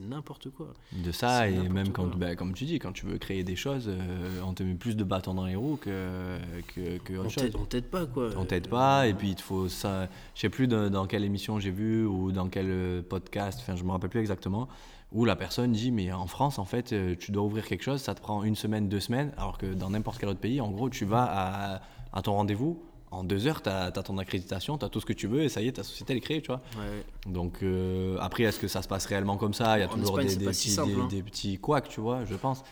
n'importe 0.00 0.50
quoi. 0.50 0.72
De 0.92 1.10
ça, 1.12 1.48
et 1.48 1.68
même 1.68 1.90
quand, 1.92 2.16
bah, 2.16 2.34
comme 2.36 2.54
tu 2.54 2.64
dis, 2.64 2.78
quand 2.78 2.92
tu 2.92 3.06
veux 3.06 3.18
créer 3.18 3.42
des 3.44 3.56
choses, 3.56 3.86
euh, 3.88 4.40
on 4.46 4.54
te 4.54 4.62
met 4.62 4.74
plus 4.74 4.96
de 4.96 5.04
bâtons 5.04 5.34
dans 5.34 5.46
les 5.46 5.56
roues 5.56 5.76
que, 5.76 6.38
que, 6.74 6.98
que 6.98 7.12
On 7.14 7.20
autre 7.20 7.30
chose. 7.30 7.42
t'aide 7.44 7.56
on 7.56 7.64
t'aide 7.64 7.86
pas 7.90 8.06
quoi. 8.06 8.30
On 8.36 8.44
t'aide 8.44 8.66
Euh, 8.68 8.70
pas, 8.70 9.06
et 9.08 9.14
puis 9.14 9.30
il 9.30 9.34
te 9.34 9.42
faut 9.42 9.68
ça. 9.68 10.08
Je 10.34 10.40
sais 10.42 10.48
plus 10.48 10.66
dans, 10.68 10.88
dans 10.90 11.06
quelle 11.06 11.24
émission 11.24 11.58
j'ai 11.58 11.70
vu 11.72 12.04
ou 12.06 12.32
dans 12.32 12.48
quel 12.48 12.66
euh, 12.70 13.02
podcast, 13.02 13.58
enfin 13.62 13.76
je 13.76 13.84
me 13.84 13.90
rappelle 13.90 14.10
plus 14.10 14.20
exactement, 14.20 14.68
où 15.12 15.24
la 15.24 15.34
personne 15.36 15.72
dit 15.72 15.90
Mais 15.90 16.12
en 16.12 16.26
France, 16.28 16.58
en 16.60 16.64
fait, 16.64 16.92
euh, 16.92 17.16
tu 17.18 17.32
dois 17.32 17.42
ouvrir 17.42 17.66
quelque 17.66 17.82
chose, 17.82 18.00
ça 18.00 18.14
te 18.14 18.20
prend 18.20 18.44
une 18.44 18.56
semaine, 18.56 18.88
deux 18.88 19.00
semaines, 19.00 19.32
alors 19.36 19.58
que 19.58 19.66
dans 19.74 19.90
n'importe 19.90 20.18
quel 20.18 20.28
autre 20.28 20.40
pays, 20.40 20.60
en 20.60 20.70
gros, 20.70 20.88
tu 20.88 21.04
vas 21.04 21.24
à, 21.28 21.82
à 22.12 22.22
ton 22.22 22.32
rendez-vous, 22.34 22.80
en 23.16 23.24
deux 23.24 23.46
heures, 23.46 23.62
tu 23.62 23.68
as, 23.68 23.90
ton 23.92 24.18
accréditation, 24.18 24.78
tu 24.78 24.84
as 24.84 24.88
tout 24.88 25.00
ce 25.00 25.06
que 25.06 25.12
tu 25.12 25.26
veux, 25.26 25.42
et 25.42 25.48
ça 25.48 25.60
y 25.62 25.68
est, 25.68 25.72
ta 25.72 25.82
société 25.82 26.12
elle 26.12 26.18
est 26.18 26.22
créée, 26.22 26.42
tu 26.42 26.48
vois. 26.48 26.62
ouais. 26.78 27.04
Donc 27.26 27.62
euh, 27.62 28.16
après, 28.20 28.44
est-ce 28.44 28.58
que 28.60 28.68
ça 28.68 28.82
se 28.82 28.88
passe 28.88 29.06
réellement 29.06 29.36
comme 29.36 29.54
ça? 29.54 29.78
Il 29.78 29.80
y 29.80 29.84
a 29.84 29.90
En 29.90 29.94
toujours 29.94 30.20
Espagne, 30.20 30.38
des, 30.38 30.46
des 30.46 30.52
si 30.52 30.70
simple, 30.70 30.92
hein. 31.00 31.08
des 31.08 31.22
petits 31.22 31.58
couacs, 31.58 31.88
tu 31.88 32.00
vois, 32.00 32.24
je 32.24 32.34
pense. 32.34 32.62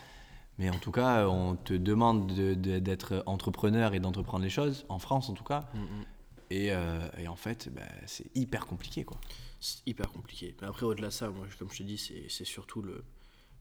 Mais 0.57 0.69
en 0.69 0.77
tout 0.79 0.91
cas, 0.91 1.27
on 1.27 1.55
te 1.55 1.73
demande 1.73 2.33
de- 2.33 2.53
de- 2.53 2.79
d'être 2.79 3.23
entrepreneur 3.25 3.93
et 3.93 3.99
d'entreprendre 3.99 4.43
les 4.43 4.49
choses, 4.49 4.85
en 4.87 4.99
France 4.99 5.29
en 5.29 5.33
tout 5.33 5.43
cas. 5.43 5.67
Mm, 5.73 5.79
mm. 5.79 6.05
Et, 6.51 6.71
euh, 6.71 6.99
et 7.17 7.27
en 7.27 7.35
fait, 7.35 7.69
bah, 7.73 7.81
c'est 8.05 8.27
hyper 8.35 8.65
compliqué, 8.67 9.03
quoi. 9.03 9.17
C'est 9.59 9.79
hyper 9.87 10.11
compliqué. 10.11 10.55
Mais 10.61 10.67
après, 10.67 10.85
au-delà 10.85 11.07
de 11.07 11.13
ça, 11.13 11.29
moi, 11.29 11.45
comme 11.59 11.69
je 11.71 11.77
te 11.79 11.83
dis, 11.83 11.97
c'est 12.29 12.45
surtout 12.45 12.81
le, 12.83 13.03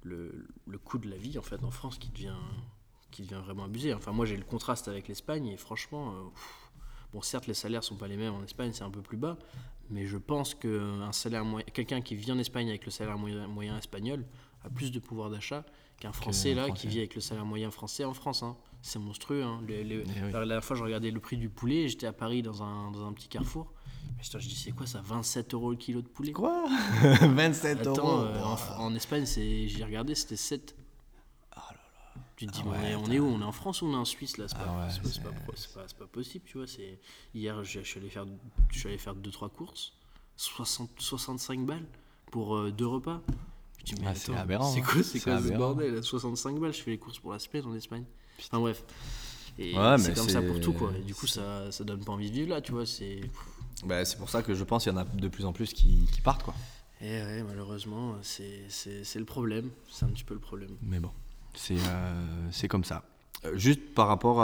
le, 0.02 0.46
le 0.66 0.78
coût 0.78 0.98
de 0.98 1.08
la 1.08 1.16
vie 1.16 1.38
en 1.38 1.42
fait 1.42 1.64
en 1.64 1.70
France 1.70 1.96
qui 1.98 2.10
devient, 2.10 2.36
qui 3.10 3.22
devient 3.22 3.40
vraiment 3.44 3.64
abusé. 3.64 3.94
Enfin, 3.94 4.12
moi 4.12 4.26
j'ai 4.26 4.36
le 4.36 4.44
contraste 4.44 4.86
avec 4.88 5.08
l'Espagne 5.08 5.46
et 5.46 5.56
franchement, 5.56 6.10
euh, 6.12 6.14
bon, 7.14 7.22
certes 7.22 7.46
les 7.46 7.54
salaires 7.54 7.82
sont 7.84 7.96
pas 7.96 8.08
les 8.08 8.16
mêmes 8.18 8.34
en 8.34 8.42
Espagne, 8.42 8.72
c'est 8.74 8.84
un 8.84 8.90
peu 8.90 9.00
plus 9.00 9.16
bas, 9.16 9.38
mais 9.90 10.04
je 10.06 10.18
pense 10.18 10.54
que 10.54 11.00
un 11.00 11.12
salaire 11.12 11.44
moyen, 11.44 11.64
quelqu'un 11.72 12.00
qui 12.02 12.14
vit 12.16 12.30
en 12.32 12.38
Espagne 12.38 12.68
avec 12.68 12.84
le 12.84 12.90
salaire 12.90 13.16
moyen, 13.16 13.46
moyen 13.48 13.78
espagnol 13.78 14.26
a 14.64 14.68
plus 14.70 14.90
de 14.92 14.98
pouvoir 14.98 15.30
d'achat 15.30 15.64
qu'un 16.00 16.12
Français 16.12 16.54
là 16.54 16.64
Français. 16.66 16.80
qui 16.82 16.88
vit 16.88 16.98
avec 16.98 17.14
le 17.14 17.20
salaire 17.20 17.44
moyen 17.46 17.70
français 17.70 18.04
en 18.04 18.14
France. 18.14 18.42
hein. 18.42 18.56
C'est 18.82 18.98
monstrueux. 18.98 19.42
hein. 19.42 19.62
Les- 19.66 19.84
les- 19.84 20.04
Eh 20.04 20.20
oui. 20.24 20.32
La 20.32 20.40
dernière 20.44 20.64
fois, 20.64 20.76
je 20.76 20.82
regardais 20.82 21.10
le 21.10 21.20
prix 21.20 21.36
du 21.38 21.48
poulet. 21.48 21.88
J'étais 21.88 22.06
à 22.06 22.12
Paris 22.12 22.42
dans 22.42 22.62
un, 22.62 22.90
dans 22.90 23.06
un 23.06 23.12
petit 23.14 23.28
carrefour. 23.28 23.72
Mais 24.16 24.22
putain, 24.22 24.38
je 24.40 24.48
dis, 24.48 24.54
c'est 24.56 24.72
quoi 24.72 24.86
ça 24.86 25.00
27 25.02 25.54
euros 25.54 25.70
le 25.70 25.76
kilo 25.76 26.02
de 26.02 26.08
poulet? 26.08 26.32
Quoi? 26.32 26.64
27 27.22 27.80
Attends, 27.80 27.96
euros 27.98 28.20
euh, 28.24 28.42
en, 28.42 28.84
en 28.86 28.94
Espagne, 28.94 29.24
j'ai 29.26 29.84
regardé, 29.84 30.14
c'était 30.14 30.36
7. 30.36 30.74
Tu 32.36 32.46
te 32.46 32.52
dis, 32.52 32.62
Ah 32.64 32.68
mais 32.80 32.94
ouais, 32.94 33.02
on 33.06 33.10
est 33.12 33.18
où 33.20 33.26
On 33.26 33.40
est 33.40 33.44
en 33.44 33.52
France 33.52 33.82
ou 33.82 33.86
on 33.86 33.92
est 33.92 33.96
en 33.96 34.04
Suisse 34.04 34.38
là 34.38 34.46
C'est 34.48 34.56
pas, 34.58 34.64
Ah 34.66 34.86
ouais, 34.86 34.90
c'est 34.90 35.00
pas- 35.02 35.08
c'est 35.08 35.14
c'est- 35.14 35.74
pas, 35.74 35.80
pas- 35.82 35.94
pas 35.98 36.06
possible, 36.06 36.44
tu 36.46 36.58
vois. 36.58 36.66
Hier, 37.34 37.62
je, 37.64 37.80
suis 37.80 38.00
allé 38.00 38.08
faire, 38.10 38.26
je 38.72 38.78
suis 38.78 38.88
allé 38.88 38.98
faire 38.98 39.14
2-3 39.14 39.48
courses. 39.50 39.92
60, 40.36 40.90
65 40.98 41.64
balles 41.64 41.86
pour 42.32 42.56
euh, 42.56 42.72
deux 42.72 42.86
repas. 42.88 43.20
Je 43.78 43.84
dis, 43.92 44.00
mais 44.00 44.08
Ah, 44.08 44.14
c'est 44.14 44.34
aberrant, 44.34 44.64
c'est 44.72 44.80
hein. 44.80 44.84
quoi, 44.84 45.02
c'est 45.02 45.18
C'est 45.18 45.20
quoi 45.20 45.40
ce 45.40 45.48
bordel 45.52 46.02
65 46.02 46.58
balles, 46.58 46.72
je 46.74 46.82
fais 46.82 46.90
les 46.92 46.98
courses 46.98 47.18
pour 47.20 47.32
la 47.32 47.38
semaine 47.38 47.64
en 47.66 47.74
Espagne. 47.74 48.04
Enfin 48.40 48.58
bref. 48.58 48.82
Et 49.56 49.78
Ouais, 49.78 49.96
c'est 49.98 50.14
comme 50.14 50.28
ça 50.28 50.42
pour 50.42 50.58
tout 50.60 50.72
quoi. 50.72 50.90
Et 50.98 51.02
du 51.02 51.14
coup, 51.14 51.28
ça, 51.28 51.70
ça 51.70 51.84
donne 51.84 52.04
pas 52.04 52.10
envie 52.12 52.30
de 52.30 52.34
vivre 52.34 52.48
là, 52.50 52.60
tu 52.60 52.72
vois. 52.72 52.84
C'est. 52.86 53.20
Bah, 53.84 54.04
c'est 54.04 54.16
pour 54.18 54.28
ça 54.30 54.42
que 54.42 54.54
je 54.54 54.64
pense 54.64 54.82
qu'il 54.82 54.92
y 54.92 54.94
en 54.96 54.98
a 54.98 55.04
de 55.04 55.28
plus 55.28 55.44
en 55.44 55.52
plus 55.52 55.72
qui, 55.72 56.08
qui 56.12 56.20
partent, 56.20 56.42
quoi. 56.42 56.54
Et 57.00 57.20
ouais, 57.22 57.42
malheureusement, 57.44 58.16
c'est, 58.22 58.64
c'est, 58.68 59.04
c'est 59.04 59.18
le 59.18 59.24
problème. 59.24 59.70
C'est 59.90 60.04
un 60.06 60.08
petit 60.08 60.24
peu 60.24 60.34
le 60.34 60.40
problème. 60.40 60.70
Mais 60.82 60.98
bon, 60.98 61.10
c'est 61.54 61.76
euh, 61.78 62.68
comme 62.68 62.84
ça. 62.84 63.04
Euh, 63.44 63.56
Juste 63.56 63.94
par 63.94 64.08
rapport 64.08 64.38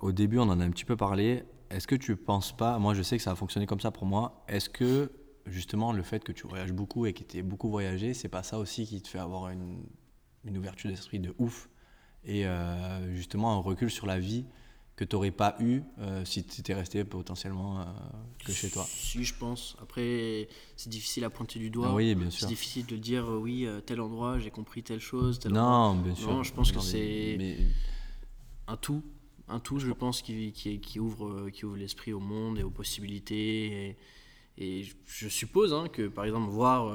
au 0.00 0.12
début, 0.12 0.38
on 0.38 0.42
en 0.42 0.60
a 0.60 0.64
un 0.64 0.70
petit 0.70 0.84
peu 0.84 0.96
parlé. 0.96 1.44
Est-ce 1.70 1.86
que 1.86 1.96
tu 1.96 2.16
penses 2.16 2.56
pas, 2.56 2.78
moi 2.78 2.94
je 2.94 3.02
sais 3.02 3.16
que 3.16 3.22
ça 3.22 3.32
a 3.32 3.34
fonctionné 3.34 3.66
comme 3.66 3.80
ça 3.80 3.90
pour 3.90 4.06
moi, 4.06 4.44
est-ce 4.46 4.68
que 4.70 5.10
justement 5.46 5.92
le 5.92 6.02
fait 6.02 6.22
que 6.22 6.32
tu 6.32 6.46
voyages 6.46 6.72
beaucoup 6.72 7.06
et 7.06 7.12
que 7.12 7.24
tu 7.24 7.38
aies 7.38 7.42
beaucoup 7.42 7.68
voyagé, 7.68 8.14
c'est 8.14 8.28
pas 8.28 8.44
ça 8.44 8.58
aussi 8.58 8.86
qui 8.86 9.02
te 9.02 9.08
fait 9.08 9.18
avoir 9.18 9.50
une, 9.50 9.82
une 10.44 10.56
ouverture 10.58 10.90
d'esprit 10.90 11.18
de 11.18 11.34
ouf 11.38 11.68
et 12.24 12.46
euh, 12.46 13.14
justement 13.14 13.52
un 13.52 13.60
recul 13.60 13.90
sur 13.90 14.06
la 14.06 14.18
vie 14.18 14.46
que 14.96 15.04
tu 15.04 15.14
n'aurais 15.14 15.30
pas 15.30 15.56
eu 15.60 15.82
euh, 15.98 16.24
si 16.24 16.42
tu 16.42 16.60
étais 16.60 16.72
resté 16.74 17.04
potentiellement 17.04 17.80
euh, 17.80 17.84
que 18.44 18.50
chez 18.52 18.70
toi 18.70 18.84
Si, 18.88 19.22
je 19.24 19.34
pense. 19.34 19.76
Après, 19.82 20.48
c'est 20.76 20.88
difficile 20.88 21.24
à 21.24 21.30
pointer 21.30 21.58
du 21.58 21.68
doigt. 21.70 21.88
Ah 21.90 21.94
Oui, 21.94 22.14
bien 22.14 22.30
C'est 22.30 22.38
sûr. 22.38 22.48
difficile 22.48 22.86
de 22.86 22.96
dire, 22.96 23.30
euh, 23.30 23.38
oui, 23.38 23.68
tel 23.84 24.00
endroit, 24.00 24.38
j'ai 24.38 24.50
compris 24.50 24.82
telle 24.82 25.00
chose. 25.00 25.38
Tel 25.38 25.52
endroit. 25.52 25.64
Non, 25.94 25.94
bien 25.96 26.14
sûr. 26.14 26.28
Non, 26.30 26.42
je 26.42 26.52
pense 26.54 26.70
que 26.70 26.76
Non, 26.76 26.82
c'est- 26.82 27.36
mais- 27.38 27.58
un 28.68 28.76
tout, 28.78 29.02
un 29.48 29.60
tout, 29.60 29.78
je 29.78 29.92
pense, 29.92 30.22
qui, 30.22 30.50
qui, 30.52 30.80
qui 30.80 30.98
ouvre, 30.98 31.50
qui 31.50 31.64
ouvre 31.66 31.76
l'esprit 31.76 32.12
au 32.12 32.20
monde 32.20 32.58
et 32.58 32.62
aux 32.62 32.70
possibilités. 32.70 33.66
Et, 33.88 33.96
et 34.58 34.84
je- 35.06 35.28
suppose 35.28 35.74
hein, 35.74 35.88
que, 35.92 36.08
par 36.08 36.24
exemple, 36.24 36.48
voir 36.50 36.90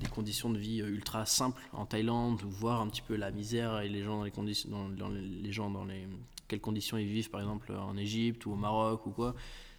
des 0.00 0.08
conditions 0.08 0.50
de 0.50 0.58
vie 0.58 0.78
ultra 0.80 1.24
simples 1.26 1.62
en 1.72 1.86
Thaïlande, 1.86 2.42
ou 2.42 2.50
voir 2.50 2.80
un 2.80 2.88
petit 2.88 3.02
peu 3.02 3.14
la 3.14 3.30
misère 3.30 3.80
et 3.80 3.88
les 3.88 4.02
gens 4.02 4.18
dans 4.18 4.24
les 4.24 4.30
conditions, 4.32 4.68
dans, 4.68 4.88
dans 4.88 5.08
les, 5.08 5.20
les 5.22 5.52
gens 5.52 5.70
dans 5.70 5.84
les 5.84 6.06
quelles 6.48 6.60
conditions 6.60 6.96
ils 6.96 7.06
vivent, 7.08 7.30
par 7.30 7.40
exemple, 7.40 7.72
en 7.72 7.96
Égypte 7.96 8.46
ou 8.46 8.52
au 8.52 8.56
Maroc 8.56 9.06
ou 9.06 9.10
quoi. 9.10 9.34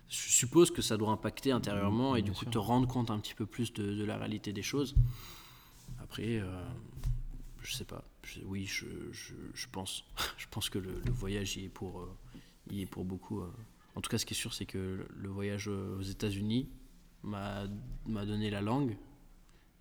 Je 0.10 0.16
suppose 0.18 0.72
que 0.72 0.82
ça 0.82 0.96
doit 0.98 1.10
impacter 1.10 1.52
intérieurement 1.52 2.16
et 2.16 2.22
du 2.22 2.32
coup 2.32 2.46
te 2.46 2.58
rendre 2.58 2.88
compte 2.88 3.12
un 3.12 3.20
petit 3.20 3.34
peu 3.36 3.46
plus 3.46 3.74
de, 3.74 3.94
de 3.94 4.04
la 4.06 4.18
réalité 4.18 4.54
des 4.54 4.62
choses. 4.64 4.96
Après, 6.02 6.40
euh, 6.40 6.64
je 7.62 7.74
sais 7.76 7.84
pas. 7.86 8.04
Je- 8.24 8.42
oui, 8.46 8.66
je, 8.66 8.86
je, 9.12 9.34
je 9.54 9.68
pense. 9.72 10.06
je 10.38 10.46
pense 10.50 10.70
que 10.70 10.80
le, 10.80 11.02
le 11.06 11.12
voyage 11.12 11.58
y 11.58 11.66
est 11.66 11.70
pour, 11.70 12.00
euh, 12.02 12.10
y 12.72 12.82
est 12.82 12.86
pour 12.86 13.04
beaucoup. 13.04 13.42
euh. 13.42 13.52
En 13.96 14.02
tout 14.02 14.10
cas, 14.10 14.18
ce 14.18 14.26
qui 14.26 14.34
est 14.34 14.38
sûr, 14.38 14.54
c'est 14.54 14.66
que 14.66 15.06
le 15.14 15.30
voyage 15.30 15.68
euh, 15.68 15.98
aux 15.98 16.04
États-Unis 16.04 16.70
m'a 17.24 17.66
donné 18.06 18.50
la 18.50 18.62
langue 18.62 18.96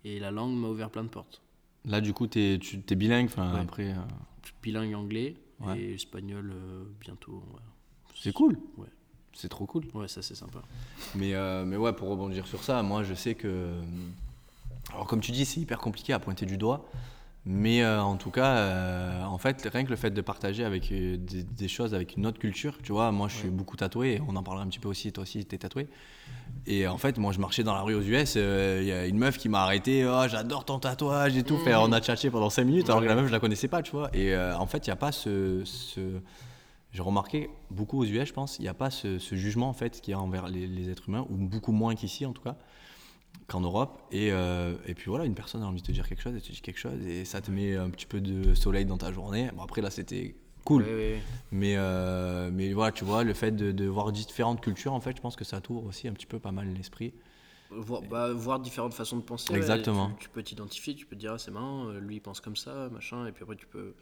et 0.03 0.19
la 0.19 0.31
langue 0.31 0.55
m'a 0.57 0.67
ouvert 0.67 0.89
plein 0.89 1.03
de 1.03 1.09
portes. 1.09 1.41
Là, 1.85 2.01
du 2.01 2.11
coup, 2.13 2.27
tu 2.27 2.39
es, 2.39 2.95
bilingue. 2.95 3.27
Enfin, 3.27 3.53
Ouais. 3.53 3.59
après, 3.61 3.95
bilingue 4.61 4.93
anglais 4.93 5.35
Ouais. 5.59 5.79
et 5.79 5.93
espagnol 5.95 6.51
euh, 6.53 6.83
bientôt. 6.99 7.43
ouais. 7.53 7.61
c'est 8.15 8.33
cool. 8.33 8.57
Ouais. 8.77 8.87
C'est 9.33 9.49
trop 9.49 9.65
cool. 9.67 9.85
Ouais, 9.93 10.07
ça 10.07 10.21
c'est 10.23 10.33
sympa. 10.35 10.59
Mais, 11.13 11.35
euh, 11.35 11.63
mais 11.63 11.77
ouais, 11.77 11.93
pour 11.93 12.09
rebondir 12.09 12.47
sur 12.47 12.63
ça, 12.63 12.81
moi, 12.81 13.03
je 13.03 13.13
sais 13.13 13.35
que. 13.35 13.79
Alors, 14.91 15.05
comme 15.05 15.19
tu 15.19 15.31
dis, 15.31 15.45
c'est 15.45 15.59
hyper 15.59 15.77
compliqué 15.77 16.11
à 16.13 16.19
pointer 16.19 16.45
du 16.47 16.57
doigt. 16.57 16.89
Mais 17.49 17.81
euh, 17.81 18.01
en 18.01 18.17
tout 18.17 18.29
cas, 18.29 18.57
euh, 18.57 19.23
en 19.23 19.37
fait, 19.37 19.67
rien 19.71 19.85
que 19.85 19.89
le 19.89 19.95
fait 19.95 20.09
de 20.11 20.21
partager 20.21 20.65
avec 20.65 20.91
euh, 20.91 21.15
des, 21.17 21.43
des 21.43 21.67
choses 21.69 21.93
avec 21.93 22.17
une 22.17 22.25
autre 22.25 22.39
culture, 22.39 22.77
tu 22.83 22.91
vois, 22.91 23.11
moi 23.13 23.29
je 23.29 23.35
suis 23.37 23.47
Ouais. 23.47 23.53
beaucoup 23.53 23.77
tatoué, 23.77 24.15
et 24.15 24.21
on 24.27 24.35
en 24.35 24.43
parlera 24.43 24.65
un 24.65 24.67
petit 24.67 24.79
peu 24.79 24.89
aussi, 24.89 25.11
toi 25.13 25.21
aussi 25.21 25.45
t'es 25.45 25.57
tatoué. 25.57 25.87
Et 26.65 26.85
en 26.87 26.97
fait, 26.97 27.17
moi 27.17 27.31
je 27.31 27.39
marchais 27.39 27.63
dans 27.63 27.73
la 27.73 27.81
rue 27.83 27.93
aux 27.95 28.01
US, 28.01 28.35
il 28.35 28.83
y 28.85 28.91
a 28.91 29.05
une 29.07 29.17
meuf 29.17 29.37
qui 29.37 29.47
m'a 29.47 29.61
arrêté, 29.63 30.05
oh, 30.05 30.27
j'adore 30.27 30.65
ton 30.65 30.79
tatouage 30.79 31.37
et 31.37 31.43
tout. 31.43 31.57
Fait, 31.57 31.73
on 31.75 31.91
a 31.93 32.01
tchatché 32.01 32.29
pendant 32.29 32.49
5 32.49 32.65
minutes 32.65 32.89
alors 32.89 33.01
que 33.01 33.05
la 33.07 33.15
meuf 33.15 33.27
je 33.27 33.31
la 33.31 33.39
connaissais 33.39 33.69
pas, 33.69 33.81
tu 33.81 33.91
vois. 33.91 34.09
Et 34.13 34.35
en 34.37 34.65
fait, 34.67 34.85
il 34.85 34.89
n'y 34.89 34.93
a 34.93 34.97
pas 34.97 35.13
ce. 35.13 35.61
ce- 35.63 36.19
J'ai 36.91 37.01
remarqué 37.01 37.49
beaucoup 37.71 37.99
aux 38.01 38.05
US, 38.05 38.27
je 38.27 38.33
pense, 38.33 38.59
il 38.59 38.63
n'y 38.63 38.67
a 38.67 38.73
pas 38.73 38.89
ce, 38.89 39.19
ce 39.19 39.35
jugement 39.35 39.69
en 39.69 39.73
fait 39.73 40.01
qu'il 40.01 40.11
y 40.11 40.15
a 40.15 40.19
envers 40.19 40.47
les, 40.49 40.67
les 40.67 40.89
êtres 40.89 41.03
humains, 41.07 41.25
ou 41.29 41.37
beaucoup 41.37 41.71
moins 41.71 41.95
qu'ici 41.95 42.25
en 42.25 42.33
tout 42.33 42.41
cas 42.41 42.57
qu'en 43.47 43.61
Europe. 43.61 44.01
Et, 44.11 44.31
euh, 44.31 44.75
et 44.85 44.93
puis 44.93 45.09
voilà, 45.09 45.25
une 45.25 45.35
personne 45.35 45.63
a 45.63 45.65
envie 45.67 45.81
de 45.81 45.87
te 45.87 45.91
dire 45.91 46.07
quelque 46.07 46.21
chose, 46.21 46.33
elle 46.35 46.41
te 46.41 46.51
dit 46.51 46.61
quelque 46.61 46.79
chose, 46.79 46.99
et 47.05 47.25
ça 47.25 47.41
te 47.41 47.49
met 47.51 47.75
un 47.75 47.89
petit 47.89 48.05
peu 48.05 48.19
de 48.21 48.53
soleil 48.55 48.85
dans 48.85 48.97
ta 48.97 49.11
journée. 49.11 49.49
Bon, 49.55 49.63
après 49.63 49.81
là, 49.81 49.89
c'était 49.89 50.35
cool. 50.65 50.85
Mais, 51.51 51.75
euh, 51.77 52.49
mais 52.51 52.73
voilà, 52.73 52.91
tu 52.91 53.05
vois, 53.05 53.23
le 53.23 53.33
fait 53.33 53.51
de, 53.51 53.71
de 53.71 53.85
voir 53.85 54.11
différentes 54.11 54.59
cultures, 54.61 54.93
en 54.93 54.99
fait, 54.99 55.15
je 55.15 55.21
pense 55.21 55.35
que 55.37 55.45
ça 55.45 55.61
t'ouvre 55.61 55.85
aussi 55.85 56.07
un 56.07 56.13
petit 56.13 56.25
peu 56.25 56.39
pas 56.39 56.51
mal 56.51 56.67
l'esprit. 56.73 57.13
Voir, 57.69 58.01
bah, 58.01 58.31
voir 58.33 58.59
différentes 58.59 58.93
façons 58.93 59.17
de 59.17 59.21
penser. 59.23 59.53
Exactement. 59.53 60.07
ouais. 60.07 60.13
Tu, 60.19 60.25
tu 60.25 60.29
peux 60.29 60.43
t'identifier, 60.43 60.95
tu 60.95 61.05
peux 61.05 61.15
te 61.17 61.21
dire 61.21 61.33
ah, 61.33 61.37
c'est 61.37 61.51
marrant, 61.51 61.87
euh, 61.87 61.99
lui 61.99 62.15
il 62.15 62.21
pense 62.21 62.39
comme 62.39 62.55
ça, 62.55 62.89
machin, 62.89 63.27
et 63.27 63.33
puis 63.33 63.43
après 63.43 63.57
tu 63.57 63.67
peux, 63.67 63.93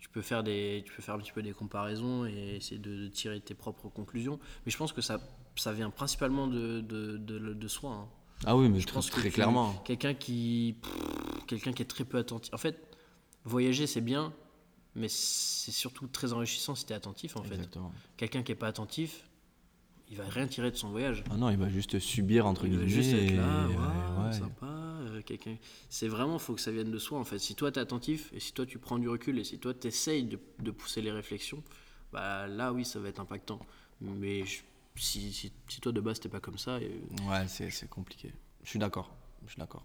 tu 0.00 0.08
peux 0.08 0.22
faire 0.22 0.42
des, 0.42 0.82
tu 0.84 0.92
peux 0.92 1.02
faire 1.02 1.14
un 1.14 1.18
petit 1.18 1.30
peu 1.30 1.40
des 1.42 1.52
comparaisons 1.52 2.26
et 2.26 2.56
essayer 2.56 2.78
de, 2.80 2.96
de 3.04 3.06
tirer 3.08 3.40
tes 3.40 3.54
propres 3.54 3.88
conclusions. 3.88 4.40
Mais 4.66 4.72
je 4.72 4.76
pense 4.76 4.92
que 4.92 5.00
ça, 5.00 5.20
ça 5.54 5.72
vient 5.72 5.90
principalement 5.90 6.48
de, 6.48 6.80
de, 6.80 7.16
de, 7.16 7.38
de 7.54 7.68
soi. 7.68 7.92
hein. 7.92 8.08
Ah 8.44 8.56
oui, 8.56 8.68
mais 8.68 8.80
Je 8.80 8.86
pense 8.86 9.08
très 9.10 9.22
tu- 9.28 9.30
clairement. 9.32 9.72
Quelqu'un 9.84 10.14
qui, 10.14 10.76
quelqu'un 11.46 11.72
qui 11.72 11.82
est 11.82 11.86
très 11.86 12.04
peu 12.04 12.18
attentif. 12.18 12.52
En 12.52 12.58
fait, 12.58 12.80
voyager 13.44 13.86
c'est 13.86 14.00
bien, 14.00 14.32
mais 14.94 15.08
c'est 15.08 15.70
surtout 15.72 16.06
très 16.06 16.32
enrichissant 16.32 16.74
si 16.74 16.84
tu 16.86 16.92
es 16.92 16.96
attentif 16.96 17.36
en 17.36 17.42
fait. 17.42 17.54
Exactement. 17.54 17.92
Quelqu'un 18.16 18.42
qui 18.42 18.52
est 18.52 18.56
pas 18.56 18.66
attentif, 18.68 19.24
il 20.10 20.16
va 20.16 20.24
rien 20.28 20.46
tirer 20.46 20.70
de 20.70 20.76
son 20.76 20.90
voyage. 20.90 21.24
Ah 21.30 21.36
non, 21.36 21.48
il 21.50 21.56
va 21.56 21.68
juste 21.70 21.98
subir, 21.98 22.46
entre 22.46 22.66
Il 22.66 22.72
va 22.76 22.84
guillemets. 22.84 22.90
juste 23.02 23.14
être 23.14 23.32
et- 23.32 23.36
là, 23.36 23.66
ouais, 23.68 24.32
sympa, 24.32 24.66
euh, 24.66 25.22
quelqu'un. 25.22 25.56
C'est 25.88 26.08
vraiment, 26.08 26.38
faut 26.38 26.54
que 26.54 26.60
ça 26.60 26.70
vienne 26.72 26.90
de 26.90 26.98
soi 26.98 27.18
en 27.18 27.24
fait. 27.24 27.38
Si 27.38 27.54
toi 27.54 27.70
t'es 27.72 27.80
attentif 27.80 28.30
et 28.34 28.40
si 28.40 28.52
toi 28.52 28.66
tu 28.66 28.78
prends 28.78 28.98
du 28.98 29.08
recul 29.08 29.38
et 29.38 29.44
si 29.44 29.58
toi 29.58 29.72
t'essayes 29.72 30.24
de, 30.24 30.38
de 30.58 30.70
pousser 30.70 31.00
les 31.00 31.12
réflexions, 31.12 31.62
bah 32.12 32.46
là 32.48 32.72
oui 32.72 32.84
ça 32.84 32.98
va 32.98 33.08
être 33.08 33.20
impactant. 33.20 33.60
Mais 34.00 34.44
je- 34.44 34.60
si, 34.94 35.32
si, 35.32 35.52
si 35.68 35.80
toi 35.80 35.92
de 35.92 36.00
base 36.00 36.20
t'es 36.20 36.28
pas 36.28 36.40
comme 36.40 36.58
ça, 36.58 36.78
et- 36.80 37.00
Ouais, 37.28 37.46
c'est 37.48 37.88
compliqué. 37.88 38.32
Je 38.64 38.70
suis 38.70 38.78
d'accord. 38.78 39.10
Je 39.46 39.52
suis 39.52 39.60
d'accord. 39.60 39.84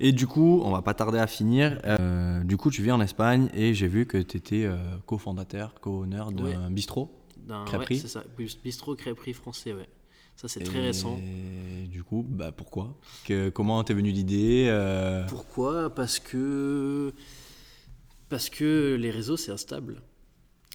Et 0.00 0.12
du 0.12 0.26
coup, 0.28 0.60
on 0.64 0.70
va 0.70 0.80
pas 0.82 0.94
tarder 0.94 1.18
à 1.18 1.26
finir. 1.26 1.80
Euh, 1.84 2.44
du 2.44 2.56
coup, 2.56 2.70
tu 2.70 2.82
vis 2.82 2.92
en 2.92 3.00
Espagne 3.00 3.48
et 3.52 3.74
j'ai 3.74 3.88
vu 3.88 4.06
que 4.06 4.16
tu 4.18 4.36
étais 4.36 4.68
cofondateur, 5.06 5.74
co-owner 5.80 6.24
d'un 6.32 6.44
Ouais. 6.44 6.70
bistrot. 6.70 7.14
d'un 7.36 7.64
Crêperie 7.64 7.94
ouais, 7.96 8.00
c'est 8.02 8.08
ça, 8.08 8.22
bis- 8.36 8.58
bistrot 8.62 8.94
crêperie 8.94 9.32
français, 9.32 9.72
ouais. 9.72 9.88
Ça 10.36 10.46
c'est 10.48 10.60
très 10.60 10.78
Et 10.78 10.82
récent. 10.82 11.18
du 11.90 12.04
coup, 12.04 12.24
bah, 12.28 12.52
pourquoi? 12.52 12.96
Que, 13.24 13.48
Comment 13.48 13.82
t'es 13.82 13.94
venue 13.94 14.12
l'idée 14.12 14.66
euh, 14.68 15.26
Pourquoi? 15.26 15.92
Parce 15.94 16.18
que 16.20 17.12
parce 18.28 18.50
que 18.50 18.96
les 19.00 19.10
réseaux 19.10 19.36
c'est 19.38 19.50
instable 19.50 20.02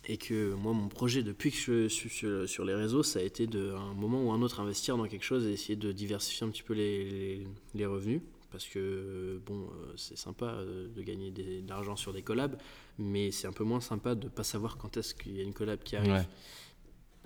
et 0.06 0.18
que 0.18 0.54
moi 0.54 0.74
mon 0.74 0.90
projet 0.90 1.24
depuis 1.24 1.50
que 1.52 1.58
je 1.58 1.88
suis 1.88 2.10
sur, 2.10 2.66
les 2.66 2.74
réseaux 2.76 3.04
ça 3.04 3.20
a 3.20 3.22
été 3.22 3.48
de 3.48 3.72
à 3.72 3.80
un 3.80 3.94
moment 3.94 4.24
ou 4.24 4.32
un 4.32 4.42
autre 4.42 4.60
investir 4.60 4.98
dans 4.98 5.08
quelque 5.08 5.24
chose 5.24 5.46
et 5.48 5.52
essayer 5.54 5.76
de 5.78 5.92
diversifier 5.92 6.46
un 6.46 6.50
petit 6.50 6.64
peu 6.64 6.74
les, 6.74 7.10
les- 7.10 7.48
les 7.76 7.86
revenus. 7.86 8.22
Parce 8.52 8.66
que 8.68 9.42
bon 9.48 9.62
euh, 9.64 9.94
c'est 9.96 10.18
sympa 10.18 10.46
euh, 10.46 10.88
de 10.88 11.02
gagner 11.02 11.32
des- 11.32 11.62
de 11.62 11.70
l'argent 11.70 11.96
sur 11.96 12.14
des 12.14 12.22
collabs 12.22 12.56
mais 13.00 13.32
c'est 13.32 13.48
un 13.48 13.52
peu 13.54 13.64
moins 13.64 13.82
sympa 13.82 14.14
de 14.14 14.28
pas 14.28 14.44
savoir 14.44 14.78
quand 14.78 14.96
est-ce 14.98 15.16
qu'il 15.16 15.36
y 15.36 15.40
a 15.40 15.44
une 15.44 15.54
collab 15.54 15.80
qui 15.82 15.96
arrive. 15.96 16.12
Ouais. 16.14 16.28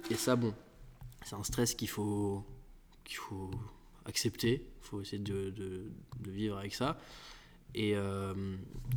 et 0.10 0.16
ça 0.16 0.36
bon 0.38 0.54
c'est 1.26 1.36
un 1.36 1.44
stress 1.44 1.74
qu'il 1.76 1.90
faut 1.90 2.44
qu'il 3.04 3.18
faut 3.18 3.52
accepter. 4.06 4.54
Il 4.84 4.86
faut 4.90 5.02
essayer 5.02 5.20
de, 5.22 5.50
de- 5.50 5.92
de 6.22 6.32
vivre 6.32 6.58
avec 6.58 6.74
ça 6.74 6.98
Et, 7.76 7.94
euh, 7.96 8.34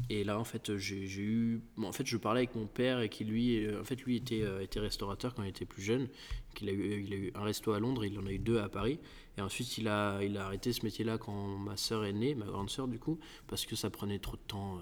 et 0.08 0.24
là, 0.24 0.38
en 0.38 0.44
fait, 0.44 0.76
j'ai 0.76 1.04
eu. 1.20 1.62
en 1.82 1.92
fait, 1.92 2.06
je 2.06 2.16
parlais 2.16 2.40
avec 2.40 2.54
mon 2.54 2.66
père 2.66 3.00
et 3.00 3.08
qui, 3.08 3.24
lui, 3.24 3.66
euh, 3.66 3.80
en 3.80 3.84
fait, 3.84 4.00
lui 4.02 4.16
était, 4.16 4.42
euh, 4.42 4.60
était 4.60 4.80
restaurateur 4.80 5.34
quand 5.34 5.42
il 5.42 5.48
était 5.48 5.66
plus 5.66 5.82
jeune. 5.82 6.08
Qu'il 6.54 6.68
a, 6.68 6.72
eu, 6.72 7.02
il 7.04 7.12
a 7.12 7.16
eu 7.16 7.32
un 7.34 7.42
resto 7.42 7.72
à 7.72 7.80
Londres, 7.80 8.04
il 8.04 8.18
en 8.18 8.26
a 8.26 8.32
eu 8.32 8.38
deux 8.38 8.58
à 8.58 8.68
Paris. 8.68 8.98
Et 9.36 9.40
ensuite, 9.40 9.78
il 9.78 9.88
a, 9.88 10.22
il 10.22 10.36
a 10.36 10.46
arrêté 10.46 10.72
ce 10.72 10.84
métier-là 10.84 11.18
quand 11.18 11.58
ma 11.58 11.76
sœur 11.76 12.04
est 12.04 12.12
née, 12.12 12.34
ma 12.34 12.46
grande 12.46 12.70
sœur, 12.70 12.88
du 12.88 12.98
coup, 12.98 13.18
parce 13.46 13.66
que 13.66 13.76
ça 13.76 13.90
prenait 13.90 14.18
trop 14.18 14.36
de 14.36 14.42
temps, 14.42 14.80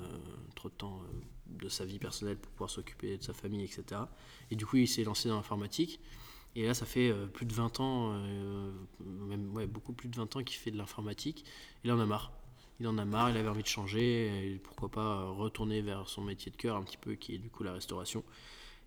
trop 0.55 0.69
de, 0.69 0.75
temps 0.75 1.03
de 1.47 1.69
sa 1.69 1.85
vie 1.85 1.99
personnelle 1.99 2.39
pour 2.39 2.51
pouvoir 2.53 2.71
s'occuper 2.71 3.19
de 3.19 3.23
sa 3.23 3.35
famille, 3.35 3.65
etc. 3.65 4.03
Et 4.51 4.57
du 4.57 4.65
coup, 4.65 4.77
il 4.79 4.89
s'est 4.89 5.05
lancé 5.05 5.29
dans 5.29 5.37
l'informatique. 5.37 6.01
Et 6.57 6.67
là, 6.67 6.73
ça 6.73 6.87
fait 6.87 7.13
plus 7.35 7.45
de 7.47 7.53
20 7.53 7.81
ans, 7.81 8.19
ouais, 9.53 9.67
beaucoup 9.67 9.93
plus 9.93 10.09
de 10.09 10.17
20 10.17 10.37
ans 10.37 10.43
qu'il 10.43 10.57
fait 10.57 10.71
de 10.71 10.79
l'informatique. 10.79 11.45
Il 11.85 11.93
en 11.93 12.01
a 12.01 12.07
marre. 12.07 12.38
Il 12.81 12.87
en 12.87 12.97
a 12.99 13.05
marre, 13.05 13.31
il 13.31 13.37
avait 13.37 13.49
envie 13.49 13.63
de 13.63 13.69
changer, 13.69 14.61
pourquoi 14.63 14.89
pas 14.89 15.25
retourner 15.25 15.83
vers 15.83 16.09
son 16.09 16.23
métier 16.23 16.53
de 16.53 16.57
cœur 16.57 16.77
un 16.77 16.83
petit 16.83 16.97
peu, 16.97 17.15
qui 17.15 17.35
est 17.35 17.39
du 17.39 17.51
coup 17.51 17.65
la 17.65 17.73
restauration. 17.73 18.23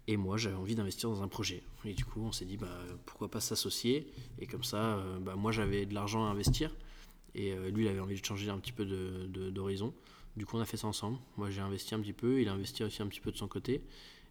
Et 0.07 0.17
moi, 0.17 0.37
j'avais 0.37 0.55
envie 0.55 0.75
d'investir 0.75 1.09
dans 1.09 1.21
un 1.21 1.27
projet. 1.27 1.63
Et 1.85 1.93
du 1.93 2.05
coup, 2.05 2.21
on 2.21 2.31
s'est 2.31 2.45
dit, 2.45 2.57
bah, 2.57 2.79
pourquoi 3.05 3.29
pas 3.29 3.39
s'associer 3.39 4.11
Et 4.39 4.47
comme 4.47 4.63
ça, 4.63 4.95
euh, 4.95 5.19
bah, 5.19 5.35
moi, 5.35 5.51
j'avais 5.51 5.85
de 5.85 5.93
l'argent 5.93 6.25
à 6.25 6.29
investir. 6.29 6.75
Et 7.35 7.53
euh, 7.53 7.69
lui, 7.69 7.85
il 7.85 7.87
avait 7.87 7.99
envie 7.99 8.19
de 8.19 8.25
changer 8.25 8.49
un 8.49 8.57
petit 8.57 8.71
peu 8.71 8.85
d'horizon. 8.85 9.93
Du 10.35 10.45
coup, 10.45 10.57
on 10.57 10.61
a 10.61 10.65
fait 10.65 10.77
ça 10.77 10.87
ensemble. 10.87 11.17
Moi, 11.37 11.49
j'ai 11.49 11.61
investi 11.61 11.93
un 11.93 11.99
petit 11.99 12.13
peu, 12.13 12.41
il 12.41 12.49
a 12.49 12.53
investi 12.53 12.83
aussi 12.83 13.01
un 13.01 13.07
petit 13.07 13.19
peu 13.19 13.31
de 13.31 13.37
son 13.37 13.47
côté. 13.47 13.81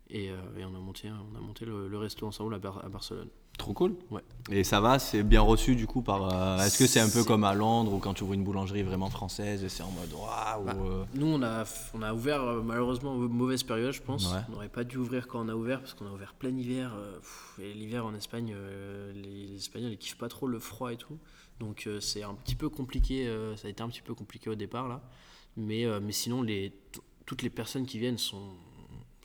Et, 0.09 0.31
euh, 0.31 0.41
on 0.59 0.75
a 0.75 0.81
monté, 0.81 1.65
le, 1.65 1.99
resto 1.99 2.27
ensemble 2.27 2.55
à 2.55 2.59
Barcelone. 2.59 3.29
Trop 3.61 3.75
cool. 3.75 3.95
Ouais. 4.11 4.23
Et 4.51 4.65
ça 4.65 4.81
va, 4.81 4.99
c'est 4.99 5.23
bien 5.23 5.43
reçu 5.43 5.77
du 5.77 5.87
coup 5.87 6.01
par. 6.01 6.33
euh, 6.33 6.57
Est-ce 6.65 6.79
que 6.79 6.87
c'est 6.87 6.99
un 6.99 7.11
peu 7.11 7.25
comme 7.25 7.45
à 7.45 7.53
Londres 7.53 7.93
ou 7.93 7.99
quand 7.99 8.15
tu 8.15 8.23
ouvres 8.25 8.33
une 8.33 8.43
boulangerie 8.43 8.83
vraiment 8.83 9.11
française 9.11 9.63
et 9.63 9.69
c'est 9.69 9.83
en 9.83 9.91
mode 9.91 10.11
waouh 10.15 10.65
Bah, 10.65 10.77
euh, 10.83 11.05
Nous, 11.15 11.27
on 11.27 11.43
a, 11.43 11.65
on 11.93 12.01
a 12.01 12.15
ouvert 12.15 12.43
euh, 12.43 12.63
malheureusement 12.63 13.15
mauvaise 13.17 13.63
période, 13.63 13.93
je 13.93 14.01
pense. 14.01 14.33
Ouais. 14.33 14.41
On 14.49 14.53
n'aurait 14.53 14.71
pas 14.71 14.83
dû 14.83 14.97
ouvrir 14.97 15.29
quand 15.29 15.45
on 15.45 15.49
a 15.51 15.55
ouvert 15.55 15.81
parce 15.81 15.93
qu'on 15.93 16.07
a 16.07 16.11
ouvert 16.11 16.33
plein 16.33 16.57
hiver. 16.57 16.95
euh, 16.99 17.19
pff, 17.19 17.59
et 17.63 17.75
l'hiver 17.75 18.07
en 18.07 18.15
Espagne, 18.15 18.55
les, 19.15 19.47
les 19.49 19.57
Espagnols 19.57 19.93
ils 19.93 19.99
kiffent 19.99 20.17
pas 20.17 20.29
trop 20.31 20.47
le 20.47 20.59
froid 20.59 20.91
et 20.91 20.97
tout. 20.97 21.19
Donc 21.61 21.87
c'est 22.01 22.23
un 22.23 22.33
petit 22.35 22.55
peu 22.55 22.71
compliqué. 22.71 23.31
ça 23.57 23.69
a 23.69 23.71
été 23.71 23.83
un 23.83 23.89
petit 23.91 24.01
peu 24.01 24.15
compliqué 24.15 24.49
au 24.49 24.55
départ 24.55 24.89
là. 24.89 25.03
Mais, 25.59 25.85
mais 26.01 26.13
sinon, 26.13 26.41
les, 26.41 26.73
toutes 27.27 27.43
les 27.43 27.51
personnes 27.51 27.85
qui 27.85 27.99
viennent 27.99 28.17
sont, 28.17 28.55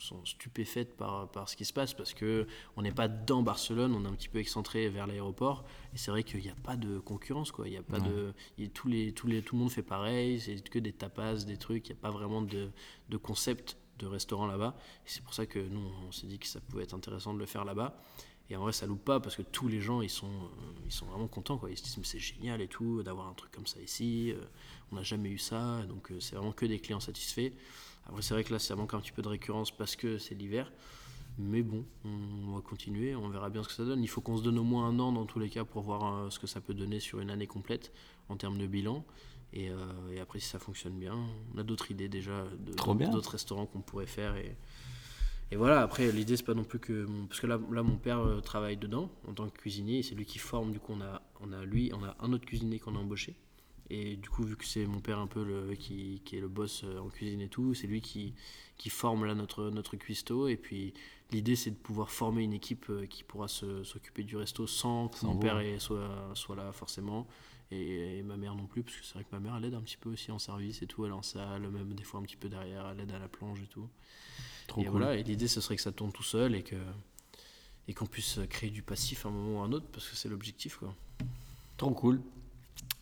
sont 0.04 0.24
stupéfaites 0.24 0.96
par, 0.96 1.30
par 1.30 1.48
ce 1.48 1.56
qui 1.56 1.64
se 1.64 1.72
passe 1.72 1.94
parce 1.94 2.12
que 2.12 2.46
on 2.76 2.82
n'est 2.82 2.92
pas 2.92 3.08
dans 3.08 3.42
Barcelone, 3.42 3.94
on 3.94 4.04
est 4.04 4.08
un 4.08 4.14
petit 4.14 4.28
peu 4.28 4.38
excentré 4.38 4.88
vers 4.88 5.06
l'aéroport. 5.06 5.64
Et 5.94 5.98
c'est 5.98 6.10
vrai 6.10 6.22
qu'il 6.22 6.40
n'y 6.40 6.50
a 6.50 6.54
pas 6.54 6.76
de 6.76 6.98
concurrence 6.98 7.52
quoi. 7.52 7.68
Il 7.68 7.74
y 7.74 7.78
a 7.78 7.82
pas 7.82 8.00
de, 8.00 8.34
il 8.58 8.64
y 8.64 8.66
a 8.66 8.70
tous 8.70 8.88
les, 8.88 9.12
tous 9.12 9.26
les, 9.26 9.42
tout 9.42 9.54
le 9.54 9.60
monde 9.60 9.70
fait 9.70 9.82
pareil. 9.82 10.40
C'est 10.40 10.68
que 10.68 10.78
des 10.78 10.92
tapas, 10.92 11.44
des 11.44 11.56
trucs. 11.56 11.88
Il 11.88 11.92
n'y 11.92 11.98
a 11.98 12.02
pas 12.02 12.10
vraiment 12.10 12.42
de, 12.42 12.70
de 13.08 13.16
concept 13.16 13.76
de 13.98 14.06
restaurant 14.06 14.46
là-bas. 14.46 14.74
Et 15.06 15.08
c'est 15.08 15.22
pour 15.22 15.34
ça 15.34 15.46
que 15.46 15.58
nous, 15.58 15.90
on 16.06 16.12
s'est 16.12 16.26
dit 16.26 16.38
que 16.38 16.46
ça 16.46 16.60
pouvait 16.60 16.82
être 16.82 16.94
intéressant 16.94 17.34
de 17.34 17.38
le 17.38 17.46
faire 17.46 17.64
là-bas. 17.64 17.98
Et 18.48 18.56
en 18.56 18.60
vrai, 18.60 18.72
ça 18.72 18.86
loupe 18.86 19.04
pas 19.04 19.18
parce 19.18 19.34
que 19.34 19.42
tous 19.42 19.66
les 19.66 19.80
gens, 19.80 20.02
ils 20.02 20.10
sont, 20.10 20.30
ils 20.84 20.92
sont 20.92 21.06
vraiment 21.06 21.26
contents. 21.26 21.58
Quoi. 21.58 21.70
Ils 21.70 21.76
se 21.76 21.82
disent, 21.82 21.98
mais 21.98 22.04
c'est 22.04 22.20
génial 22.20 22.60
et 22.60 22.68
tout, 22.68 23.02
d'avoir 23.02 23.26
un 23.26 23.34
truc 23.34 23.50
comme 23.50 23.66
ça 23.66 23.80
ici. 23.80 24.32
Euh, 24.32 24.40
on 24.92 24.96
n'a 24.96 25.02
jamais 25.02 25.30
eu 25.30 25.38
ça. 25.38 25.82
Donc, 25.88 26.12
euh, 26.12 26.20
c'est 26.20 26.36
vraiment 26.36 26.52
que 26.52 26.66
des 26.66 26.78
clients 26.78 27.00
satisfaits. 27.00 27.50
Après, 28.06 28.22
c'est 28.22 28.34
vrai 28.34 28.44
que 28.44 28.52
là, 28.52 28.58
ça 28.58 28.76
manque 28.76 28.94
un 28.94 29.00
petit 29.00 29.12
peu 29.12 29.22
de 29.22 29.28
récurrence 29.28 29.70
parce 29.70 29.96
que 29.96 30.18
c'est 30.18 30.34
l'hiver. 30.34 30.70
Mais 31.38 31.62
bon, 31.62 31.84
on 32.04 32.54
va 32.54 32.62
continuer, 32.62 33.14
on 33.14 33.28
verra 33.28 33.50
bien 33.50 33.62
ce 33.62 33.68
que 33.68 33.74
ça 33.74 33.84
donne. 33.84 34.02
Il 34.02 34.08
faut 34.08 34.22
qu'on 34.22 34.38
se 34.38 34.42
donne 34.42 34.58
au 34.58 34.62
moins 34.64 34.88
un 34.88 34.98
an 35.00 35.12
dans 35.12 35.26
tous 35.26 35.38
les 35.38 35.50
cas 35.50 35.64
pour 35.64 35.82
voir 35.82 36.14
euh, 36.24 36.30
ce 36.30 36.38
que 36.38 36.46
ça 36.46 36.60
peut 36.62 36.72
donner 36.72 36.98
sur 36.98 37.20
une 37.20 37.28
année 37.30 37.46
complète 37.46 37.92
en 38.30 38.36
termes 38.36 38.56
de 38.56 38.66
bilan. 38.66 39.04
Et, 39.52 39.68
euh, 39.70 39.76
et 40.14 40.20
après, 40.20 40.38
si 40.40 40.48
ça 40.48 40.58
fonctionne 40.58 40.98
bien, 40.98 41.14
on 41.54 41.58
a 41.58 41.62
d'autres 41.62 41.90
idées 41.90 42.08
déjà 42.08 42.44
d'autres 43.10 43.32
restaurants 43.32 43.66
qu'on 43.66 43.80
pourrait 43.82 44.06
faire. 44.06 44.34
Et, 44.36 44.56
et 45.50 45.56
voilà, 45.56 45.82
après, 45.82 46.10
l'idée, 46.10 46.36
c'est 46.38 46.42
pas 46.42 46.54
non 46.54 46.64
plus 46.64 46.78
que. 46.78 47.04
mon- 47.04 47.26
parce 47.26 47.40
que 47.40 47.46
là, 47.46 47.60
là 47.70 47.82
mon 47.82 47.96
père 47.96 48.20
euh, 48.20 48.40
travaille 48.40 48.78
dedans 48.78 49.10
en 49.28 49.34
tant 49.34 49.46
que 49.50 49.58
cuisinier, 49.58 49.98
et 49.98 50.02
c'est 50.02 50.14
lui 50.14 50.24
qui 50.24 50.38
forme. 50.38 50.72
Du 50.72 50.80
coup, 50.80 50.94
on 50.94 51.02
a, 51.02 51.20
on 51.40 51.52
a 51.52 51.64
lui, 51.66 51.92
on 51.94 52.02
a 52.02 52.16
un 52.20 52.32
autre 52.32 52.46
cuisinier 52.46 52.78
qu'on 52.78 52.96
a 52.96 52.98
embauché. 52.98 53.36
Et 53.90 54.16
du 54.16 54.28
coup, 54.28 54.42
vu 54.42 54.56
que 54.56 54.64
c'est 54.64 54.86
mon 54.86 55.00
père 55.00 55.18
un 55.18 55.26
peu 55.26 55.44
le, 55.44 55.74
qui, 55.74 56.20
qui 56.24 56.36
est 56.36 56.40
le 56.40 56.48
boss 56.48 56.82
euh, 56.84 56.98
en 56.98 57.08
cuisine 57.08 57.40
et 57.40 57.48
tout, 57.48 57.74
c'est 57.74 57.86
lui 57.86 58.00
qui, 58.00 58.34
qui 58.76 58.90
forme 58.90 59.24
là 59.24 59.34
notre, 59.34 59.70
notre 59.70 59.96
cuistot. 59.96 60.48
Et 60.48 60.56
puis, 60.56 60.92
l'idée, 61.30 61.54
c'est 61.56 61.70
de 61.70 61.76
pouvoir 61.76 62.10
former 62.10 62.42
une 62.42 62.52
équipe 62.52 62.86
euh, 62.90 63.06
qui 63.06 63.22
pourra 63.22 63.48
s'occuper 63.48 64.24
du 64.24 64.36
resto 64.36 64.66
sans 64.66 65.08
que 65.08 65.18
Sans 65.18 65.34
mon 65.34 65.38
père 65.38 65.60
soit, 65.80 66.32
soit 66.34 66.56
là 66.56 66.72
forcément. 66.72 67.26
Et, 67.70 68.18
et 68.18 68.22
ma 68.22 68.36
mère 68.36 68.54
non 68.54 68.66
plus, 68.66 68.82
parce 68.82 68.96
que 68.96 69.04
c'est 69.04 69.14
vrai 69.14 69.24
que 69.24 69.30
ma 69.32 69.40
mère, 69.40 69.56
elle 69.56 69.64
aide 69.64 69.74
un 69.74 69.82
petit 69.82 69.96
peu 69.96 70.10
aussi 70.10 70.30
en 70.30 70.38
service 70.38 70.82
et 70.82 70.86
tout. 70.86 71.04
Elle 71.04 71.12
est 71.12 71.14
en 71.14 71.22
salle, 71.22 71.68
même 71.68 71.94
des 71.94 72.04
fois 72.04 72.20
un 72.20 72.22
petit 72.22 72.36
peu 72.36 72.48
derrière, 72.48 72.88
elle 72.88 73.00
aide 73.00 73.12
à 73.12 73.18
la 73.18 73.28
plonge 73.28 73.60
et 73.62 73.66
tout. 73.66 73.88
Trop 74.66 74.80
et 74.80 74.84
cool. 74.84 74.92
voilà, 74.92 75.16
et 75.16 75.22
l'idée, 75.22 75.48
ce 75.48 75.60
serait 75.60 75.76
que 75.76 75.82
ça 75.82 75.92
tourne 75.92 76.12
tout 76.12 76.22
seul 76.22 76.54
et 76.54 76.62
que 76.62 76.76
et 77.88 77.94
qu'on 77.94 78.06
puisse 78.06 78.40
créer 78.50 78.70
du 78.70 78.82
passif 78.82 79.26
à 79.26 79.28
un 79.28 79.32
moment 79.32 79.60
ou 79.60 79.62
à 79.62 79.66
un 79.66 79.72
autre, 79.72 79.86
parce 79.92 80.08
que 80.08 80.16
c'est 80.16 80.28
l'objectif, 80.28 80.76
quoi. 80.76 80.94
Trop 81.76 81.90
cool. 81.92 82.20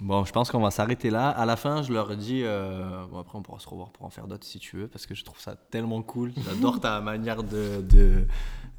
Bon, 0.01 0.25
je 0.25 0.33
pense 0.33 0.51
qu'on 0.51 0.61
va 0.61 0.71
s'arrêter 0.71 1.09
là. 1.09 1.31
À 1.31 1.47
la 1.47 1.57
fin, 1.57 1.83
je 1.83 1.93
leur 1.93 2.17
dis. 2.17 2.43
euh, 2.43 3.07
Bon, 3.07 3.19
après, 3.19 3.39
on 3.39 3.43
pourra 3.43 3.59
se 3.61 3.69
revoir 3.69 3.91
pour 3.91 4.05
en 4.05 4.11
faire 4.11 4.27
d'autres 4.27 4.47
si 4.47 4.59
tu 4.59 4.77
veux, 4.77 4.89
parce 4.89 5.07
que 5.07 5.15
je 5.15 5.25
trouve 5.25 5.41
ça 5.41 5.55
tellement 5.57 6.03
cool. 6.03 6.33
J'adore 6.45 6.81
ta 6.81 7.01
manière 7.01 7.43
de, 7.43 7.81
de, 7.81 8.27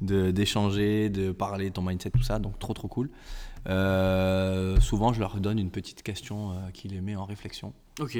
de- 0.02 0.30
d'échanger, 0.30 1.08
de 1.08 1.32
parler, 1.32 1.70
ton 1.70 1.82
mindset, 1.82 2.10
tout 2.10 2.22
ça. 2.22 2.38
Donc, 2.38 2.58
trop, 2.58 2.74
trop 2.74 2.88
cool. 2.88 3.10
Euh, 3.68 4.78
souvent, 4.80 5.12
je 5.12 5.20
leur 5.20 5.36
donne 5.40 5.58
une 5.58 5.70
petite 5.70 6.02
question 6.02 6.52
euh, 6.52 6.70
qui 6.72 6.88
les 6.88 7.00
met 7.00 7.16
en 7.16 7.24
réflexion. 7.24 7.72
Ok. 8.00 8.18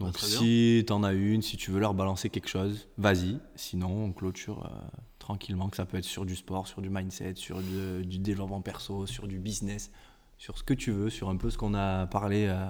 Donc, 0.00 0.12
très 0.14 0.28
bien. 0.28 0.38
si 0.38 0.84
t'en 0.86 1.02
as 1.02 1.12
une, 1.12 1.42
si 1.42 1.56
tu 1.56 1.70
veux 1.70 1.80
leur 1.80 1.92
balancer 1.94 2.30
quelque 2.30 2.48
chose, 2.48 2.88
vas-y. 2.98 3.38
Sinon, 3.56 4.04
on 4.06 4.12
clôture 4.12 4.64
euh, 4.66 4.98
tranquillement, 5.18 5.68
que 5.68 5.76
ça 5.76 5.84
peut 5.86 5.96
être 5.98 6.04
sur 6.04 6.24
du 6.24 6.36
sport, 6.36 6.66
sur 6.68 6.80
du 6.82 6.88
mindset, 6.90 7.34
sur 7.34 7.58
de- 7.58 8.02
du 8.02 8.18
développement 8.18 8.60
perso, 8.60 9.06
sur 9.06 9.26
du 9.26 9.38
business, 9.38 9.90
sur 10.38 10.56
ce 10.56 10.62
que 10.62 10.74
tu 10.74 10.92
veux, 10.92 11.10
sur 11.10 11.28
un 11.28 11.36
peu 11.36 11.50
ce 11.50 11.58
qu'on 11.58 11.74
a 11.74 12.06
parlé 12.06 12.46
euh, 12.46 12.68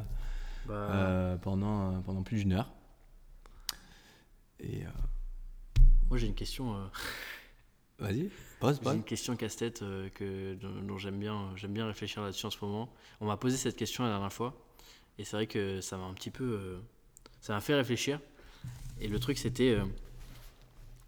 Bah, 0.67 0.75
euh, 0.75 1.37
pendant, 1.37 1.93
euh, 1.93 2.01
pendant 2.01 2.23
plus 2.23 2.39
d'une 2.39 2.53
heure. 2.53 2.73
Et 4.61 4.85
euh, 4.85 4.91
Moi, 6.09 6.19
j'ai 6.19 6.27
une 6.27 6.35
question. 6.35 6.91
vas-y, 7.99 8.31
pose, 8.59 8.81
J'ai 8.83 8.91
une 8.91 9.05
question 9.05 9.37
casse-tête 9.37 9.81
que, 10.15 10.55
dont, 10.55 10.83
dont 10.83 10.99
j'aime 10.99 11.19
bien, 11.19 11.55
j'aime 11.57 11.75
bien 11.75 11.87
réfléchir 11.87 12.23
là-dessus 12.23 12.47
en 12.47 12.51
ce 12.51 12.65
moment. 12.65 12.93
On 13.21 13.27
m'a 13.27 13.37
posé 13.37 13.57
cette 13.57 13.77
question 13.77 14.03
la 14.05 14.11
dernière 14.11 14.33
fois, 14.33 14.55
et 15.19 15.25
c'est 15.25 15.37
vrai 15.37 15.47
que 15.47 15.81
ça 15.81 15.97
m'a 15.97 16.05
un 16.05 16.15
petit 16.15 16.31
peu, 16.31 16.81
ça 17.41 17.53
m'a 17.53 17.61
fait 17.61 17.75
réfléchir. 17.75 18.21
Et 19.01 19.09
le 19.09 19.21
truc, 19.21 19.39
c'était, 19.39 19.79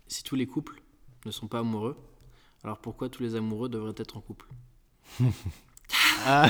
si 0.06 0.22
tous 0.22 0.36
les 0.36 0.46
couples 0.46 0.80
ne 1.26 1.30
sont 1.30 1.48
pas 1.48 1.60
amoureux, 1.60 1.96
alors 2.62 2.78
pourquoi 2.78 3.08
tous 3.08 3.22
les 3.22 3.34
amoureux 3.34 3.68
devraient 3.68 3.94
être 3.96 4.16
en 4.16 4.20
couple? 4.20 4.46
Ah, 6.26 6.48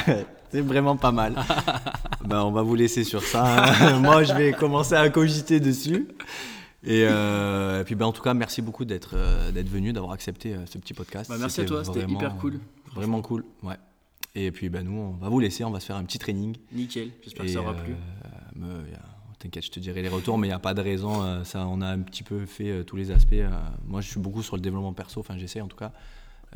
c'est 0.51 0.61
vraiment 0.61 0.97
pas 0.97 1.13
mal. 1.13 1.35
ben, 2.25 2.43
on 2.43 2.51
va 2.51 2.63
vous 2.63 2.75
laisser 2.75 3.05
sur 3.05 3.23
ça. 3.23 3.65
hein. 3.73 3.99
Moi, 4.01 4.25
je 4.25 4.33
vais 4.35 4.53
commencer 4.53 4.95
à 4.95 5.09
cogiter 5.11 5.61
dessus. 5.61 6.09
Et, 6.83 7.05
euh, 7.09 7.83
et 7.83 7.85
puis, 7.85 7.95
ben, 7.95 8.07
en 8.07 8.13
tout 8.13 8.23
cas, 8.23 8.35
merci 8.35 8.63
beaucoup 8.63 8.85
d'être 8.85 9.11
euh, 9.15 9.51
d'être 9.53 9.69
venu, 9.69 9.93
d'avoir 9.93 10.13
accepté 10.13 10.55
euh, 10.55 10.65
ce 10.67 10.79
petit 10.79 10.95
podcast. 10.95 11.31
Bah, 11.31 11.37
Merci 11.39 11.61
à 11.61 11.65
toi, 11.65 11.85
c'était 11.85 12.05
hyper 12.11 12.37
cool. 12.37 12.59
Vraiment 12.95 13.21
cool, 13.23 13.45
ouais. 13.63 13.77
Et 14.35 14.51
puis, 14.51 14.69
ben, 14.69 14.85
nous, 14.85 14.99
on 14.99 15.11
va 15.13 15.29
vous 15.29 15.41
laisser, 15.41 15.63
on 15.65 15.71
va 15.71 15.81
se 15.81 15.87
faire 15.87 15.97
un 15.97 16.05
petit 16.05 16.19
training. 16.19 16.57
Nickel, 16.73 17.11
j'espère 17.23 17.45
que 17.47 17.53
ça 17.53 17.61
aura 17.61 17.75
plu. 17.75 17.95
T'inquiète, 19.39 19.65
je 19.65 19.71
te 19.71 19.81
dirai 19.81 20.03
les 20.03 20.09
retours, 20.11 20.37
mais 20.37 20.49
il 20.49 20.51
n'y 20.51 20.55
a 20.55 20.59
pas 20.59 20.75
de 20.75 20.83
raison. 20.83 21.43
ça, 21.45 21.67
on 21.67 21.81
a 21.81 21.87
un 21.87 22.01
petit 22.01 22.23
peu 22.23 22.45
fait 22.45 22.85
tous 22.85 22.97
les 22.97 23.11
aspects. 23.11 23.35
moi, 23.87 24.01
je 24.03 24.09
suis 24.09 24.21
beaucoup 24.21 24.43
sur 24.43 24.57
le 24.57 24.61
développement 24.63 24.93
perso, 24.93 25.21
enfin, 25.21 25.37
j'essaie 25.39 25.61
en 25.63 25.67
tout 25.69 25.79
cas. 25.79 25.93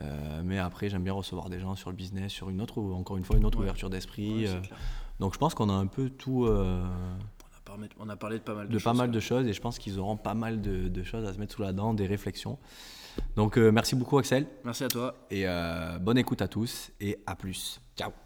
Euh, 0.00 0.42
mais 0.44 0.58
après, 0.58 0.88
j'aime 0.88 1.04
bien 1.04 1.12
recevoir 1.12 1.48
des 1.50 1.60
gens 1.60 1.74
sur 1.76 1.90
le 1.90 1.96
business, 1.96 2.32
sur 2.32 2.50
une 2.50 2.60
autre, 2.60 2.78
ou 2.78 2.92
encore 2.94 3.16
une 3.16 3.24
fois, 3.24 3.36
une 3.36 3.44
autre 3.44 3.58
Ouais. 3.58 3.62
ouverture 3.64 3.90
d'esprit. 3.90 4.44
Ouais, 4.44 4.48
euh, 4.50 4.60
donc, 5.20 5.34
je 5.34 5.38
pense 5.38 5.54
qu'on 5.54 5.68
a 5.68 5.72
un 5.72 5.86
peu 5.86 6.10
tout, 6.10 6.46
euh, 6.46 6.82
on, 6.84 7.56
a 7.56 7.60
parlé, 7.64 7.88
on 8.00 8.08
a 8.08 8.16
parlé 8.16 8.38
de 8.38 8.42
pas 8.42 8.54
mal 8.54 8.66
de, 8.68 8.72
de 8.72 8.78
choses. 8.78 8.84
pas 8.84 8.92
mal 8.94 9.10
de 9.10 9.20
choses, 9.20 9.46
et 9.46 9.52
je 9.52 9.60
pense 9.60 9.78
qu'ils 9.78 9.98
auront 10.00 10.16
pas 10.16 10.34
mal 10.34 10.60
de, 10.60 10.88
de 10.88 11.02
choses 11.04 11.24
à 11.26 11.32
se 11.32 11.38
mettre 11.38 11.54
sous 11.54 11.62
la 11.62 11.72
dent, 11.72 11.94
des 11.94 12.06
réflexions. 12.06 12.58
Donc, 13.36 13.56
merci 13.56 13.94
beaucoup, 13.94 14.18
Axel, 14.18 14.48
Merci 14.64 14.82
à 14.84 14.88
toi. 14.88 15.14
et 15.30 15.44
bonne 16.00 16.18
écoute 16.18 16.42
à 16.42 16.48
tous, 16.48 16.90
et 17.00 17.18
à 17.26 17.36
plus. 17.36 17.80
Ciao. 17.96 18.23